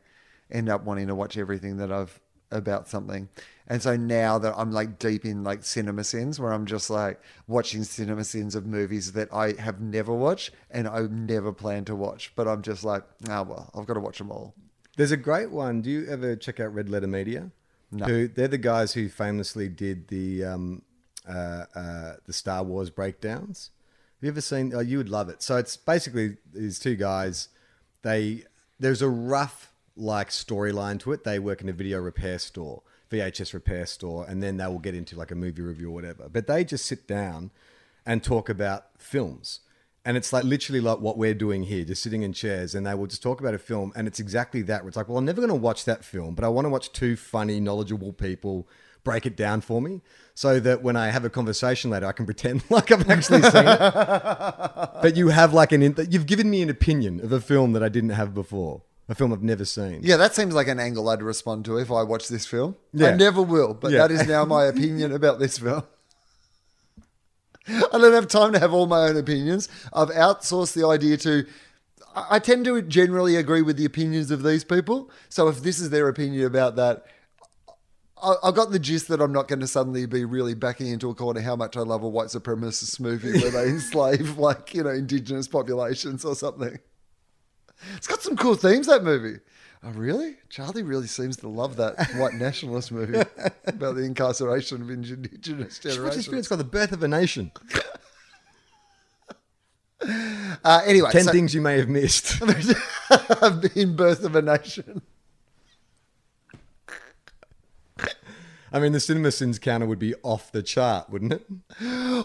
end 0.49 0.67
up 0.67 0.83
wanting 0.83 1.07
to 1.07 1.15
watch 1.15 1.37
everything 1.37 1.77
that 1.77 1.91
I've 1.91 2.19
about 2.49 2.87
something. 2.87 3.29
And 3.67 3.81
so 3.81 3.95
now 3.95 4.37
that 4.39 4.53
I'm 4.57 4.71
like 4.71 4.99
deep 4.99 5.25
in 5.25 5.43
like 5.43 5.63
cinema 5.63 6.03
sins 6.03 6.39
where 6.39 6.51
I'm 6.51 6.65
just 6.65 6.89
like 6.89 7.21
watching 7.47 7.83
cinema 7.83 8.23
sins 8.23 8.55
of 8.55 8.65
movies 8.65 9.13
that 9.13 9.31
I 9.33 9.53
have 9.53 9.79
never 9.79 10.13
watched 10.13 10.51
and 10.69 10.87
I 10.87 11.01
never 11.03 11.53
plan 11.53 11.85
to 11.85 11.95
watch, 11.95 12.33
but 12.35 12.47
I'm 12.47 12.61
just 12.61 12.83
like, 12.83 13.03
ah, 13.29 13.43
well, 13.43 13.71
I've 13.75 13.85
got 13.85 13.93
to 13.93 13.99
watch 13.99 14.17
them 14.17 14.31
all. 14.31 14.53
There's 14.97 15.11
a 15.11 15.17
great 15.17 15.51
one. 15.51 15.81
Do 15.81 15.89
you 15.89 16.05
ever 16.07 16.35
check 16.35 16.59
out 16.59 16.73
Red 16.73 16.89
Letter 16.89 17.07
Media? 17.07 17.51
No. 17.91 18.05
Who, 18.05 18.27
they're 18.27 18.47
the 18.47 18.57
guys 18.57 18.93
who 18.93 19.09
famously 19.09 19.67
did 19.67 20.07
the 20.07 20.45
um, 20.45 20.81
uh, 21.27 21.65
uh, 21.75 22.13
the 22.25 22.33
Star 22.33 22.63
Wars 22.63 22.89
breakdowns. 22.89 23.71
Have 24.19 24.23
you 24.25 24.29
ever 24.29 24.41
seen? 24.41 24.73
Oh, 24.73 24.79
you 24.79 24.97
would 24.97 25.09
love 25.09 25.29
it. 25.29 25.41
So 25.41 25.57
it's 25.57 25.75
basically 25.77 26.37
these 26.53 26.79
two 26.79 26.95
guys. 26.95 27.49
They 28.01 28.43
there's 28.79 29.01
a 29.01 29.09
rough 29.09 29.73
like 29.95 30.29
storyline 30.29 30.99
to 31.01 31.11
it. 31.11 31.23
They 31.23 31.39
work 31.39 31.61
in 31.61 31.69
a 31.69 31.73
video 31.73 31.99
repair 31.99 32.39
store, 32.39 32.81
VHS 33.11 33.53
repair 33.53 33.85
store, 33.85 34.25
and 34.27 34.41
then 34.41 34.57
they 34.57 34.65
will 34.67 34.79
get 34.79 34.95
into 34.95 35.15
like 35.15 35.31
a 35.31 35.35
movie 35.35 35.61
review 35.61 35.89
or 35.89 35.93
whatever. 35.93 36.29
But 36.29 36.47
they 36.47 36.63
just 36.63 36.85
sit 36.85 37.07
down 37.07 37.51
and 38.05 38.23
talk 38.23 38.49
about 38.49 38.85
films. 38.97 39.59
And 40.03 40.17
it's 40.17 40.33
like 40.33 40.43
literally 40.43 40.81
like 40.81 40.99
what 40.99 41.17
we're 41.17 41.35
doing 41.35 41.63
here, 41.63 41.85
just 41.85 42.01
sitting 42.01 42.23
in 42.23 42.33
chairs, 42.33 42.73
and 42.73 42.87
they 42.87 42.95
will 42.95 43.05
just 43.05 43.21
talk 43.21 43.39
about 43.39 43.53
a 43.53 43.59
film, 43.59 43.93
and 43.95 44.07
it's 44.07 44.19
exactly 44.19 44.63
that. 44.63 44.81
Where 44.81 44.87
it's 44.87 44.97
like, 44.97 45.07
well, 45.07 45.19
I'm 45.19 45.25
never 45.25 45.41
going 45.41 45.49
to 45.49 45.55
watch 45.55 45.85
that 45.85 46.03
film, 46.03 46.33
but 46.33 46.43
I 46.43 46.47
want 46.47 46.65
to 46.65 46.69
watch 46.69 46.91
two 46.91 47.15
funny, 47.15 47.59
knowledgeable 47.59 48.13
people 48.13 48.67
break 49.03 49.25
it 49.25 49.35
down 49.35 49.61
for 49.61 49.81
me, 49.81 50.01
so 50.33 50.59
that 50.59 50.81
when 50.81 50.95
I 50.95 51.09
have 51.09 51.25
a 51.25 51.29
conversation 51.29 51.91
later, 51.91 52.07
I 52.07 52.13
can 52.13 52.25
pretend 52.25 52.63
like 52.69 52.91
I've 52.91 53.07
actually 53.09 53.43
seen 53.43 53.67
it. 53.67 53.79
but 55.01 55.15
you 55.15 55.27
have 55.27 55.53
like 55.53 55.71
an, 55.71 55.83
in- 55.83 56.07
you've 56.09 56.25
given 56.25 56.49
me 56.49 56.63
an 56.63 56.69
opinion 56.69 57.19
of 57.19 57.31
a 57.31 57.41
film 57.41 57.73
that 57.73 57.83
I 57.83 57.89
didn't 57.89 58.11
have 58.11 58.33
before, 58.33 58.81
a 59.11 59.15
film 59.15 59.33
I've 59.33 59.43
never 59.43 59.65
seen. 59.65 59.99
Yeah, 60.03 60.17
that 60.17 60.33
seems 60.35 60.53
like 60.53 60.67
an 60.67 60.79
angle 60.79 61.07
I'd 61.09 61.21
respond 61.21 61.65
to 61.65 61.77
if 61.77 61.91
I 61.91 62.03
watch 62.03 62.27
this 62.27 62.45
film. 62.45 62.75
I 62.99 63.11
never 63.11 63.41
will, 63.41 63.73
but 63.73 63.91
Yeah. 63.91 63.99
that 64.07 64.11
is 64.11 64.27
now 64.27 64.45
my 64.45 64.65
opinion 64.73 65.11
about 65.11 65.39
this 65.39 65.57
film. 65.57 65.83
I 67.67 67.97
don't 67.97 68.13
have 68.13 68.27
time 68.27 68.53
to 68.53 68.59
have 68.59 68.73
all 68.73 68.87
my 68.87 69.03
own 69.09 69.17
opinions. 69.17 69.69
I've 69.93 70.09
outsourced 70.09 70.73
the 70.73 70.87
idea 70.87 71.17
to. 71.17 71.45
I 72.13 72.39
tend 72.39 72.65
to 72.65 72.81
generally 72.81 73.35
agree 73.37 73.61
with 73.61 73.77
the 73.77 73.85
opinions 73.85 74.31
of 74.31 74.43
these 74.43 74.63
people. 74.65 75.09
So 75.29 75.47
if 75.47 75.61
this 75.63 75.79
is 75.79 75.91
their 75.91 76.09
opinion 76.09 76.45
about 76.45 76.75
that, 76.75 77.05
I, 78.21 78.33
I 78.43 78.51
got 78.51 78.71
the 78.71 78.79
gist 78.79 79.07
that 79.07 79.21
I'm 79.21 79.31
not 79.31 79.47
going 79.47 79.61
to 79.61 79.67
suddenly 79.67 80.05
be 80.07 80.25
really 80.25 80.53
backing 80.53 80.87
into 80.87 81.09
a 81.09 81.15
corner 81.15 81.39
how 81.39 81.55
much 81.55 81.77
I 81.77 81.81
love 81.81 82.03
a 82.03 82.09
white 82.09 82.27
supremacist 82.27 82.99
movie 82.99 83.31
where 83.39 83.51
they 83.51 83.63
enslave 83.69 84.37
like 84.37 84.73
you 84.73 84.83
know 84.83 84.89
indigenous 84.89 85.47
populations 85.47 86.25
or 86.25 86.35
something. 86.35 86.79
It's 87.97 88.07
got 88.07 88.21
some 88.21 88.35
cool 88.37 88.55
themes 88.55 88.87
that 88.87 89.03
movie. 89.03 89.39
Oh 89.83 89.89
really? 89.91 90.35
Charlie 90.49 90.83
really 90.83 91.07
seems 91.07 91.37
to 91.37 91.47
love 91.47 91.77
that 91.77 92.11
white 92.15 92.33
nationalist 92.35 92.91
movie 92.91 93.19
about 93.65 93.95
the 93.95 94.03
incarceration 94.03 94.81
of 94.81 94.89
indigenous 94.91 95.31
What's 95.33 95.79
this 95.79 95.95
film? 95.95 95.95
generations. 96.05 96.33
It's 96.33 96.47
called 96.47 96.59
The 96.59 96.65
Birth 96.65 96.91
of 96.91 97.03
a 97.03 97.07
Nation. 97.07 97.51
Uh, 100.63 100.81
anyway, 100.85 101.11
Ten 101.11 101.25
so- 101.25 101.31
things 101.31 101.53
you 101.53 101.61
may 101.61 101.77
have 101.77 101.87
missed. 101.87 102.41
in 103.75 103.95
Birth 103.95 104.23
of 104.23 104.35
a 104.35 104.41
Nation. 104.41 105.01
I 108.71 108.79
mean, 108.79 108.93
the 108.93 108.99
Cinema 109.01 109.31
Sins 109.31 109.59
counter 109.59 109.85
would 109.85 109.99
be 109.99 110.15
off 110.23 110.51
the 110.51 110.63
chart, 110.63 111.09
wouldn't 111.09 111.33
it? 111.33 111.45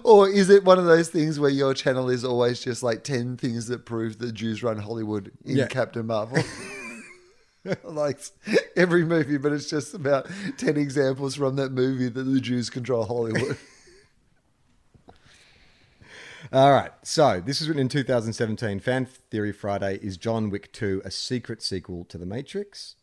Or 0.04 0.28
is 0.28 0.48
it 0.48 0.64
one 0.64 0.78
of 0.78 0.84
those 0.84 1.08
things 1.08 1.40
where 1.40 1.50
your 1.50 1.74
channel 1.74 2.08
is 2.08 2.24
always 2.24 2.60
just 2.62 2.82
like 2.84 3.02
10 3.02 3.36
things 3.36 3.66
that 3.66 3.84
prove 3.84 4.18
that 4.18 4.32
Jews 4.32 4.62
run 4.62 4.78
Hollywood 4.78 5.32
in 5.44 5.56
Yeah. 5.56 5.66
Captain 5.66 6.06
Marvel? 6.06 6.42
like 7.84 8.20
every 8.76 9.04
movie, 9.04 9.38
but 9.38 9.52
it's 9.52 9.68
just 9.68 9.94
about 9.94 10.28
10 10.58 10.76
examples 10.76 11.34
from 11.34 11.56
that 11.56 11.72
movie 11.72 12.08
that 12.08 12.22
the 12.22 12.40
Jews 12.40 12.70
control 12.70 13.04
Hollywood. 13.04 13.56
All 16.52 16.70
right. 16.70 16.92
So 17.02 17.40
this 17.44 17.58
was 17.60 17.68
written 17.68 17.80
in 17.82 17.88
2017. 17.88 18.78
Fan 18.80 19.06
Theory 19.06 19.50
Friday 19.52 19.98
is 20.00 20.16
John 20.16 20.48
Wick 20.48 20.72
2, 20.72 21.02
a 21.04 21.10
secret 21.10 21.60
sequel 21.60 22.04
to 22.04 22.18
The 22.18 22.26
Matrix. 22.26 22.94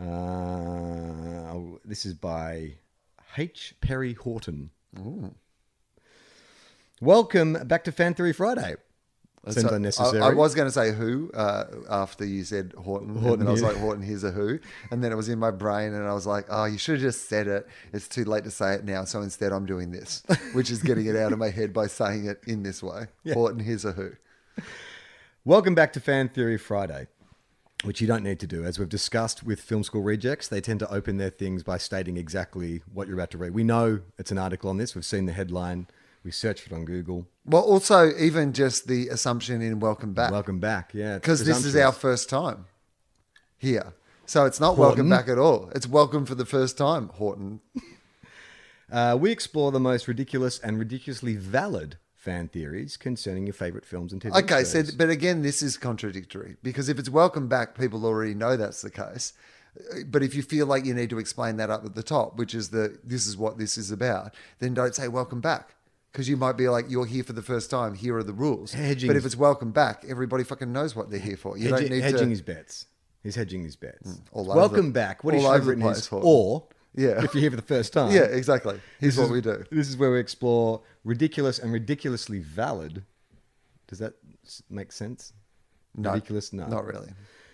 Uh, 0.00 1.54
this 1.84 2.04
is 2.04 2.14
by 2.14 2.74
H. 3.36 3.74
Perry 3.80 4.12
Horton. 4.12 4.70
Welcome 7.00 7.54
back 7.66 7.84
to 7.84 7.92
Fan 7.92 8.14
Theory 8.14 8.32
Friday. 8.32 8.76
Seems 9.48 9.68
So, 9.68 9.74
unnecessary. 9.74 10.20
I, 10.22 10.30
I 10.30 10.34
was 10.34 10.56
going 10.56 10.66
to 10.66 10.72
say 10.72 10.90
who 10.90 11.30
uh, 11.32 11.66
after 11.88 12.24
you 12.24 12.42
said 12.42 12.74
Horton, 12.76 13.14
Horton, 13.14 13.32
and 13.32 13.42
then 13.42 13.48
I 13.48 13.52
was 13.52 13.60
yeah. 13.60 13.68
like 13.68 13.76
Horton, 13.76 14.02
here's 14.02 14.24
a 14.24 14.32
who, 14.32 14.58
and 14.90 15.04
then 15.04 15.12
it 15.12 15.14
was 15.14 15.28
in 15.28 15.38
my 15.38 15.52
brain, 15.52 15.94
and 15.94 16.04
I 16.04 16.14
was 16.14 16.26
like, 16.26 16.46
oh, 16.48 16.64
you 16.64 16.78
should 16.78 16.94
have 16.94 17.02
just 17.02 17.28
said 17.28 17.46
it. 17.46 17.68
It's 17.92 18.08
too 18.08 18.24
late 18.24 18.42
to 18.44 18.50
say 18.50 18.74
it 18.74 18.84
now, 18.84 19.04
so 19.04 19.22
instead 19.22 19.52
I'm 19.52 19.64
doing 19.64 19.92
this, 19.92 20.24
which 20.52 20.68
is 20.70 20.82
getting 20.82 21.06
it 21.06 21.14
out 21.14 21.32
of 21.32 21.38
my 21.38 21.50
head 21.50 21.72
by 21.72 21.86
saying 21.86 22.26
it 22.26 22.40
in 22.48 22.64
this 22.64 22.82
way. 22.82 23.06
Horton, 23.32 23.60
here's 23.60 23.84
a 23.84 23.92
who. 23.92 24.12
Welcome 25.44 25.76
back 25.76 25.92
to 25.92 26.00
Fan 26.00 26.28
Theory 26.28 26.58
Friday, 26.58 27.06
which 27.84 28.00
you 28.00 28.06
don't 28.06 28.22
need 28.22 28.40
to 28.40 28.46
do. 28.46 28.64
As 28.64 28.78
we've 28.78 28.88
discussed 28.88 29.44
with 29.44 29.60
film 29.60 29.82
school 29.84 30.02
rejects, 30.02 30.48
they 30.48 30.60
tend 30.60 30.80
to 30.80 30.90
open 30.92 31.18
their 31.18 31.30
things 31.30 31.62
by 31.62 31.78
stating 31.78 32.16
exactly 32.16 32.82
what 32.92 33.06
you're 33.06 33.16
about 33.16 33.30
to 33.32 33.38
read. 33.38 33.54
We 33.54 33.64
know 33.64 34.00
it's 34.18 34.30
an 34.30 34.38
article 34.38 34.70
on 34.70 34.78
this. 34.78 34.94
We've 34.94 35.04
seen 35.04 35.26
the 35.26 35.32
headline. 35.32 35.86
We 36.24 36.30
searched 36.30 36.66
it 36.66 36.72
on 36.72 36.84
Google. 36.84 37.26
Well, 37.44 37.62
also 37.62 38.10
even 38.18 38.52
just 38.52 38.88
the 38.88 39.08
assumption 39.08 39.62
in 39.62 39.78
Welcome 39.78 40.12
Back, 40.12 40.32
Welcome 40.32 40.58
back. 40.58 40.90
Yeah. 40.92 41.14
because 41.18 41.44
this 41.44 41.64
is 41.64 41.76
our 41.76 41.92
first 41.92 42.28
time 42.28 42.64
here, 43.58 43.92
so 44.24 44.44
it's 44.44 44.58
not 44.58 44.74
Horton. 44.74 45.08
Welcome 45.08 45.10
Back 45.10 45.28
at 45.28 45.38
all. 45.38 45.70
It's 45.74 45.86
Welcome 45.86 46.26
for 46.26 46.34
the 46.34 46.46
first 46.46 46.76
time, 46.76 47.08
Horton. 47.08 47.60
Uh, 48.88 49.18
we 49.20 49.32
explore 49.32 49.72
the 49.72 49.80
most 49.80 50.06
ridiculous 50.06 50.60
and 50.60 50.78
ridiculously 50.78 51.34
valid 51.34 51.96
fan 52.26 52.48
theories 52.48 52.96
concerning 52.96 53.46
your 53.46 53.54
favorite 53.54 53.86
films 53.86 54.12
and 54.12 54.20
TV 54.20 54.36
Okay, 54.42 54.64
so 54.64 54.82
but 54.98 55.08
again, 55.10 55.42
this 55.42 55.62
is 55.62 55.76
contradictory 55.78 56.56
because 56.60 56.88
if 56.88 56.98
it's 56.98 57.08
welcome 57.08 57.46
back, 57.46 57.78
people 57.78 58.04
already 58.04 58.34
know 58.34 58.56
that's 58.56 58.82
the 58.82 58.90
case. 58.90 59.32
Uh, 59.78 59.98
but 60.08 60.24
if 60.24 60.34
you 60.34 60.42
feel 60.42 60.66
like 60.66 60.84
you 60.84 60.92
need 60.92 61.08
to 61.10 61.18
explain 61.20 61.56
that 61.58 61.70
up 61.70 61.84
at 61.84 61.94
the 61.94 62.02
top, 62.02 62.36
which 62.36 62.52
is 62.52 62.70
the 62.70 62.98
this 63.04 63.28
is 63.28 63.36
what 63.36 63.58
this 63.58 63.78
is 63.78 63.92
about, 63.92 64.34
then 64.58 64.74
don't 64.74 64.92
say 64.94 65.06
welcome 65.06 65.40
back 65.40 65.76
because 66.10 66.28
you 66.28 66.36
might 66.36 66.56
be 66.56 66.68
like 66.68 66.86
you're 66.88 67.06
here 67.06 67.22
for 67.22 67.32
the 67.32 67.42
first 67.42 67.70
time. 67.70 67.94
Here 67.94 68.16
are 68.16 68.24
the 68.24 68.32
rules. 68.32 68.72
Hedging 68.72 69.06
but 69.06 69.16
if 69.16 69.24
it's 69.24 69.36
welcome 69.36 69.70
back, 69.70 70.04
everybody 70.08 70.42
fucking 70.42 70.72
knows 70.72 70.96
what 70.96 71.10
they're 71.10 71.20
here 71.20 71.36
for. 71.36 71.56
You 71.56 71.68
Hedgi- 71.68 71.70
don't 71.70 71.90
need 71.90 72.02
hedging 72.02 72.18
to. 72.18 72.28
his 72.30 72.42
bets. 72.42 72.86
He's 73.22 73.36
hedging 73.36 73.62
his 73.62 73.76
bets. 73.76 74.08
Mm, 74.08 74.20
all 74.32 74.44
Welcome 74.46 74.86
the- 74.86 74.92
back. 74.92 75.22
What 75.22 75.34
all 75.34 75.40
he 75.40 75.46
should 75.46 75.52
have 75.52 75.66
written 75.68 75.84
is, 75.86 76.06
Horton. 76.08 76.28
or 76.28 76.64
Yeah. 76.96 77.22
If 77.22 77.34
you're 77.34 77.42
here 77.42 77.50
for 77.50 77.56
the 77.56 77.62
first 77.62 77.92
time. 77.92 78.10
Yeah, 78.12 78.22
exactly. 78.22 78.80
Here's 78.98 79.16
what 79.18 79.24
is- 79.26 79.30
we 79.30 79.40
do. 79.42 79.64
This 79.70 79.88
is 79.88 79.96
where 79.96 80.10
we 80.10 80.18
explore 80.18 80.82
ridiculous 81.04 81.58
and 81.58 81.72
ridiculously 81.72 82.38
valid. 82.38 83.04
Does 83.86 83.98
that 84.00 84.14
make 84.70 84.92
sense? 84.92 85.32
No, 85.94 86.12
ridiculous? 86.12 86.52
No. 86.52 86.66
not 86.66 86.84
really. 86.84 87.08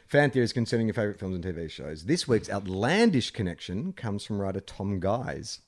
Fan 0.06 0.30
theories 0.30 0.52
concerning 0.52 0.86
your 0.86 0.94
favorite 0.94 1.18
films 1.18 1.34
and 1.34 1.44
TV 1.44 1.70
shows. 1.70 2.04
This 2.04 2.28
week's 2.28 2.48
outlandish 2.50 3.30
connection 3.30 3.92
comes 3.92 4.24
from 4.24 4.38
writer 4.40 4.60
Tom 4.60 5.00
Guise. 5.00 5.60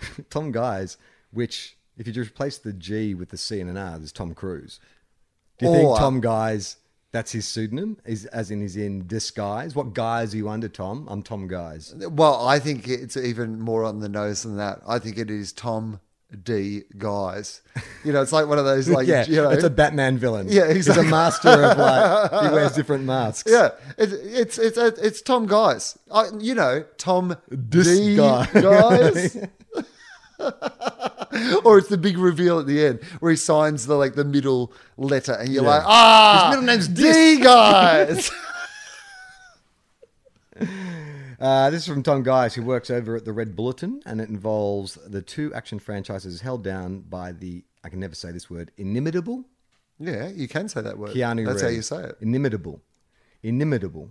Tom 0.30 0.52
Guise, 0.52 0.96
which, 1.30 1.76
if 1.96 2.06
you 2.06 2.12
just 2.12 2.30
replace 2.30 2.58
the 2.58 2.72
G 2.72 3.14
with 3.14 3.30
the 3.30 3.36
C 3.38 3.60
and 3.60 3.70
an 3.70 3.76
R, 3.76 3.98
there's 3.98 4.12
Tom 4.12 4.34
Cruise. 4.34 4.80
Do 5.58 5.66
you 5.66 5.72
Or- 5.72 5.76
think 5.76 5.98
Tom 5.98 6.20
Guise, 6.20 6.76
that's 7.12 7.32
his 7.32 7.46
pseudonym? 7.46 7.98
Is 8.04 8.24
as 8.26 8.50
in 8.50 8.60
he's 8.60 8.76
in 8.76 9.06
disguise? 9.06 9.74
What 9.74 9.92
guise 9.92 10.34
are 10.34 10.38
you 10.38 10.48
under, 10.48 10.68
Tom? 10.68 11.06
I'm 11.10 11.22
Tom 11.22 11.46
Guise. 11.46 11.94
Well, 11.96 12.46
I 12.46 12.58
think 12.58 12.88
it's 12.88 13.16
even 13.16 13.60
more 13.60 13.84
on 13.84 14.00
the 14.00 14.08
nose 14.08 14.42
than 14.42 14.56
that. 14.56 14.80
I 14.86 14.98
think 14.98 15.18
it 15.18 15.30
is 15.30 15.52
Tom 15.52 16.00
D. 16.42 16.82
Guys. 16.96 17.60
You 18.04 18.12
know, 18.12 18.22
it's 18.22 18.32
like 18.32 18.46
one 18.46 18.58
of 18.58 18.64
those 18.64 18.88
like 18.88 19.06
yeah, 19.06 19.26
you 19.26 19.36
know, 19.36 19.50
it's 19.50 19.62
a 19.62 19.70
Batman 19.70 20.16
villain. 20.16 20.46
Yeah, 20.48 20.64
exactly. 20.64 21.04
He's 21.04 21.12
a 21.12 21.14
master 21.14 21.48
of 21.48 21.78
like 21.78 22.30
he 22.44 22.48
wears 22.50 22.72
different 22.72 23.04
masks. 23.04 23.50
yeah, 23.50 23.70
it's 23.98 24.12
it's 24.12 24.58
it's 24.58 24.98
it's, 24.98 25.22
Tom 25.22 25.46
Guise. 25.46 25.98
I, 26.10 26.28
you 26.38 26.54
know, 26.54 26.84
Tom 26.96 27.36
D. 27.50 27.56
Disguise. 27.68 28.52
Guys. 28.52 29.36
or 31.64 31.78
it's 31.78 31.88
the 31.88 31.98
big 31.98 32.18
reveal 32.18 32.58
at 32.58 32.66
the 32.66 32.84
end 32.84 33.02
where 33.20 33.30
he 33.30 33.36
signs 33.36 33.86
the 33.86 33.94
like 33.94 34.14
the 34.14 34.24
middle 34.24 34.72
letter, 34.96 35.32
and 35.32 35.48
you're 35.50 35.64
Yeah. 35.64 35.70
like, 35.70 35.82
ah, 35.86 36.50
His 36.50 36.50
middle 36.60 36.66
name's 36.66 36.88
D. 36.88 37.40
Guys. 37.42 38.30
Uh, 41.40 41.70
this 41.70 41.80
is 41.82 41.88
from 41.88 42.04
Tom 42.04 42.22
Guise, 42.22 42.54
who 42.54 42.62
works 42.62 42.88
over 42.88 43.16
at 43.16 43.24
the 43.24 43.32
Red 43.32 43.56
Bulletin, 43.56 44.00
and 44.06 44.20
it 44.20 44.28
involves 44.28 44.94
the 45.04 45.20
two 45.20 45.52
action 45.52 45.80
franchises 45.80 46.40
held 46.40 46.62
down 46.62 47.00
by 47.00 47.32
the 47.32 47.64
I 47.82 47.88
can 47.88 47.98
never 47.98 48.14
say 48.14 48.30
this 48.30 48.48
word 48.48 48.70
inimitable 48.76 49.44
yeah, 50.02 50.28
you 50.28 50.48
can 50.48 50.68
say 50.68 50.80
that 50.80 50.98
word. 50.98 51.10
Keanu 51.14 51.46
That's 51.46 51.62
how 51.62 51.68
you 51.68 51.82
say 51.82 52.04
it. 52.04 52.16
Inimitable. 52.20 52.80
Inimitable. 53.42 54.10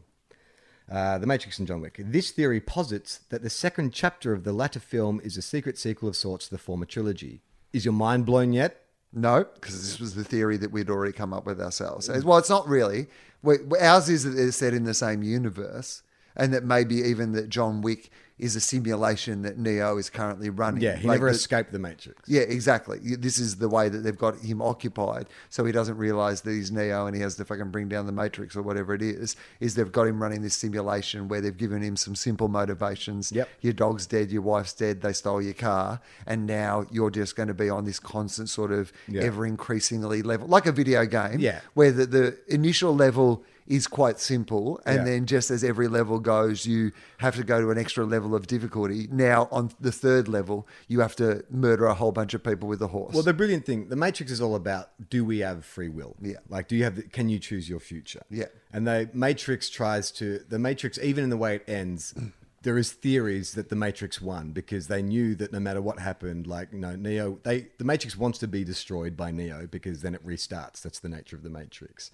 Uh, 0.92 1.18
the 1.18 1.26
Matrix 1.26 1.58
and 1.58 1.68
John 1.68 1.80
Wick. 1.80 2.02
This 2.04 2.32
theory 2.32 2.60
posits 2.60 3.22
that 3.30 3.44
the 3.44 3.50
second 3.50 3.94
chapter 3.94 4.34
of 4.34 4.44
the 4.44 4.52
latter 4.52 4.80
film 4.80 5.22
is 5.24 5.38
a 5.38 5.42
secret 5.42 5.78
sequel 5.78 6.10
of 6.10 6.18
sorts 6.18 6.46
to 6.46 6.52
the 6.52 6.58
former 6.58 6.86
trilogy. 6.86 7.40
Is 7.72 7.86
your 7.86 7.94
mind 7.94 8.26
blown 8.26 8.52
yet? 8.52 8.84
No, 9.14 9.46
because 9.54 9.82
this 9.82 10.02
was 10.02 10.16
the 10.16 10.26
theory 10.26 10.58
that 10.58 10.72
we'd 10.72 10.90
already 10.90 11.14
come 11.14 11.34
up 11.34 11.46
with 11.46 11.62
ourselves. 11.62 12.10
Well, 12.10 12.38
it's 12.38 12.50
not 12.50 12.68
really. 12.68 13.08
We, 13.42 13.56
ours 13.80 14.10
is 14.10 14.24
that 14.24 14.32
they're 14.32 14.52
set 14.52 14.74
in 14.74 14.84
the 14.84 14.94
same 14.94 15.24
universe, 15.24 16.04
and 16.36 16.54
that 16.54 16.64
maybe 16.64 16.96
even 16.98 17.32
that 17.34 17.50
John 17.50 17.82
Wick 17.82 18.10
is 18.40 18.56
a 18.56 18.60
simulation 18.60 19.44
that 19.44 19.60
Neo 19.60 19.98
is 19.98 20.10
currently 20.10 20.50
running. 20.50 20.82
Yeah, 20.82 20.96
he 20.96 21.08
Like 21.08 21.18
never 21.20 21.28
that- 21.30 21.36
escaped 21.36 21.72
the 21.72 21.78
Matrix. 21.78 22.28
Yeah, 22.28 22.42
exactly. 22.42 22.98
This 23.20 23.38
is 23.38 23.58
the 23.58 23.70
way 23.70 23.88
that 23.88 24.00
they've 24.00 24.18
got 24.18 24.40
him 24.40 24.64
occupied, 24.64 25.28
so 25.50 25.64
he 25.64 25.72
doesn't 25.72 25.96
realize 25.98 26.42
that 26.42 26.50
he's 26.52 26.72
Neo 26.72 27.06
and 27.06 27.16
he 27.16 27.22
has 27.22 27.36
to 27.36 27.46
fucking 27.46 27.70
bring 27.70 27.88
down 27.88 28.08
the 28.08 28.12
Matrix 28.12 28.56
or 28.56 28.64
whatever 28.64 28.96
it 28.96 29.04
is. 29.04 29.36
Is 29.60 29.76
they've 29.76 29.92
got 29.92 30.08
him 30.08 30.20
running 30.24 30.42
this 30.42 30.56
simulation 30.56 31.28
where 31.28 31.40
they've 31.40 31.56
given 31.56 31.84
him 31.84 31.96
some 31.96 32.16
simple 32.16 32.48
motivations. 32.48 33.32
Yep. 33.32 33.48
Your 33.62 33.74
dog's 33.74 34.08
dead, 34.08 34.32
your 34.32 34.42
wife's 34.42 34.74
dead, 34.74 35.02
they 35.02 35.14
stole 35.14 35.40
your 35.42 35.54
car, 35.54 36.02
and 36.26 36.48
now 36.48 36.86
you're 36.92 37.12
just 37.12 37.36
going 37.36 37.48
to 37.50 37.54
be 37.54 37.70
on 37.70 37.86
this 37.86 38.00
constant 38.00 38.50
sort 38.50 38.72
of 38.72 38.92
Yeah. 39.08 39.22
ever 39.22 39.46
increasingly 39.46 40.24
level, 40.24 40.48
like 40.48 40.66
a 40.66 40.72
video 40.72 41.06
game. 41.06 41.40
Yeah. 41.40 41.60
Where 41.76 41.92
the, 41.92 42.08
the 42.08 42.38
initial 42.48 42.96
level 42.96 43.44
is 43.68 43.88
quite 43.88 44.20
simple, 44.20 44.80
and 44.86 44.98
Yeah. 44.98 45.04
then 45.06 45.26
just 45.26 45.52
as 45.52 45.64
every 45.64 45.88
level 45.88 46.20
goes, 46.20 46.66
you 46.66 46.92
have 47.20 47.36
to 47.36 47.44
go 47.44 47.62
to 47.62 47.70
an 47.72 47.78
extra 47.78 48.06
level 48.06 48.36
of 48.36 48.48
difficulty. 48.48 49.08
Now 49.12 49.48
on 49.52 49.72
the 49.80 49.92
third 49.92 50.28
level, 50.28 50.68
you 50.88 51.00
have 51.02 51.16
to 51.18 51.44
murder 51.50 51.86
a 51.86 51.94
whole 51.94 52.12
bunch 52.12 52.34
of 52.34 52.44
people 52.44 52.68
with 52.68 52.82
a 52.82 52.88
horse. 52.88 53.14
Well, 53.14 53.24
the 53.24 53.34
brilliant 53.34 53.66
thing, 53.66 53.90
the 53.90 53.96
Matrix 53.96 54.32
is 54.32 54.42
all 54.42 54.56
about: 54.56 54.90
do 55.10 55.24
we 55.24 55.40
have 55.40 55.64
free 55.66 55.90
will? 55.90 56.16
Yeah. 56.22 56.38
Like, 56.50 56.68
do 56.68 56.76
you 56.76 56.84
have? 56.84 56.96
The, 56.96 57.04
can 57.04 57.30
you 57.30 57.40
choose 57.40 57.70
your 57.70 57.80
future? 57.80 58.22
Yeah. 58.30 58.46
And 58.74 58.88
the 58.88 59.10
Matrix 59.14 59.70
tries 59.70 60.12
to. 60.12 60.40
The 60.50 60.60
Matrix, 60.60 60.98
even 61.00 61.24
in 61.24 61.30
the 61.30 61.38
way 61.38 61.56
it 61.56 61.64
ends, 61.68 62.14
there 62.64 62.78
is 62.78 62.92
theories 62.92 63.54
that 63.54 63.70
the 63.70 63.76
Matrix 63.76 64.22
won 64.22 64.52
because 64.52 64.88
they 64.88 65.02
knew 65.02 65.34
that 65.36 65.52
no 65.52 65.60
matter 65.60 65.82
what 65.82 66.00
happened, 66.00 66.46
like 66.48 66.72
you 66.72 66.80
know, 66.80 66.96
Neo, 66.96 67.40
they 67.44 67.68
the 67.78 67.84
Matrix 67.86 68.18
wants 68.18 68.38
to 68.40 68.48
be 68.48 68.64
destroyed 68.64 69.16
by 69.18 69.32
Neo 69.32 69.68
because 69.68 70.02
then 70.02 70.14
it 70.14 70.26
restarts. 70.26 70.82
That's 70.82 71.00
the 71.00 71.10
nature 71.10 71.36
of 71.36 71.44
the 71.44 71.50
Matrix. 71.50 72.12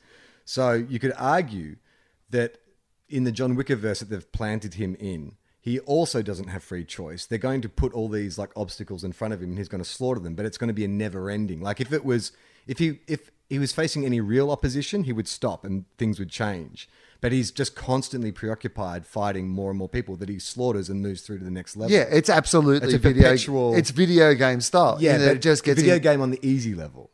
So 0.47 0.71
you 0.73 0.97
could 0.97 1.11
argue 1.17 1.75
that 2.29 2.57
in 3.09 3.25
the 3.25 3.33
John 3.33 3.57
Wickerverse 3.57 3.99
that 3.99 4.09
they've 4.09 4.31
planted 4.31 4.75
him 4.75 4.95
in, 4.97 5.33
he 5.59 5.79
also 5.79 6.21
doesn't 6.21 6.47
have 6.47 6.63
free 6.63 6.85
choice. 6.85 7.25
They're 7.25 7.37
going 7.37 7.59
to 7.61 7.67
put 7.69 7.91
all 7.93 8.07
these 8.07 8.37
like 8.37 8.51
obstacles 8.55 9.03
in 9.03 9.11
front 9.11 9.33
of 9.33 9.41
him 9.43 9.49
and 9.49 9.57
he's 9.57 9.67
going 9.67 9.83
to 9.83 9.89
slaughter 9.89 10.21
them, 10.21 10.35
but 10.35 10.45
it's 10.45 10.57
going 10.57 10.69
to 10.69 10.73
be 10.73 10.85
a 10.85 10.87
never 10.87 11.29
ending. 11.29 11.59
Like 11.61 11.81
if 11.81 11.91
it 11.91 12.05
was 12.05 12.31
if 12.65 12.79
he 12.79 13.01
if 13.07 13.29
he 13.49 13.59
was 13.59 13.73
facing 13.73 14.05
any 14.05 14.21
real 14.21 14.49
opposition, 14.49 15.03
he 15.03 15.11
would 15.11 15.27
stop 15.27 15.65
and 15.65 15.83
things 15.97 16.17
would 16.17 16.29
change. 16.29 16.87
But 17.19 17.33
he's 17.33 17.51
just 17.51 17.75
constantly 17.75 18.31
preoccupied 18.31 19.05
fighting 19.05 19.49
more 19.49 19.69
and 19.69 19.77
more 19.77 19.89
people 19.89 20.15
that 20.17 20.29
he 20.29 20.39
slaughters 20.39 20.89
and 20.89 21.01
moves 21.01 21.21
through 21.23 21.39
to 21.39 21.43
the 21.43 21.51
next 21.51 21.75
level. 21.75 21.93
yeah, 21.93 22.05
it's 22.09 22.29
absolutely 22.29 22.87
It's 22.87 22.95
a 22.95 22.99
video. 22.99 23.23
perpetual- 23.23 23.75
It's 23.75 23.89
video 23.91 24.33
game 24.35 24.61
style. 24.61 24.97
Yeah, 25.01 25.17
it 25.17 25.41
just 25.41 25.63
gets 25.65 25.79
video 25.81 25.95
in- 25.95 26.01
game 26.01 26.21
on 26.21 26.29
the 26.31 26.39
easy 26.41 26.73
level. 26.75 27.09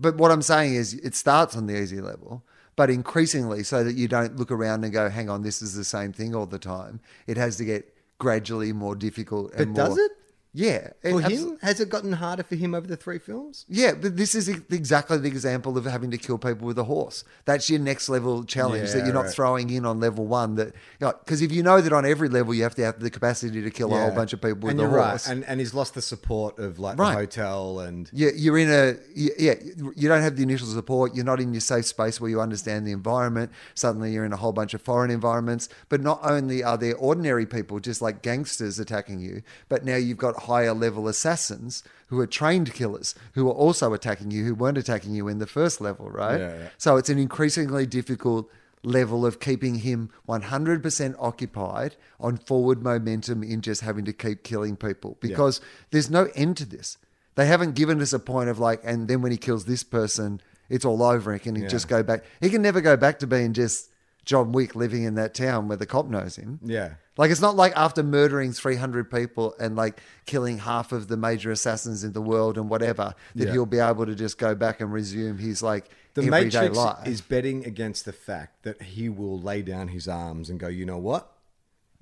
But 0.00 0.16
what 0.16 0.30
I'm 0.30 0.42
saying 0.42 0.74
is, 0.76 0.94
it 0.94 1.14
starts 1.16 1.56
on 1.56 1.66
the 1.66 1.76
easy 1.76 2.00
level, 2.00 2.44
but 2.78 2.90
increasingly, 2.90 3.64
so 3.64 3.82
that 3.82 3.96
you 3.96 4.06
don't 4.06 4.36
look 4.36 4.52
around 4.52 4.84
and 4.84 4.92
go, 4.92 5.10
"Hang 5.10 5.28
on, 5.28 5.42
this 5.42 5.60
is 5.60 5.74
the 5.74 5.84
same 5.84 6.12
thing 6.12 6.34
all 6.34 6.46
the 6.46 6.60
time." 6.60 7.00
It 7.26 7.36
has 7.36 7.56
to 7.56 7.64
get 7.64 7.92
gradually 8.18 8.72
more 8.72 8.94
difficult. 8.94 9.50
But 9.50 9.60
and 9.60 9.72
more, 9.72 9.88
does 9.88 9.98
it? 9.98 10.12
Yeah. 10.58 10.88
For 11.02 11.20
him, 11.20 11.56
has 11.62 11.78
it 11.78 11.88
gotten 11.88 12.12
harder 12.14 12.42
for 12.42 12.56
him 12.56 12.74
over 12.74 12.86
the 12.86 12.96
three 12.96 13.18
films? 13.18 13.64
Yeah, 13.68 13.92
but 13.94 14.16
this 14.16 14.34
is 14.34 14.48
exactly 14.48 15.16
the 15.18 15.28
example 15.28 15.78
of 15.78 15.84
having 15.84 16.10
to 16.10 16.18
kill 16.18 16.36
people 16.36 16.66
with 16.66 16.78
a 16.78 16.84
horse. 16.84 17.22
That's 17.44 17.70
your 17.70 17.78
next 17.78 18.08
level 18.08 18.42
challenge 18.42 18.90
that 18.90 18.98
Yeah, 18.98 19.04
you're 19.04 19.14
not 19.14 19.26
right. 19.26 19.32
throwing 19.32 19.70
in 19.70 19.86
on 19.86 20.00
level 20.00 20.26
one. 20.26 20.56
That 20.56 20.72
because 20.98 21.42
if 21.42 21.52
you 21.52 21.62
know 21.62 21.80
that 21.80 21.92
on 21.92 22.04
every 22.04 22.28
level 22.28 22.52
you 22.54 22.64
have 22.64 22.74
to 22.74 22.82
have 22.84 22.98
the 22.98 23.08
capacity 23.10 23.62
to 23.62 23.70
kill 23.70 23.94
a 23.94 23.98
whole 24.00 24.10
bunch 24.10 24.32
of 24.32 24.40
people 24.40 24.58
with 24.66 24.72
and 24.72 24.80
a 24.80 24.82
you're 24.82 24.90
horse. 25.00 25.28
right. 25.28 25.32
And 25.36 25.44
and 25.44 25.60
he's 25.60 25.74
lost 25.74 25.94
the 25.94 26.02
support 26.02 26.58
of 26.58 26.78
like 26.80 26.98
Right. 26.98 27.12
the 27.12 27.18
hotel 27.20 27.78
and 27.80 28.10
you- 28.12 28.32
you're 28.34 28.58
in 28.58 28.68
a 28.70 28.96
yeah 29.14 29.54
you 29.94 30.08
don't 30.08 30.22
have 30.22 30.36
the 30.36 30.42
initial 30.42 30.66
support 30.66 31.14
you're 31.14 31.24
not 31.32 31.40
in 31.40 31.54
your 31.54 31.60
safe 31.60 31.86
space 31.86 32.20
where 32.20 32.30
you 32.30 32.40
understand 32.40 32.84
the 32.86 32.92
environment 32.92 33.52
suddenly 33.74 34.12
you're 34.12 34.24
in 34.24 34.32
a 34.32 34.36
whole 34.36 34.52
bunch 34.52 34.74
of 34.74 34.80
foreign 34.82 35.10
environments 35.10 35.68
but 35.88 36.00
not 36.00 36.18
only 36.24 36.62
are 36.64 36.76
there 36.76 36.96
ordinary 36.96 37.46
people 37.46 37.78
just 37.78 38.02
like 38.02 38.22
gangsters 38.22 38.78
attacking 38.80 39.20
you 39.20 39.42
but 39.68 39.84
now 39.84 39.94
you've 39.96 40.18
got 40.18 40.34
higher 40.48 40.74
level 40.84 41.04
assassins 41.08 41.82
who 42.08 42.18
are 42.22 42.26
trained 42.40 42.68
killers 42.80 43.14
who 43.34 43.44
are 43.50 43.58
also 43.64 43.86
attacking 43.92 44.30
you 44.30 44.42
who 44.46 44.54
weren't 44.54 44.78
attacking 44.84 45.12
you 45.14 45.28
in 45.28 45.38
the 45.38 45.46
first 45.58 45.76
level 45.80 46.06
right 46.10 46.40
Yeah, 46.40 46.58
yeah. 46.62 46.68
so 46.84 46.96
it's 46.98 47.10
an 47.14 47.18
increasingly 47.18 47.86
difficult 47.98 48.44
level 48.82 49.20
of 49.26 49.40
keeping 49.40 49.76
him 49.88 50.08
100% 50.28 51.14
occupied 51.18 51.96
on 52.20 52.36
forward 52.36 52.82
momentum 52.82 53.42
in 53.42 53.60
just 53.60 53.80
having 53.82 54.04
to 54.04 54.12
keep 54.12 54.42
killing 54.44 54.76
people 54.76 55.16
because 55.20 55.60
there's 55.90 56.10
no 56.10 56.28
end 56.34 56.56
to 56.58 56.64
this. 56.64 56.96
They 57.34 57.46
haven't 57.46 57.74
given 57.74 58.00
us 58.00 58.12
a 58.12 58.18
point 58.18 58.48
of 58.48 58.58
like, 58.58 58.80
and 58.84 59.08
then 59.08 59.22
when 59.22 59.32
he 59.32 59.38
kills 59.38 59.64
this 59.64 59.82
person, 59.84 60.40
it's 60.68 60.84
all 60.84 61.02
over. 61.02 61.32
And 61.32 61.40
can 61.42 61.54
he 61.56 61.62
Yeah. 61.62 61.68
just 61.68 61.88
go 61.88 62.02
back? 62.02 62.24
He 62.40 62.50
can 62.50 62.62
never 62.62 62.80
go 62.80 62.96
back 62.96 63.18
to 63.20 63.26
being 63.26 63.52
just 63.52 63.90
John 64.28 64.52
Wick 64.52 64.74
living 64.76 65.04
in 65.04 65.14
that 65.14 65.32
town 65.32 65.68
where 65.68 65.78
the 65.78 65.86
cop 65.86 66.06
knows 66.06 66.36
him. 66.36 66.60
yeah. 66.62 66.94
Like 67.16 67.30
it's 67.30 67.40
not 67.40 67.56
like 67.56 67.72
after 67.76 68.02
murdering 68.02 68.52
300 68.52 69.10
people 69.10 69.54
and 69.58 69.74
like 69.74 70.00
killing 70.26 70.58
half 70.58 70.92
of 70.92 71.08
the 71.08 71.16
major 71.16 71.50
assassins 71.50 72.04
in 72.04 72.12
the 72.12 72.20
world 72.20 72.58
and 72.58 72.68
whatever 72.68 73.14
that 73.34 73.46
Yeah. 73.46 73.52
he'll 73.52 73.64
be 73.66 73.78
able 73.78 74.04
to 74.04 74.14
just 74.14 74.36
go 74.36 74.54
back 74.54 74.82
and 74.82 74.92
resume 74.92 75.38
his 75.38 75.62
like 75.62 75.88
The 76.12 76.24
everyday 76.24 76.58
Matrix 76.60 76.76
life. 76.76 77.08
is 77.08 77.22
betting 77.22 77.64
against 77.64 78.04
the 78.04 78.12
fact 78.12 78.64
that 78.64 78.82
he 78.82 79.08
will 79.08 79.40
lay 79.40 79.62
down 79.62 79.88
his 79.88 80.06
arms 80.06 80.50
and 80.50 80.60
go, 80.60 80.68
you 80.68 80.84
know 80.84 80.98
what? 80.98 81.32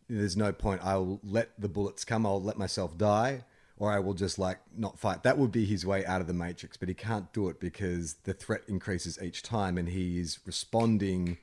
There's 0.08 0.36
no 0.36 0.52
point. 0.52 0.84
I 0.84 0.96
will 0.96 1.20
let 1.22 1.50
the 1.58 1.68
bullets 1.68 2.04
come. 2.04 2.26
I'll 2.26 2.42
let 2.42 2.58
myself 2.58 2.98
die, 2.98 3.44
or 3.78 3.90
I 3.92 4.00
will 4.00 4.14
just 4.14 4.36
like 4.38 4.58
not 4.76 4.98
fight. 4.98 5.22
That 5.22 5.38
would 5.38 5.52
be 5.52 5.64
his 5.64 5.86
way 5.86 6.04
out 6.04 6.20
of 6.20 6.26
the 6.26 6.34
Matrix, 6.34 6.76
but 6.76 6.88
he 6.88 6.94
can't 6.94 7.32
do 7.32 7.48
it 7.48 7.58
because 7.60 8.14
the 8.24 8.34
threat 8.34 8.62
increases 8.68 9.16
each 9.22 9.42
time, 9.42 9.78
and 9.78 9.88
he 9.88 10.18
is 10.20 10.40
responding. 10.44 11.38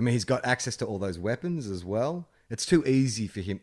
I 0.00 0.02
mean, 0.02 0.14
he's 0.14 0.24
got 0.24 0.42
access 0.46 0.76
to 0.76 0.86
all 0.86 0.98
those 0.98 1.18
weapons 1.18 1.68
as 1.68 1.84
well. 1.84 2.26
It's 2.48 2.64
too 2.64 2.82
easy 2.86 3.26
for 3.28 3.40
him. 3.40 3.60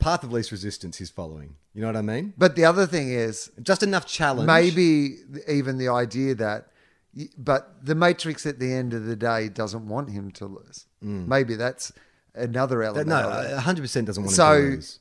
Path 0.00 0.24
of 0.24 0.32
least 0.32 0.50
resistance 0.50 0.98
he's 0.98 1.08
following. 1.10 1.54
You 1.72 1.82
know 1.82 1.86
what 1.86 1.96
I 1.96 2.02
mean? 2.02 2.34
but 2.36 2.56
the 2.56 2.64
other 2.64 2.84
thing 2.84 3.12
is, 3.12 3.48
Just 3.62 3.84
enough 3.84 4.04
challenge. 4.04 4.48
maybe 4.48 5.18
even 5.48 5.78
the 5.78 5.88
idea 5.88 6.34
that 6.34 6.66
but 7.38 7.84
the 7.84 7.94
matrix 7.94 8.44
at 8.44 8.58
the 8.58 8.72
end 8.72 8.92
of 8.92 9.04
the 9.04 9.14
day 9.14 9.48
doesn't 9.48 9.86
want 9.86 10.10
him 10.10 10.30
to 10.32 10.46
lose 10.46 10.86
mm. 11.04 11.26
maybe 11.28 11.54
that's 11.56 11.92
another 12.34 12.78
That, 12.78 12.86
element 12.86 13.08
no, 13.08 13.28
100 13.54 13.82
percent 13.82 14.06
doesn't 14.06 14.24
want 14.24 14.34
so 14.34 14.54
him 14.54 14.62
to 14.62 14.70
lose. 14.76 14.98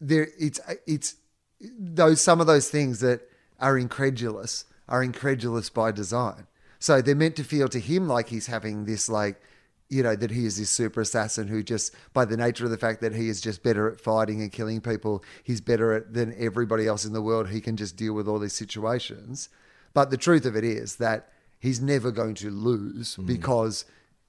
there 0.00 0.28
it's 0.38 0.60
it's 0.86 1.16
those 1.60 2.20
some 2.20 2.40
of 2.40 2.46
those 2.46 2.68
things 2.68 3.00
that 3.00 3.22
are 3.58 3.76
incredulous 3.78 4.66
are 4.88 5.02
incredulous 5.02 5.70
by 5.70 5.90
design 5.90 6.46
so 6.78 7.00
they're 7.00 7.14
meant 7.14 7.36
to 7.36 7.44
feel 7.44 7.66
to 7.68 7.80
him 7.80 8.06
like 8.08 8.28
he's 8.28 8.46
having 8.46 8.84
this 8.84 9.08
like 9.08 9.40
you 9.88 10.02
know, 10.02 10.16
that 10.16 10.30
he 10.30 10.46
is 10.46 10.58
this 10.58 10.70
super 10.70 11.02
assassin 11.02 11.48
who 11.48 11.62
just, 11.62 11.94
by 12.12 12.24
the 12.24 12.36
nature 12.36 12.64
of 12.64 12.70
the 12.70 12.78
fact 12.78 13.00
that 13.00 13.14
he 13.14 13.28
is 13.28 13.40
just 13.40 13.62
better 13.62 13.90
at 13.90 14.00
fighting 14.00 14.40
and 14.40 14.50
killing 14.50 14.80
people, 14.80 15.22
he's 15.42 15.60
better 15.60 15.92
at 15.92 16.14
than 16.14 16.34
everybody 16.38 16.86
else 16.86 17.04
in 17.04 17.12
the 17.12 17.22
world. 17.22 17.50
He 17.50 17.60
can 17.60 17.76
just 17.76 17.96
deal 17.96 18.14
with 18.14 18.26
all 18.26 18.38
these 18.38 18.54
situations. 18.54 19.48
But 19.92 20.10
the 20.10 20.16
truth 20.16 20.46
of 20.46 20.56
it 20.56 20.64
is 20.64 20.96
that 20.96 21.28
he's 21.58 21.80
never 21.80 22.10
going 22.10 22.34
to 22.36 22.50
lose 22.50 23.16
mm. 23.16 23.26
because 23.26 23.84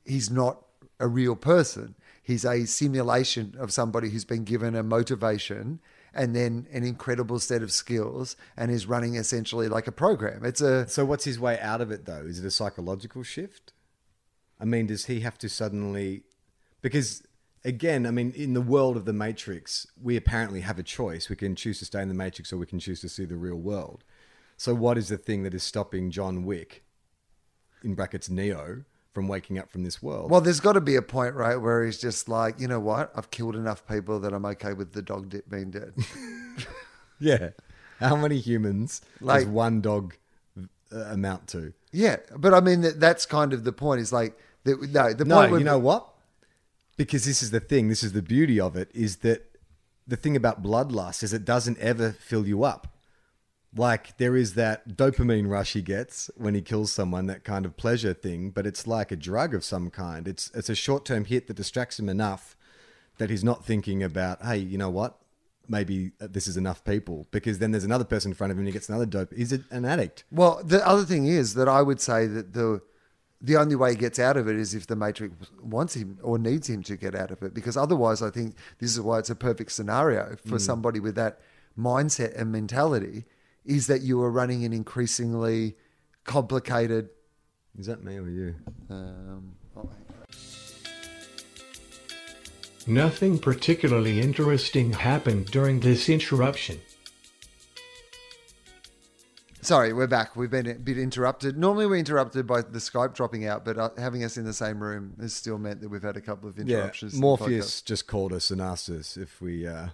he's 0.06 0.30
not 0.30 0.62
a 1.00 1.08
real 1.08 1.36
person. 1.36 1.96
He's 2.22 2.46
a 2.46 2.66
simulation 2.66 3.56
of 3.60 3.72
somebody 3.72 4.10
who's 4.10 4.26
been 4.26 4.44
given 4.44 4.76
a 4.76 4.84
motivation 4.84 5.80
and 6.14 6.36
then 6.36 6.66
an 6.72 6.84
incredible 6.84 7.40
set 7.40 7.62
of 7.62 7.72
skills 7.72 8.36
and 8.56 8.72
is 8.72 8.88
running 8.88 9.16
essentially 9.16 9.68
like 9.68 9.88
a 9.88 9.92
program. 9.92 10.46
It's 10.46 10.62
a 10.62 10.88
So 10.88 11.06
what's 11.06 11.26
his 11.26 11.40
way 11.40 11.60
out 11.60 11.82
of 11.82 11.92
it 11.92 12.06
though? 12.06 12.24
Is 12.26 12.40
it 12.40 12.46
a 12.46 12.52
psychological 12.52 13.24
shift? 13.24 13.74
I 14.60 14.66
mean, 14.66 14.88
does 14.88 15.06
he 15.06 15.20
have 15.22 15.38
to 15.40 15.50
suddenly 15.50 16.24
because 16.82 17.24
again, 17.64 18.06
I 18.06 18.12
mean, 18.12 18.32
in 18.36 18.54
the 18.54 18.62
world 18.62 18.96
of 18.96 19.06
the 19.06 19.14
Matrix, 19.14 19.88
we 20.02 20.16
apparently 20.16 20.62
have 20.62 20.78
a 20.80 20.84
choice. 20.84 21.30
We 21.30 21.36
can 21.36 21.56
choose 21.56 21.80
to 21.80 21.86
stay 21.86 22.02
in 22.02 22.08
the 22.10 22.14
Matrix 22.14 22.54
or 22.54 22.58
we 22.58 22.66
can 22.68 22.80
choose 22.80 23.02
to 23.02 23.10
see 23.10 23.26
the 23.26 23.36
real 23.38 23.56
world. 23.58 24.04
So 24.58 24.74
what 24.74 24.98
is 24.98 25.10
the 25.10 25.18
thing 25.18 25.44
that 25.44 25.54
is 25.54 25.64
stopping 25.64 26.12
John 26.12 26.46
Wick 26.46 26.84
in 27.84 27.96
brackets 27.96 28.30
Neo 28.30 28.84
from 29.14 29.28
waking 29.28 29.58
up 29.58 29.70
from 29.72 29.84
this 29.84 30.02
world? 30.02 30.30
Well, 30.32 30.42
there's 30.42 30.60
got 30.60 30.74
to 30.74 30.82
be 30.82 30.96
a 30.96 31.02
point, 31.02 31.36
right, 31.36 31.56
where 31.58 31.84
he's 31.84 31.98
just 32.00 32.30
like, 32.30 32.60
you 32.60 32.68
know 32.68 32.80
what? 32.80 33.12
I've 33.16 33.32
killed 33.32 33.56
enough 33.56 33.86
people 33.88 34.20
that 34.20 34.32
I'm 34.34 34.46
okay 34.46 34.74
with 34.74 34.94
the 34.94 35.02
dog 35.02 35.30
di- 35.30 35.42
being 35.50 35.72
dead. 35.72 35.94
yeah. 37.20 37.50
How 38.00 38.16
many 38.16 38.38
humans 38.40 39.02
Like- 39.22 39.42
does 39.42 39.48
one 39.50 39.82
dog 39.82 40.16
uh, 40.92 40.98
amount 41.10 41.48
to? 41.50 41.74
Yeah, 41.96 42.18
but 42.38 42.54
I 42.54 42.60
mean, 42.60 42.82
that, 42.82 43.00
that's 43.00 43.26
kind 43.26 43.54
of 43.54 43.64
the 43.64 43.72
point. 43.72 44.02
Is 44.02 44.12
like, 44.12 44.38
that, 44.66 44.82
no, 44.92 45.14
the 45.14 45.26
No, 45.26 45.48
point. 45.48 45.60
you 45.60 45.66
know 45.66 45.80
what? 45.80 46.10
Because 46.98 47.26
this 47.26 47.42
is 47.42 47.52
the 47.52 47.60
thing. 47.60 47.88
This 47.88 48.04
is 48.04 48.12
the 48.12 48.22
beauty 48.22 48.60
of 48.60 48.76
it. 48.76 48.90
Is 48.94 49.18
that 49.18 49.58
the 50.06 50.18
thing 50.18 50.36
about 50.36 50.62
bloodlust 50.62 51.24
is 51.24 51.34
it 51.34 51.46
doesn't 51.46 51.80
ever 51.80 52.12
fill 52.12 52.46
you 52.48 52.64
up. 52.64 52.88
Like 53.76 54.18
there 54.18 54.36
is 54.36 54.54
that 54.54 54.90
dopamine 54.98 55.50
rush 55.50 55.74
he 55.74 55.82
gets 55.82 56.30
when 56.36 56.54
he 56.54 56.62
kills 56.62 56.92
someone, 56.94 57.28
that 57.28 57.44
kind 57.44 57.66
of 57.66 57.76
pleasure 57.78 58.14
thing. 58.14 58.50
But 58.50 58.66
it's 58.66 58.88
like 58.88 59.12
a 59.12 59.18
drug 59.18 59.54
of 59.54 59.64
some 59.64 59.90
kind. 59.90 60.28
It's 60.28 60.52
it's 60.54 60.70
a 60.70 60.76
short 60.76 61.06
term 61.06 61.26
hit 61.26 61.48
that 61.48 61.56
distracts 61.58 62.00
him 62.00 62.10
enough 62.10 62.56
that 63.18 63.30
he's 63.30 63.44
not 63.44 63.66
thinking 63.66 64.04
about, 64.04 64.44
hey, 64.44 64.58
you 64.58 64.78
know 64.78 64.90
what? 64.90 65.18
Maybe 65.68 66.12
this 66.20 66.48
is 66.48 66.58
enough 66.58 66.84
people. 66.84 67.28
Because 67.32 67.60
then 67.60 67.72
there's 67.72 67.84
another 67.84 68.04
person 68.04 68.32
in 68.32 68.36
front 68.36 68.52
of 68.52 68.58
him 68.58 68.62
and 68.62 68.68
he 68.68 68.74
gets 68.74 68.90
another 68.90 69.06
dope. 69.06 69.34
He's 69.34 69.54
a, 69.54 69.60
an 69.72 69.86
addict. 69.86 70.24
Well, 70.32 70.62
the 70.64 70.86
other 70.88 71.04
thing 71.04 71.28
is 71.28 71.54
that 71.56 71.68
I 71.68 71.82
would 71.82 72.00
say 72.00 72.28
that 72.28 72.54
the 72.54 72.82
the 73.42 73.58
only 73.58 73.76
way 73.76 73.92
he 73.92 73.96
gets 73.98 74.18
out 74.18 74.38
of 74.38 74.48
it 74.48 74.56
is 74.56 74.74
if 74.74 74.88
the 74.88 74.96
Matrix 74.96 75.36
wants 75.62 75.96
him 75.96 76.18
or 76.24 76.40
needs 76.40 76.70
him 76.70 76.82
to 76.84 76.96
get 76.96 77.14
out 77.14 77.32
of 77.32 77.44
it. 77.44 77.54
Because 77.54 77.78
otherwise, 77.78 78.22
I 78.22 78.32
think 78.32 78.56
this 78.80 78.92
is 78.92 79.02
why 79.02 79.20
it's 79.20 79.30
a 79.30 79.36
perfect 79.36 79.72
scenario 79.72 80.36
for 80.48 80.58
somebody 80.58 81.00
with 81.00 81.16
that 81.16 81.40
mindset 81.78 82.40
and 82.40 82.52
mentality. 82.52 83.26
Is 83.66 83.88
that 83.88 84.02
you 84.02 84.22
are 84.22 84.32
running 84.32 84.64
an 84.64 84.74
increasingly 84.74 85.76
complicated. 86.24 87.10
Is 87.78 87.88
that 87.88 88.04
me 88.04 88.18
or 88.18 88.30
you? 88.30 88.56
Um, 88.90 89.56
oh, 89.76 89.90
Nothing 92.88 93.40
particularly 93.40 94.22
interesting 94.22 94.94
happened 94.94 95.48
during 95.48 95.80
this 95.80 96.08
interruption. 96.08 96.80
Sorry, 99.62 99.92
we're 99.92 100.06
back. 100.06 100.36
We've 100.36 100.52
been 100.52 100.68
a 100.70 100.76
bit 100.76 101.00
interrupted. 101.00 101.58
Normally, 101.58 101.88
we're 101.88 101.98
interrupted 101.98 102.46
by 102.46 102.62
the 102.62 102.78
Skype 102.78 103.16
dropping 103.16 103.48
out, 103.48 103.66
but 103.66 103.80
uh, 103.80 103.90
having 103.98 104.24
us 104.24 104.38
in 104.38 104.46
the 104.46 104.54
same 104.54 104.84
room 104.84 105.16
has 105.20 105.34
still 105.34 105.58
meant 105.58 105.82
that 105.82 105.90
we've 105.90 106.04
had 106.04 106.16
a 106.16 106.22
couple 106.22 106.48
of 106.48 106.60
interruptions. 106.60 107.14
to 107.14 107.18
the 107.18 107.22
Morpheus 107.22 107.82
podcast. 107.82 107.86
just 107.86 108.06
called 108.06 108.32
us 108.32 108.52
and 108.52 108.62
asked 108.62 108.90
us 108.90 109.18
if 109.18 109.42
we 109.42 109.66
uh, 109.68 109.88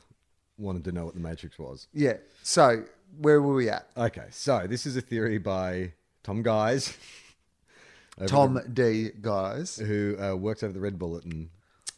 wanted 0.57 0.83
to 0.83 0.91
know 0.91 1.05
what 1.05 1.13
the 1.13 1.21
Matrix 1.21 1.57
was. 1.57 1.87
Yeah. 1.93 2.17
So, 2.43 2.83
where 3.17 3.41
were 3.41 3.53
we 3.53 3.69
at? 3.69 3.87
Okay, 3.95 4.25
so 4.31 4.67
this 4.67 4.85
is 4.85 4.97
a 4.97 5.01
theory 5.01 5.37
by 5.37 5.93
Tom 6.23 6.43
Guise, 6.43 6.97
over 8.17 8.27
Tom 8.27 8.61
D. 8.73 9.11
Guise. 9.21 9.77
who 9.77 10.17
uh, 10.21 10.35
works 10.35 10.63
over 10.63 10.73
the 10.73 10.81
Red 10.81 10.99
Bulletin, 10.99 11.49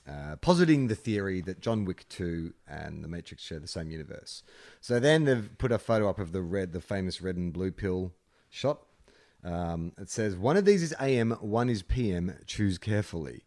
uh, 0.08 0.36
positing 0.38 0.88
the 0.88 0.96
theory 0.96 1.42
that 1.42 1.62
John 1.62 1.86
Wick 1.86 2.08
2 2.10 2.54
and 2.68 3.04
the 3.04 3.08
Matrix 3.08 3.44
share 3.44 3.60
the 3.60 3.68
same 3.68 3.90
universe. 3.90 4.44
So 4.82 5.00
then 5.00 5.26
they've 5.26 5.50
put 5.58 5.72
a 5.72 5.80
photo 5.80 6.10
up 6.10 6.20
of 6.20 6.32
the 6.32 6.42
red, 6.42 6.74
the 6.74 6.82
famous 6.82 7.22
red 7.22 7.38
and 7.38 7.54
blue 7.54 7.72
pill 7.72 8.14
shot. 8.50 8.80
Um, 9.44 9.94
it 9.98 10.10
says 10.10 10.36
one 10.36 10.58
of 10.58 10.66
these 10.66 10.84
is 10.84 10.94
AM, 11.00 11.32
one 11.42 11.70
is 11.70 11.84
PM. 11.84 12.36
Choose 12.46 12.78
carefully. 12.78 13.44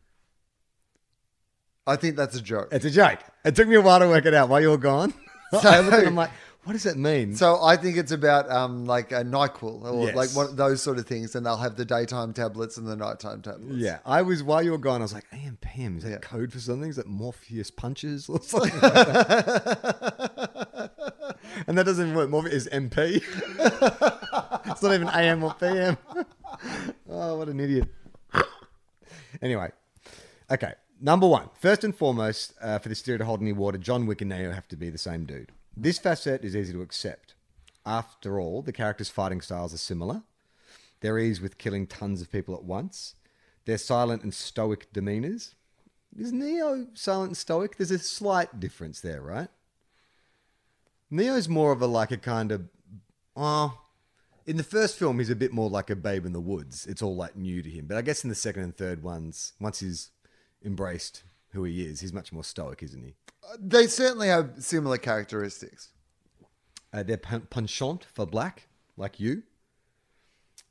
I 1.86 1.96
think 1.96 2.16
that's 2.16 2.34
a 2.34 2.42
joke. 2.42 2.68
It's 2.72 2.84
a 2.84 2.90
joke. 2.90 3.20
It 3.44 3.54
took 3.54 3.68
me 3.68 3.76
a 3.76 3.80
while 3.80 4.00
to 4.00 4.09
work 4.09 4.26
it 4.26 4.34
out. 4.34 4.48
While 4.48 4.61
you 4.61 4.70
were 4.70 4.78
gone, 4.78 5.14
I 5.52 5.80
looked 5.80 5.98
and 5.98 6.09
I'm 6.09 6.14
like, 6.16 6.30
what 6.66 6.72
does 6.74 6.82
that 6.82 6.98
mean? 6.98 7.34
So 7.36 7.62
I 7.64 7.76
think 7.76 7.96
it's 7.96 8.12
about 8.12 8.50
um, 8.50 8.84
like 8.86 9.12
a 9.12 9.24
Nyquil 9.24 9.82
or 9.84 10.06
Yes. 10.08 10.16
like 10.16 10.30
one, 10.36 10.56
those 10.56 10.82
sort 10.82 10.98
of 10.98 11.06
things, 11.06 11.34
and 11.34 11.46
they'll 11.46 11.56
have 11.56 11.76
the 11.76 11.84
daytime 11.84 12.32
tablets 12.34 12.76
and 12.76 12.86
the 12.86 12.96
nighttime 12.96 13.40
tablets. 13.40 13.76
Yeah, 13.76 13.98
I 14.04 14.20
was 14.22 14.42
while 14.42 14.62
you 14.62 14.72
were 14.72 14.78
gone. 14.78 15.00
I 15.00 15.04
was 15.04 15.14
like, 15.14 15.26
AM 15.32 15.56
PM 15.60 15.96
is 15.96 16.04
that 16.04 16.10
Yeah. 16.10 16.18
code 16.18 16.52
for 16.52 16.58
something? 16.58 16.90
Is 16.90 16.96
that 16.96 17.06
Morpheus 17.06 17.70
punches 17.70 18.28
or 18.28 18.40
something? 18.42 18.72
like 18.80 18.92
that? 18.92 20.92
and 21.66 21.78
that 21.78 21.84
doesn't 21.86 22.14
work. 22.14 22.28
Morpheus 22.30 22.66
is 22.66 22.68
MP. 22.68 23.22
it's 24.70 24.82
not 24.82 24.92
even 24.94 25.08
AM 25.08 25.42
or 25.42 25.54
PM. 25.54 25.96
oh, 27.08 27.38
what 27.38 27.48
an 27.48 27.60
idiot. 27.60 27.88
anyway, 29.40 29.70
okay. 30.50 30.74
Number 31.00 31.26
one, 31.26 31.50
first 31.60 31.84
and 31.84 31.94
foremost, 31.94 32.54
uh, 32.60 32.78
for 32.78 32.88
this 32.88 33.02
theory 33.02 33.18
to 33.18 33.24
hold 33.26 33.42
any 33.42 33.52
water, 33.52 33.76
John 33.76 34.06
Wick 34.06 34.22
and 34.22 34.30
Neo 34.30 34.50
have 34.52 34.66
to 34.68 34.76
be 34.76 34.88
the 34.88 34.96
same 34.98 35.26
dude. 35.26 35.52
This 35.76 35.98
facet 35.98 36.44
is 36.44 36.56
easy 36.56 36.72
to 36.72 36.82
accept. 36.82 37.34
After 37.84 38.40
all, 38.40 38.62
the 38.62 38.72
characters' 38.72 39.10
fighting 39.10 39.40
styles 39.40 39.74
are 39.74 39.78
similar. 39.78 40.22
Their 41.00 41.18
ease 41.18 41.40
with 41.40 41.58
killing 41.58 41.86
tons 41.86 42.22
of 42.22 42.32
people 42.32 42.54
at 42.54 42.64
once. 42.64 43.14
Their 43.66 43.78
silent 43.78 44.22
and 44.22 44.32
stoic 44.32 44.92
demeanors. 44.92 45.54
Is 46.18 46.32
Neo 46.32 46.86
silent 46.94 47.30
and 47.30 47.36
stoic? 47.36 47.76
There's 47.76 47.90
a 47.90 47.98
slight 47.98 48.58
difference 48.58 49.00
there, 49.00 49.20
right? 49.20 49.48
Neo's 51.10 51.48
more 51.48 51.72
of 51.72 51.82
a 51.82 51.86
like 51.86 52.10
a 52.10 52.16
kind 52.16 52.50
of 52.50 52.68
oh 53.36 53.78
in 54.46 54.56
the 54.56 54.64
first 54.64 54.98
film 54.98 55.18
he's 55.18 55.30
a 55.30 55.36
bit 55.36 55.52
more 55.52 55.68
like 55.68 55.90
a 55.90 55.96
babe 55.96 56.24
in 56.24 56.32
the 56.32 56.40
woods. 56.40 56.86
It's 56.86 57.02
all 57.02 57.14
like 57.14 57.36
new 57.36 57.62
to 57.62 57.68
him. 57.68 57.86
But 57.86 57.98
I 57.98 58.02
guess 58.02 58.24
in 58.24 58.30
the 58.30 58.34
second 58.34 58.62
and 58.62 58.76
third 58.76 59.02
ones, 59.02 59.52
once 59.60 59.80
he's 59.80 60.10
embraced 60.64 61.22
who 61.57 61.64
he 61.64 61.82
is, 61.82 62.00
he's 62.00 62.12
much 62.12 62.32
more 62.32 62.44
stoic, 62.44 62.82
isn't 62.82 63.02
he? 63.02 63.14
They 63.59 63.86
certainly 63.86 64.28
have 64.28 64.52
similar 64.59 64.98
characteristics. 64.98 65.90
Uh, 66.92 67.02
they're 67.02 67.16
penchant 67.16 68.04
for 68.04 68.26
black, 68.26 68.68
like 68.96 69.18
you. 69.18 69.42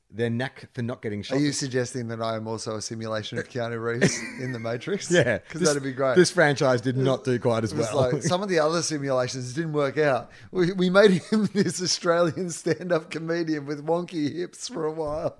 Their 0.08 0.30
knack 0.30 0.68
for 0.72 0.82
not 0.82 1.02
getting 1.02 1.22
shot. 1.22 1.36
Are 1.36 1.40
you 1.40 1.50
suggesting 1.50 2.06
that 2.08 2.22
I 2.22 2.36
am 2.36 2.46
also 2.46 2.76
a 2.76 2.82
simulation 2.82 3.38
of 3.38 3.48
Keanu 3.48 3.82
Reeves 3.82 4.16
in 4.40 4.52
the 4.52 4.58
Matrix? 4.58 5.10
yeah, 5.10 5.38
because 5.38 5.62
that'd 5.62 5.82
be 5.82 5.92
great. 5.92 6.14
This 6.14 6.30
franchise 6.30 6.80
did 6.80 6.96
not 6.96 7.24
do 7.24 7.38
quite 7.40 7.64
as 7.64 7.74
well. 7.74 7.96
like 7.96 8.22
some 8.22 8.42
of 8.42 8.48
the 8.48 8.60
other 8.60 8.82
simulations 8.82 9.52
didn't 9.52 9.72
work 9.72 9.98
out. 9.98 10.30
We, 10.52 10.72
we 10.72 10.90
made 10.90 11.10
him 11.10 11.46
this 11.52 11.82
Australian 11.82 12.50
stand-up 12.50 13.10
comedian 13.10 13.66
with 13.66 13.84
wonky 13.84 14.32
hips 14.32 14.68
for 14.68 14.86
a 14.86 14.92
while. 14.92 15.36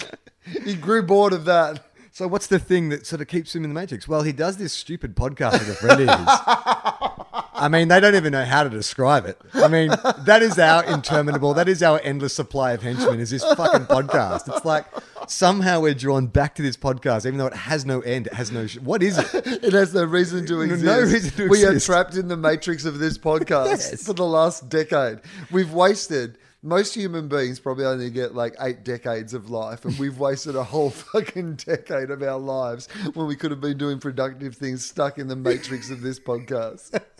he 0.64 0.74
grew 0.74 1.02
bored 1.02 1.32
of 1.32 1.46
that. 1.46 1.84
So 2.14 2.28
what's 2.28 2.46
the 2.46 2.60
thing 2.60 2.90
that 2.90 3.06
sort 3.08 3.20
of 3.22 3.26
keeps 3.26 3.56
him 3.56 3.64
in 3.64 3.70
the 3.70 3.74
Matrix? 3.80 4.06
Well, 4.06 4.22
he 4.22 4.30
does 4.30 4.56
this 4.56 4.72
stupid 4.72 5.16
podcast 5.16 5.54
with 5.54 5.68
a 5.68 5.74
friend 5.74 6.02
of 6.02 6.16
his. 6.16 6.28
I 7.56 7.66
mean, 7.68 7.88
they 7.88 7.98
don't 7.98 8.14
even 8.14 8.30
know 8.30 8.44
how 8.44 8.62
to 8.62 8.70
describe 8.70 9.26
it. 9.26 9.36
I 9.52 9.66
mean, 9.66 9.88
that 10.24 10.38
is 10.40 10.56
our 10.56 10.84
interminable, 10.84 11.54
that 11.54 11.68
is 11.68 11.82
our 11.82 12.00
endless 12.04 12.32
supply 12.32 12.70
of 12.70 12.82
henchmen, 12.82 13.18
is 13.18 13.30
this 13.30 13.42
fucking 13.42 13.86
podcast. 13.86 14.46
It's 14.54 14.64
like 14.64 14.86
somehow 15.26 15.80
we're 15.80 15.94
drawn 15.94 16.28
back 16.28 16.54
to 16.54 16.62
this 16.62 16.76
podcast, 16.76 17.26
even 17.26 17.36
though 17.36 17.48
it 17.48 17.54
has 17.56 17.84
no 17.84 18.00
end, 18.02 18.28
it 18.28 18.34
has 18.34 18.52
no... 18.52 18.68
Sh- 18.68 18.78
what 18.78 19.02
is 19.02 19.18
it? 19.18 19.34
It 19.64 19.72
has 19.72 19.92
no 19.92 20.04
reason 20.04 20.46
to 20.46 20.52
No 20.54 20.60
exist. 20.60 21.12
reason 21.12 21.30
to 21.38 21.48
we 21.48 21.64
exist. 21.64 21.88
are 21.88 21.92
trapped 21.94 22.14
in 22.14 22.28
the 22.28 22.36
matrix 22.36 22.84
of 22.84 23.00
this 23.00 23.18
podcast 23.18 23.66
Yes. 23.66 24.06
for 24.06 24.12
the 24.12 24.24
last 24.24 24.68
decade. 24.68 25.18
We've 25.50 25.72
wasted. 25.72 26.38
Most 26.64 26.94
human 26.94 27.28
beings 27.28 27.60
probably 27.60 27.84
only 27.84 28.08
get 28.08 28.34
like 28.34 28.54
eight 28.58 28.84
decades 28.84 29.34
of 29.34 29.50
life, 29.50 29.84
and 29.84 29.98
we've 29.98 30.18
wasted 30.18 30.56
a 30.56 30.64
whole 30.64 30.88
fucking 31.12 31.56
decade 31.56 32.10
of 32.10 32.22
our 32.22 32.38
lives 32.38 32.88
when 33.12 33.26
we 33.26 33.36
could 33.36 33.50
have 33.50 33.60
been 33.60 33.76
doing 33.76 34.00
productive 34.00 34.56
things 34.56 34.82
stuck 34.82 35.18
in 35.18 35.28
the 35.28 35.36
matrix 35.36 35.90
of 35.90 36.00
this 36.00 36.18
podcast. 36.18 37.00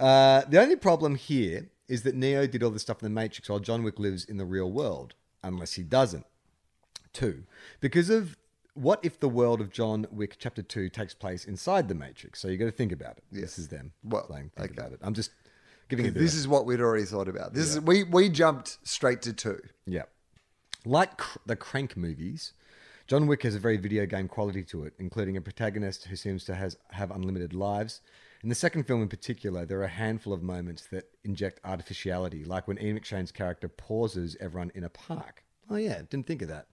Uh, 0.00 0.42
the 0.48 0.60
only 0.60 0.74
problem 0.74 1.14
here 1.14 1.70
is 1.86 2.02
that 2.02 2.16
Neo 2.16 2.48
did 2.48 2.64
all 2.64 2.70
this 2.70 2.82
stuff 2.82 3.00
in 3.00 3.04
the 3.04 3.20
Matrix 3.20 3.48
while 3.48 3.60
John 3.60 3.84
Wick 3.84 4.00
lives 4.00 4.24
in 4.24 4.38
the 4.38 4.44
real 4.44 4.68
world, 4.72 5.14
unless 5.44 5.74
he 5.74 5.84
doesn't. 5.84 6.26
Two, 7.12 7.44
because 7.80 8.10
of 8.10 8.36
what 8.74 8.98
if 9.04 9.20
the 9.20 9.28
world 9.28 9.60
of 9.60 9.70
John 9.70 10.08
Wick 10.10 10.34
Chapter 10.36 10.62
Two 10.62 10.88
takes 10.88 11.14
place 11.14 11.44
inside 11.44 11.86
the 11.86 11.94
Matrix? 11.94 12.40
So 12.40 12.48
you 12.48 12.56
got 12.58 12.64
to 12.64 12.72
think 12.72 12.90
about 12.90 13.18
it. 13.18 13.22
This 13.30 13.56
is 13.56 13.68
them 13.68 13.92
Well, 14.02 14.24
playing. 14.24 14.50
Think 14.56 14.72
okay. 14.72 14.80
about 14.80 14.92
it. 14.92 14.98
I'm 15.00 15.14
just 15.14 15.30
giving 15.88 16.12
This 16.12 16.34
is 16.34 16.46
what 16.48 16.66
we'd 16.66 16.80
already 16.80 17.04
thought 17.04 17.28
about. 17.28 17.54
This 17.54 17.68
is 17.70 17.80
we 17.80 18.04
we 18.04 18.28
jumped 18.28 18.78
straight 18.82 19.22
to 19.22 19.32
two. 19.32 19.60
yeah, 19.86 20.04
like 20.84 21.16
cr- 21.18 21.38
the 21.46 21.56
Crank 21.56 21.96
movies. 21.96 22.52
John 23.06 23.26
Wick 23.26 23.42
has 23.42 23.54
a 23.54 23.58
very 23.58 23.76
video 23.76 24.06
game 24.06 24.28
quality 24.28 24.62
to 24.64 24.84
it, 24.84 24.94
including 24.98 25.36
a 25.36 25.40
protagonist 25.42 26.04
who 26.06 26.16
seems 26.16 26.44
to 26.44 26.54
has, 26.54 26.78
have 26.92 27.10
unlimited 27.10 27.52
lives. 27.52 28.00
In 28.42 28.48
the 28.48 28.54
second 28.54 28.84
film 28.86 29.02
in 29.02 29.08
particular, 29.08 29.66
there 29.66 29.78
are 29.80 29.84
a 29.84 29.88
handful 29.88 30.32
of 30.32 30.42
moments 30.42 30.86
that 30.90 31.04
inject 31.22 31.60
artificiality, 31.64 32.44
like 32.44 32.66
when 32.66 32.78
Ian 32.80 32.98
McShane's 32.98 33.30
character 33.30 33.68
pauses 33.68 34.36
everyone 34.40 34.72
in 34.74 34.84
a 34.84 34.88
park. 34.88 35.44
Oh 35.68 35.76
yeah, 35.76 35.98
didn't 36.08 36.26
think 36.26 36.40
of 36.42 36.48
that. 36.48 36.66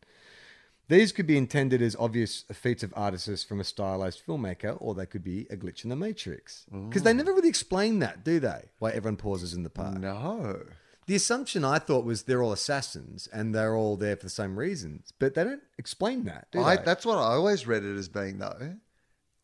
These 0.91 1.13
could 1.13 1.25
be 1.25 1.37
intended 1.37 1.81
as 1.81 1.95
obvious 1.97 2.43
feats 2.51 2.83
of 2.83 2.93
artists 2.97 3.45
from 3.45 3.61
a 3.61 3.63
stylized 3.63 4.23
filmmaker, 4.27 4.75
or 4.81 4.93
they 4.93 5.05
could 5.05 5.23
be 5.23 5.47
a 5.49 5.55
glitch 5.55 5.85
in 5.85 5.89
the 5.89 5.95
matrix. 5.95 6.65
Because 6.69 7.03
they 7.03 7.13
never 7.13 7.31
really 7.31 7.47
explain 7.47 7.99
that, 7.99 8.25
do 8.25 8.41
they? 8.41 8.63
Why 8.79 8.91
everyone 8.91 9.15
pauses 9.15 9.53
in 9.53 9.63
the 9.63 9.69
park. 9.69 9.97
No. 9.97 10.63
The 11.05 11.15
assumption 11.15 11.63
I 11.63 11.79
thought 11.79 12.03
was 12.03 12.23
they're 12.23 12.43
all 12.43 12.51
assassins 12.51 13.29
and 13.31 13.55
they're 13.55 13.73
all 13.73 13.95
there 13.95 14.17
for 14.17 14.23
the 14.23 14.29
same 14.29 14.59
reasons, 14.59 15.13
but 15.17 15.33
they 15.33 15.45
don't 15.45 15.63
explain 15.77 16.25
that. 16.25 16.47
Do 16.51 16.61
I, 16.61 16.75
they? 16.75 16.83
that's 16.83 17.05
what 17.05 17.17
I 17.17 17.35
always 17.35 17.65
read 17.65 17.85
it 17.85 17.95
as 17.97 18.09
being, 18.09 18.39
though. 18.39 18.75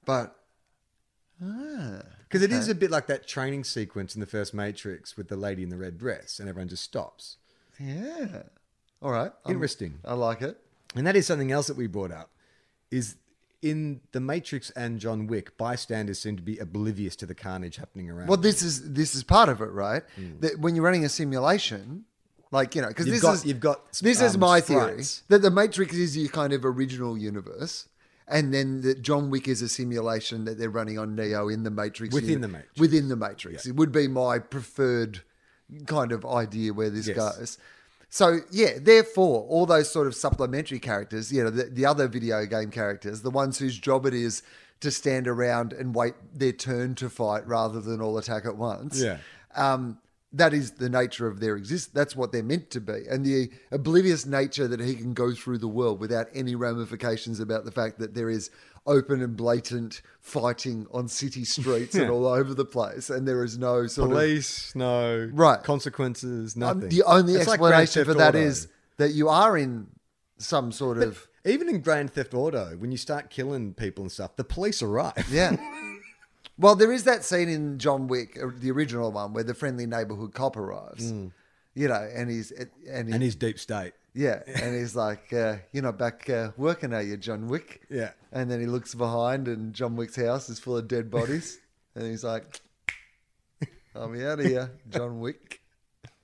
But 0.06 0.36
ah, 1.42 2.02
Because 2.24 2.42
it 2.42 2.52
is 2.52 2.68
a 2.68 2.76
bit 2.76 2.92
like 2.92 3.08
that 3.08 3.26
training 3.26 3.64
sequence 3.64 4.16
in 4.16 4.20
the 4.20 4.28
first 4.28 4.54
Matrix 4.54 5.16
with 5.16 5.30
the 5.30 5.38
lady 5.38 5.64
in 5.64 5.70
the 5.70 5.78
red 5.78 5.98
dress, 5.98 6.42
and 6.42 6.50
everyone 6.50 6.68
just 6.68 6.84
stops. 6.84 7.38
yeah. 7.80 8.42
All 9.02 9.12
right. 9.12 9.32
I'm- 9.46 9.54
Interesting. 9.54 10.00
I 10.04 10.14
like 10.14 10.42
it. 10.42 10.60
And 10.96 11.06
that 11.06 11.16
is 11.16 11.28
something 11.28 11.52
else 11.52 11.68
that 11.68 11.78
we 11.78 11.88
brought 11.88 12.12
up. 12.12 12.32
Is 12.92 13.16
in 13.62 14.02
the 14.12 14.20
Matrix 14.20 14.70
and 14.72 15.00
John 15.00 15.28
Wick, 15.28 15.58
bystanders 15.58 16.20
seem 16.20 16.38
to 16.38 16.44
be 16.44 16.58
oblivious 16.58 17.16
to 17.18 17.26
the 17.26 17.36
carnage 17.36 17.76
happening 17.78 18.10
around. 18.10 18.28
Well, 18.28 18.38
them. 18.38 18.44
this 18.44 18.62
is 18.62 18.94
this 18.94 19.16
is 19.16 19.24
part 19.24 19.50
of 19.50 19.62
it, 19.62 19.72
right? 19.72 20.04
That 20.40 20.60
when 20.60 20.76
you're 20.76 20.86
running 20.86 21.06
a 21.06 21.10
simulation, 21.10 22.06
like 22.52 22.76
you 22.76 22.82
know, 22.82 22.88
because 22.90 23.08
this 23.08 23.22
got- 23.22 23.36
is 23.36 23.46
you've 23.46 23.60
got, 23.60 23.92
this 24.02 24.22
is 24.22 24.36
um, 24.36 24.42
my 24.42 24.62
theory 24.62 25.04
that 25.28 25.42
the 25.42 25.52
Matrix 25.52 25.96
is 25.96 26.18
your 26.18 26.30
kind 26.30 26.54
of 26.54 26.64
original 26.64 27.18
universe, 27.18 27.90
and 28.28 28.54
then 28.54 28.82
that 28.82 29.02
John 29.02 29.30
Wick 29.30 29.48
is 29.48 29.62
a 29.62 29.70
simulation 29.70 30.46
that 30.46 30.58
they're 30.58 30.70
running 30.70 30.98
on 30.98 31.16
Neo 31.16 31.50
in 31.50 31.64
the 31.64 31.72
Matrix 31.72 32.14
Within 32.14 32.42
the 32.42 32.48
Matrix. 32.48 32.80
Within 32.80 33.10
the 33.10 33.16
Matrix, 33.18 33.66
it 33.66 33.76
would 33.76 33.92
be 33.92 34.08
my 34.08 34.40
preferred 34.40 35.22
kind 35.88 36.12
of 36.12 36.26
idea 36.26 36.74
where 36.74 36.90
this 36.90 37.08
Yes. 37.08 37.18
goes. 37.18 37.58
So 38.10 38.40
yeah, 38.52 38.78
therefore, 38.80 39.46
all 39.50 39.66
those 39.66 39.92
sort 39.92 40.08
of 40.08 40.16
supplementary 40.16 40.80
characters, 40.80 41.32
you 41.32 41.44
know, 41.44 41.50
the, 41.50 41.66
the 41.66 41.86
other 41.86 42.08
video 42.08 42.46
game 42.46 42.72
characters, 42.72 43.22
the 43.22 43.32
ones 43.32 43.60
whose 43.60 43.78
job 43.78 44.06
it 44.06 44.14
is 44.14 44.44
to 44.80 44.92
stand 44.92 45.28
around 45.28 45.74
and 45.74 45.94
wait 45.94 46.14
their 46.34 46.52
turn 46.52 46.96
to 46.96 47.10
fight 47.10 47.46
rather 47.48 47.82
than 47.82 48.02
all 48.02 48.18
attack 48.18 48.46
at 48.46 48.56
once. 48.56 49.02
Yeah. 49.02 49.18
Um, 49.56 49.98
that 50.34 50.54
is 50.54 50.72
the 50.72 50.90
nature 50.90 51.26
of 51.28 51.40
their 51.40 51.56
exist. 51.56 51.94
That's 51.94 52.16
what 52.16 52.32
they're 52.32 52.44
meant 52.44 52.70
to 52.72 52.82
be, 52.82 53.04
and 53.10 53.26
the 53.26 53.50
oblivious 53.72 54.26
nature 54.26 54.68
that 54.68 54.80
he 54.80 54.96
can 54.96 55.14
go 55.14 55.34
through 55.34 55.60
the 55.60 55.68
world 55.68 56.00
without 56.00 56.28
any 56.34 56.56
ramifications 56.56 57.40
about 57.40 57.66
the 57.66 57.72
fact 57.72 58.00
that 58.00 58.14
there 58.14 58.30
is 58.30 58.50
open 58.86 59.22
and 59.22 59.36
blatant 59.36 60.02
fighting 60.22 60.88
on 60.92 61.08
city 61.10 61.44
streets 61.44 61.94
and 61.96 62.10
all 62.10 62.26
over 62.26 62.54
the 62.54 62.66
place, 62.66 63.10
and 63.10 63.28
there 63.28 63.44
is 63.44 63.58
no 63.58 63.86
sort 63.88 64.12
of 64.12 64.16
police, 64.18 64.74
no 64.76 65.30
Right. 65.34 65.62
consequences, 65.64 66.56
um, 66.56 66.60
nothing. 66.62 66.90
the 66.90 67.04
only 67.04 67.34
It's 67.36 67.48
like 67.48 67.60
explanation 67.60 68.04
for 68.06 68.12
Theft 68.14 68.18
that 68.20 68.36
Auto. 68.36 68.46
is 68.46 68.68
that 68.98 69.12
you 69.12 69.28
are 69.30 69.58
in 69.58 69.88
some 70.38 70.72
sort 70.72 70.98
But 71.00 71.08
of 71.08 71.28
even 71.46 71.70
in 71.70 71.80
Grand 71.82 72.12
Theft 72.12 72.34
Auto, 72.34 72.76
when 72.78 72.92
you 72.92 72.98
start 72.98 73.30
killing 73.30 73.74
people 73.74 74.04
and 74.04 74.12
stuff, 74.12 74.36
the 74.36 74.44
police 74.44 74.82
arrive. 74.82 75.26
yeah. 75.32 75.56
Well, 76.60 76.76
there 76.76 76.92
is 76.92 77.04
that 77.04 77.24
scene 77.24 77.50
in 77.50 77.78
John 77.78 78.08
Wick, 78.08 78.38
uh, 78.42 78.48
the 78.58 78.72
original 78.72 79.12
one, 79.12 79.34
where 79.34 79.44
the 79.44 79.54
friendly 79.54 79.86
neighborhood 79.86 80.34
cop 80.34 80.58
arrives. 80.58 81.12
You 81.76 81.88
know, 81.88 82.10
and 82.12 82.30
he's 82.30 82.52
and, 82.52 83.08
he, 83.08 83.14
and 83.14 83.22
his 83.22 83.36
deep 83.36 83.60
state. 83.60 83.94
yeah, 84.16 84.42
and 84.48 84.76
he's 84.76 84.96
like, 84.96 85.32
uh, 85.32 85.58
"You're 85.72 85.84
not 85.84 86.00
back 86.00 86.28
uh, 86.28 86.50
working, 86.58 86.92
are 86.94 87.04
you, 87.04 87.18
John 87.18 87.48
Wick?" 87.48 87.84
Yeah. 87.90 88.12
And 88.32 88.50
then 88.50 88.60
he 88.60 88.66
looks 88.66 88.96
behind, 88.96 89.48
and 89.48 89.74
John 89.76 89.96
Wick's 89.96 90.16
house 90.16 90.50
is 90.50 90.58
full 90.58 90.78
of 90.78 90.88
dead 90.88 91.12
bodies, 91.12 91.60
and 91.96 92.06
he's 92.06 92.24
like, 92.24 92.60
"I'm 93.94 94.20
out 94.26 94.40
of 94.40 94.46
here, 94.46 94.72
John 94.90 95.20
Wick." 95.20 95.62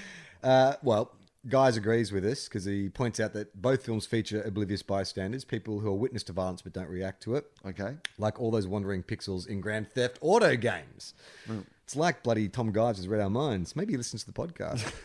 Uh, 0.43 0.75
well, 0.85 1.11
Guise 1.49 1.77
agrees 1.77 2.13
with 2.13 2.25
us 2.25 2.49
because 2.49 2.65
he 2.65 2.89
points 2.89 3.21
out 3.21 3.33
that 3.35 3.61
both 3.61 3.85
films 3.85 4.07
feature 4.07 4.43
oblivious 4.43 4.83
bystanders, 4.83 5.45
people 5.45 5.81
who 5.81 5.89
are 5.89 5.95
witness 5.95 6.23
to 6.25 6.33
violence 6.33 6.63
but 6.63 6.73
don't 6.73 6.89
react 6.89 7.23
to 7.25 7.37
it. 7.37 7.47
Okay. 7.65 7.95
Like 8.19 8.41
all 8.41 8.51
those 8.51 8.67
wandering 8.67 9.03
pixels 9.03 9.47
in 9.47 9.61
Grand 9.61 9.91
Theft 9.91 10.19
Auto 10.21 10.57
games. 10.57 11.15
Mm. 11.49 11.65
It's 11.85 11.97
like 11.97 12.23
bloody 12.23 12.49
Tom 12.49 12.73
Guise 12.73 12.97
has 12.97 13.07
read 13.09 13.21
our 13.21 13.31
minds. 13.31 13.77
Maybe 13.77 13.93
he 13.93 13.97
listens 13.97 14.25
to 14.25 14.33
the 14.33 14.39
podcast. 14.39 14.93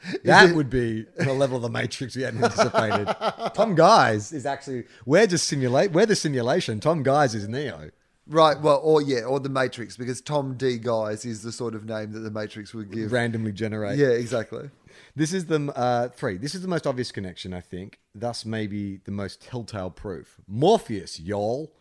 that 0.24 0.50
it- 0.50 0.54
would 0.56 0.70
be 0.70 1.06
the 1.16 1.32
level 1.32 1.56
of 1.56 1.62
the 1.62 1.68
Matrix 1.70 2.14
we 2.14 2.22
hadn't 2.22 2.42
anticipated. 2.42 3.06
Tom 3.54 3.74
Guise 3.74 4.32
is 4.32 4.46
actually 4.46 4.84
we're 5.04 5.26
just 5.26 5.48
simulate 5.48 5.92
we're 5.92 6.06
the 6.06 6.16
simulation. 6.16 6.78
Tom 6.80 7.02
Guise 7.02 7.34
is 7.34 7.48
Neo. 7.48 7.90
Right. 8.28 8.60
Well, 8.60 8.80
or 8.82 9.00
yeah, 9.00 9.20
or 9.20 9.40
the 9.40 9.48
Matrix, 9.48 9.96
because 9.96 10.20
Tom 10.20 10.54
D. 10.56 10.76
Guise 10.78 11.24
is 11.24 11.42
the 11.42 11.50
sort 11.50 11.74
of 11.74 11.86
name 11.86 12.12
that 12.12 12.20
the 12.20 12.30
Matrix 12.30 12.74
would 12.74 12.92
give. 12.92 13.10
Randomly 13.10 13.52
generate. 13.52 13.98
Yeah, 13.98 14.08
exactly. 14.08 14.70
This 15.14 15.32
is 15.32 15.46
the 15.46 15.72
uh, 15.76 16.08
three. 16.08 16.36
This 16.36 16.54
is 16.54 16.62
the 16.62 16.68
most 16.68 16.86
obvious 16.86 17.12
connection, 17.12 17.52
I 17.52 17.60
think. 17.60 17.98
Thus, 18.14 18.44
maybe 18.44 18.98
the 19.04 19.10
most 19.10 19.42
telltale 19.42 19.90
proof. 19.90 20.36
Morpheus, 20.46 21.20
y'all. 21.20 21.72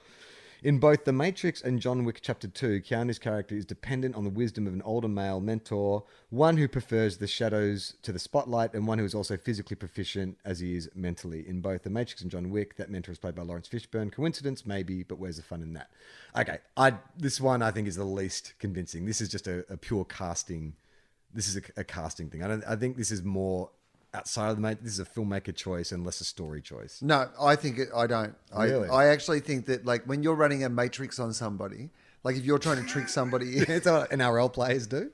In 0.63 0.79
both 0.79 1.05
The 1.05 1.13
Matrix 1.13 1.61
and 1.61 1.79
John 1.79 2.03
Wick 2.03 2.19
Chapter 2.21 2.47
2, 2.47 2.81
Keanu's 2.81 3.19
character 3.19 3.53
is 3.53 3.63
dependent 3.63 4.15
on 4.15 4.23
the 4.23 4.29
wisdom 4.31 4.65
of 4.65 4.73
an 4.73 4.81
older 4.81 5.07
male 5.07 5.39
mentor, 5.39 6.03
one 6.31 6.57
who 6.57 6.67
prefers 6.67 7.17
the 7.17 7.27
shadows 7.27 7.93
to 8.01 8.11
the 8.11 8.17
spotlight, 8.17 8.73
and 8.73 8.87
one 8.87 8.97
who 8.97 9.05
is 9.05 9.13
also 9.13 9.37
physically 9.37 9.75
proficient 9.75 10.35
as 10.43 10.59
he 10.59 10.75
is 10.75 10.89
mentally. 10.95 11.47
In 11.47 11.61
both 11.61 11.83
The 11.83 11.91
Matrix 11.91 12.23
and 12.23 12.31
John 12.31 12.49
Wick, 12.49 12.75
that 12.77 12.89
mentor 12.89 13.11
is 13.11 13.19
played 13.19 13.35
by 13.35 13.43
Laurence 13.43 13.69
Fishburne. 13.69 14.11
Coincidence? 14.11 14.65
Maybe, 14.65 15.03
but 15.03 15.19
where's 15.19 15.37
the 15.37 15.43
fun 15.43 15.61
in 15.61 15.73
that? 15.73 15.91
Okay, 16.35 16.57
I 16.75 16.95
this 17.15 17.39
one 17.39 17.61
I 17.61 17.69
think 17.69 17.87
is 17.87 17.95
the 17.95 18.03
least 18.03 18.55
convincing. 18.57 19.05
This 19.05 19.21
is 19.21 19.29
just 19.29 19.47
a, 19.47 19.63
a 19.71 19.77
pure 19.77 20.05
casting. 20.05 20.73
This 21.33 21.47
is 21.47 21.57
a, 21.57 21.61
a 21.77 21.83
casting 21.83 22.29
thing. 22.29 22.43
I 22.43 22.47
don't. 22.47 22.63
I 22.67 22.75
think 22.75 22.97
this 22.97 23.11
is 23.11 23.23
more 23.23 23.69
outside 24.13 24.49
of 24.49 24.55
the 24.55 24.61
mate. 24.61 24.79
This 24.81 24.93
is 24.93 24.99
a 24.99 25.05
filmmaker 25.05 25.55
choice 25.55 25.91
and 25.91 26.05
less 26.05 26.21
a 26.21 26.25
story 26.25 26.61
choice. 26.61 27.01
No, 27.01 27.29
I 27.39 27.55
think 27.55 27.77
it, 27.77 27.89
I 27.95 28.07
don't. 28.07 28.35
I, 28.53 28.65
Really? 28.65 28.89
I 28.89 29.07
actually 29.07 29.41
think 29.41 29.65
that 29.67 29.85
like 29.85 30.05
when 30.05 30.23
you're 30.23 30.35
running 30.35 30.63
a 30.63 30.69
Matrix 30.69 31.19
on 31.19 31.33
somebody, 31.33 31.89
like 32.23 32.35
if 32.35 32.45
you're 32.45 32.59
trying 32.59 32.81
to 32.81 32.87
trick 32.87 33.09
somebody, 33.09 33.57
it's 33.57 33.85
what 33.85 34.09
NRL 34.09 34.51
players 34.51 34.87
do. 34.87 35.11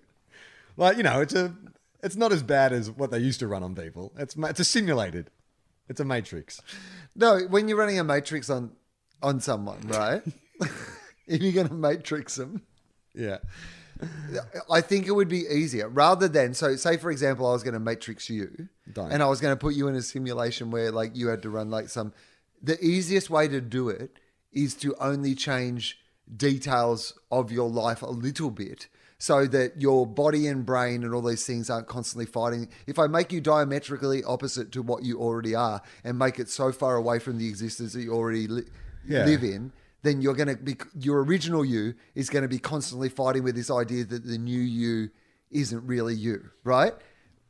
Like 0.77 0.98
you 0.98 1.03
know, 1.03 1.22
it's 1.22 1.34
a. 1.34 1.56
It's 2.02 2.18
not 2.18 2.34
as 2.34 2.44
bad 2.44 2.73
as 2.73 2.91
what 2.91 3.11
they 3.11 3.19
used 3.19 3.40
to 3.40 3.48
run 3.48 3.64
on 3.64 3.76
people. 3.76 4.11
It's 4.18 4.35
it's 4.38 4.60
a 4.60 4.65
simulated. 4.65 5.30
It's 5.88 5.99
a 6.02 6.06
matrix. 6.06 6.61
no, 7.15 7.40
when 7.49 7.68
you're 7.68 7.77
running 7.77 7.99
a 7.99 8.03
Matrix 8.03 8.49
on 8.49 8.72
on 9.22 9.40
someone, 9.40 9.80
right? 9.88 10.22
if 11.27 11.41
you're 11.41 11.53
going 11.53 11.68
to 11.68 11.73
Matrix 11.73 12.35
them, 12.35 12.61
Yeah. 13.14 13.38
I 14.72 14.82
think 14.82 15.08
it 15.08 15.12
would 15.12 15.28
be 15.30 15.46
easier 15.50 15.88
rather 15.90 16.28
than 16.28 16.54
so. 16.54 16.76
Say 16.76 16.98
for 16.98 17.12
example, 17.12 17.48
I 17.48 17.52
was 17.54 17.64
going 17.64 17.74
to 17.76 17.80
Matrix 17.80 18.30
you, 18.30 18.68
Don't. 18.92 19.12
and 19.12 19.22
I 19.24 19.28
was 19.28 19.40
going 19.42 19.52
to 19.54 19.60
put 19.60 19.76
you 19.76 19.88
in 19.88 19.96
a 19.96 20.02
simulation 20.02 20.72
where 20.72 20.92
like 20.92 21.16
you 21.16 21.28
had 21.28 21.42
to 21.44 21.50
run 21.50 21.70
like 21.70 21.90
some. 21.90 22.14
The 22.62 22.78
easiest 22.84 23.30
way 23.30 23.48
to 23.48 23.60
do 23.62 23.90
it 23.90 24.18
is 24.52 24.74
to 24.76 24.96
only 25.00 25.36
change 25.36 26.00
details 26.38 27.18
of 27.32 27.52
your 27.52 27.70
life 27.70 28.02
a 28.02 28.08
little 28.08 28.52
bit. 28.52 28.88
So 29.20 29.46
that 29.48 29.80
your 29.80 30.06
body 30.06 30.48
and 30.48 30.66
brain 30.66 31.04
and 31.06 31.14
all 31.14 31.22
these 31.22 31.46
things 31.46 31.70
aren't 31.70 31.88
constantly 31.88 32.26
fighting. 32.26 32.68
If 32.88 33.00
I 33.00 33.08
make 33.08 33.32
you 33.32 33.40
diametrically 33.40 34.22
opposite 34.26 34.74
to 34.74 34.82
what 34.82 35.04
you 35.04 35.18
already 35.18 35.56
are 35.56 35.82
and 36.04 36.20
make 36.20 36.40
it 36.40 36.50
so 36.50 36.74
far 36.74 36.98
away 36.98 37.20
from 37.20 37.38
the 37.38 37.48
existence 37.48 37.94
that 37.94 38.02
you 38.02 38.12
already 38.14 38.48
li- 38.48 38.66
Yeah. 39.08 39.24
live 39.24 39.44
in, 39.46 39.72
then 40.04 40.22
you're 40.22 40.36
going 40.36 40.50
to 40.50 40.58
be 40.58 40.76
your 41.00 41.24
original 41.24 41.66
you 41.66 41.96
is 42.14 42.30
going 42.30 42.44
to 42.44 42.50
be 42.50 42.60
constantly 42.60 43.10
fighting 43.10 43.44
with 43.44 43.56
this 43.56 43.72
idea 43.72 44.04
that 44.04 44.26
the 44.26 44.38
new 44.38 44.60
you 44.60 45.10
isn't 45.50 45.86
really 45.88 46.16
you, 46.16 46.50
right? 46.64 46.94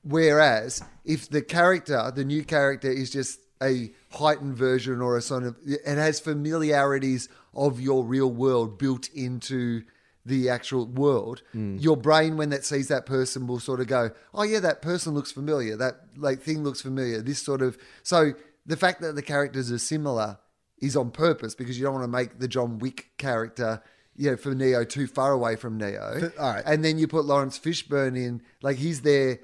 Whereas 0.03 0.81
if 1.03 1.29
the 1.29 1.41
character, 1.41 2.11
the 2.13 2.23
new 2.23 2.43
character, 2.43 2.91
is 2.91 3.09
just 3.09 3.39
a 3.61 3.91
heightened 4.11 4.55
version 4.57 5.01
or 5.01 5.17
a 5.17 5.21
sort 5.21 5.43
of 5.43 5.55
it 5.65 5.85
has 5.85 6.19
familiarities 6.19 7.29
of 7.53 7.79
your 7.79 8.03
real 8.03 8.29
world 8.29 8.77
built 8.77 9.09
into 9.13 9.83
the 10.25 10.49
actual 10.49 10.85
world 10.85 11.41
hmm. 11.51 11.77
your 11.77 11.95
brain 11.95 12.37
when 12.37 12.49
that 12.49 12.65
sees 12.65 12.87
that 12.87 13.05
person 13.05 13.45
will 13.45 13.59
sort 13.59 13.79
of 13.79 13.87
go 13.87 14.09
oh 14.33 14.43
yeah 14.43 14.59
that 14.59 14.81
person 14.81 15.13
looks 15.13 15.31
familiar. 15.31 15.77
That 15.77 15.95
like 16.17 16.41
thing 16.41 16.63
looks 16.63 16.81
familiar. 16.81 17.21
This 17.21 17.41
sort 17.41 17.61
of 17.61 17.77
so 18.03 18.33
the 18.65 18.77
fact 18.77 19.01
that 19.01 19.15
the 19.15 19.21
characters 19.21 19.71
are 19.71 19.77
similar 19.77 20.39
is 20.83 20.95
on 20.95 21.11
purpose 21.11 21.55
because 21.55 21.77
you 21.77 21.83
don't 21.85 21.93
want 21.93 22.03
to 22.03 22.07
make 22.19 22.39
the 22.39 22.47
John 22.47 22.77
Wick 22.79 23.11
character, 23.17 23.81
you 24.15 24.31
know, 24.31 24.37
for 24.37 24.53
Neo 24.53 24.83
too 24.83 25.07
far 25.07 25.31
away 25.31 25.55
from 25.55 25.77
Neo. 25.77 26.17
But- 26.19 26.37
all 26.37 26.53
right. 26.53 26.63
And 26.65 26.83
then 26.83 26.97
you 26.97 27.07
put 27.07 27.25
Laurence 27.25 27.57
Fishburne 27.57 28.15
in, 28.17 28.41
like 28.61 28.77
he's 28.77 29.01
there 29.01 29.39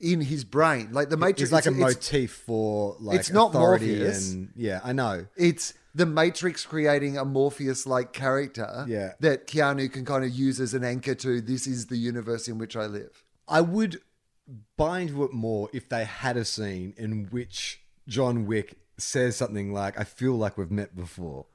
in 0.00 0.20
his 0.20 0.44
brain. 0.44 0.88
Like 0.92 1.10
the 1.10 1.16
Matrix 1.16 1.42
It's 1.42 1.52
like 1.52 1.66
a 1.66 1.70
motif 1.70 2.32
for 2.46 2.96
like 3.00 3.20
it's 3.20 3.30
not 3.30 3.52
Morpheus. 3.54 4.32
and 4.32 4.50
yeah, 4.56 4.80
I 4.82 4.92
know. 4.92 5.26
It's 5.36 5.74
the 5.94 6.06
Matrix 6.06 6.64
creating 6.64 7.18
a 7.18 7.24
Morpheus 7.24 7.86
like 7.86 8.12
character 8.12 8.84
Yeah. 8.88 9.12
that 9.20 9.46
Keanu 9.46 9.92
can 9.92 10.04
kind 10.04 10.24
of 10.24 10.30
use 10.30 10.58
as 10.58 10.74
an 10.74 10.82
anchor 10.84 11.14
to 11.16 11.40
this 11.40 11.66
is 11.66 11.86
the 11.86 11.96
universe 11.98 12.48
in 12.48 12.58
which 12.58 12.74
I 12.76 12.86
live. 12.86 13.22
I 13.46 13.60
would 13.60 14.00
buy 14.76 15.00
into 15.00 15.22
it 15.24 15.32
more 15.32 15.68
if 15.72 15.88
they 15.88 16.04
had 16.04 16.36
a 16.36 16.44
scene 16.44 16.94
in 16.96 17.26
which 17.30 17.80
John 18.08 18.46
Wick 18.46 18.74
says 19.02 19.36
something 19.36 19.72
like, 19.72 19.98
"I 19.98 20.04
feel 20.04 20.34
like 20.34 20.56
we've 20.56 20.70
met 20.70 20.94
before," 20.96 21.46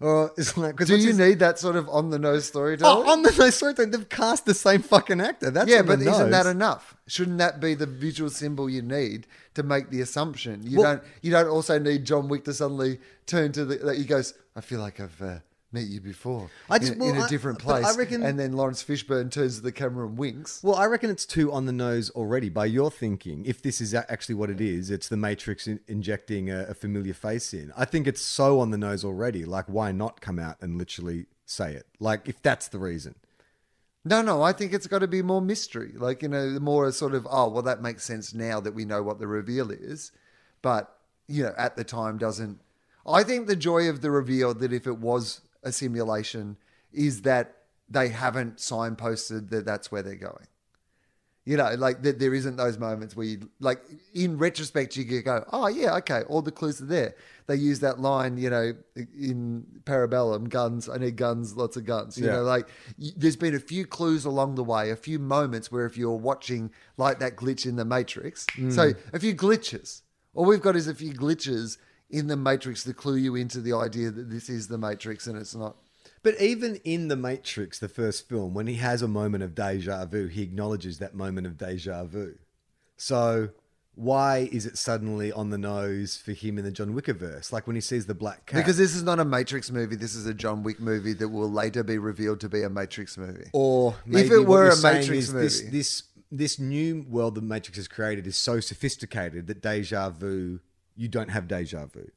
or 0.00 0.32
it's 0.38 0.56
like, 0.56 0.76
'cause 0.76 0.86
Do 0.88 0.96
you 0.96 1.12
need 1.12 1.40
that 1.40 1.58
sort 1.58 1.76
of 1.76 1.88
on 1.88 2.10
the 2.10 2.18
nose 2.18 2.46
storytelling? 2.46 3.06
Oh, 3.06 3.10
on 3.10 3.22
the 3.22 3.30
nose 3.32 3.56
story, 3.56 3.74
they've 3.74 4.08
cast 4.08 4.46
the 4.46 4.54
same 4.54 4.80
fucking 4.82 5.20
actor. 5.20 5.50
That's 5.50 5.68
yeah, 5.70 5.82
but 5.82 6.00
isn't 6.00 6.30
that 6.30 6.46
enough? 6.46 6.96
Shouldn't 7.06 7.38
that 7.38 7.60
be 7.60 7.74
the 7.74 7.86
visual 7.86 8.30
symbol 8.30 8.70
you 8.70 8.82
need 8.82 9.26
to 9.54 9.62
make 9.62 9.90
the 9.90 10.00
assumption? 10.00 10.62
You 10.64 10.78
Well- 10.78 10.94
don't. 10.94 11.04
You 11.22 11.30
don't 11.32 11.48
also 11.48 11.78
need 11.78 12.04
John 12.04 12.28
Wick 12.28 12.44
to 12.44 12.54
suddenly 12.54 13.00
turn 13.26 13.52
to 13.52 13.64
the. 13.64 13.76
That 13.76 13.96
he 13.96 14.04
goes. 14.04 14.32
I 14.56 14.60
feel 14.62 14.80
like 14.80 15.00
I've 15.00 15.20
uh, 15.22 15.38
met 15.72 15.84
you 15.86 16.00
before. 16.00 16.50
I 16.68 16.78
just- 16.78 16.92
in, 16.94 16.98
well, 16.98 17.10
in 17.10 17.16
a 17.16 17.20
I- 17.24 17.28
different 17.28 17.64
but 17.64 17.74
I 17.76 17.80
place. 17.82 17.96
reckon- 17.96 18.22
and 18.22 18.38
then 18.38 18.52
Laurence 18.54 18.82
Fishburne 18.82 19.30
turns 19.30 19.56
to 19.56 19.62
the 19.62 19.72
camera 19.72 20.06
and 20.06 20.18
winks. 20.18 20.62
Well, 20.62 20.74
I 20.74 20.86
reckon 20.86 21.10
it's 21.10 21.26
too 21.26 21.52
on 21.52 21.66
the 21.66 21.72
nose 21.72 22.10
already. 22.10 22.48
By 22.48 22.66
your 22.66 22.90
thinking, 22.90 23.44
if 23.46 23.62
this 23.62 23.80
is 23.80 23.94
actually 23.94 24.34
what 24.34 24.50
it 24.50 24.60
is, 24.60 24.90
it's 24.90 25.08
the 25.08 25.16
Matrix 25.16 25.66
in- 25.66 25.80
injecting 25.86 26.50
a, 26.50 26.64
a 26.64 26.74
familiar 26.74 27.14
face 27.14 27.54
in. 27.54 27.72
I 27.76 27.84
think 27.84 28.06
it's 28.06 28.20
so 28.22 28.58
on 28.60 28.70
the 28.70 28.78
nose 28.78 29.04
already. 29.04 29.44
Like, 29.44 29.66
why 29.66 29.92
not 29.92 30.20
come 30.20 30.38
out 30.38 30.56
and 30.60 30.76
literally 30.76 31.26
say 31.46 31.74
it? 31.74 31.86
Like, 32.00 32.28
if 32.28 32.42
that's 32.42 32.68
the 32.68 32.78
reason. 32.78 33.14
No, 34.04 34.22
no, 34.22 34.42
I 34.42 34.52
think 34.52 34.72
it's 34.72 34.86
got 34.86 35.00
to 35.00 35.06
be 35.08 35.20
more 35.22 35.42
mystery. 35.42 35.92
Like, 35.94 36.22
you 36.22 36.28
know, 36.28 36.58
more 36.58 36.90
sort 36.90 37.14
of, 37.14 37.28
oh, 37.30 37.48
well, 37.50 37.62
that 37.62 37.82
makes 37.82 38.02
sense 38.02 38.32
now 38.32 38.58
that 38.60 38.74
we 38.74 38.84
know 38.86 39.02
what 39.02 39.18
the 39.18 39.26
reveal 39.26 39.70
is. 39.70 40.10
But, 40.62 40.90
you 41.28 41.42
know, 41.44 41.52
at 41.58 41.76
the 41.76 41.84
time 41.84 42.16
doesn't. 42.16 42.60
I 43.06 43.22
think 43.24 43.46
the 43.46 43.56
joy 43.56 43.88
of 43.88 44.00
the 44.00 44.10
reveal 44.10 44.54
that 44.54 44.72
if 44.72 44.86
it 44.86 44.98
was 44.98 45.42
a 45.62 45.72
simulation 45.72 46.56
is 46.92 47.22
that 47.22 47.56
they 47.88 48.08
haven't 48.08 48.56
signposted 48.58 49.50
that 49.50 49.64
that's 49.64 49.90
where 49.90 50.02
they're 50.02 50.14
going. 50.14 50.46
You 51.46 51.56
know, 51.56 51.74
like 51.74 52.02
that 52.02 52.18
there 52.18 52.34
isn't 52.34 52.56
those 52.56 52.78
moments 52.78 53.16
where 53.16 53.26
you, 53.26 53.50
like, 53.60 53.82
in 54.14 54.36
retrospect, 54.36 54.94
you 54.96 55.04
could 55.04 55.24
go, 55.24 55.44
oh, 55.52 55.68
yeah, 55.68 55.96
okay, 55.96 56.22
all 56.28 56.42
the 56.42 56.52
clues 56.52 56.80
are 56.82 56.84
there. 56.86 57.16
They 57.46 57.56
use 57.56 57.80
that 57.80 57.98
line, 57.98 58.36
you 58.36 58.50
know, 58.50 58.74
in 58.94 59.64
Parabellum 59.84 60.50
guns, 60.50 60.88
I 60.88 60.98
need 60.98 61.16
guns, 61.16 61.56
lots 61.56 61.76
of 61.76 61.86
guns. 61.86 62.18
You 62.18 62.26
Yeah. 62.26 62.32
know, 62.32 62.42
like, 62.42 62.68
y- 62.98 63.08
there's 63.16 63.36
been 63.36 63.54
a 63.54 63.58
few 63.58 63.86
clues 63.86 64.24
along 64.26 64.56
the 64.56 64.62
way, 64.62 64.90
a 64.90 64.96
few 64.96 65.18
moments 65.18 65.72
where 65.72 65.86
if 65.86 65.96
you're 65.96 66.12
watching, 66.12 66.70
like 66.98 67.18
that 67.20 67.36
glitch 67.36 67.64
in 67.66 67.76
the 67.76 67.86
Matrix, 67.86 68.46
mm. 68.56 68.70
so 68.72 68.92
a 69.12 69.18
few 69.18 69.34
glitches. 69.34 70.02
All 70.34 70.44
we've 70.44 70.62
got 70.62 70.76
is 70.76 70.86
a 70.86 70.94
few 70.94 71.12
glitches 71.14 71.78
in 72.10 72.26
the 72.26 72.36
Matrix 72.36 72.84
to 72.84 72.94
clue 72.94 73.16
you 73.16 73.34
into 73.36 73.60
the 73.60 73.72
idea 73.72 74.10
that 74.10 74.30
this 74.30 74.48
is 74.48 74.68
the 74.68 74.78
Matrix 74.78 75.26
and 75.26 75.38
it's 75.38 75.54
not. 75.54 75.76
But 76.22 76.38
even 76.40 76.76
in 76.84 77.08
The 77.08 77.16
Matrix, 77.16 77.78
the 77.78 77.88
first 77.88 78.28
film, 78.28 78.52
when 78.52 78.66
he 78.66 78.74
has 78.74 79.00
a 79.00 79.08
moment 79.08 79.42
of 79.42 79.54
deja 79.54 80.04
vu, 80.04 80.26
he 80.26 80.42
acknowledges 80.42 80.98
that 80.98 81.14
moment 81.14 81.46
of 81.46 81.56
deja 81.56 82.04
vu. 82.04 82.34
So 82.98 83.50
why 83.94 84.48
is 84.52 84.66
it 84.66 84.78
suddenly 84.78 85.32
on 85.32 85.50
the 85.50 85.58
nose 85.58 86.16
for 86.16 86.32
him 86.32 86.58
in 86.58 86.64
the 86.64 86.70
John 86.70 86.94
Wick 86.94 87.06
verse? 87.06 87.52
Like 87.52 87.66
when 87.66 87.76
he 87.76 87.82
sees 87.82 88.06
the 88.06 88.14
black 88.14 88.46
cat. 88.46 88.58
Because 88.58 88.76
this 88.76 88.94
is 88.94 89.02
not 89.02 89.18
a 89.18 89.24
Matrix 89.24 89.70
movie. 89.70 89.96
This 89.96 90.14
is 90.14 90.26
a 90.26 90.34
John 90.34 90.62
Wick 90.62 90.78
movie 90.78 91.14
that 91.14 91.28
will 91.28 91.50
later 91.50 91.82
be 91.82 91.98
revealed 91.98 92.40
to 92.40 92.48
be 92.48 92.62
a 92.62 92.70
Matrix 92.70 93.16
movie. 93.16 93.50
Or 93.52 93.94
If 94.06 94.30
it 94.30 94.46
were 94.46 94.70
a 94.70 94.80
Matrix 94.80 95.08
is 95.08 95.32
this, 95.32 95.60
movie. 95.62 95.76
this 95.78 96.02
this 96.32 96.58
new 96.60 97.04
world 97.08 97.34
the 97.34 97.42
Matrix 97.42 97.76
has 97.76 97.88
created 97.88 98.26
is 98.26 98.36
so 98.36 98.60
sophisticated 98.60 99.48
that 99.48 99.60
deja 99.60 100.10
vu, 100.10 100.60
you 101.00 101.08
don't 101.08 101.30
have 101.30 101.48
deja 101.48 101.86
vu. 101.86 102.10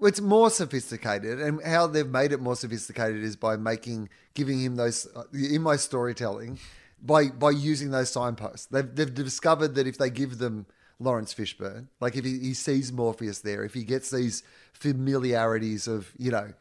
It's 0.00 0.20
more 0.20 0.48
sophisticated, 0.50 1.40
and 1.40 1.60
how 1.64 1.88
they've 1.88 2.08
made 2.08 2.30
it 2.32 2.40
more 2.40 2.54
sophisticated 2.54 3.22
is 3.22 3.36
by 3.36 3.56
making, 3.56 4.08
giving 4.34 4.60
him 4.60 4.76
those 4.76 5.08
uh, 5.16 5.24
in 5.32 5.62
my 5.62 5.76
storytelling, 5.76 6.58
by 7.02 7.28
by 7.28 7.50
using 7.50 7.90
those 7.90 8.10
signposts. 8.10 8.66
They've 8.66 8.94
they've 8.94 9.12
discovered 9.12 9.74
that 9.74 9.86
if 9.86 9.98
they 9.98 10.10
give 10.10 10.38
them 10.38 10.66
Laurence 11.00 11.34
Fishburne, 11.34 11.88
like 12.00 12.16
if 12.16 12.24
he, 12.24 12.38
he 12.38 12.54
sees 12.54 12.92
Morpheus 12.92 13.40
there, 13.40 13.64
if 13.64 13.74
he 13.74 13.82
gets 13.82 14.10
these 14.10 14.44
familiarities 14.72 15.88
of 15.88 16.12
you 16.16 16.30
know 16.30 16.52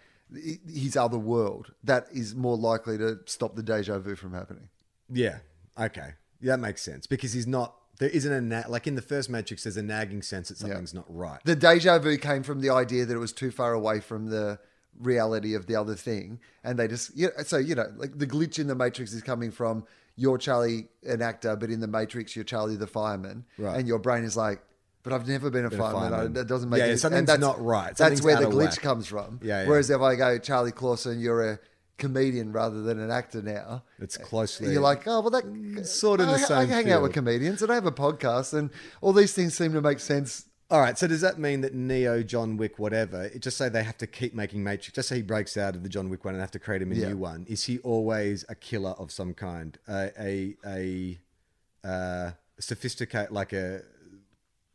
his 0.67 0.97
other 0.97 1.19
world, 1.19 1.73
that 1.83 2.07
is 2.11 2.33
more 2.33 2.57
likely 2.57 2.97
to 2.97 3.19
stop 3.25 3.55
the 3.55 3.63
deja 3.63 3.99
vu 3.99 4.15
from 4.15 4.33
happening. 4.33 4.69
Yeah. 5.11 5.39
Okay. 5.77 6.13
Yeah, 6.41 6.53
that 6.53 6.59
makes 6.59 6.81
sense 6.81 7.05
because 7.05 7.33
he's 7.33 7.47
not. 7.47 7.75
There 7.99 8.09
isn't 8.09 8.31
a 8.31 8.41
na- 8.41 8.63
like 8.67 8.87
in 8.87 8.95
the 8.95 9.01
first 9.01 9.29
Matrix. 9.29 9.63
There's 9.63 9.77
a 9.77 9.83
nagging 9.83 10.21
sense 10.23 10.49
that 10.49 10.57
something's 10.57 10.93
not 10.93 11.05
right. 11.07 11.39
The 11.45 11.55
deja 11.55 11.99
vu 11.99 12.17
came 12.17 12.43
from 12.43 12.61
the 12.61 12.69
idea 12.71 13.05
that 13.05 13.13
it 13.13 13.19
was 13.19 13.31
too 13.33 13.51
far 13.51 13.73
away 13.73 13.99
from 13.99 14.27
the 14.27 14.59
reality 14.99 15.53
of 15.55 15.65
the 15.67 15.75
other 15.75 15.95
thing, 15.95 16.39
and 16.63 16.77
they 16.77 16.87
just 16.87 17.11
yeah. 17.15 17.29
So 17.45 17.57
you 17.57 17.75
know, 17.75 17.87
like 17.95 18.17
the 18.17 18.27
glitch 18.27 18.59
in 18.59 18.67
the 18.67 18.75
Matrix 18.75 19.13
is 19.13 19.21
coming 19.21 19.51
from 19.51 19.85
you're 20.15 20.37
Charlie, 20.37 20.87
an 21.07 21.21
actor, 21.21 21.55
but 21.55 21.69
in 21.69 21.79
the 21.79 21.87
Matrix 21.87 22.35
you're 22.35 22.45
Charlie 22.45 22.75
the 22.75 22.87
fireman, 22.87 23.45
Right. 23.57 23.77
and 23.77 23.87
your 23.87 23.97
brain 23.99 24.23
is 24.23 24.37
like, 24.37 24.61
but 25.01 25.11
I've 25.13 25.27
never 25.27 25.49
been 25.49 25.65
a 25.65 25.71
fireman. 25.71 26.11
fireman. 26.11 26.33
That 26.33 26.47
doesn't 26.47 26.69
make 26.69 26.79
Yeah, 26.79 26.85
any 26.85 26.97
something's 26.97 27.19
and 27.21 27.27
that's- 27.27 27.41
not 27.41 27.63
right. 27.63 27.95
That's 27.95 28.21
where 28.21 28.35
the 28.37 28.45
glitch 28.45 28.71
whack. 28.77 28.81
comes 28.81 29.07
from. 29.07 29.39
Yeah, 29.41 29.63
yeah. 29.63 29.69
Whereas 29.69 29.89
if 29.89 30.01
I 30.01 30.15
go 30.15 30.37
Charlie 30.37 30.71
Clausen, 30.71 31.19
you're 31.19 31.51
a 31.53 31.59
comedian 31.97 32.51
rather 32.51 32.81
than 32.81 32.99
an 32.99 33.11
actor 33.11 33.41
now. 33.41 33.83
It's 33.99 34.17
closely. 34.17 34.71
You're 34.71 34.81
like, 34.81 35.07
oh 35.07 35.21
well, 35.21 35.29
that 35.29 35.85
Sort 35.85 36.19
of 36.19 36.29
I, 36.29 36.33
the 36.33 36.37
same. 36.39 36.57
I 36.57 36.65
hang 36.65 36.91
out 36.91 37.01
with 37.01 37.13
comedians, 37.13 37.61
and 37.61 37.71
I 37.71 37.75
have 37.75 37.85
a 37.85 37.91
podcast, 37.91 38.53
and 38.53 38.69
all 39.01 39.13
these 39.13 39.33
things 39.33 39.55
seem 39.55 39.73
to 39.73 39.81
make 39.81 39.99
sense 39.99 40.45
All 40.71 40.79
right. 40.79 40.97
So 40.97 41.05
does 41.07 41.21
that 41.21 41.37
mean 41.37 41.61
that 41.61 41.73
Neo, 41.75 42.23
John 42.23 42.57
Wick, 42.57 42.79
whatever, 42.79 43.29
just 43.37 43.57
say 43.57 43.69
they 43.69 43.83
have 43.83 43.97
to 43.99 44.07
keep 44.07 44.33
making 44.33 44.63
Matrix? 44.63 44.95
Just 44.95 45.09
say 45.09 45.17
he 45.17 45.21
breaks 45.21 45.55
out 45.55 45.75
of 45.75 45.83
the 45.83 45.89
John 45.89 46.09
Wick 46.09 46.25
one 46.25 46.33
and 46.33 46.41
have 46.41 46.51
to 46.51 46.59
create 46.59 46.81
him 46.81 46.91
a 46.91 46.95
Yeah. 46.95 47.09
new 47.09 47.17
one. 47.17 47.45
Is 47.47 47.65
he 47.65 47.77
always 47.79 48.43
a 48.49 48.55
killer 48.55 48.91
of 48.91 49.11
some 49.11 49.33
kind? 49.35 49.77
A 49.87 50.11
a 50.19 50.55
a 50.65 51.87
uh, 51.87 52.31
sophisticated, 52.59 53.31
like 53.31 53.53
a 53.53 53.81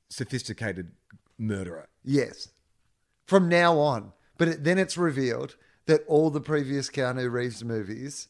sophisticated 0.09 0.93
murderer. 1.39 1.89
Yes. 2.05 2.49
From 3.27 3.49
now 3.49 3.79
on. 3.79 4.13
But 4.37 4.49
it, 4.49 4.65
then 4.65 4.79
it's 4.79 4.97
revealed 4.97 5.57
that 5.89 6.05
all 6.07 6.31
the 6.31 6.41
previous 6.41 6.89
Keanu 6.89 7.31
Reeves 7.31 7.65
movies 7.65 8.29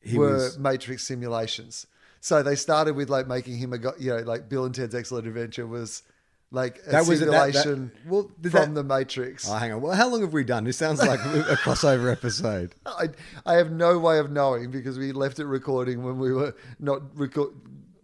He 0.00 0.16
were 0.16 0.34
was 0.34 0.58
Matrix 0.58 1.02
simulations. 1.04 1.86
So 2.20 2.42
they 2.42 2.54
started 2.56 2.94
with 2.94 3.10
like 3.10 3.26
making 3.26 3.58
him 3.58 3.72
a, 3.72 3.78
go- 3.78 3.94
you 3.98 4.10
know, 4.14 4.22
like 4.22 4.48
Bill 4.48 4.64
and 4.64 4.74
Ted's 4.74 4.94
Excellent 4.94 5.26
Adventure 5.26 5.66
was 5.66 6.02
like 6.50 6.78
a 6.86 6.90
That 6.90 7.06
was- 7.06 7.20
that- 7.20 7.30
that- 7.30 7.54
simulation 7.54 7.92
well, 8.06 8.30
from 8.42 8.50
that- 8.52 8.74
the 8.74 8.84
Matrix. 8.84 9.48
Oh, 9.48 9.54
hang 9.54 9.72
on. 9.72 9.80
Well, 9.82 9.92
how 9.96 10.08
long 10.08 10.20
have 10.20 10.32
we 10.32 10.44
done? 10.44 10.64
This 10.64 10.76
sounds 10.76 11.00
like 11.00 11.20
a 11.24 11.56
crossover 11.64 12.12
episode. 12.12 12.74
I, 12.86 13.08
I 13.44 13.54
have 13.54 13.70
no 13.72 13.98
way 13.98 14.18
of 14.18 14.30
knowing 14.30 14.70
because 14.70 14.98
we 14.98 15.12
left 15.12 15.38
it 15.38 15.46
recording 15.46 16.02
when 16.02 16.18
we 16.18 16.32
were 16.32 16.54
not 16.78 17.00
record. 17.18 17.50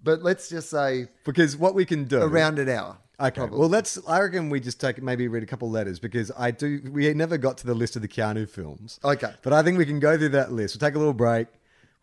But 0.03 0.23
let's 0.23 0.49
just 0.49 0.71
say 0.71 1.09
Because 1.25 1.57
what 1.57 1.75
we 1.75 1.85
can 1.85 2.05
do 2.05 2.21
around 2.23 2.59
an 2.59 2.69
hour. 2.71 2.97
Okay. 3.21 3.39
probably. 3.39 3.59
Well, 3.59 3.69
let's. 3.69 3.99
I 4.09 4.21
reckon 4.21 4.49
we 4.51 4.61
just 4.61 4.81
take 4.81 5.03
maybe 5.03 5.29
read 5.29 5.43
a 5.43 5.47
couple 5.47 5.71
letters 5.71 5.99
because 5.99 6.33
I 6.37 6.51
do. 6.51 6.81
We 6.91 7.13
never 7.15 7.39
got 7.39 7.59
to 7.59 7.67
the 7.67 7.75
list 7.75 7.97
of 7.97 8.03
the 8.03 8.09
Keanu 8.09 8.49
films. 8.49 8.99
Okay. 9.05 9.33
But 9.43 9.53
I 9.53 9.63
think 9.63 9.79
we 9.79 9.87
can 9.87 10.01
go 10.01 10.17
through 10.17 10.31
that 10.31 10.53
list. 10.53 10.75
We'll 10.75 10.89
take 10.89 10.95
a 10.95 10.99
little 10.99 11.13
break, 11.13 11.49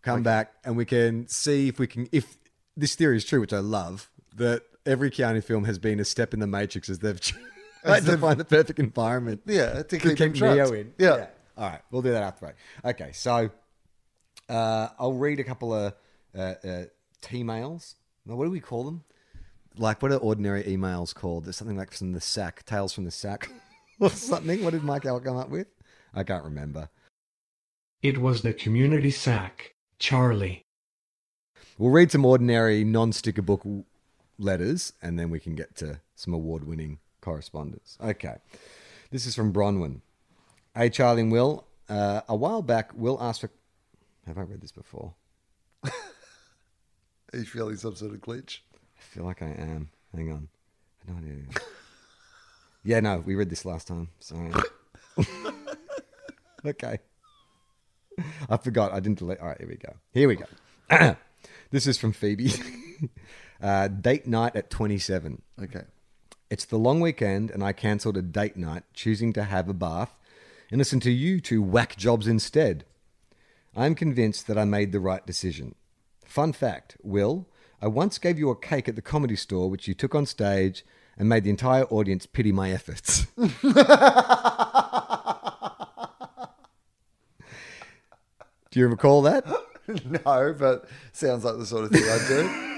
come 0.01 0.23
back, 0.23 0.53
and 0.63 0.77
we 0.77 0.85
can 0.85 1.27
see 1.27 1.67
if 1.67 1.79
we 1.79 1.87
can. 1.87 2.07
If 2.11 2.37
this 2.75 2.95
theory 2.95 3.17
is 3.17 3.25
true, 3.25 3.39
which 3.41 3.53
I 3.53 3.59
love, 3.59 4.09
that 4.35 4.61
every 4.85 5.09
Keanu 5.09 5.43
film 5.43 5.65
has 5.65 5.79
been 5.79 5.99
a 5.99 6.05
step 6.05 6.33
in 6.33 6.39
the 6.39 6.47
matrix 6.47 6.89
as 6.89 6.99
they've 6.99 7.19
tried 7.83 8.05
to 8.05 8.17
find 8.17 8.39
the 8.39 8.45
perfect 8.45 8.79
environment. 8.79 9.41
Yeah, 9.45 9.83
to 9.83 9.97
keep 9.97 10.17
keep 10.17 10.33
Neo 10.35 10.71
in. 10.73 10.93
Yeah. 10.97 11.27
All 11.57 11.69
right. 11.69 11.81
We'll 11.89 12.03
do 12.03 12.11
that 12.11 12.23
after 12.23 12.45
break. 12.45 12.55
Okay. 12.85 13.11
So 13.13 13.49
uh, 14.49 14.89
I'll 14.99 15.13
read 15.13 15.39
a 15.39 15.43
couple 15.43 15.73
of 15.73 15.93
uh, 16.37 16.53
uh, 16.63 16.83
T-mails. 17.21 17.95
Now, 18.25 18.35
What 18.35 18.45
do 18.45 18.51
we 18.51 18.59
call 18.59 18.83
them? 18.83 19.03
Like, 19.79 20.01
what 20.01 20.11
are 20.11 20.17
ordinary 20.17 20.63
emails 20.63 21.13
called? 21.13 21.45
There's 21.45 21.55
something 21.55 21.77
like 21.77 21.91
from 21.91 22.13
the 22.13 22.21
sack, 22.21 22.65
tales 22.65 22.93
from 22.93 23.05
the 23.05 23.11
sack, 23.11 23.49
or 23.99 24.09
something. 24.09 24.63
What 24.63 24.73
did 24.73 24.83
Mike 24.83 25.05
Al 25.05 25.19
come 25.19 25.37
up 25.37 25.49
with? 25.49 25.67
I 26.13 26.23
can't 26.23 26.43
remember. 26.43 26.89
It 28.01 28.19
was 28.19 28.41
the 28.41 28.53
community 28.53 29.11
sack, 29.11 29.75
Charlie. 29.99 30.65
We'll 31.77 31.91
read 31.91 32.11
some 32.11 32.25
ordinary 32.25 32.83
non-sticker 32.83 33.41
book 33.41 33.63
letters, 34.39 34.93
and 35.01 35.19
then 35.19 35.29
we 35.29 35.39
can 35.39 35.55
get 35.55 35.75
to 35.77 35.99
some 36.15 36.33
award-winning 36.33 36.99
correspondence. 37.21 37.97
Okay, 38.01 38.37
this 39.11 39.25
is 39.25 39.35
from 39.35 39.53
Bronwyn. 39.53 40.01
Hey, 40.75 40.89
Charlie 40.89 41.21
and 41.21 41.31
Wil. 41.31 41.65
Uh, 41.89 42.21
a 42.27 42.35
while 42.35 42.61
back, 42.61 42.91
Wil 42.95 43.17
asked 43.21 43.41
for. 43.41 43.51
Have 44.25 44.37
I 44.37 44.41
read 44.41 44.61
this 44.61 44.71
before? 44.71 45.13
Are 45.83 45.91
you 47.33 47.45
feeling 47.45 47.77
some 47.77 47.95
sort 47.95 48.13
of 48.13 48.21
glitch? 48.21 48.59
I 49.07 49.15
feel 49.15 49.25
like 49.25 49.41
I 49.41 49.47
am. 49.47 49.89
Hang 50.13 50.31
on. 50.31 50.47
I 51.07 51.11
have 51.11 51.23
no 51.23 51.27
idea. 51.27 51.43
yeah, 52.83 52.99
no, 52.99 53.23
we 53.25 53.35
read 53.35 53.49
this 53.49 53.63
last 53.63 53.87
time. 53.87 54.09
Sorry. 54.19 54.51
okay. 56.65 56.99
I 58.49 58.57
forgot. 58.57 58.91
I 58.91 58.99
didn't 58.99 59.19
delete. 59.19 59.39
All 59.39 59.47
right, 59.47 59.57
here 59.57 59.69
we 59.69 59.75
go. 59.75 59.93
Here 60.13 60.27
we 60.27 60.35
go. 60.35 61.15
this 61.71 61.87
is 61.87 61.97
from 61.97 62.11
Phoebe. 62.11 62.51
uh, 63.61 63.87
date 63.87 64.27
night 64.27 64.55
at 64.55 64.69
27. 64.69 65.41
Okay. 65.63 65.83
It's 66.49 66.65
the 66.65 66.77
long 66.77 66.99
weekend, 66.99 67.49
and 67.49 67.63
I 67.63 67.71
cancelled 67.71 68.17
a 68.17 68.21
date 68.21 68.57
night, 68.57 68.83
choosing 68.93 69.31
to 69.33 69.43
have 69.43 69.69
a 69.69 69.73
bath 69.73 70.13
and 70.69 70.79
listen 70.79 70.99
to 71.01 71.11
you 71.11 71.39
two 71.39 71.61
whack 71.61 71.95
jobs 71.95 72.27
instead. 72.27 72.83
I'm 73.75 73.95
convinced 73.95 74.47
that 74.47 74.57
I 74.57 74.65
made 74.65 74.91
the 74.91 74.99
right 74.99 75.25
decision. 75.25 75.75
Fun 76.25 76.51
fact 76.51 76.97
Wil, 77.03 77.47
I 77.81 77.87
once 77.87 78.17
gave 78.17 78.39
you 78.39 78.49
a 78.49 78.55
cake 78.55 78.87
at 78.89 78.95
the 78.95 79.01
comedy 79.01 79.35
store, 79.35 79.69
which 79.69 79.87
you 79.87 79.93
took 79.93 80.15
on 80.15 80.25
stage 80.25 80.83
and 81.17 81.29
made 81.29 81.43
the 81.43 81.49
entire 81.49 81.83
audience 81.85 82.25
pity 82.25 82.51
my 82.51 82.71
efforts. 82.71 83.27
Do 88.71 88.79
you 88.79 88.87
recall 88.87 89.21
that? 89.23 89.45
no, 89.87 90.55
but 90.57 90.85
sounds 91.13 91.43
like 91.45 91.57
the 91.57 91.65
sort 91.65 91.85
of 91.85 91.91
thing 91.91 92.03
I 92.03 92.27
do. 92.27 92.73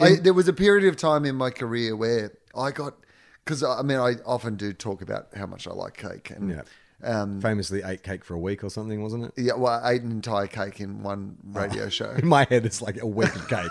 I, 0.00 0.16
there 0.20 0.32
was 0.34 0.48
a 0.48 0.52
period 0.52 0.88
of 0.88 0.96
time 0.96 1.24
in 1.24 1.36
my 1.36 1.50
career 1.50 1.94
where 1.94 2.32
I 2.56 2.70
got 2.70 2.94
because 3.44 3.62
I 3.62 3.82
mean 3.82 3.98
I 3.98 4.14
often 4.24 4.56
do 4.56 4.72
talk 4.72 5.02
about 5.02 5.28
how 5.36 5.46
much 5.46 5.68
I 5.68 5.72
like 5.72 5.96
cake 5.96 6.30
and 6.30 6.50
Yeah. 6.50 6.62
um, 7.04 7.40
Famously 7.40 7.82
ate 7.84 8.02
cake 8.02 8.24
for 8.24 8.34
a 8.34 8.38
week 8.38 8.64
or 8.64 8.70
something, 8.70 9.02
wasn't 9.02 9.24
it? 9.26 9.32
yeah, 9.36 9.52
well, 9.54 9.80
I 9.84 9.92
ate 9.92 10.02
an 10.02 10.10
entire 10.10 10.46
cake 10.46 10.80
in 10.80 11.02
one 11.02 11.36
radio 11.44 11.88
show. 11.90 12.10
In 12.12 12.26
my 12.26 12.44
head, 12.48 12.64
it's 12.64 12.80
like 12.82 13.00
a 13.00 13.06
week 13.06 13.34
of 13.36 13.46
cake. 13.48 13.70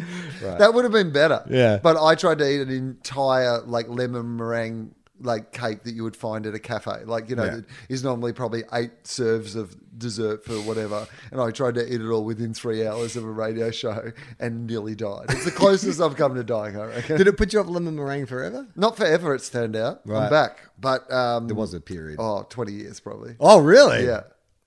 That 0.40 0.74
would 0.74 0.84
have 0.84 0.92
been 0.92 1.12
better. 1.12 1.44
Yeah. 1.48 1.78
But 1.82 1.96
I 2.02 2.14
tried 2.14 2.38
to 2.38 2.50
eat 2.50 2.60
an 2.60 2.70
entire 2.70 3.60
like 3.62 3.88
lemon 3.88 4.36
meringue 4.36 4.94
like 5.22 5.52
cake 5.52 5.82
that 5.84 5.92
you 5.92 6.02
would 6.02 6.16
find 6.16 6.46
at 6.46 6.54
a 6.54 6.58
cafe. 6.58 7.04
Like, 7.04 7.28
you 7.28 7.36
know, 7.36 7.44
Yeah. 7.44 7.50
that 7.56 7.64
is 7.90 8.02
normally 8.02 8.32
probably 8.32 8.62
eight 8.72 8.92
serves 9.04 9.54
of 9.54 9.76
dessert 9.98 10.46
for 10.46 10.54
whatever. 10.62 11.06
And 11.30 11.42
I 11.42 11.50
tried 11.50 11.74
to 11.74 11.86
eat 11.86 12.00
it 12.00 12.08
all 12.08 12.24
within 12.24 12.54
three 12.54 12.86
hours 12.86 13.16
of 13.16 13.24
a 13.24 13.30
radio 13.30 13.70
show 13.70 14.12
and 14.38 14.66
nearly 14.66 14.94
died. 14.94 15.26
It's 15.28 15.44
the 15.44 15.50
closest 15.50 16.00
I've 16.00 16.16
come 16.16 16.34
to 16.36 16.42
dying, 16.42 16.80
I 16.80 16.86
reckon. 16.86 17.18
Did 17.18 17.26
it 17.28 17.36
put 17.36 17.52
you 17.52 17.60
off 17.60 17.66
lemon 17.66 17.96
meringue 17.96 18.24
forever? 18.24 18.66
Not 18.76 18.96
forever, 18.96 19.34
it's 19.34 19.50
turned 19.50 19.76
out. 19.76 20.00
Right. 20.06 20.24
I'm 20.24 20.30
back. 20.30 20.60
But 20.80 21.12
um, 21.12 21.48
There 21.48 21.54
was 21.56 21.74
a 21.74 21.80
period. 21.80 22.16
Oh, 22.18 22.38
Oh, 22.38 22.46
20 22.48 22.72
years 22.72 22.98
probably. 23.00 23.36
Oh, 23.40 23.58
really? 23.60 24.06
Yeah. 24.06 24.22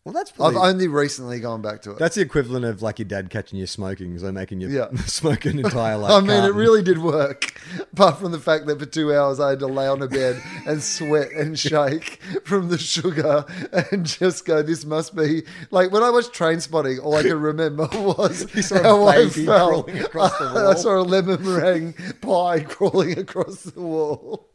Well, 0.05 0.11
that's 0.11 0.33
I've 0.37 0.57
only 0.57 0.89
recently 0.89 1.39
gone 1.39 1.61
back 1.61 1.81
to 1.83 1.91
it. 1.91 1.97
that's 1.97 2.15
the 2.15 2.21
equivalent 2.21 2.65
of 2.65 2.81
like 2.81 2.99
your 2.99 3.05
dad 3.07 3.29
catching 3.29 3.57
you 3.57 3.65
smoking, 3.65 4.19
so 4.19 4.33
making 4.33 4.59
you 4.59 4.67
Yeah. 4.67 4.93
smoke 5.05 5.45
an 5.45 5.59
entire 5.59 5.97
like. 5.97 6.11
I 6.11 6.19
mean, 6.19 6.43
it 6.43 6.53
really 6.53 6.83
did 6.83 6.97
work. 6.97 7.57
Apart 7.93 8.17
from 8.19 8.33
the 8.33 8.39
fact 8.39 8.65
that 8.65 8.79
for 8.79 8.85
two 8.85 9.13
hours 9.15 9.39
I 9.39 9.51
had 9.51 9.59
to 9.59 9.67
lay 9.67 9.87
on 9.87 10.01
a 10.01 10.07
bed 10.09 10.43
and 10.67 10.83
sweat 10.83 11.31
and 11.31 11.57
shake 11.57 12.19
from 12.43 12.67
the 12.67 12.77
sugar 12.77 13.45
and 13.91 14.05
just 14.05 14.43
go, 14.43 14.61
this 14.61 14.83
must 14.83 15.15
be. 15.15 15.43
Like 15.71 15.93
when 15.93 16.03
I 16.03 16.09
watched 16.09 16.33
Trainspotting, 16.33 17.01
all 17.01 17.15
I 17.15 17.21
could 17.21 17.31
remember 17.35 17.87
was 17.93 18.51
saw 18.67 18.83
how 18.83 19.07
I 19.07 19.15
baby 19.23 19.45
felt. 19.45 19.85
crawling 19.87 19.99
across 20.03 20.37
the 20.37 20.45
wall. 20.53 20.67
I 20.69 20.75
saw 20.75 20.97
a 20.99 21.03
lemon 21.03 21.43
meringue 21.45 21.93
pie 22.19 22.59
crawling 22.59 23.17
across 23.19 23.61
the 23.63 23.79
wall. 23.79 24.49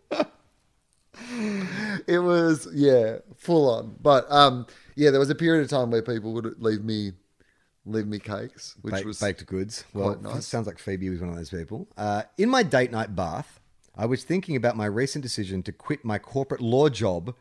it 2.06 2.18
was, 2.18 2.68
yeah, 2.74 3.18
full 3.36 3.70
on. 3.70 3.96
But 4.00 4.30
um, 4.30 4.66
yeah, 4.98 5.10
there 5.10 5.20
was 5.20 5.30
a 5.30 5.34
period 5.34 5.62
of 5.62 5.70
time 5.70 5.90
where 5.92 6.02
people 6.02 6.32
would 6.34 6.60
leave 6.60 6.84
me. 6.84 7.12
Leave 7.86 8.06
me 8.06 8.18
cakes, 8.18 8.74
which 8.82 8.92
Baked- 8.92 9.06
was 9.06 9.18
baked 9.20 9.46
goods. 9.46 9.84
Well, 9.94 10.18
nice. 10.20 10.46
sounds 10.46 10.66
like 10.66 10.78
Phoebe 10.78 11.08
was 11.08 11.20
one 11.20 11.30
of 11.30 11.36
those 11.36 11.48
people. 11.48 11.88
Uh, 11.96 12.24
in 12.36 12.50
my 12.50 12.62
date 12.62 12.90
night 12.92 13.16
bath, 13.16 13.60
I 13.96 14.04
was 14.04 14.24
thinking 14.24 14.56
about 14.56 14.76
my 14.76 14.84
recent 14.84 15.22
decision 15.22 15.62
to 15.62 15.72
quit 15.72 16.04
my 16.04 16.18
corporate 16.18 16.60
law 16.60 16.90
job 16.90 17.34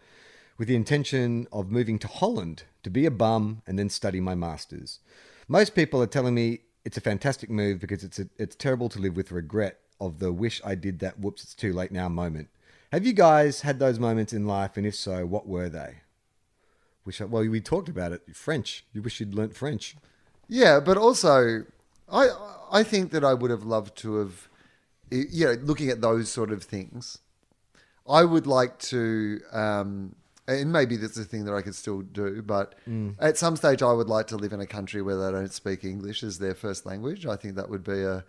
with 0.57 0.69
the 0.69 0.75
intention 0.75 1.47
of 1.51 1.69
moving 1.69 1.99
to 1.99 2.07
Holland 2.07 2.63
to 2.83 2.89
be 2.89 3.05
a 3.05 3.11
bum 3.11 3.61
and 3.67 3.77
then 3.77 3.89
study 3.89 4.21
my 4.21 4.35
masters. 4.35 4.99
Most 5.49 5.75
people 5.75 6.01
are 6.01 6.07
telling 6.07 6.35
me 6.35 6.61
it's 6.85 6.95
a 6.97 7.01
fantastic 7.01 7.49
move 7.49 7.79
because 7.81 8.03
it's 8.03 8.17
a, 8.19 8.29
it's 8.37 8.55
terrible 8.55 8.87
to 8.89 8.99
live 8.99 9.17
with 9.17 9.33
regret 9.33 9.79
of 9.99 10.19
the 10.19 10.31
wish 10.31 10.61
I 10.63 10.75
did 10.75 10.99
that 10.99 11.19
whoops 11.19 11.43
it's 11.43 11.55
too 11.55 11.73
late 11.73 11.91
now 11.91 12.07
moment. 12.07 12.47
Have 12.93 13.05
you 13.05 13.11
guys 13.11 13.61
had 13.61 13.79
those 13.79 13.99
moments 13.99 14.31
in 14.31 14.47
life 14.47 14.77
and 14.77 14.85
if 14.85 14.95
so, 14.95 15.25
what 15.25 15.45
were 15.45 15.67
they? 15.67 15.95
Wish 17.07 17.21
I, 17.21 17.25
well, 17.25 17.47
we 17.47 17.61
talked 17.61 17.87
about 17.87 18.11
it. 18.11 18.21
French. 18.35 18.85
You 18.91 19.01
wish 19.01 19.21
you'd 19.21 19.33
learnt 19.33 19.55
French. 19.55 19.95
Yeah, 20.49 20.81
but 20.81 20.97
also, 20.97 21.63
I 22.11 22.27
I 22.69 22.83
think 22.83 23.11
that 23.11 23.23
I 23.23 23.33
would 23.33 23.49
have 23.49 23.63
loved 23.63 23.95
to 23.99 24.17
have, 24.17 24.49
you 25.09 25.45
know, 25.45 25.53
looking 25.53 25.89
at 25.89 26.01
those 26.01 26.29
sort 26.29 26.51
of 26.51 26.63
things, 26.63 27.19
I 28.07 28.25
would 28.25 28.45
like 28.45 28.77
to, 28.79 29.39
um, 29.53 30.15
and 30.49 30.71
maybe 30.71 30.97
that's 30.97 31.17
a 31.17 31.23
thing 31.23 31.45
that 31.45 31.53
I 31.53 31.61
could 31.61 31.75
still 31.75 32.01
do, 32.01 32.41
but 32.41 32.75
at 33.19 33.37
some 33.37 33.55
stage 33.55 33.81
I 33.81 33.93
would 33.93 34.09
like 34.09 34.27
to 34.27 34.37
live 34.37 34.51
in 34.51 34.59
a 34.59 34.67
country 34.67 35.01
where 35.01 35.17
they 35.17 35.31
don't 35.31 35.51
speak 35.51 35.85
English 35.85 36.23
as 36.23 36.39
their 36.39 36.55
first 36.55 36.85
language. 36.85 37.25
I 37.25 37.37
think 37.37 37.55
that 37.55 37.69
would 37.69 37.83
be 37.85 38.03
a 38.03 38.25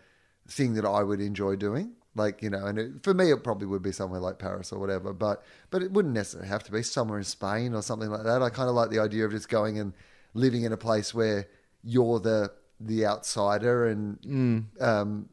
thing 0.49 0.75
that 0.75 0.85
I 0.85 1.03
would 1.03 1.21
enjoy 1.21 1.57
doing. 1.57 1.93
Like 2.19 2.43
you 2.43 2.51
know, 2.51 2.67
and 2.67 2.79
it, 2.79 3.03
for 3.03 3.15
me, 3.15 3.31
it 3.31 3.43
probably 3.43 3.67
would 3.67 3.83
be 3.83 3.93
somewhere 3.93 4.21
like 4.21 4.39
Paris 4.39 4.73
or 4.73 4.79
whatever. 4.79 5.13
But 5.13 5.43
but 5.71 5.83
it 5.83 5.93
wouldn't 5.93 6.15
necessarily 6.15 6.49
have 6.49 6.65
to 6.65 6.73
be 6.73 6.83
somewhere 6.83 7.19
in 7.19 7.25
Spain 7.25 7.75
or 7.75 7.83
something 7.83 8.11
like 8.11 8.25
that. 8.25 8.43
I 8.43 8.51
kind 8.51 8.69
of 8.69 8.75
like 8.75 8.91
the 8.91 8.99
idea 8.99 9.25
of 9.25 9.31
just 9.31 9.49
going 9.49 9.79
and 9.79 9.93
living 10.35 10.65
in 10.65 10.73
a 10.73 10.77
place 10.77 11.15
where 11.15 11.49
you're 11.83 12.21
the 12.21 12.53
the 12.81 13.07
outsider, 13.07 13.87
and 13.87 14.67
um, 14.81 15.29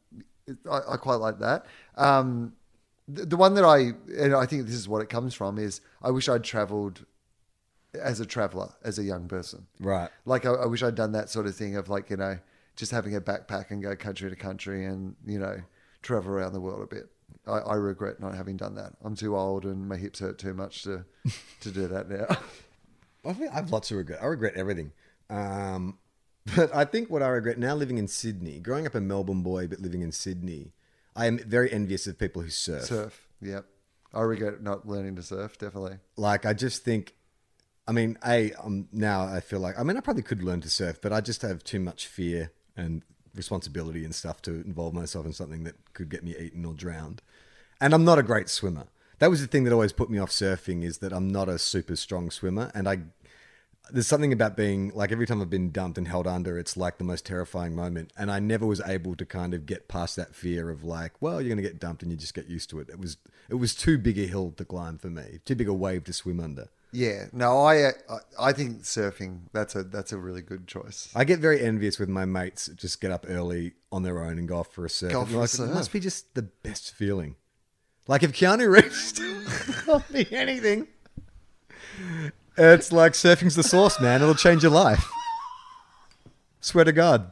I, 0.72 0.94
I 0.94 0.98
quite 0.98 1.16
like 1.16 1.40
that. 1.40 1.66
Um, 1.95 2.53
the, 3.07 3.26
the 3.26 3.38
one 3.38 3.53
that 3.56 3.66
I 3.66 3.94
and 4.18 4.36
I 4.36 4.45
think 4.45 4.66
this 4.66 4.76
is 4.76 4.88
what 4.88 5.02
it 5.02 5.10
comes 5.10 5.34
from 5.34 5.57
is 5.57 5.82
I 6.02 6.12
wish 6.12 6.30
I'd 6.30 6.44
travelled 6.44 7.06
as 7.94 8.20
a 8.20 8.26
traveller 8.26 8.70
as 8.84 8.99
a 8.99 9.03
young 9.03 9.28
person. 9.28 9.68
Right. 9.80 10.10
Like 10.26 10.45
I, 10.45 10.52
I 10.52 10.66
wish 10.66 10.84
I'd 10.84 10.95
done 10.95 11.12
that 11.14 11.30
sort 11.30 11.45
of 11.45 11.56
thing 11.56 11.76
of 11.76 11.90
like 11.90 12.10
you 12.10 12.18
know 12.18 12.40
just 12.76 12.91
having 12.91 13.16
a 13.16 13.22
backpack 13.22 13.72
and 13.72 13.82
go 13.82 13.95
country 13.95 14.30
to 14.30 14.36
country 14.36 14.86
and 14.86 15.16
you 15.26 15.40
know 15.40 15.57
travel 16.06 16.32
around 16.32 16.53
the 16.53 16.61
world 16.61 16.82
a 16.82 16.88
bit. 16.88 17.10
I, 17.48 17.57
I 17.57 17.76
regret 17.76 18.19
not 18.19 18.36
having 18.36 18.57
done 18.57 18.76
that. 18.76 18.94
I'm 19.03 19.15
too 19.15 19.36
old 19.36 19.65
and 19.65 19.88
my 19.88 19.98
hips 19.98 20.19
hurt 20.19 20.38
too 20.38 20.53
much 20.53 20.84
to 20.84 21.06
to 21.61 21.72
do 21.72 21.88
that 21.88 22.10
now. 22.10 22.38
I 23.26 23.34
think 23.34 23.52
I 23.52 23.56
have 23.56 23.72
lots 23.72 23.91
of 23.91 23.98
regret. 23.98 24.22
I 24.22 24.26
regret 24.27 24.53
everything. 24.56 24.91
Um, 25.30 25.98
but 26.56 26.73
I 26.73 26.86
think 26.86 27.10
what 27.10 27.23
I 27.23 27.27
regret 27.27 27.57
now 27.57 27.76
living 27.76 27.98
in 27.98 28.07
Sydney, 28.07 28.60
growing 28.60 28.86
up 28.86 28.95
a 28.95 29.02
Melbourne 29.02 29.41
boy, 29.41 29.68
but 29.68 29.80
living 29.80 30.02
in 30.02 30.11
Sydney, 30.11 30.73
I 31.15 31.26
am 31.26 31.40
very 31.40 31.72
envious 31.72 32.06
of 32.07 32.19
people 32.19 32.41
who 32.41 32.49
surf. 32.49 32.84
surf, 32.84 33.27
yep. 33.41 33.65
I 34.14 34.22
regret 34.22 34.61
not 34.61 34.88
learning 34.88 35.15
to 35.15 35.23
surf. 35.23 35.57
Definitely. 35.57 35.98
Like, 36.15 36.45
I 36.45 36.53
just 36.53 36.84
think, 36.84 37.15
I 37.88 37.91
mean, 37.91 38.18
A, 38.26 38.53
um, 38.53 38.88
now 38.91 39.23
I 39.26 39.40
feel 39.40 39.60
like, 39.60 39.77
I 39.77 39.84
mean, 39.84 39.98
I 39.98 40.02
probably 40.02 40.23
could 40.23 40.44
learn 40.44 40.61
to 40.61 40.69
surf, 40.69 41.02
but 41.02 41.11
I 41.11 41.19
just 41.19 41.41
have 41.41 41.64
too 41.64 41.80
much 41.80 42.07
fear 42.07 42.52
and 42.77 43.03
responsibility 43.36 44.03
and 44.06 44.16
stuff 44.16 44.41
to 44.44 44.52
involve 44.52 44.94
myself 44.94 45.26
in 45.26 45.34
something 45.34 45.64
that 45.64 45.76
could 45.94 46.10
get 46.10 46.24
me 46.24 46.36
eaten 46.38 46.66
or 46.66 46.74
drowned. 46.74 47.22
And 47.82 47.94
I'm 47.94 48.06
not 48.06 48.20
a 48.20 48.24
great 48.24 48.49
swimmer. 48.49 48.88
That 49.20 49.30
was 49.30 49.41
the 49.41 49.48
thing 49.48 49.64
that 49.64 49.74
always 49.74 49.94
put 49.94 50.10
me 50.10 50.18
off 50.20 50.30
surfing 50.30 50.84
is 50.84 50.99
that 50.99 51.14
I'm 51.14 51.30
not 51.30 51.49
a 51.49 51.60
super 51.60 51.95
strong 51.95 52.32
swimmer. 52.32 52.72
And 52.74 52.88
I, 52.88 52.99
there's 53.90 54.07
something 54.07 54.34
about 54.34 54.57
being 54.57 54.91
like 54.94 55.12
every 55.12 55.26
time 55.26 55.41
I've 55.41 55.49
been 55.49 55.72
dumped 55.72 55.98
and 55.98 56.07
held 56.07 56.28
under, 56.28 56.57
it's 56.57 56.76
like 56.76 56.98
the 56.98 57.03
most 57.03 57.26
terrifying 57.26 57.76
moment. 57.76 58.12
And 58.18 58.30
I 58.30 58.40
never 58.40 58.66
was 58.66 58.82
able 58.82 59.16
to 59.16 59.26
kind 59.26 59.53
of 59.53 59.66
get 59.66 59.88
past 59.88 60.16
that 60.18 60.36
fear 60.36 60.70
of 60.70 60.84
like, 60.84 61.14
well, 61.22 61.41
you're 61.41 61.49
going 61.49 61.64
to 61.64 61.70
get 61.70 61.80
dumped 61.80 62.03
and 62.03 62.12
you 62.12 62.18
just 62.18 62.34
get 62.34 62.48
used 62.48 62.70
to 62.72 62.80
it. 62.80 62.90
It 62.90 62.99
was, 62.99 63.18
it 63.49 63.56
was 63.56 63.76
too 63.76 63.98
big 63.98 64.18
a 64.18 64.28
hill 64.28 64.53
to 64.57 64.66
climb 64.66 64.98
for 64.98 65.10
me, 65.10 65.40
too 65.45 65.56
big 65.56 65.70
a 65.70 65.74
wave 65.74 66.03
to 66.06 66.14
swim 66.14 66.40
under. 66.40 66.68
Yeah. 66.96 67.26
No, 67.34 67.60
I 67.60 67.84
uh, 67.84 67.92
I- 68.10 68.48
I 68.50 68.54
think 68.54 68.84
surfing 68.84 69.42
that's 69.54 69.76
a 69.76 69.84
that's 69.84 70.12
a 70.14 70.18
really 70.18 70.42
good 70.42 70.68
choice. 70.68 71.10
I 71.16 71.24
get 71.26 71.40
very 71.40 71.62
envious 71.62 72.00
with 72.00 72.10
my 72.10 72.26
mates 72.26 72.68
that 72.68 72.78
just 72.78 73.02
get 73.02 73.12
up 73.12 73.26
early 73.28 73.74
on 73.92 74.04
their 74.04 74.24
own 74.24 74.38
and 74.40 74.48
go 74.48 74.58
off 74.58 74.72
for 74.74 74.86
a 74.86 74.90
surf. 74.90 75.12
Go 75.12 75.26
for 75.26 75.36
a 75.36 75.40
like, 75.40 75.50
surf. 75.50 75.70
It 75.70 75.74
must 75.74 75.92
be 75.92 76.00
just 76.00 76.34
the 76.36 76.44
best 76.44 76.94
feeling. 76.94 77.36
Like 78.08 78.24
if 78.24 78.32
Keanu 78.34 78.70
Reeves 78.72 79.14
taught 79.86 80.10
me 80.12 80.28
anything, 80.32 80.88
it's 82.58 82.92
like 82.92 83.14
surfing's 83.14 83.56
the 83.56 83.64
source, 83.64 84.00
man. 84.00 84.22
It'll 84.22 84.36
change 84.36 84.64
your 84.64 84.72
life. 84.72 85.06
Swear 86.62 86.86
to 86.86 86.92
God. 86.94 87.32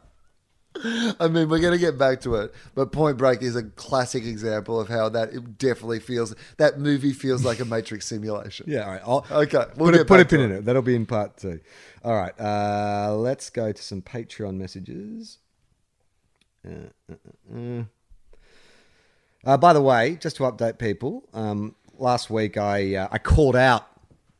I 0.83 1.27
mean, 1.29 1.49
we're 1.49 1.59
going 1.59 1.73
to 1.73 1.77
get 1.77 1.97
back 1.97 2.21
to 2.21 2.35
it, 2.35 2.53
but 2.73 2.91
Point 2.91 3.17
Break 3.17 3.41
is 3.41 3.55
a 3.55 3.63
classic 3.63 4.25
example 4.25 4.79
of 4.79 4.89
how 4.89 5.07
that 5.09 5.33
it 5.33 5.57
definitely 5.57 5.99
feels. 5.99 6.33
That 6.57 6.79
movie 6.79 7.13
feels 7.13 7.45
like 7.45 7.59
a 7.59 7.65
Matrix 7.65 8.05
simulation. 8.07 8.65
Yeah, 8.67 8.85
all 8.85 8.91
right. 8.91 9.01
I'll, 9.05 9.25
Okay, 9.43 9.65
we'll 9.77 9.91
put, 9.91 10.01
a, 10.01 10.05
put 10.05 10.19
a 10.19 10.25
pin 10.25 10.41
in 10.41 10.51
it. 10.51 10.65
That'll 10.65 10.81
be 10.81 10.95
in 10.95 11.05
part 11.05 11.37
two. 11.37 11.59
All 12.03 12.15
right. 12.15 12.33
Uh, 12.39 13.15
let's 13.15 13.49
go 13.49 13.71
to 13.71 13.81
some 13.81 14.01
Patreon 14.01 14.55
messages. 14.55 15.37
Uh, 16.67 16.71
uh, 17.11 17.15
uh, 17.53 17.57
uh. 17.79 17.83
Uh, 19.45 19.57
by 19.57 19.73
the 19.73 19.81
way, 19.81 20.15
just 20.21 20.37
to 20.37 20.43
update 20.43 20.79
people, 20.79 21.27
um, 21.33 21.75
last 21.97 22.29
week 22.29 22.57
I 22.57 22.95
uh, 22.95 23.07
I 23.11 23.17
called 23.19 23.55
out 23.57 23.85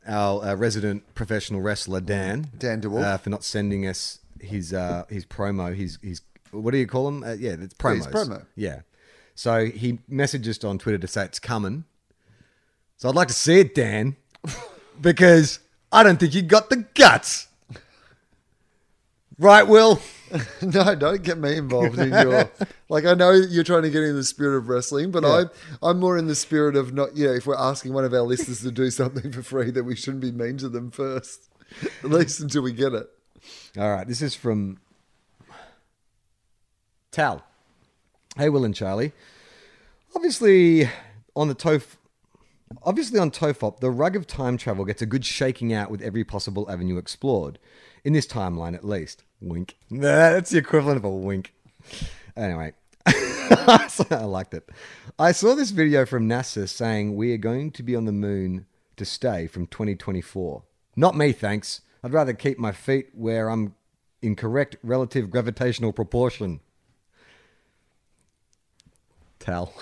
our 0.06 0.42
uh, 0.44 0.54
resident 0.54 1.14
professional 1.14 1.60
wrestler 1.60 2.00
Dan 2.00 2.50
Dan 2.56 2.80
DeWolf. 2.80 3.04
uh, 3.04 3.16
for 3.18 3.30
not 3.30 3.44
sending 3.44 3.86
us 3.86 4.20
his 4.40 4.72
uh, 4.72 5.04
his 5.08 5.24
promo. 5.26 5.74
His 5.74 5.98
his 6.02 6.22
what 6.50 6.70
do 6.70 6.78
you 6.78 6.86
call 6.86 7.06
them? 7.06 7.22
Uh, 7.22 7.32
yeah, 7.32 7.56
it's 7.58 7.74
promos. 7.74 7.96
his 7.96 8.06
promo. 8.06 8.44
Yeah. 8.56 8.80
So 9.34 9.66
he 9.66 9.94
messaged 10.10 10.46
us 10.46 10.62
on 10.62 10.78
Twitter 10.78 10.98
to 10.98 11.08
say 11.08 11.24
it's 11.24 11.38
coming. 11.40 11.84
So 12.96 13.08
I'd 13.08 13.14
like 13.16 13.28
to 13.28 13.34
see 13.34 13.60
it, 13.60 13.74
Dan, 13.74 14.16
because 15.00 15.58
I 15.90 16.02
don't 16.04 16.18
think 16.20 16.34
you 16.34 16.42
got 16.42 16.70
the 16.70 16.84
guts. 16.94 17.48
Right, 19.36 19.66
Wil? 19.66 20.00
no, 20.62 20.94
don't 20.94 21.22
get 21.22 21.38
me 21.38 21.56
involved 21.56 21.98
in 21.98 22.10
your. 22.12 22.50
Like, 22.90 23.06
I 23.06 23.14
know 23.14 23.32
you're 23.32 23.64
trying 23.64 23.82
to 23.82 23.90
get 23.90 24.04
in 24.04 24.14
the 24.14 24.22
spirit 24.22 24.56
of 24.56 24.68
wrestling, 24.68 25.10
but 25.10 25.24
Yeah. 25.24 25.30
I'm 25.32 25.50
I'm 25.82 25.98
more 25.98 26.16
in 26.16 26.28
the 26.28 26.34
spirit 26.36 26.76
of 26.76 26.92
not. 26.94 27.16
You 27.16 27.26
know, 27.26 27.32
if 27.32 27.46
we're 27.46 27.56
asking 27.56 27.92
one 27.92 28.04
of 28.04 28.12
our 28.12 28.20
listeners 28.20 28.60
to 28.60 28.70
do 28.70 28.90
something 28.90 29.32
for 29.32 29.42
free, 29.42 29.70
that 29.72 29.82
we 29.82 29.96
shouldn't 29.96 30.20
be 30.20 30.30
mean 30.30 30.58
to 30.58 30.68
them 30.68 30.92
first, 30.92 31.48
at 32.04 32.10
least 32.10 32.38
until 32.40 32.62
we 32.62 32.72
get 32.72 32.92
it. 32.92 33.08
All 33.76 33.90
right, 33.90 34.06
this 34.06 34.22
is 34.22 34.36
from 34.36 34.78
Tal. 37.10 37.42
Hey, 38.36 38.48
Wil 38.48 38.64
and 38.64 38.74
Charlie. 38.74 39.10
Obviously, 40.14 40.88
on 41.34 41.48
the 41.48 41.56
TOF, 41.56 41.96
obviously 42.84 43.18
on 43.18 43.32
TOFOP, 43.32 43.80
the 43.80 43.90
rug 43.90 44.14
of 44.14 44.28
time 44.28 44.56
travel 44.56 44.84
gets 44.84 45.02
a 45.02 45.06
good 45.06 45.24
shaking 45.24 45.72
out 45.72 45.90
with 45.90 46.02
every 46.02 46.22
possible 46.22 46.70
avenue 46.70 46.98
explored. 46.98 47.58
In 48.04 48.12
this 48.12 48.28
timeline, 48.28 48.76
at 48.76 48.84
least. 48.84 49.24
Wink. 49.40 49.76
That's 49.90 50.50
the 50.50 50.58
equivalent 50.58 50.98
of 50.98 51.04
a 51.04 51.10
wink. 51.10 51.52
Anyway, 52.36 52.74
I 53.06 53.88
liked 54.24 54.54
it. 54.54 54.68
I 55.18 55.32
saw 55.32 55.56
this 55.56 55.70
video 55.70 56.06
from 56.06 56.28
NASA 56.28 56.68
saying 56.68 57.16
we 57.16 57.32
are 57.34 57.38
going 57.38 57.72
to 57.72 57.82
be 57.82 57.96
on 57.96 58.04
the 58.04 58.12
moon 58.12 58.66
to 58.96 59.04
stay 59.04 59.48
from 59.48 59.66
2024. 59.66 60.62
Not 60.94 61.16
me, 61.16 61.32
thanks. 61.32 61.80
I'd 62.04 62.12
rather 62.12 62.34
keep 62.34 62.58
my 62.58 62.72
feet 62.72 63.08
where 63.14 63.48
I'm 63.48 63.74
in 64.20 64.36
correct 64.36 64.76
relative 64.82 65.30
gravitational 65.30 65.90
proportion. 65.90 66.60
Tal. 69.38 69.72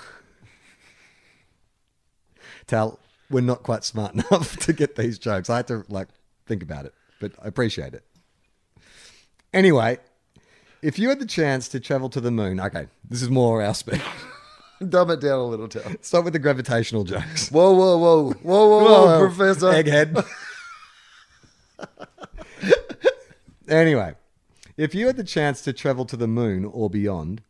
Tal, 2.67 2.97
we're 3.29 3.41
not 3.41 3.63
quite 3.63 3.83
smart 3.83 4.13
enough 4.31 4.55
to 4.59 4.71
get 4.71 4.95
these 4.95 5.19
jokes. 5.19 5.49
I 5.49 5.57
had 5.57 5.67
to 5.67 5.83
like 5.89 6.07
think 6.45 6.63
about 6.63 6.85
it, 6.85 6.93
but 7.19 7.33
I 7.43 7.47
appreciate 7.49 7.93
it. 7.93 8.05
Anyway, 9.53 9.97
if 10.81 10.97
you 10.97 11.09
had 11.09 11.19
the 11.19 11.25
chance 11.25 11.67
to 11.67 11.79
travel 11.81 12.09
to 12.09 12.21
the 12.21 12.31
moon, 12.31 12.57
okay, 12.61 12.87
this 13.09 13.21
is 13.21 13.29
more 13.29 13.61
our 13.61 13.73
speed. 13.73 14.01
Dumb 14.89 15.11
it 15.11 15.19
down 15.19 15.39
a 15.39 15.45
little, 15.45 15.67
Tal. 15.67 15.83
Start 15.99 16.23
with 16.23 16.33
the 16.33 16.39
gravitational 16.39 17.03
jokes. 17.03 17.51
Whoa, 17.51 17.73
whoa, 17.73 17.97
whoa, 17.97 18.31
whoa, 18.31 18.67
whoa, 18.67 18.83
whoa, 18.83 19.27
Professor. 19.27 19.71
Egghead. 19.71 20.25
Anyway, 23.67 24.15
if 24.77 24.95
you 24.95 25.07
had 25.07 25.17
the 25.17 25.23
chance 25.23 25.61
to 25.61 25.73
travel 25.73 26.05
to 26.05 26.17
the 26.17 26.27
moon 26.27 26.65
or 26.65 26.89
beyond, 26.89 27.41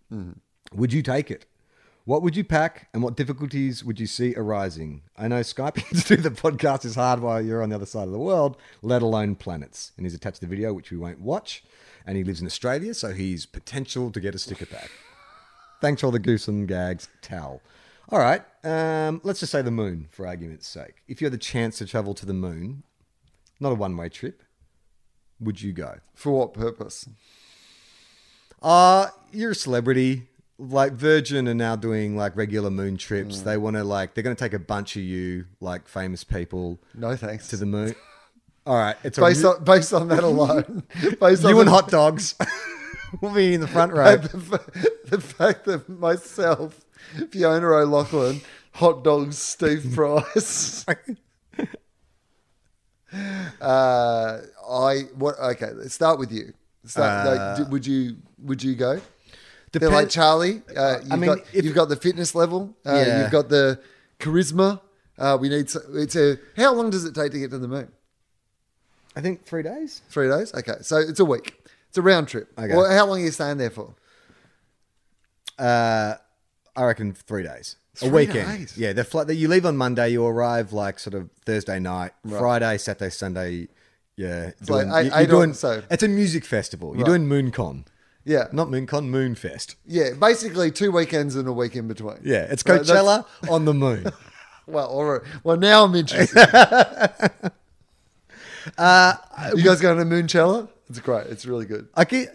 would 0.73 0.93
you 0.93 1.01
take 1.01 1.31
it? 1.31 1.45
What 2.05 2.21
would 2.21 2.35
you 2.35 2.43
pack 2.43 2.89
and 2.93 3.01
what 3.01 3.15
difficulties 3.15 3.81
would 3.85 3.97
you 3.97 4.07
see 4.07 4.33
arising? 4.35 5.03
I 5.17 5.29
know 5.29 5.39
Skyping 5.39 5.87
to 6.05 6.15
do 6.17 6.21
the 6.21 6.31
podcast 6.31 6.83
is 6.83 6.95
hard 6.95 7.21
while 7.21 7.41
you're 7.41 7.63
on 7.63 7.69
the 7.69 7.75
other 7.75 7.85
side 7.85 8.07
of 8.07 8.11
the 8.11 8.19
world, 8.19 8.57
let 8.81 9.01
alone 9.01 9.35
planets. 9.35 9.93
And 9.95 10.05
he's 10.05 10.13
attached 10.13 10.41
the 10.41 10.47
video, 10.47 10.73
which 10.73 10.91
we 10.91 10.97
won't 10.97 11.21
watch. 11.21 11.63
And 12.05 12.17
he 12.17 12.25
lives 12.25 12.41
in 12.41 12.47
Australia, 12.47 12.93
so 12.93 13.13
he's 13.13 13.45
potential 13.45 14.11
to 14.11 14.19
get 14.19 14.35
a 14.35 14.39
sticker 14.39 14.65
pack. 14.65 14.91
Thanks 15.81 16.01
for 16.01 16.07
all 16.07 16.11
the 16.11 16.19
goose 16.19 16.49
and 16.49 16.67
gags, 16.67 17.07
Tal. 17.21 17.61
All 18.09 18.19
right, 18.19 18.43
um, 18.65 19.21
let's 19.23 19.39
just 19.39 19.53
say 19.53 19.61
the 19.61 19.71
moon 19.71 20.07
for 20.11 20.27
argument's 20.27 20.67
sake. 20.67 20.95
If 21.07 21.21
you 21.21 21.25
had 21.25 21.33
the 21.33 21.37
chance 21.37 21.77
to 21.77 21.85
travel 21.85 22.13
to 22.15 22.25
the 22.25 22.33
moon, 22.33 22.83
not 23.61 23.71
a 23.71 23.75
one 23.75 23.95
way 23.95 24.09
trip, 24.09 24.43
would 25.43 25.61
you 25.61 25.73
go? 25.73 25.99
For 26.13 26.31
what 26.31 26.53
purpose? 26.53 27.07
Uh, 28.61 29.07
you're 29.31 29.51
a 29.51 29.55
celebrity. 29.55 30.27
Like 30.59 30.93
Virgin 30.93 31.47
are 31.47 31.53
now 31.53 31.75
doing 31.75 32.15
like 32.15 32.35
regular 32.37 32.69
moon 32.69 32.95
trips. 32.97 33.41
They 33.41 33.57
want 33.57 33.75
to 33.75 33.83
like 33.83 34.13
they're 34.13 34.23
going 34.23 34.35
to 34.35 34.39
take 34.39 34.53
a 34.53 34.59
bunch 34.59 34.95
of 34.95 35.01
you 35.01 35.45
like 35.59 35.87
famous 35.87 36.23
people 36.23 36.79
No 36.93 37.15
thanks. 37.15 37.47
to 37.49 37.57
the 37.57 37.65
moon. 37.65 37.95
All 38.65 38.77
right, 38.77 38.95
it's 39.03 39.17
a 39.17 39.21
based 39.21 39.43
re- 39.43 39.49
on 39.49 39.63
based 39.65 39.93
on 39.93 40.07
that 40.09 40.23
alone. 40.23 40.83
based 41.19 41.43
on 41.43 41.49
you 41.51 41.59
and 41.59 41.67
the, 41.67 41.71
hot 41.71 41.89
dogs 41.89 42.35
we'll 43.21 43.33
be 43.33 43.53
in 43.55 43.61
the 43.61 43.67
front 43.67 43.91
row. 43.93 44.15
the, 44.17 44.29
fa- 44.39 44.89
the 45.09 45.19
fact 45.19 45.65
that 45.65 45.89
myself, 45.89 46.85
Fiona 47.31 47.67
O'Loughlin, 47.67 48.39
hot 48.73 49.03
dogs, 49.03 49.37
Steve 49.37 49.91
Price. 49.93 50.85
Uh, 53.61 54.39
I 54.69 55.01
what? 55.15 55.37
Okay, 55.39 55.71
let's 55.73 55.93
start 55.93 56.19
with 56.19 56.31
you. 56.31 56.53
Start, 56.85 57.27
like, 57.27 57.57
d- 57.57 57.71
would 57.71 57.85
you 57.85 58.17
would 58.39 58.63
you 58.63 58.75
go? 58.75 58.99
They're 59.71 59.89
like 59.89 60.09
Charlie. 60.09 60.61
Uh, 60.75 60.99
you've, 61.03 61.19
mean, 61.19 61.25
got, 61.29 61.39
if- 61.53 61.65
you've 61.65 61.73
got 61.75 61.89
the 61.89 61.95
fitness 61.95 62.35
level. 62.35 62.75
Uh, 62.85 62.93
Yeah. 63.05 63.21
You've 63.23 63.31
got 63.31 63.49
the 63.49 63.79
charisma. 64.19 64.81
Uh, 65.17 65.37
we 65.39 65.49
need. 65.49 65.67
To, 65.69 65.81
it's 65.95 66.15
a. 66.15 66.37
How 66.57 66.73
long 66.73 66.89
does 66.89 67.05
it 67.05 67.15
take 67.15 67.31
to 67.31 67.39
get 67.39 67.49
to 67.51 67.57
the 67.57 67.67
moon? 67.67 67.91
I 69.15 69.21
think 69.21 69.45
three 69.45 69.63
days. 69.63 70.01
Three 70.09 70.27
days. 70.27 70.53
Okay, 70.53 70.75
so 70.81 70.97
it's 70.97 71.19
a 71.19 71.25
week. 71.25 71.55
It's 71.89 71.97
a 71.97 72.01
round 72.01 72.27
trip. 72.27 72.49
Okay. 72.57 72.75
Well, 72.75 72.89
how 72.91 73.05
long 73.05 73.19
are 73.21 73.23
you 73.23 73.31
staying 73.31 73.57
there 73.57 73.69
for? 73.69 73.93
Uh, 75.59 76.15
I 76.75 76.83
reckon 76.83 77.13
three 77.13 77.43
days. 77.43 77.75
Three 77.95 78.07
a 78.09 78.11
weekend. 78.11 78.57
days? 78.59 78.77
Yeah, 78.77 78.93
the 78.93 79.03
flight 79.03 79.27
that 79.27 79.35
you 79.35 79.47
leave 79.47 79.65
on 79.65 79.77
Monday, 79.77 80.09
you 80.09 80.25
arrive 80.25 80.73
like 80.73 80.99
sort 80.99 81.13
of 81.13 81.29
Thursday 81.45 81.79
night, 81.79 82.11
Friday, 82.27 82.77
Saturday, 82.77 83.09
Sunday. 83.11 83.67
Yeah, 84.15 84.51
eight- 84.61 84.69
you- 84.69 84.95
eight 84.95 85.11
you're 85.15 85.25
doing. 85.27 85.53
so. 85.53 85.83
It's 85.91 86.03
a 86.03 86.07
music 86.07 86.45
festival. 86.45 86.89
You're 86.95 87.05
Right. 87.05 87.17
doing 87.25 87.27
MoonCon, 87.51 87.85
Yeah. 88.25 88.47
not 88.51 88.67
MoonCon, 88.69 89.09
Moonfest. 89.09 89.75
Yeah, 89.85 90.11
basically 90.19 90.71
two 90.71 90.91
weekends 90.91 91.35
and 91.35 91.47
a 91.47 91.53
week 91.53 91.75
in 91.75 91.87
between. 91.87 92.17
Yeah, 92.23 92.43
it's 92.49 92.63
Right, 92.67 92.81
Coachella 92.81 93.25
on 93.49 93.65
the 93.65 93.73
moon. 93.73 94.11
Well, 94.67 94.87
all 94.87 95.05
right. 95.05 95.21
Well, 95.43 95.57
now 95.57 95.83
I'm 95.85 95.93
interested. 95.95 96.47
Uh, 98.77 99.13
you 99.55 99.63
guys 99.63 99.81
going 99.81 99.97
to 99.97 100.05
Moonchella? 100.05 100.69
It's 100.89 100.99
great. 100.99 101.27
It's 101.27 101.45
really 101.45 101.65
good. 101.65 101.87
I 101.95 102.05
get, 102.05 102.33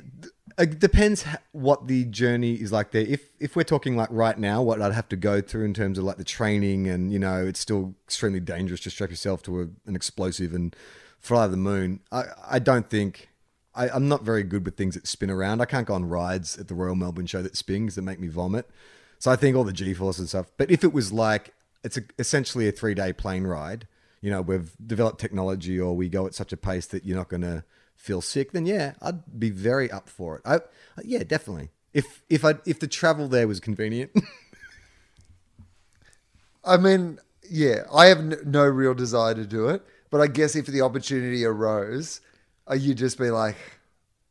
it 0.59 0.81
depends 0.81 1.25
what 1.53 1.87
the 1.87 2.05
journey 2.05 2.55
is 2.55 2.73
like 2.73 2.91
there. 2.91 3.03
If 3.03 3.31
if 3.39 3.55
we're 3.55 3.63
talking 3.63 3.97
like 3.97 4.09
right 4.11 4.37
now, 4.39 4.63
what 4.63 4.83
I'd 4.83 4.93
have 4.93 5.09
to 5.11 5.17
go 5.17 5.41
through 5.41 5.65
in 5.65 5.75
terms 5.75 5.99
of 5.99 6.05
like 6.05 6.17
the 6.17 6.25
training, 6.25 6.89
and 6.89 7.13
you 7.13 7.19
know, 7.19 7.47
it's 7.47 7.61
still 7.61 7.95
extremely 8.07 8.41
dangerous 8.41 8.81
to 8.81 8.91
strap 8.91 9.11
yourself 9.11 9.43
to 9.45 9.63
a, 9.63 9.69
an 9.87 9.95
explosive 9.95 10.53
and 10.53 10.75
fly 11.21 11.47
to 11.47 11.51
the 11.51 11.57
moon. 11.57 12.01
I 12.11 12.25
I 12.49 12.59
don't 12.59 12.91
think. 12.91 13.29
I, 13.75 13.89
I'm 13.91 14.09
not 14.09 14.25
very 14.25 14.43
good 14.43 14.65
with 14.65 14.77
things 14.77 14.95
that 14.95 15.07
spin 15.07 15.31
around. 15.31 15.61
I 15.61 15.65
can't 15.65 15.87
go 15.87 15.95
on 15.95 16.09
rides 16.09 16.59
at 16.59 16.67
the 16.67 16.75
Royal 16.75 16.97
Melbourne 16.97 17.27
Show 17.27 17.43
that 17.43 17.57
spins 17.57 17.95
that 17.95 18.03
make 18.03 18.19
me 18.19 18.27
vomit. 18.27 18.69
So 19.21 19.31
I 19.31 19.37
think 19.37 19.57
all 19.57 19.63
the 19.63 19.73
G-force 19.73 20.19
and 20.19 20.29
stuff. 20.29 20.47
But 20.57 20.69
if 20.71 20.83
it 20.83 20.93
was 20.93 21.13
like 21.13 21.55
it's 21.85 21.97
a, 21.97 22.03
essentially 22.19 22.67
a 22.67 22.73
three 22.73 22.95
day 22.95 23.13
plane 23.13 23.45
ride, 23.45 23.87
you 24.21 24.31
know, 24.31 24.43
we've 24.43 24.73
developed 24.85 25.21
technology 25.21 25.79
or 25.79 25.95
we 25.95 26.09
go 26.09 26.27
at 26.27 26.35
such 26.35 26.53
a 26.53 26.57
pace 26.57 26.87
that 26.87 27.05
you're 27.05 27.17
not 27.17 27.29
going 27.29 27.43
to 27.43 27.65
feel 27.97 28.21
sick, 28.21 28.53
then 28.53 28.67
yeah, 28.67 28.95
I'd 29.03 29.39
be 29.39 29.51
very 29.51 29.91
up 29.91 30.09
for 30.09 30.37
it. 30.37 30.43
I, 30.45 30.61
yeah, 31.05 31.25
definitely. 31.25 31.71
If 31.93 32.23
if 32.29 32.45
I 32.45 32.55
if 32.65 32.81
the 32.81 32.87
travel 32.87 33.29
there 33.29 33.49
was 33.49 33.61
convenient, 33.61 34.13
I 36.65 36.77
mean, 36.77 37.19
yeah, 37.51 37.85
I 37.93 38.07
have 38.07 38.47
no 38.47 38.65
real 38.65 38.95
desire 38.95 39.35
to 39.35 39.47
do 39.47 39.69
it, 39.69 39.83
but 40.11 40.21
I 40.21 40.27
guess 40.27 40.55
if 40.55 40.67
the 40.67 40.83
opportunity 40.83 41.45
arose, 41.45 42.21
uh, 42.71 42.75
you'd 42.75 42.99
just 42.99 43.19
be 43.19 43.31
like, 43.31 43.57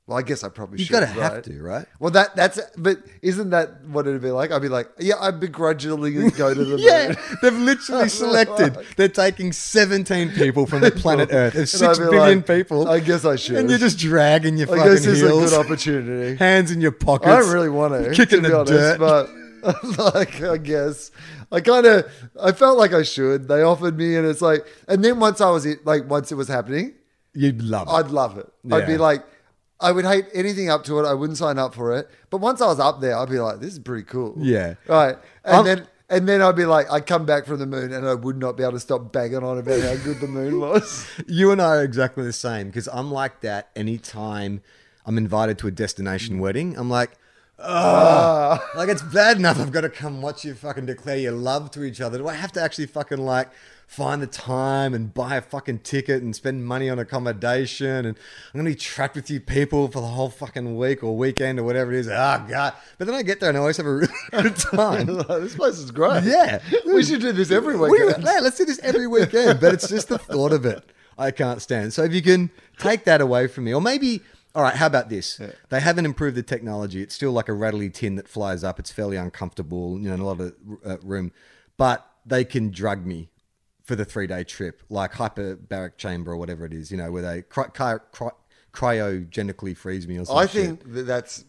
well, 0.08 0.18
I 0.18 0.22
guess 0.22 0.42
I 0.44 0.48
probably 0.50 0.80
you've 0.80 0.88
should. 0.88 0.94
got 0.94 1.00
to 1.02 1.06
have 1.08 1.42
to, 1.44 1.62
right? 1.62 1.86
Well, 2.00 2.12
that 2.12 2.34
that's 2.36 2.60
but 2.78 3.00
isn't 3.22 3.50
that 3.50 3.84
what 3.88 4.08
it'd 4.08 4.22
be 4.22 4.32
like? 4.32 4.52
I'd 4.52 4.62
be 4.62 4.70
like, 4.70 4.88
yeah, 5.00 5.16
I 5.20 5.32
begrudgingly 5.32 6.32
go 6.32 6.54
to 6.54 6.64
the 6.66 6.78
Yeah, 6.80 7.08
moon. 7.10 7.18
they've 7.42 7.54
literally 7.62 8.08
selected. 8.24 8.78
They're 8.96 9.10
taking 9.10 9.52
17 9.52 10.32
people 10.32 10.66
from 10.66 10.80
the 10.82 10.92
planet 11.04 11.30
Earth. 11.34 11.54
There's 11.56 11.76
I'd 11.82 11.96
six 11.96 12.00
billion 12.00 12.38
like, 12.38 12.48
people. 12.48 12.88
I 12.88 13.00
guess 13.02 13.26
I 13.26 13.36
should. 13.36 13.58
And 13.58 13.70
you're 13.70 13.80
just 13.80 14.00
dragging 14.00 14.58
your 14.58 14.68
I 14.74 14.78
fucking 14.78 14.92
guess 14.94 15.06
it's 15.06 15.22
a 15.22 15.26
good 15.28 15.54
opportunity. 15.54 16.36
hands 16.38 16.72
in 16.72 16.80
your 16.80 16.94
pockets. 16.94 17.30
I 17.30 17.40
don't 17.40 17.52
really 17.52 17.70
want 17.70 17.94
to, 18.02 18.12
kicking 18.12 18.44
to 18.44 18.44
be 18.44 18.48
the 18.50 18.60
honest, 18.60 18.72
dirt. 18.74 19.00
but 19.00 19.30
like 20.16 20.42
I 20.42 20.56
guess 20.58 21.12
I 21.52 21.60
kind 21.60 21.86
of 21.86 22.10
I 22.42 22.54
felt 22.54 22.78
like 22.78 22.94
I 22.94 23.04
should. 23.04 23.50
They 23.50 23.62
offered 23.62 23.98
me, 23.98 24.16
and 24.16 24.26
it's 24.26 24.42
like, 24.42 24.66
and 24.88 25.04
then 25.04 25.20
once 25.20 25.42
I 25.42 25.50
was 25.50 25.68
like 25.84 26.10
once 26.10 26.32
it 26.32 26.36
was 26.36 26.48
happening, 26.48 26.94
You'd 27.34 27.62
love 27.62 27.88
it. 27.88 27.92
I'd 27.92 28.08
love 28.12 28.38
it. 28.38 28.48
I'd 28.72 28.88
be 28.88 28.98
like, 28.98 29.24
I 29.80 29.92
would 29.92 30.06
hate 30.06 30.26
anything 30.34 30.70
up 30.70 30.84
to 30.86 31.00
it. 31.00 31.06
I 31.06 31.14
wouldn't 31.14 31.38
sign 31.38 31.60
up 31.60 31.74
for 31.76 31.96
it. 31.96 32.10
But 32.30 32.38
once 32.38 32.62
I 32.62 32.66
was 32.68 32.80
up 32.80 33.00
there, 33.00 33.16
I'd 33.18 33.30
be 33.30 33.40
like, 33.40 33.60
this 33.60 33.74
is 33.74 33.80
pretty 33.80 34.04
cool. 34.04 34.34
Yeah. 34.38 34.76
right. 34.88 35.18
And 35.44 35.56
Um, 35.56 35.66
then. 35.66 35.88
And 36.10 36.26
then 36.30 36.42
I'd 36.42 36.56
be 36.56 36.66
like, 36.66 36.90
I'd 36.90 37.06
come 37.06 37.26
back 37.26 37.46
from 37.46 37.60
the 37.60 37.66
moon 37.66 37.92
and 37.92 38.08
I 38.08 38.14
would 38.14 38.38
not 38.38 38.56
be 38.56 38.64
able 38.64 38.72
to 38.72 38.80
stop 38.80 39.12
banging 39.12 39.44
on 39.44 39.58
about 39.58 39.82
how 39.82 39.94
good 40.06 40.22
the 40.22 40.28
moon 40.28 40.58
was. 40.62 41.06
You 41.28 41.52
and 41.52 41.62
I 41.62 41.76
are 41.76 41.84
exactly 41.84 42.24
the 42.24 42.32
same 42.32 42.68
because 42.68 42.88
I'm 42.94 43.12
like 43.12 43.42
that 43.42 43.68
anytime 43.76 44.62
I'm 45.06 45.18
invited 45.18 45.58
to 45.60 45.68
a 45.68 45.72
destination 45.72 46.40
wedding. 46.40 46.78
I'm 46.78 46.90
like, 46.90 47.12
oh, 47.60 48.58
like 48.76 48.88
it's 48.90 49.02
bad 49.02 49.38
enough 49.38 49.60
I've 49.60 49.72
got 49.74 49.82
to 49.82 49.90
come 49.90 50.22
watch 50.22 50.46
you 50.46 50.54
fucking 50.54 50.86
declare 50.86 51.18
your 51.18 51.34
love 51.34 51.72
to 51.72 51.84
each 51.84 52.00
other. 52.00 52.18
Do 52.20 52.28
I 52.30 52.34
have 52.36 52.54
to 52.54 52.62
actually 52.62 52.86
fucking 52.88 53.18
like 53.20 53.50
find 53.88 54.22
the 54.22 54.28
time 54.28 54.94
and 54.94 55.12
buy 55.14 55.38
a 55.38 55.42
fucking 55.42 55.80
ticket 55.80 56.22
and 56.22 56.36
spend 56.36 56.66
money 56.66 56.90
on 56.90 57.00
accommodation? 57.00 58.06
And 58.06 58.18
I'm 58.54 58.54
going 58.54 58.66
to 58.66 58.72
be 58.72 58.76
trapped 58.76 59.16
with 59.16 59.32
you 59.32 59.40
people 59.40 59.88
for 59.88 60.02
the 60.02 60.08
whole 60.08 60.30
fucking 60.30 60.78
week 60.78 61.04
or 61.04 61.18
weekend 61.18 61.60
or 61.60 61.64
whatever 61.64 61.92
it 61.94 62.00
is. 62.00 62.08
Oh, 62.08 62.46
God. 62.48 62.74
But 62.98 63.08
then 63.08 63.16
I 63.16 63.24
get 63.24 63.40
there 63.40 63.50
and 63.50 63.58
I 63.58 63.62
always 63.62 63.78
have 63.78 63.86
a 63.86 63.96
really 63.96 64.14
good 64.32 64.56
time. 64.58 65.06
this 65.28 65.56
place 65.56 65.80
is 65.80 65.90
great. 65.90 66.24
Yeah. 66.26 66.62
We 66.86 67.04
should 67.04 67.22
do 67.22 67.32
this 67.32 67.50
every 67.50 67.78
weekend. 67.78 68.24
yeah, 68.24 68.40
let's 68.42 68.58
do 68.58 68.66
this 68.66 68.80
every 68.80 69.08
weekend. 69.08 69.60
But 69.60 69.74
it's 69.74 69.88
just 69.88 70.10
the 70.10 70.20
thought 70.20 70.54
of 70.54 70.66
it 70.66 70.84
I 71.18 71.32
can't 71.32 71.62
stand. 71.62 71.94
So 71.94 72.04
if 72.04 72.14
you 72.14 72.22
can 72.22 72.52
take 72.78 73.06
that 73.06 73.22
away 73.22 73.48
from 73.48 73.64
me, 73.64 73.74
or 73.74 73.82
maybe, 73.82 74.22
all 74.54 74.64
right, 74.64 74.76
how 74.76 74.86
about 74.86 75.10
this? 75.10 75.42
They 75.70 75.80
haven't 75.80 76.06
improved 76.06 76.38
the 76.38 76.44
technology. 76.44 77.02
It's 77.02 77.16
still 77.16 77.32
like 77.32 77.50
a 77.50 77.54
rattly 77.54 77.90
tin 77.90 78.16
that 78.16 78.28
flies 78.28 78.64
up. 78.64 78.80
It's 78.80 78.92
fairly 78.92 79.18
uncomfortable, 79.18 80.00
you 80.00 80.10
know, 80.10 80.14
in 80.14 80.20
a 80.20 80.26
lot 80.26 80.40
of 80.40 80.54
uh, 80.86 80.98
room. 81.04 81.32
But 81.78 82.08
they 82.26 82.44
can 82.44 82.72
drug 82.72 83.06
me 83.06 83.30
for 83.88 83.96
the 83.96 84.04
three 84.06 84.28
day 84.28 84.44
trip, 84.44 84.84
like 84.90 85.14
hyperbaric 85.14 85.96
chamber 85.98 86.34
or 86.34 86.38
whatever 86.38 86.66
it 86.66 86.74
is, 86.74 86.92
you 86.92 86.98
know, 86.98 87.10
where 87.10 87.22
they 87.22 87.42
cry, 87.42 87.68
cry, 87.68 87.98
cry, 88.12 88.32
cryogenically 88.74 89.76
freeze 89.76 90.06
me 90.08 90.18
or 90.18 90.26
something. 90.26 90.44
I 90.44 90.46
think 90.46 90.94
that 90.94 91.04
that's 91.04 91.46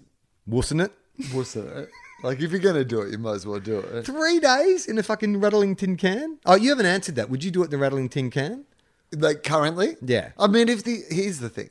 Wussing 0.48 0.82
it? 0.82 0.92
wuss 1.34 1.56
it. 1.56 1.88
Like 2.22 2.40
if 2.40 2.52
you're 2.52 2.60
gonna 2.60 2.84
do 2.84 3.02
it, 3.02 3.10
you 3.10 3.18
might 3.18 3.32
as 3.34 3.44
well 3.46 3.58
do 3.60 3.80
it. 3.80 4.06
Three 4.06 4.38
days 4.38 4.86
in 4.86 4.98
a 4.98 5.02
fucking 5.02 5.40
rattling 5.40 5.74
tin 5.76 5.96
can? 5.96 6.38
Oh, 6.46 6.54
you 6.54 6.70
haven't 6.70 6.86
answered 6.86 7.16
that. 7.16 7.28
Would 7.28 7.42
you 7.42 7.50
do 7.50 7.62
it 7.62 7.66
in 7.66 7.70
the 7.72 7.78
rattling 7.78 8.08
tin 8.08 8.30
can? 8.30 8.64
Like 9.12 9.42
currently, 9.42 9.96
Yeah. 10.00 10.30
I 10.38 10.46
mean, 10.46 10.68
if 10.68 10.84
the 10.84 11.00
here's 11.10 11.40
the 11.40 11.48
thing, 11.48 11.70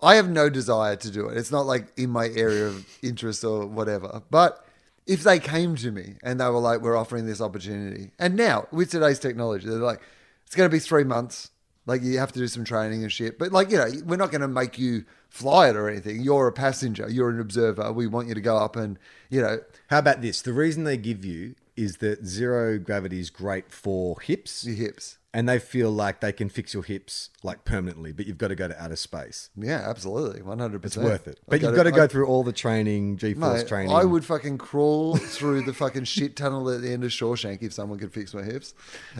I 0.00 0.14
have 0.14 0.30
no 0.30 0.48
desire 0.48 0.94
to 0.96 1.10
do 1.10 1.28
it. 1.28 1.36
It's 1.36 1.50
not 1.50 1.66
like 1.66 1.88
in 1.96 2.10
my 2.10 2.28
area 2.28 2.68
of 2.68 2.86
interest 3.02 3.44
or 3.44 3.66
whatever. 3.66 4.22
But 4.30 4.64
if 5.06 5.22
they 5.22 5.38
came 5.38 5.76
to 5.76 5.90
me 5.90 6.16
and 6.22 6.40
they 6.40 6.46
were 6.46 6.58
like, 6.58 6.80
"We're 6.80 6.96
offering 6.96 7.26
this 7.26 7.40
opportunity," 7.40 8.12
and 8.18 8.36
now 8.36 8.66
with 8.70 8.90
today's 8.90 9.18
technology, 9.18 9.68
they're 9.68 9.78
like, 9.78 10.00
"It's 10.46 10.54
going 10.54 10.68
to 10.68 10.74
be 10.74 10.80
three 10.80 11.04
months. 11.04 11.50
Like 11.86 12.02
you 12.02 12.18
have 12.18 12.32
to 12.32 12.38
do 12.38 12.48
some 12.48 12.64
training 12.64 13.02
and 13.02 13.10
shit." 13.10 13.38
But 13.38 13.52
like 13.52 13.70
you 13.70 13.78
know, 13.78 13.90
we're 14.04 14.16
not 14.16 14.30
going 14.30 14.42
to 14.42 14.48
make 14.48 14.78
you 14.78 15.04
fly 15.28 15.70
it 15.70 15.76
or 15.76 15.88
anything. 15.88 16.20
You're 16.20 16.48
a 16.48 16.52
passenger. 16.52 17.08
You're 17.08 17.30
an 17.30 17.40
observer. 17.40 17.92
We 17.92 18.06
want 18.06 18.28
you 18.28 18.34
to 18.34 18.40
go 18.40 18.56
up 18.56 18.76
and 18.76 18.98
you 19.30 19.40
know, 19.40 19.60
How 19.88 19.98
about 19.98 20.22
this? 20.22 20.42
The 20.42 20.52
reason 20.52 20.84
they 20.84 20.96
give 20.96 21.24
you 21.24 21.54
is 21.76 21.98
that 21.98 22.26
zero 22.26 22.78
gravity 22.78 23.20
is 23.20 23.30
great 23.30 23.72
for 23.72 24.20
hips, 24.20 24.64
your 24.64 24.76
hips. 24.76 25.18
And 25.32 25.48
they 25.48 25.58
feel 25.58 25.90
like 25.90 26.20
they 26.20 26.32
can 26.32 26.48
fix 26.48 26.74
your 26.74 26.82
hips 26.82 27.30
like 27.42 27.64
permanently, 27.64 28.10
but 28.12 28.26
you've 28.26 28.38
got 28.38 28.48
to 28.48 28.56
go 28.56 28.66
to 28.68 28.82
outer 28.82 28.96
space. 28.96 29.50
Yeah, 29.56 29.84
absolutely, 29.88 30.42
one 30.42 30.58
hundred 30.58 30.82
percent. 30.82 31.04
It's 31.06 31.10
worth 31.12 31.28
it. 31.28 31.40
But 31.48 31.60
you've 31.62 31.74
got 31.76 31.84
to 31.84 31.92
go 31.92 32.06
through 32.06 32.26
all 32.26 32.42
the 32.42 32.52
training, 32.52 33.16
G-force 33.16 33.64
training. 33.64 33.92
I 33.92 34.04
would 34.04 34.24
fucking 34.24 34.58
crawl 34.58 35.16
through 35.16 35.62
the 35.62 35.72
fucking 35.74 36.04
shit 36.04 36.36
tunnel 36.36 36.68
at 36.70 36.82
the 36.82 36.92
end 36.92 37.04
of 37.04 37.10
Shawshank 37.10 37.62
if 37.62 37.72
someone 37.72 37.98
could 37.98 38.12
fix 38.12 38.34
my 38.34 38.42
hips. 38.42 38.74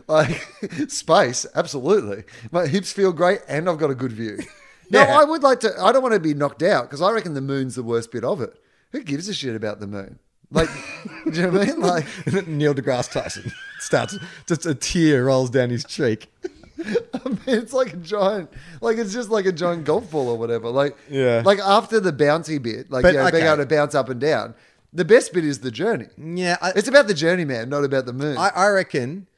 Like 0.08 0.30
space, 0.88 1.46
absolutely. 1.54 2.24
My 2.50 2.66
hips 2.66 2.92
feel 2.92 3.12
great, 3.12 3.40
and 3.48 3.68
I've 3.68 3.78
got 3.78 3.90
a 3.90 3.94
good 3.94 4.12
view. 4.12 4.38
No, 4.92 5.00
Yeah. 5.02 5.20
I 5.20 5.22
would 5.24 5.44
like 5.44 5.60
to. 5.60 5.72
I 5.80 5.92
don't 5.92 6.02
want 6.02 6.14
to 6.14 6.18
be 6.20 6.34
knocked 6.34 6.64
out 6.64 6.82
because 6.88 7.00
I 7.00 7.12
reckon 7.12 7.34
the 7.34 7.40
moon's 7.40 7.76
the 7.76 7.82
worst 7.84 8.10
bit 8.10 8.24
of 8.24 8.40
it. 8.40 8.52
Who 8.90 9.04
gives 9.04 9.28
a 9.28 9.32
shit 9.34 9.54
about 9.54 9.78
the 9.78 9.86
moon? 9.86 10.18
Like, 10.50 10.68
do 11.24 11.30
you 11.32 11.42
know 11.42 11.50
what 11.50 11.62
I 11.62 11.64
mean? 11.66 11.80
Like, 11.80 12.06
Neil 12.48 12.74
deGrasse 12.74 13.12
Tyson 13.12 13.52
starts, 13.78 14.18
just 14.46 14.66
a 14.66 14.74
tear 14.74 15.24
rolls 15.26 15.50
down 15.50 15.70
his 15.70 15.84
cheek. 15.84 16.26
I 16.84 17.28
mean, 17.28 17.38
it's 17.46 17.72
like 17.72 17.92
a 17.92 17.96
giant, 17.98 18.50
like 18.80 18.96
it's 18.98 19.12
just 19.12 19.28
like 19.28 19.44
a 19.46 19.52
giant 19.52 19.84
golf 19.84 20.10
ball 20.10 20.28
or 20.28 20.38
whatever. 20.38 20.70
Like, 20.70 20.96
Yeah. 21.10 21.42
like 21.44 21.58
after 21.58 22.00
the 22.00 22.12
bouncy 22.12 22.60
bit, 22.60 22.90
like 22.90 23.02
But, 23.02 23.12
you 23.14 23.18
know, 23.20 23.30
being 23.30 23.44
okay. 23.44 23.52
able 23.52 23.58
to 23.62 23.66
bounce 23.66 23.94
up 23.94 24.08
and 24.08 24.20
down. 24.20 24.54
The 24.92 25.04
best 25.04 25.32
bit 25.32 25.44
is 25.44 25.60
the 25.60 25.70
journey. 25.70 26.06
Yeah, 26.18 26.56
I, 26.60 26.72
It's 26.74 26.88
about 26.88 27.06
the 27.06 27.14
journey, 27.14 27.44
man, 27.44 27.68
not 27.68 27.84
about 27.84 28.06
the 28.06 28.12
moon. 28.12 28.36
I, 28.38 28.48
I 28.56 28.68
reckon 28.70 29.28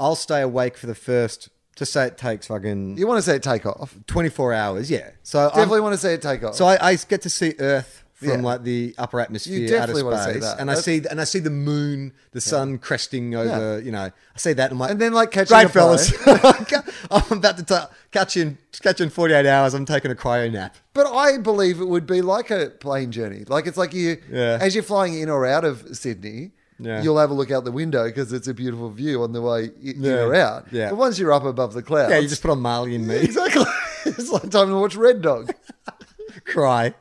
I'll 0.00 0.14
stay 0.14 0.40
awake 0.40 0.76
for 0.78 0.86
the 0.86 0.94
first, 0.94 1.50
To 1.76 1.84
say 1.84 2.06
it 2.06 2.16
takes 2.16 2.46
fucking 2.46 2.96
you 2.96 3.06
want 3.06 3.18
to 3.18 3.22
say 3.22 3.36
it 3.36 3.42
take 3.42 3.66
off? 3.66 3.94
24 4.06 4.52
hours, 4.54 4.90
yeah. 4.90 5.10
So 5.22 5.40
I'm- 5.40 5.50
Definitely 5.50 5.80
want 5.82 5.92
to 5.94 5.98
see 5.98 6.12
it 6.14 6.22
take 6.22 6.42
off. 6.44 6.54
So 6.54 6.64
I, 6.66 6.90
I 6.92 6.94
get 6.96 7.20
to 7.22 7.30
see 7.30 7.54
Earth 7.58 8.01
from 8.22 8.40
Yeah. 8.40 8.46
like 8.46 8.62
the 8.62 8.94
upper 8.98 9.20
atmosphere, 9.20 9.58
You 9.58 9.66
outer 9.66 9.76
definitely 9.78 10.02
wanna 10.04 10.24
see 10.24 10.30
space, 10.30 10.42
that. 10.44 10.60
and 10.60 10.70
I 10.70 10.74
see 10.74 11.02
and 11.10 11.20
I 11.20 11.24
see 11.24 11.38
the 11.40 11.50
moon, 11.50 12.12
the 12.32 12.40
sun 12.40 12.78
cresting 12.78 13.34
over. 13.34 13.80
You 13.80 13.92
know, 13.92 14.04
I 14.10 14.38
see 14.38 14.52
that, 14.54 14.70
and 14.70 14.72
I'm 14.72 14.78
like, 14.78 14.90
And 14.92 15.00
then, 15.00 15.12
like, 15.12 15.30
catching 15.30 15.54
great 15.56 15.66
a 15.66 15.68
fellas, 15.68 16.12
I'm 17.10 17.38
about 17.38 17.56
to 17.58 17.62
ta- 17.64 17.90
catch 18.10 18.36
in 18.36 18.58
catch 18.82 19.00
in 19.00 19.10
48 19.10 19.44
hours. 19.46 19.74
I'm 19.74 19.84
taking 19.84 20.10
a 20.10 20.14
cryo 20.14 20.50
nap. 20.50 20.74
but 20.94 21.06
I 21.06 21.38
believe 21.38 21.80
it 21.80 21.86
would 21.88 22.06
be 22.06 22.20
like 22.22 22.50
a 22.50 22.70
plane 22.80 23.10
journey. 23.12 23.44
Like 23.48 23.66
it's 23.66 23.76
like 23.76 23.92
you, 23.94 24.18
Yeah. 24.30 24.58
as 24.60 24.74
you're 24.74 24.82
flying 24.84 25.18
in 25.18 25.28
or 25.28 25.46
out 25.46 25.64
of 25.64 25.84
Sydney, 25.96 26.52
Yeah. 26.78 27.00
you'll 27.02 27.18
have 27.18 27.30
a 27.30 27.34
look 27.34 27.50
out 27.50 27.64
the 27.64 27.70
window 27.72 28.04
because 28.06 28.32
it's 28.32 28.48
a 28.48 28.54
beautiful 28.54 28.90
view 28.90 29.22
on 29.22 29.32
the 29.32 29.40
way 29.40 29.70
in 29.82 30.02
Yeah. 30.02 30.12
or 30.24 30.34
out. 30.34 30.66
Yeah. 30.72 30.88
But 30.90 30.96
once 30.98 31.18
you're 31.18 31.32
up 31.32 31.44
above 31.44 31.74
the 31.74 31.82
clouds, 31.82 32.10
Yeah, 32.10 32.18
you 32.18 32.28
just 32.28 32.42
put 32.42 32.50
on 32.50 32.60
Marley 32.60 32.94
and 32.96 33.06
me, 33.06 33.16
exactly. 33.28 33.64
it's 34.06 34.30
like 34.30 34.50
time 34.50 34.68
to 34.68 34.76
watch 34.80 34.96
Red 34.96 35.22
Dog. 35.22 35.52
cry. 36.44 36.94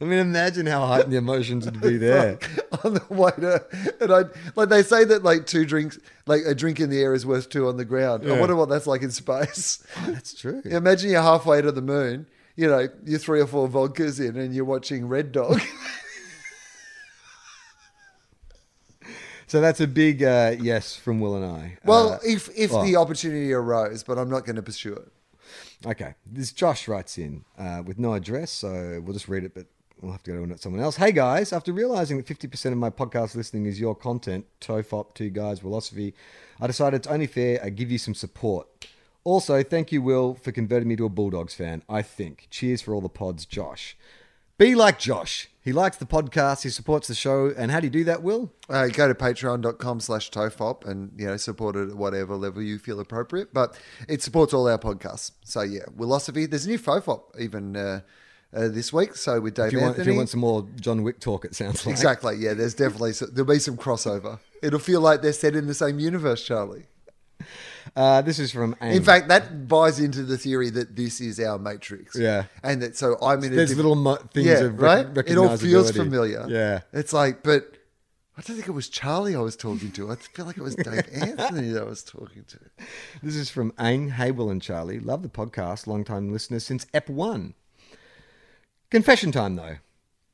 I 0.00 0.04
mean, 0.04 0.20
imagine 0.20 0.66
how 0.66 0.86
heightened 0.86 1.12
the 1.12 1.16
emotions 1.16 1.64
would 1.64 1.80
be 1.80 1.96
there. 1.96 2.38
on 2.84 2.94
the 2.94 3.02
way 3.10 3.32
to, 3.40 3.64
and 4.00 4.12
I 4.12 4.22
like 4.54 4.68
they 4.68 4.82
say 4.84 5.02
that 5.04 5.24
like 5.24 5.46
two 5.46 5.64
drinks, 5.66 5.98
like 6.26 6.42
a 6.46 6.54
drink 6.54 6.78
in 6.78 6.88
the 6.88 7.00
air 7.00 7.14
is 7.14 7.26
worth 7.26 7.48
two 7.48 7.66
on 7.66 7.76
the 7.78 7.84
ground. 7.84 8.22
I 8.24 8.28
Yeah. 8.34 8.38
wonder 8.40 8.54
what 8.54 8.68
that's 8.68 8.86
like 8.86 9.02
in 9.02 9.10
space. 9.10 9.82
That's 10.06 10.34
true. 10.34 10.62
Imagine 10.64 11.10
you're 11.10 11.22
halfway 11.22 11.60
to 11.62 11.72
the 11.72 11.82
moon. 11.82 12.26
You 12.54 12.68
know, 12.68 12.88
you're 13.04 13.18
three 13.18 13.40
or 13.40 13.46
four 13.48 13.68
vodkas 13.68 14.20
in, 14.24 14.36
and 14.36 14.54
you're 14.54 14.64
watching 14.64 15.08
Red 15.08 15.32
Dog. 15.32 15.60
So 19.46 19.62
that's 19.62 19.80
a 19.80 19.86
big 19.86 20.22
uh, 20.22 20.56
yes 20.60 20.94
from 20.94 21.20
Wil 21.20 21.36
and 21.36 21.44
I. 21.46 21.78
well, 21.84 22.12
Uh, 22.14 22.18
if 22.22 22.50
if 22.54 22.70
well. 22.70 22.82
the 22.84 22.96
opportunity 22.96 23.50
arose, 23.52 24.02
but 24.02 24.18
I'm 24.18 24.28
not 24.28 24.44
going 24.44 24.56
to 24.56 24.62
pursue 24.62 24.92
it. 24.92 25.08
Okay, 25.86 26.14
this 26.26 26.52
Josh 26.52 26.86
writes 26.86 27.16
in 27.16 27.44
uh, 27.58 27.82
with 27.86 27.98
no 27.98 28.12
address, 28.12 28.50
so 28.50 29.00
we'll 29.02 29.14
just 29.14 29.26
read 29.28 29.44
it, 29.44 29.54
but 29.54 29.64
we'll 30.00 30.12
have 30.12 30.22
to 30.24 30.32
go 30.32 30.46
to 30.46 30.58
someone 30.58 30.82
else. 30.82 30.96
Hey 30.96 31.12
guys, 31.12 31.52
after 31.52 31.72
realizing 31.72 32.16
that 32.18 32.26
50% 32.26 32.72
of 32.72 32.78
my 32.78 32.90
podcast 32.90 33.34
listening 33.34 33.66
is 33.66 33.80
your 33.80 33.94
content, 33.94 34.46
TOFOP, 34.60 35.14
Two 35.14 35.30
Guys, 35.30 35.60
Philosophy, 35.60 36.14
I 36.60 36.66
decided 36.66 36.98
it's 36.98 37.06
only 37.06 37.26
fair 37.26 37.60
I 37.64 37.70
give 37.70 37.90
you 37.90 37.98
some 37.98 38.14
support. 38.14 38.66
Also, 39.24 39.62
thank 39.62 39.92
you, 39.92 40.00
Wil, 40.00 40.34
for 40.34 40.52
converting 40.52 40.88
me 40.88 40.96
to 40.96 41.04
a 41.04 41.08
Bulldogs 41.08 41.54
fan, 41.54 41.82
I 41.88 42.02
think. 42.02 42.46
Cheers 42.50 42.82
for 42.82 42.94
all 42.94 43.00
the 43.00 43.08
pods, 43.08 43.44
Josh. 43.44 43.96
Be 44.56 44.74
like 44.74 44.98
Josh. 44.98 45.48
He 45.62 45.72
likes 45.72 45.98
the 45.98 46.06
podcast, 46.06 46.62
he 46.62 46.70
supports 46.70 47.08
the 47.08 47.14
show, 47.14 47.52
and 47.56 47.70
how 47.70 47.78
do 47.78 47.86
you 47.86 47.90
do 47.90 48.04
that, 48.04 48.22
Wil? 48.22 48.50
Uh, 48.70 48.86
go 48.86 49.06
to 49.06 49.14
patreon.com 49.14 50.00
slash 50.00 50.30
tofop 50.30 50.86
and, 50.86 51.12
you 51.16 51.26
know, 51.26 51.36
support 51.36 51.76
it 51.76 51.90
at 51.90 51.94
whatever 51.94 52.36
level 52.36 52.62
you 52.62 52.78
feel 52.78 53.00
appropriate. 53.00 53.52
But 53.52 53.78
it 54.08 54.22
supports 54.22 54.54
all 54.54 54.66
our 54.66 54.78
podcasts. 54.78 55.32
So, 55.44 55.60
yeah, 55.60 55.84
Wilosophy. 55.94 56.48
There's 56.48 56.64
a 56.64 56.70
new 56.70 56.78
Fofop 56.78 57.38
even 57.38 57.76
uh, 57.76 58.00
uh, 58.54 58.68
this 58.68 58.92
week. 58.92 59.14
So, 59.14 59.40
with 59.40 59.54
Dave 59.54 59.66
If 59.68 59.72
you, 59.74 59.78
want, 59.80 59.90
Anthony. 59.90 60.02
if 60.02 60.12
you 60.12 60.16
want 60.16 60.28
some 60.30 60.40
more 60.40 60.66
John 60.80 61.02
Wick 61.02 61.20
talk, 61.20 61.44
it 61.44 61.54
sounds 61.54 61.84
like. 61.86 61.92
Exactly. 61.92 62.36
Yeah, 62.36 62.54
there's 62.54 62.74
definitely 62.74 63.12
so, 63.12 63.26
there'll 63.26 63.50
be 63.50 63.58
some 63.58 63.76
crossover. 63.76 64.38
It'll 64.62 64.78
feel 64.78 65.00
like 65.00 65.22
they're 65.22 65.32
set 65.32 65.54
in 65.54 65.66
the 65.66 65.74
same 65.74 65.98
universe, 65.98 66.44
Charlie. 66.44 66.86
Uh, 67.96 68.20
this 68.22 68.38
is 68.38 68.52
from. 68.52 68.76
In 68.80 69.02
fact, 69.02 69.28
that 69.28 69.66
buys 69.68 69.98
into 69.98 70.22
the 70.22 70.36
theory 70.36 70.70
that 70.70 70.94
this 70.96 71.20
is 71.20 71.40
our 71.40 71.58
Matrix. 71.58 72.16
Yeah. 72.16 72.44
and 72.62 72.82
that 72.82 72.96
so 72.96 73.16
I'm 73.22 73.42
in 73.44 73.52
a 73.52 73.56
There's 73.56 73.76
little 73.76 73.94
mo- 73.94 74.16
things 74.34 74.46
yeah, 74.46 74.60
of 74.60 74.80
right. 74.80 75.06
It 75.26 75.36
all 75.38 75.56
feels 75.56 75.92
familiar. 75.92 76.46
Yeah. 76.48 76.80
it's 76.92 77.12
like, 77.12 77.42
but 77.42 77.74
I 78.36 78.42
don't 78.42 78.56
think 78.56 78.68
it 78.68 78.72
was 78.72 78.88
Charlie 78.88 79.34
I 79.34 79.40
was 79.40 79.56
talking 79.56 79.90
to. 79.92 80.10
I 80.12 80.16
feel 80.16 80.44
like 80.46 80.56
it 80.58 80.62
was 80.62 80.76
Dave 80.76 81.08
Anthony 81.12 81.70
that 81.70 81.82
I 81.82 81.86
was 81.86 82.04
talking 82.04 82.44
to. 82.44 82.58
This 83.22 83.34
is 83.34 83.50
from 83.50 83.72
Ang, 83.78 84.10
Haywell, 84.10 84.50
and 84.50 84.62
Charlie. 84.62 85.00
Love 85.00 85.22
the 85.22 85.28
podcast, 85.28 85.86
long 85.86 86.04
time 86.04 86.32
listener 86.32 86.60
since 86.60 86.86
Ep 86.94 87.08
1. 87.08 87.54
Confession 88.90 89.32
time, 89.32 89.56
though. 89.56 89.76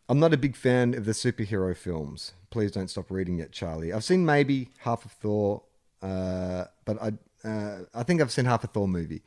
I'm 0.08 0.20
not 0.20 0.32
a 0.32 0.36
big 0.36 0.54
fan 0.54 0.94
of 0.94 1.06
the 1.06 1.12
superhero 1.12 1.76
films. 1.76 2.34
Please 2.50 2.70
don't 2.70 2.88
stop 2.88 3.10
reading 3.10 3.38
yet, 3.38 3.50
Charlie. 3.50 3.92
I've 3.92 4.04
seen 4.04 4.24
maybe 4.24 4.68
half 4.78 5.04
of 5.04 5.10
Thor, 5.12 5.62
uh, 6.02 6.66
but 6.84 7.02
I, 7.02 7.48
uh, 7.48 7.78
I 7.92 8.02
think 8.04 8.20
I've 8.20 8.30
seen 8.30 8.44
half 8.44 8.62
a 8.62 8.68
Thor 8.68 8.86
movie. 8.86 9.22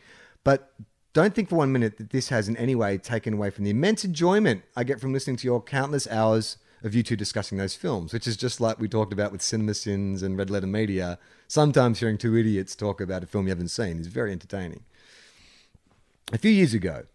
But 0.46 0.72
don't 1.12 1.36
think 1.36 1.50
for 1.50 1.56
one 1.56 1.74
minute 1.74 1.98
that 1.98 2.12
this 2.12 2.30
has 2.30 2.48
in 2.48 2.56
any 2.56 2.74
way 2.74 2.98
taken 2.98 3.34
away 3.34 3.50
from 3.50 3.66
the 3.66 3.72
immense 3.72 4.06
enjoyment 4.06 4.62
I 4.78 4.84
get 4.86 5.02
from 5.02 5.12
listening 5.12 5.36
to 5.38 5.48
your 5.48 5.62
countless 5.62 6.08
hours 6.08 6.58
of 6.84 6.96
you 6.96 7.04
two 7.04 7.16
discussing 7.18 7.58
those 7.58 7.76
films, 7.76 8.14
which 8.14 8.28
is 8.28 8.38
just 8.38 8.62
like 8.62 8.80
we 8.80 8.88
talked 8.88 9.12
about 9.12 9.32
with 9.32 9.42
CinemaSins 9.42 10.24
and 10.24 10.38
Red 10.38 10.50
Letter 10.50 10.68
Media. 10.68 11.18
Sometimes 11.48 12.00
hearing 12.00 12.18
two 12.18 12.38
idiots 12.38 12.76
talk 12.76 13.02
about 13.02 13.24
a 13.24 13.28
film 13.28 13.48
you 13.48 13.50
haven't 13.50 13.70
seen 13.70 14.00
is 14.00 14.08
very 14.08 14.32
entertaining. 14.32 14.86
A 16.32 16.38
few 16.38 16.52
years 16.52 16.74
ago, 16.74 17.06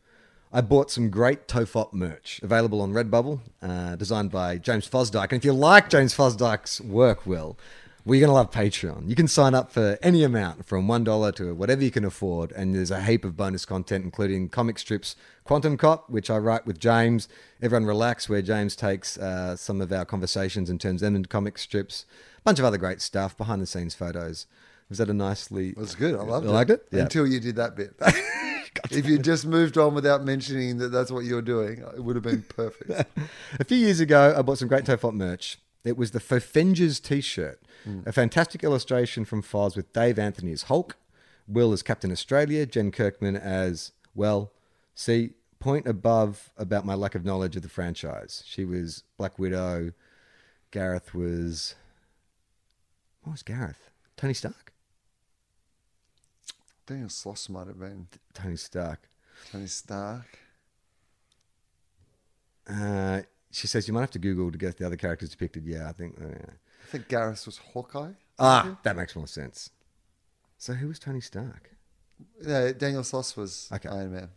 I 0.55 0.61
bought 0.61 0.91
some 0.91 1.09
great 1.09 1.49
TOFOP 1.49 1.95
merch 1.95 2.39
available 2.43 2.83
on 2.83 2.93
Redbubble, 2.93 3.41
uh, 3.63 3.97
designed 3.97 4.31
by 4.31 4.59
James 4.59 4.87
Fosdyke. 4.87 5.33
And 5.33 5.39
if 5.39 5.47
you 5.47 5.55
like 5.55 5.89
James 5.89 6.15
Fosdyke's 6.15 6.79
work, 6.79 7.25
Wil, 7.25 7.57
well, 8.05 8.17
you're 8.17 8.27
going 8.27 8.29
to 8.29 8.35
love 8.35 8.51
Patreon. 8.51 9.09
You 9.09 9.17
can 9.17 9.29
sign 9.29 9.55
up 9.55 9.73
for 9.73 9.99
any 10.03 10.25
amount 10.25 10.67
from 10.67 10.87
$1 10.87 11.35
to 11.37 11.55
whatever 11.55 11.83
you 11.83 11.91
can 11.91 12.05
afford. 12.05 12.53
And 12.53 12.75
there's 12.75 12.91
a 12.91 13.01
heap 13.01 13.25
of 13.25 13.35
bonus 13.35 13.65
content, 13.65 14.05
including 14.05 14.51
comic 14.51 14.79
strips, 14.79 15.17
Quantum 15.45 15.79
Cop, 15.79 16.11
which 16.11 16.29
I 16.29 16.37
write 16.37 16.67
with 16.67 16.79
James, 16.79 17.29
Everyone 17.63 17.87
Relax, 17.87 18.29
where 18.29 18.43
James 18.43 18.77
takes 18.77 19.17
uh, 19.17 19.57
some 19.57 19.81
of 19.81 19.91
our 19.91 20.05
conversations 20.05 20.69
and 20.69 20.79
turns 20.79 21.01
them 21.01 21.17
into 21.17 21.31
comic 21.31 21.57
strips, 21.57 22.05
a 22.37 22.43
bunch 22.43 22.59
of 22.59 22.67
other 22.67 22.77
great 22.77 23.01
stuff, 23.01 23.39
behind 23.39 23.63
the 23.63 23.67
scenes 23.67 23.95
photos. 23.95 24.47
Was 24.91 24.99
that 24.99 25.09
a 25.09 25.15
nicely. 25.15 25.71
It 25.71 25.79
was 25.79 25.95
good. 25.95 26.15
I 26.15 26.23
loved 26.23 26.45
it. 26.45 26.49
You 26.49 26.53
it. 26.53 26.57
liked 26.57 26.71
it? 26.71 26.89
Yeah. 26.91 27.03
Until 27.05 27.27
you 27.27 27.41
did 27.41 27.57
that 27.57 27.75
bit. 27.75 27.95
if 28.91 29.07
you 29.07 29.19
just 29.19 29.47
moved 29.47 29.77
on 29.79 29.95
without 29.95 30.25
mentioning 30.25 30.79
that 30.79 30.89
that's 30.89 31.11
what 31.11 31.25
you're 31.25 31.43
doing, 31.43 31.83
it 31.95 32.03
would 32.03 32.17
have 32.17 32.25
been 32.25 32.43
perfect. 32.43 32.91
A 33.61 33.65
few 33.65 33.79
years 33.79 34.01
ago, 34.01 34.35
I 34.37 34.43
bought 34.43 34.59
some 34.59 34.69
great 34.69 34.85
TOFOP 34.85 35.15
merch. 35.15 35.59
It 35.85 35.97
was 35.97 36.13
the 36.13 36.21
Fofengers 36.21 37.03
t-shirt, 37.03 37.61
hmm. 37.85 38.01
a 38.07 38.13
fantastic 38.13 38.63
illustration 38.63 39.25
from 39.25 39.43
Foz 39.43 39.75
with 39.77 39.93
Dave 39.93 40.19
Anthony 40.19 40.53
as 40.53 40.65
Hulk, 40.65 40.97
Wil 41.49 41.73
as 41.73 41.83
Captain 41.83 42.13
Australia, 42.13 42.67
Jen 42.67 42.93
Kirkman 42.93 43.37
as, 43.37 43.93
well, 44.15 44.53
see, 44.95 45.31
point 45.59 45.87
above 45.87 46.51
about 46.57 46.87
my 46.87 46.95
lack 46.95 47.15
of 47.15 47.25
knowledge 47.25 47.57
of 47.57 47.63
the 47.63 47.69
franchise. 47.69 48.45
She 48.47 48.65
was 48.65 49.03
Black 49.17 49.39
Widow. 49.39 49.93
Gareth 50.71 51.15
was... 51.15 51.75
What 53.23 53.33
was 53.33 53.43
Gareth? 53.43 53.91
Tony 54.17 54.35
Stark? 54.35 54.72
Think 56.87 57.07
Sloss 57.09 57.49
might 57.49 57.69
have 57.69 57.79
been 57.79 58.09
Tony 58.35 58.57
Stark. 58.57 59.09
Tony 59.51 59.67
Stark. 59.67 60.39
Uh, 62.69 63.23
she 63.51 63.67
says 63.67 63.87
you 63.87 63.95
might 63.95 64.01
have 64.01 64.11
to 64.13 64.19
Google 64.19 64.51
to 64.51 64.59
get 64.59 64.79
the 64.79 64.87
other 64.87 64.97
characters 64.97 65.31
depicted. 65.31 65.67
Yeah, 65.67 65.89
I 65.89 65.93
think. 65.93 66.17
uh. 66.21 66.27
I 66.27 66.91
think 66.91 67.09
Gareth 67.09 67.47
was 67.47 67.59
Hawkeye. 67.59 68.13
Ah, 68.39 68.79
that 68.83 68.97
makes 68.97 69.15
more 69.15 69.27
sense. 69.27 69.71
So 70.59 70.75
who 70.75 70.89
was 70.89 70.99
Tony 70.99 71.21
Stark? 71.21 71.71
No, 72.45 72.73
Daniel 72.73 73.03
Sloss 73.03 73.37
was 73.37 73.69
Okay. 73.73 73.89
Iron 73.89 74.13
Man. 74.13 74.29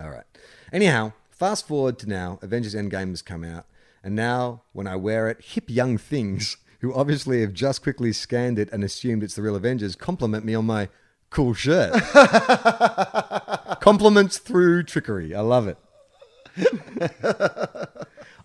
All 0.00 0.10
right. 0.10 0.24
Anyhow, 0.72 1.12
fast 1.30 1.66
forward 1.66 1.98
to 2.00 2.08
now. 2.08 2.38
Avengers 2.42 2.74
Endgame 2.74 3.10
has 3.10 3.22
come 3.22 3.44
out, 3.44 3.66
and 4.02 4.14
now 4.14 4.62
when 4.72 4.86
I 4.86 4.96
wear 4.96 5.28
it, 5.28 5.40
hip 5.42 5.64
young 5.68 5.96
things 5.98 6.56
who 6.80 6.94
obviously 6.94 7.40
have 7.42 7.52
just 7.52 7.82
quickly 7.82 8.12
scanned 8.12 8.58
it 8.58 8.70
and 8.72 8.82
assumed 8.84 9.22
it's 9.22 9.34
the 9.34 9.42
real 9.42 9.56
Avengers 9.56 9.96
compliment 9.96 10.44
me 10.44 10.54
on 10.54 10.66
my 10.66 10.88
cool 11.30 11.54
shirt. 11.54 11.92
Compliments 13.80 14.38
through 14.38 14.84
trickery. 14.84 15.34
I 15.34 15.40
love 15.40 15.68
it. 15.68 15.78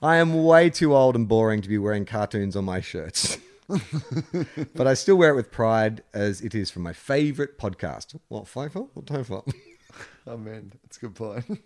I 0.02 0.18
am 0.18 0.44
way 0.44 0.70
too 0.70 0.96
old 0.96 1.16
and 1.16 1.28
boring 1.28 1.62
to 1.62 1.70
be 1.70 1.78
wearing 1.78 2.06
cartoons 2.06 2.56
on 2.56 2.66
my 2.66 2.82
shirts. 2.82 3.38
but 4.76 4.88
I 4.88 4.94
still 4.96 5.16
wear 5.16 5.32
it 5.32 5.36
with 5.36 5.52
pride 5.52 6.04
as 6.14 6.42
it 6.42 6.56
is 6.56 6.72
from 6.72 6.84
my 6.84 6.94
favorite 6.94 7.58
podcast. 7.58 8.20
What, 8.28 8.46
FIFO 8.46 8.90
or 8.96 9.04
TOFOP? 9.04 9.54
Oh 10.28 10.38
man, 10.38 10.72
that's 10.84 10.98
a 10.98 11.00
good 11.02 11.16
point. 11.16 11.64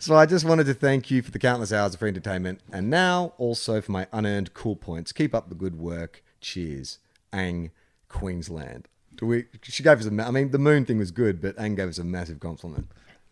So 0.00 0.16
I 0.16 0.26
just 0.26 0.44
wanted 0.44 0.66
to 0.66 0.74
thank 0.74 1.10
you 1.10 1.22
for 1.22 1.30
the 1.30 1.38
countless 1.38 1.72
hours 1.72 1.94
of 1.94 2.00
free 2.00 2.08
entertainment 2.08 2.60
and 2.72 2.90
now 2.90 3.34
also 3.38 3.80
for 3.80 3.92
my 3.92 4.06
unearned 4.12 4.52
cool 4.52 4.76
points. 4.76 5.12
Keep 5.12 5.34
up 5.34 5.48
the 5.48 5.54
good 5.54 5.78
work. 5.78 6.22
Cheers. 6.40 6.98
Ang, 7.32 7.70
Queensland. 8.08 8.88
Do 9.16 9.26
we, 9.26 9.44
she 9.62 9.82
gave 9.82 9.98
us 10.00 10.06
a, 10.06 10.22
I 10.24 10.30
mean, 10.30 10.50
the 10.50 10.58
moon 10.58 10.84
thing 10.84 10.98
was 10.98 11.10
good, 11.10 11.40
but 11.40 11.58
Anne 11.58 11.74
gave 11.74 11.88
us 11.88 11.98
a 11.98 12.04
massive 12.04 12.40
compliment. 12.40 12.88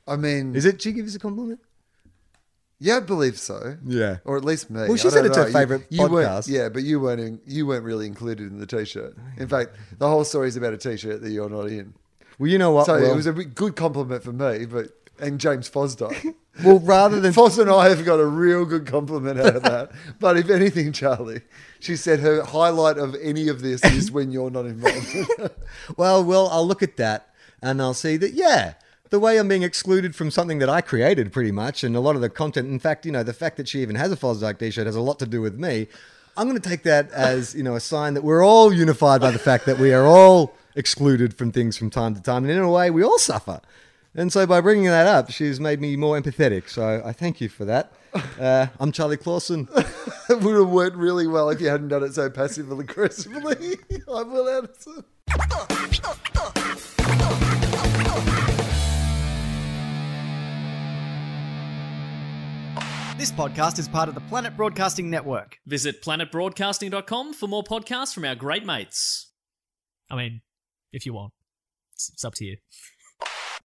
I 0.06 0.16
mean, 0.16 0.54
Is 0.54 0.64
it, 0.64 0.80
she 0.82 0.92
give 0.92 1.06
us 1.06 1.14
a 1.14 1.18
compliment? 1.18 1.60
yeah, 2.78 2.96
I 2.96 3.00
believe 3.00 3.38
so. 3.38 3.76
Yeah. 3.84 4.18
or 4.24 4.36
at 4.36 4.44
least 4.44 4.68
me. 4.70 4.80
Well, 4.88 4.96
she 4.96 5.08
said 5.10 5.24
it's 5.24 5.36
her 5.36 5.42
know. 5.42 5.48
You- 5.48 5.52
favourite 5.52 5.84
you 5.88 6.00
podcast. 6.00 6.48
Yeah, 6.48 6.68
but 6.68 6.82
you 6.82 6.98
weren't. 7.00 7.20
In, 7.20 7.40
you 7.46 7.66
weren't 7.66 7.84
really 7.84 8.06
included 8.06 8.50
in 8.50 8.58
the 8.58 8.66
t-shirt. 8.66 9.16
In 9.36 9.46
fact, 9.48 9.70
the 9.98 10.08
whole 10.08 10.24
story 10.24 10.48
is 10.48 10.56
about 10.56 10.72
a 10.72 10.78
t-shirt 10.78 11.22
that 11.22 11.30
you're 11.30 11.48
not 11.48 11.66
in. 11.68 11.94
Well, 12.38 12.50
you 12.50 12.58
know 12.58 12.72
what? 12.72 12.86
So 12.86 12.94
well, 13.00 13.12
it 13.12 13.14
was 13.16 13.26
a 13.26 13.32
good 13.32 13.76
compliment 13.76 14.24
for 14.24 14.32
me, 14.32 14.66
but 14.66 14.88
and 15.20 15.38
James 15.38 15.70
Fosdyke. 15.70 16.34
well, 16.62 16.78
rather 16.80 17.20
than 17.20 17.32
Foz 17.32 17.58
and 17.58 17.70
I 17.70 17.88
have 17.88 18.04
got 18.04 18.20
a 18.20 18.26
real 18.26 18.64
good 18.64 18.86
compliment 18.86 19.40
out 19.40 19.56
of 19.56 19.62
that. 19.62 19.92
But 20.20 20.36
if 20.36 20.50
anything, 20.50 20.92
Charlie, 20.92 21.42
she 21.80 21.96
said 21.96 22.20
her 22.20 22.42
highlight 22.42 22.98
of 22.98 23.16
any 23.22 23.48
of 23.48 23.62
this 23.62 23.82
is 23.84 24.12
when 24.12 24.30
you're 24.30 24.50
not 24.50 24.66
involved. 24.66 25.16
Well, 25.96 26.22
well, 26.22 26.48
I'll 26.48 26.66
look 26.66 26.82
at 26.82 26.96
that 26.98 27.30
and 27.62 27.80
I'll 27.80 27.94
see 27.94 28.16
that, 28.18 28.34
yeah, 28.34 28.74
the 29.10 29.18
way 29.18 29.38
I'm 29.38 29.48
being 29.48 29.62
excluded 29.62 30.14
from 30.14 30.30
something 30.30 30.58
that 30.58 30.68
I 30.68 30.80
created 30.80 31.32
pretty 31.32 31.52
much, 31.52 31.84
and 31.84 31.94
a 31.96 32.00
lot 32.00 32.16
of 32.16 32.22
the 32.22 32.30
content, 32.30 32.68
in 32.68 32.78
fact, 32.78 33.04
you 33.06 33.12
know, 33.12 33.22
the 33.22 33.32
fact 33.32 33.56
that 33.56 33.68
she 33.68 33.80
even 33.80 33.96
has 33.96 34.10
a 34.10 34.16
Fosdyke 34.16 34.58
t 34.58 34.70
shirt 34.70 34.86
has 34.86 34.96
a 34.96 35.00
lot 35.00 35.18
to 35.20 35.26
do 35.26 35.40
with 35.40 35.58
me. 35.58 35.86
I'm 36.36 36.48
going 36.48 36.60
to 36.60 36.68
take 36.68 36.82
that 36.84 37.10
as, 37.12 37.54
you 37.54 37.62
know, 37.62 37.76
a 37.76 37.80
sign 37.80 38.14
that 38.14 38.24
we're 38.24 38.44
all 38.44 38.72
unified 38.72 39.20
by 39.20 39.30
the 39.30 39.38
fact 39.38 39.66
that 39.66 39.78
we 39.78 39.92
are 39.92 40.06
all 40.06 40.54
excluded 40.74 41.34
from 41.34 41.52
things 41.52 41.76
from 41.76 41.90
time 41.90 42.14
to 42.14 42.22
time. 42.22 42.44
And 42.44 42.52
in 42.52 42.58
a 42.58 42.70
way, 42.70 42.90
we 42.90 43.02
all 43.02 43.18
suffer. 43.18 43.60
And 44.14 44.30
so 44.32 44.46
by 44.46 44.60
bringing 44.60 44.84
that 44.86 45.06
up, 45.06 45.30
she's 45.30 45.58
made 45.58 45.80
me 45.80 45.96
more 45.96 46.20
empathetic. 46.20 46.68
So 46.68 47.02
I 47.04 47.12
thank 47.12 47.40
you 47.40 47.48
for 47.48 47.64
that. 47.64 47.92
Uh, 48.38 48.66
I'm 48.78 48.92
Charlie 48.92 49.16
Clausen. 49.16 49.66
it 49.74 49.86
would 50.42 50.54
have 50.54 50.68
worked 50.68 50.96
really 50.96 51.26
well 51.26 51.48
if 51.48 51.62
you 51.62 51.68
hadn't 51.68 51.88
done 51.88 52.02
it 52.02 52.12
so 52.12 52.28
passively 52.28 52.80
aggressively. 52.80 53.78
I'm 54.12 54.30
Wil 54.30 54.48
Anderson. 54.50 55.04
This 63.16 63.32
podcast 63.32 63.78
is 63.78 63.88
part 63.88 64.10
of 64.10 64.14
the 64.14 64.20
Planet 64.28 64.58
Broadcasting 64.58 65.08
Network. 65.08 65.58
Visit 65.66 66.02
planetbroadcasting.com 66.02 67.32
for 67.32 67.46
more 67.46 67.64
podcasts 67.64 68.12
from 68.12 68.26
our 68.26 68.34
great 68.34 68.66
mates. 68.66 69.30
I 70.10 70.16
mean, 70.16 70.42
if 70.92 71.06
you 71.06 71.14
want, 71.14 71.32
it's, 71.94 72.10
it's 72.12 72.26
up 72.26 72.34
to 72.34 72.44
you. 72.44 72.58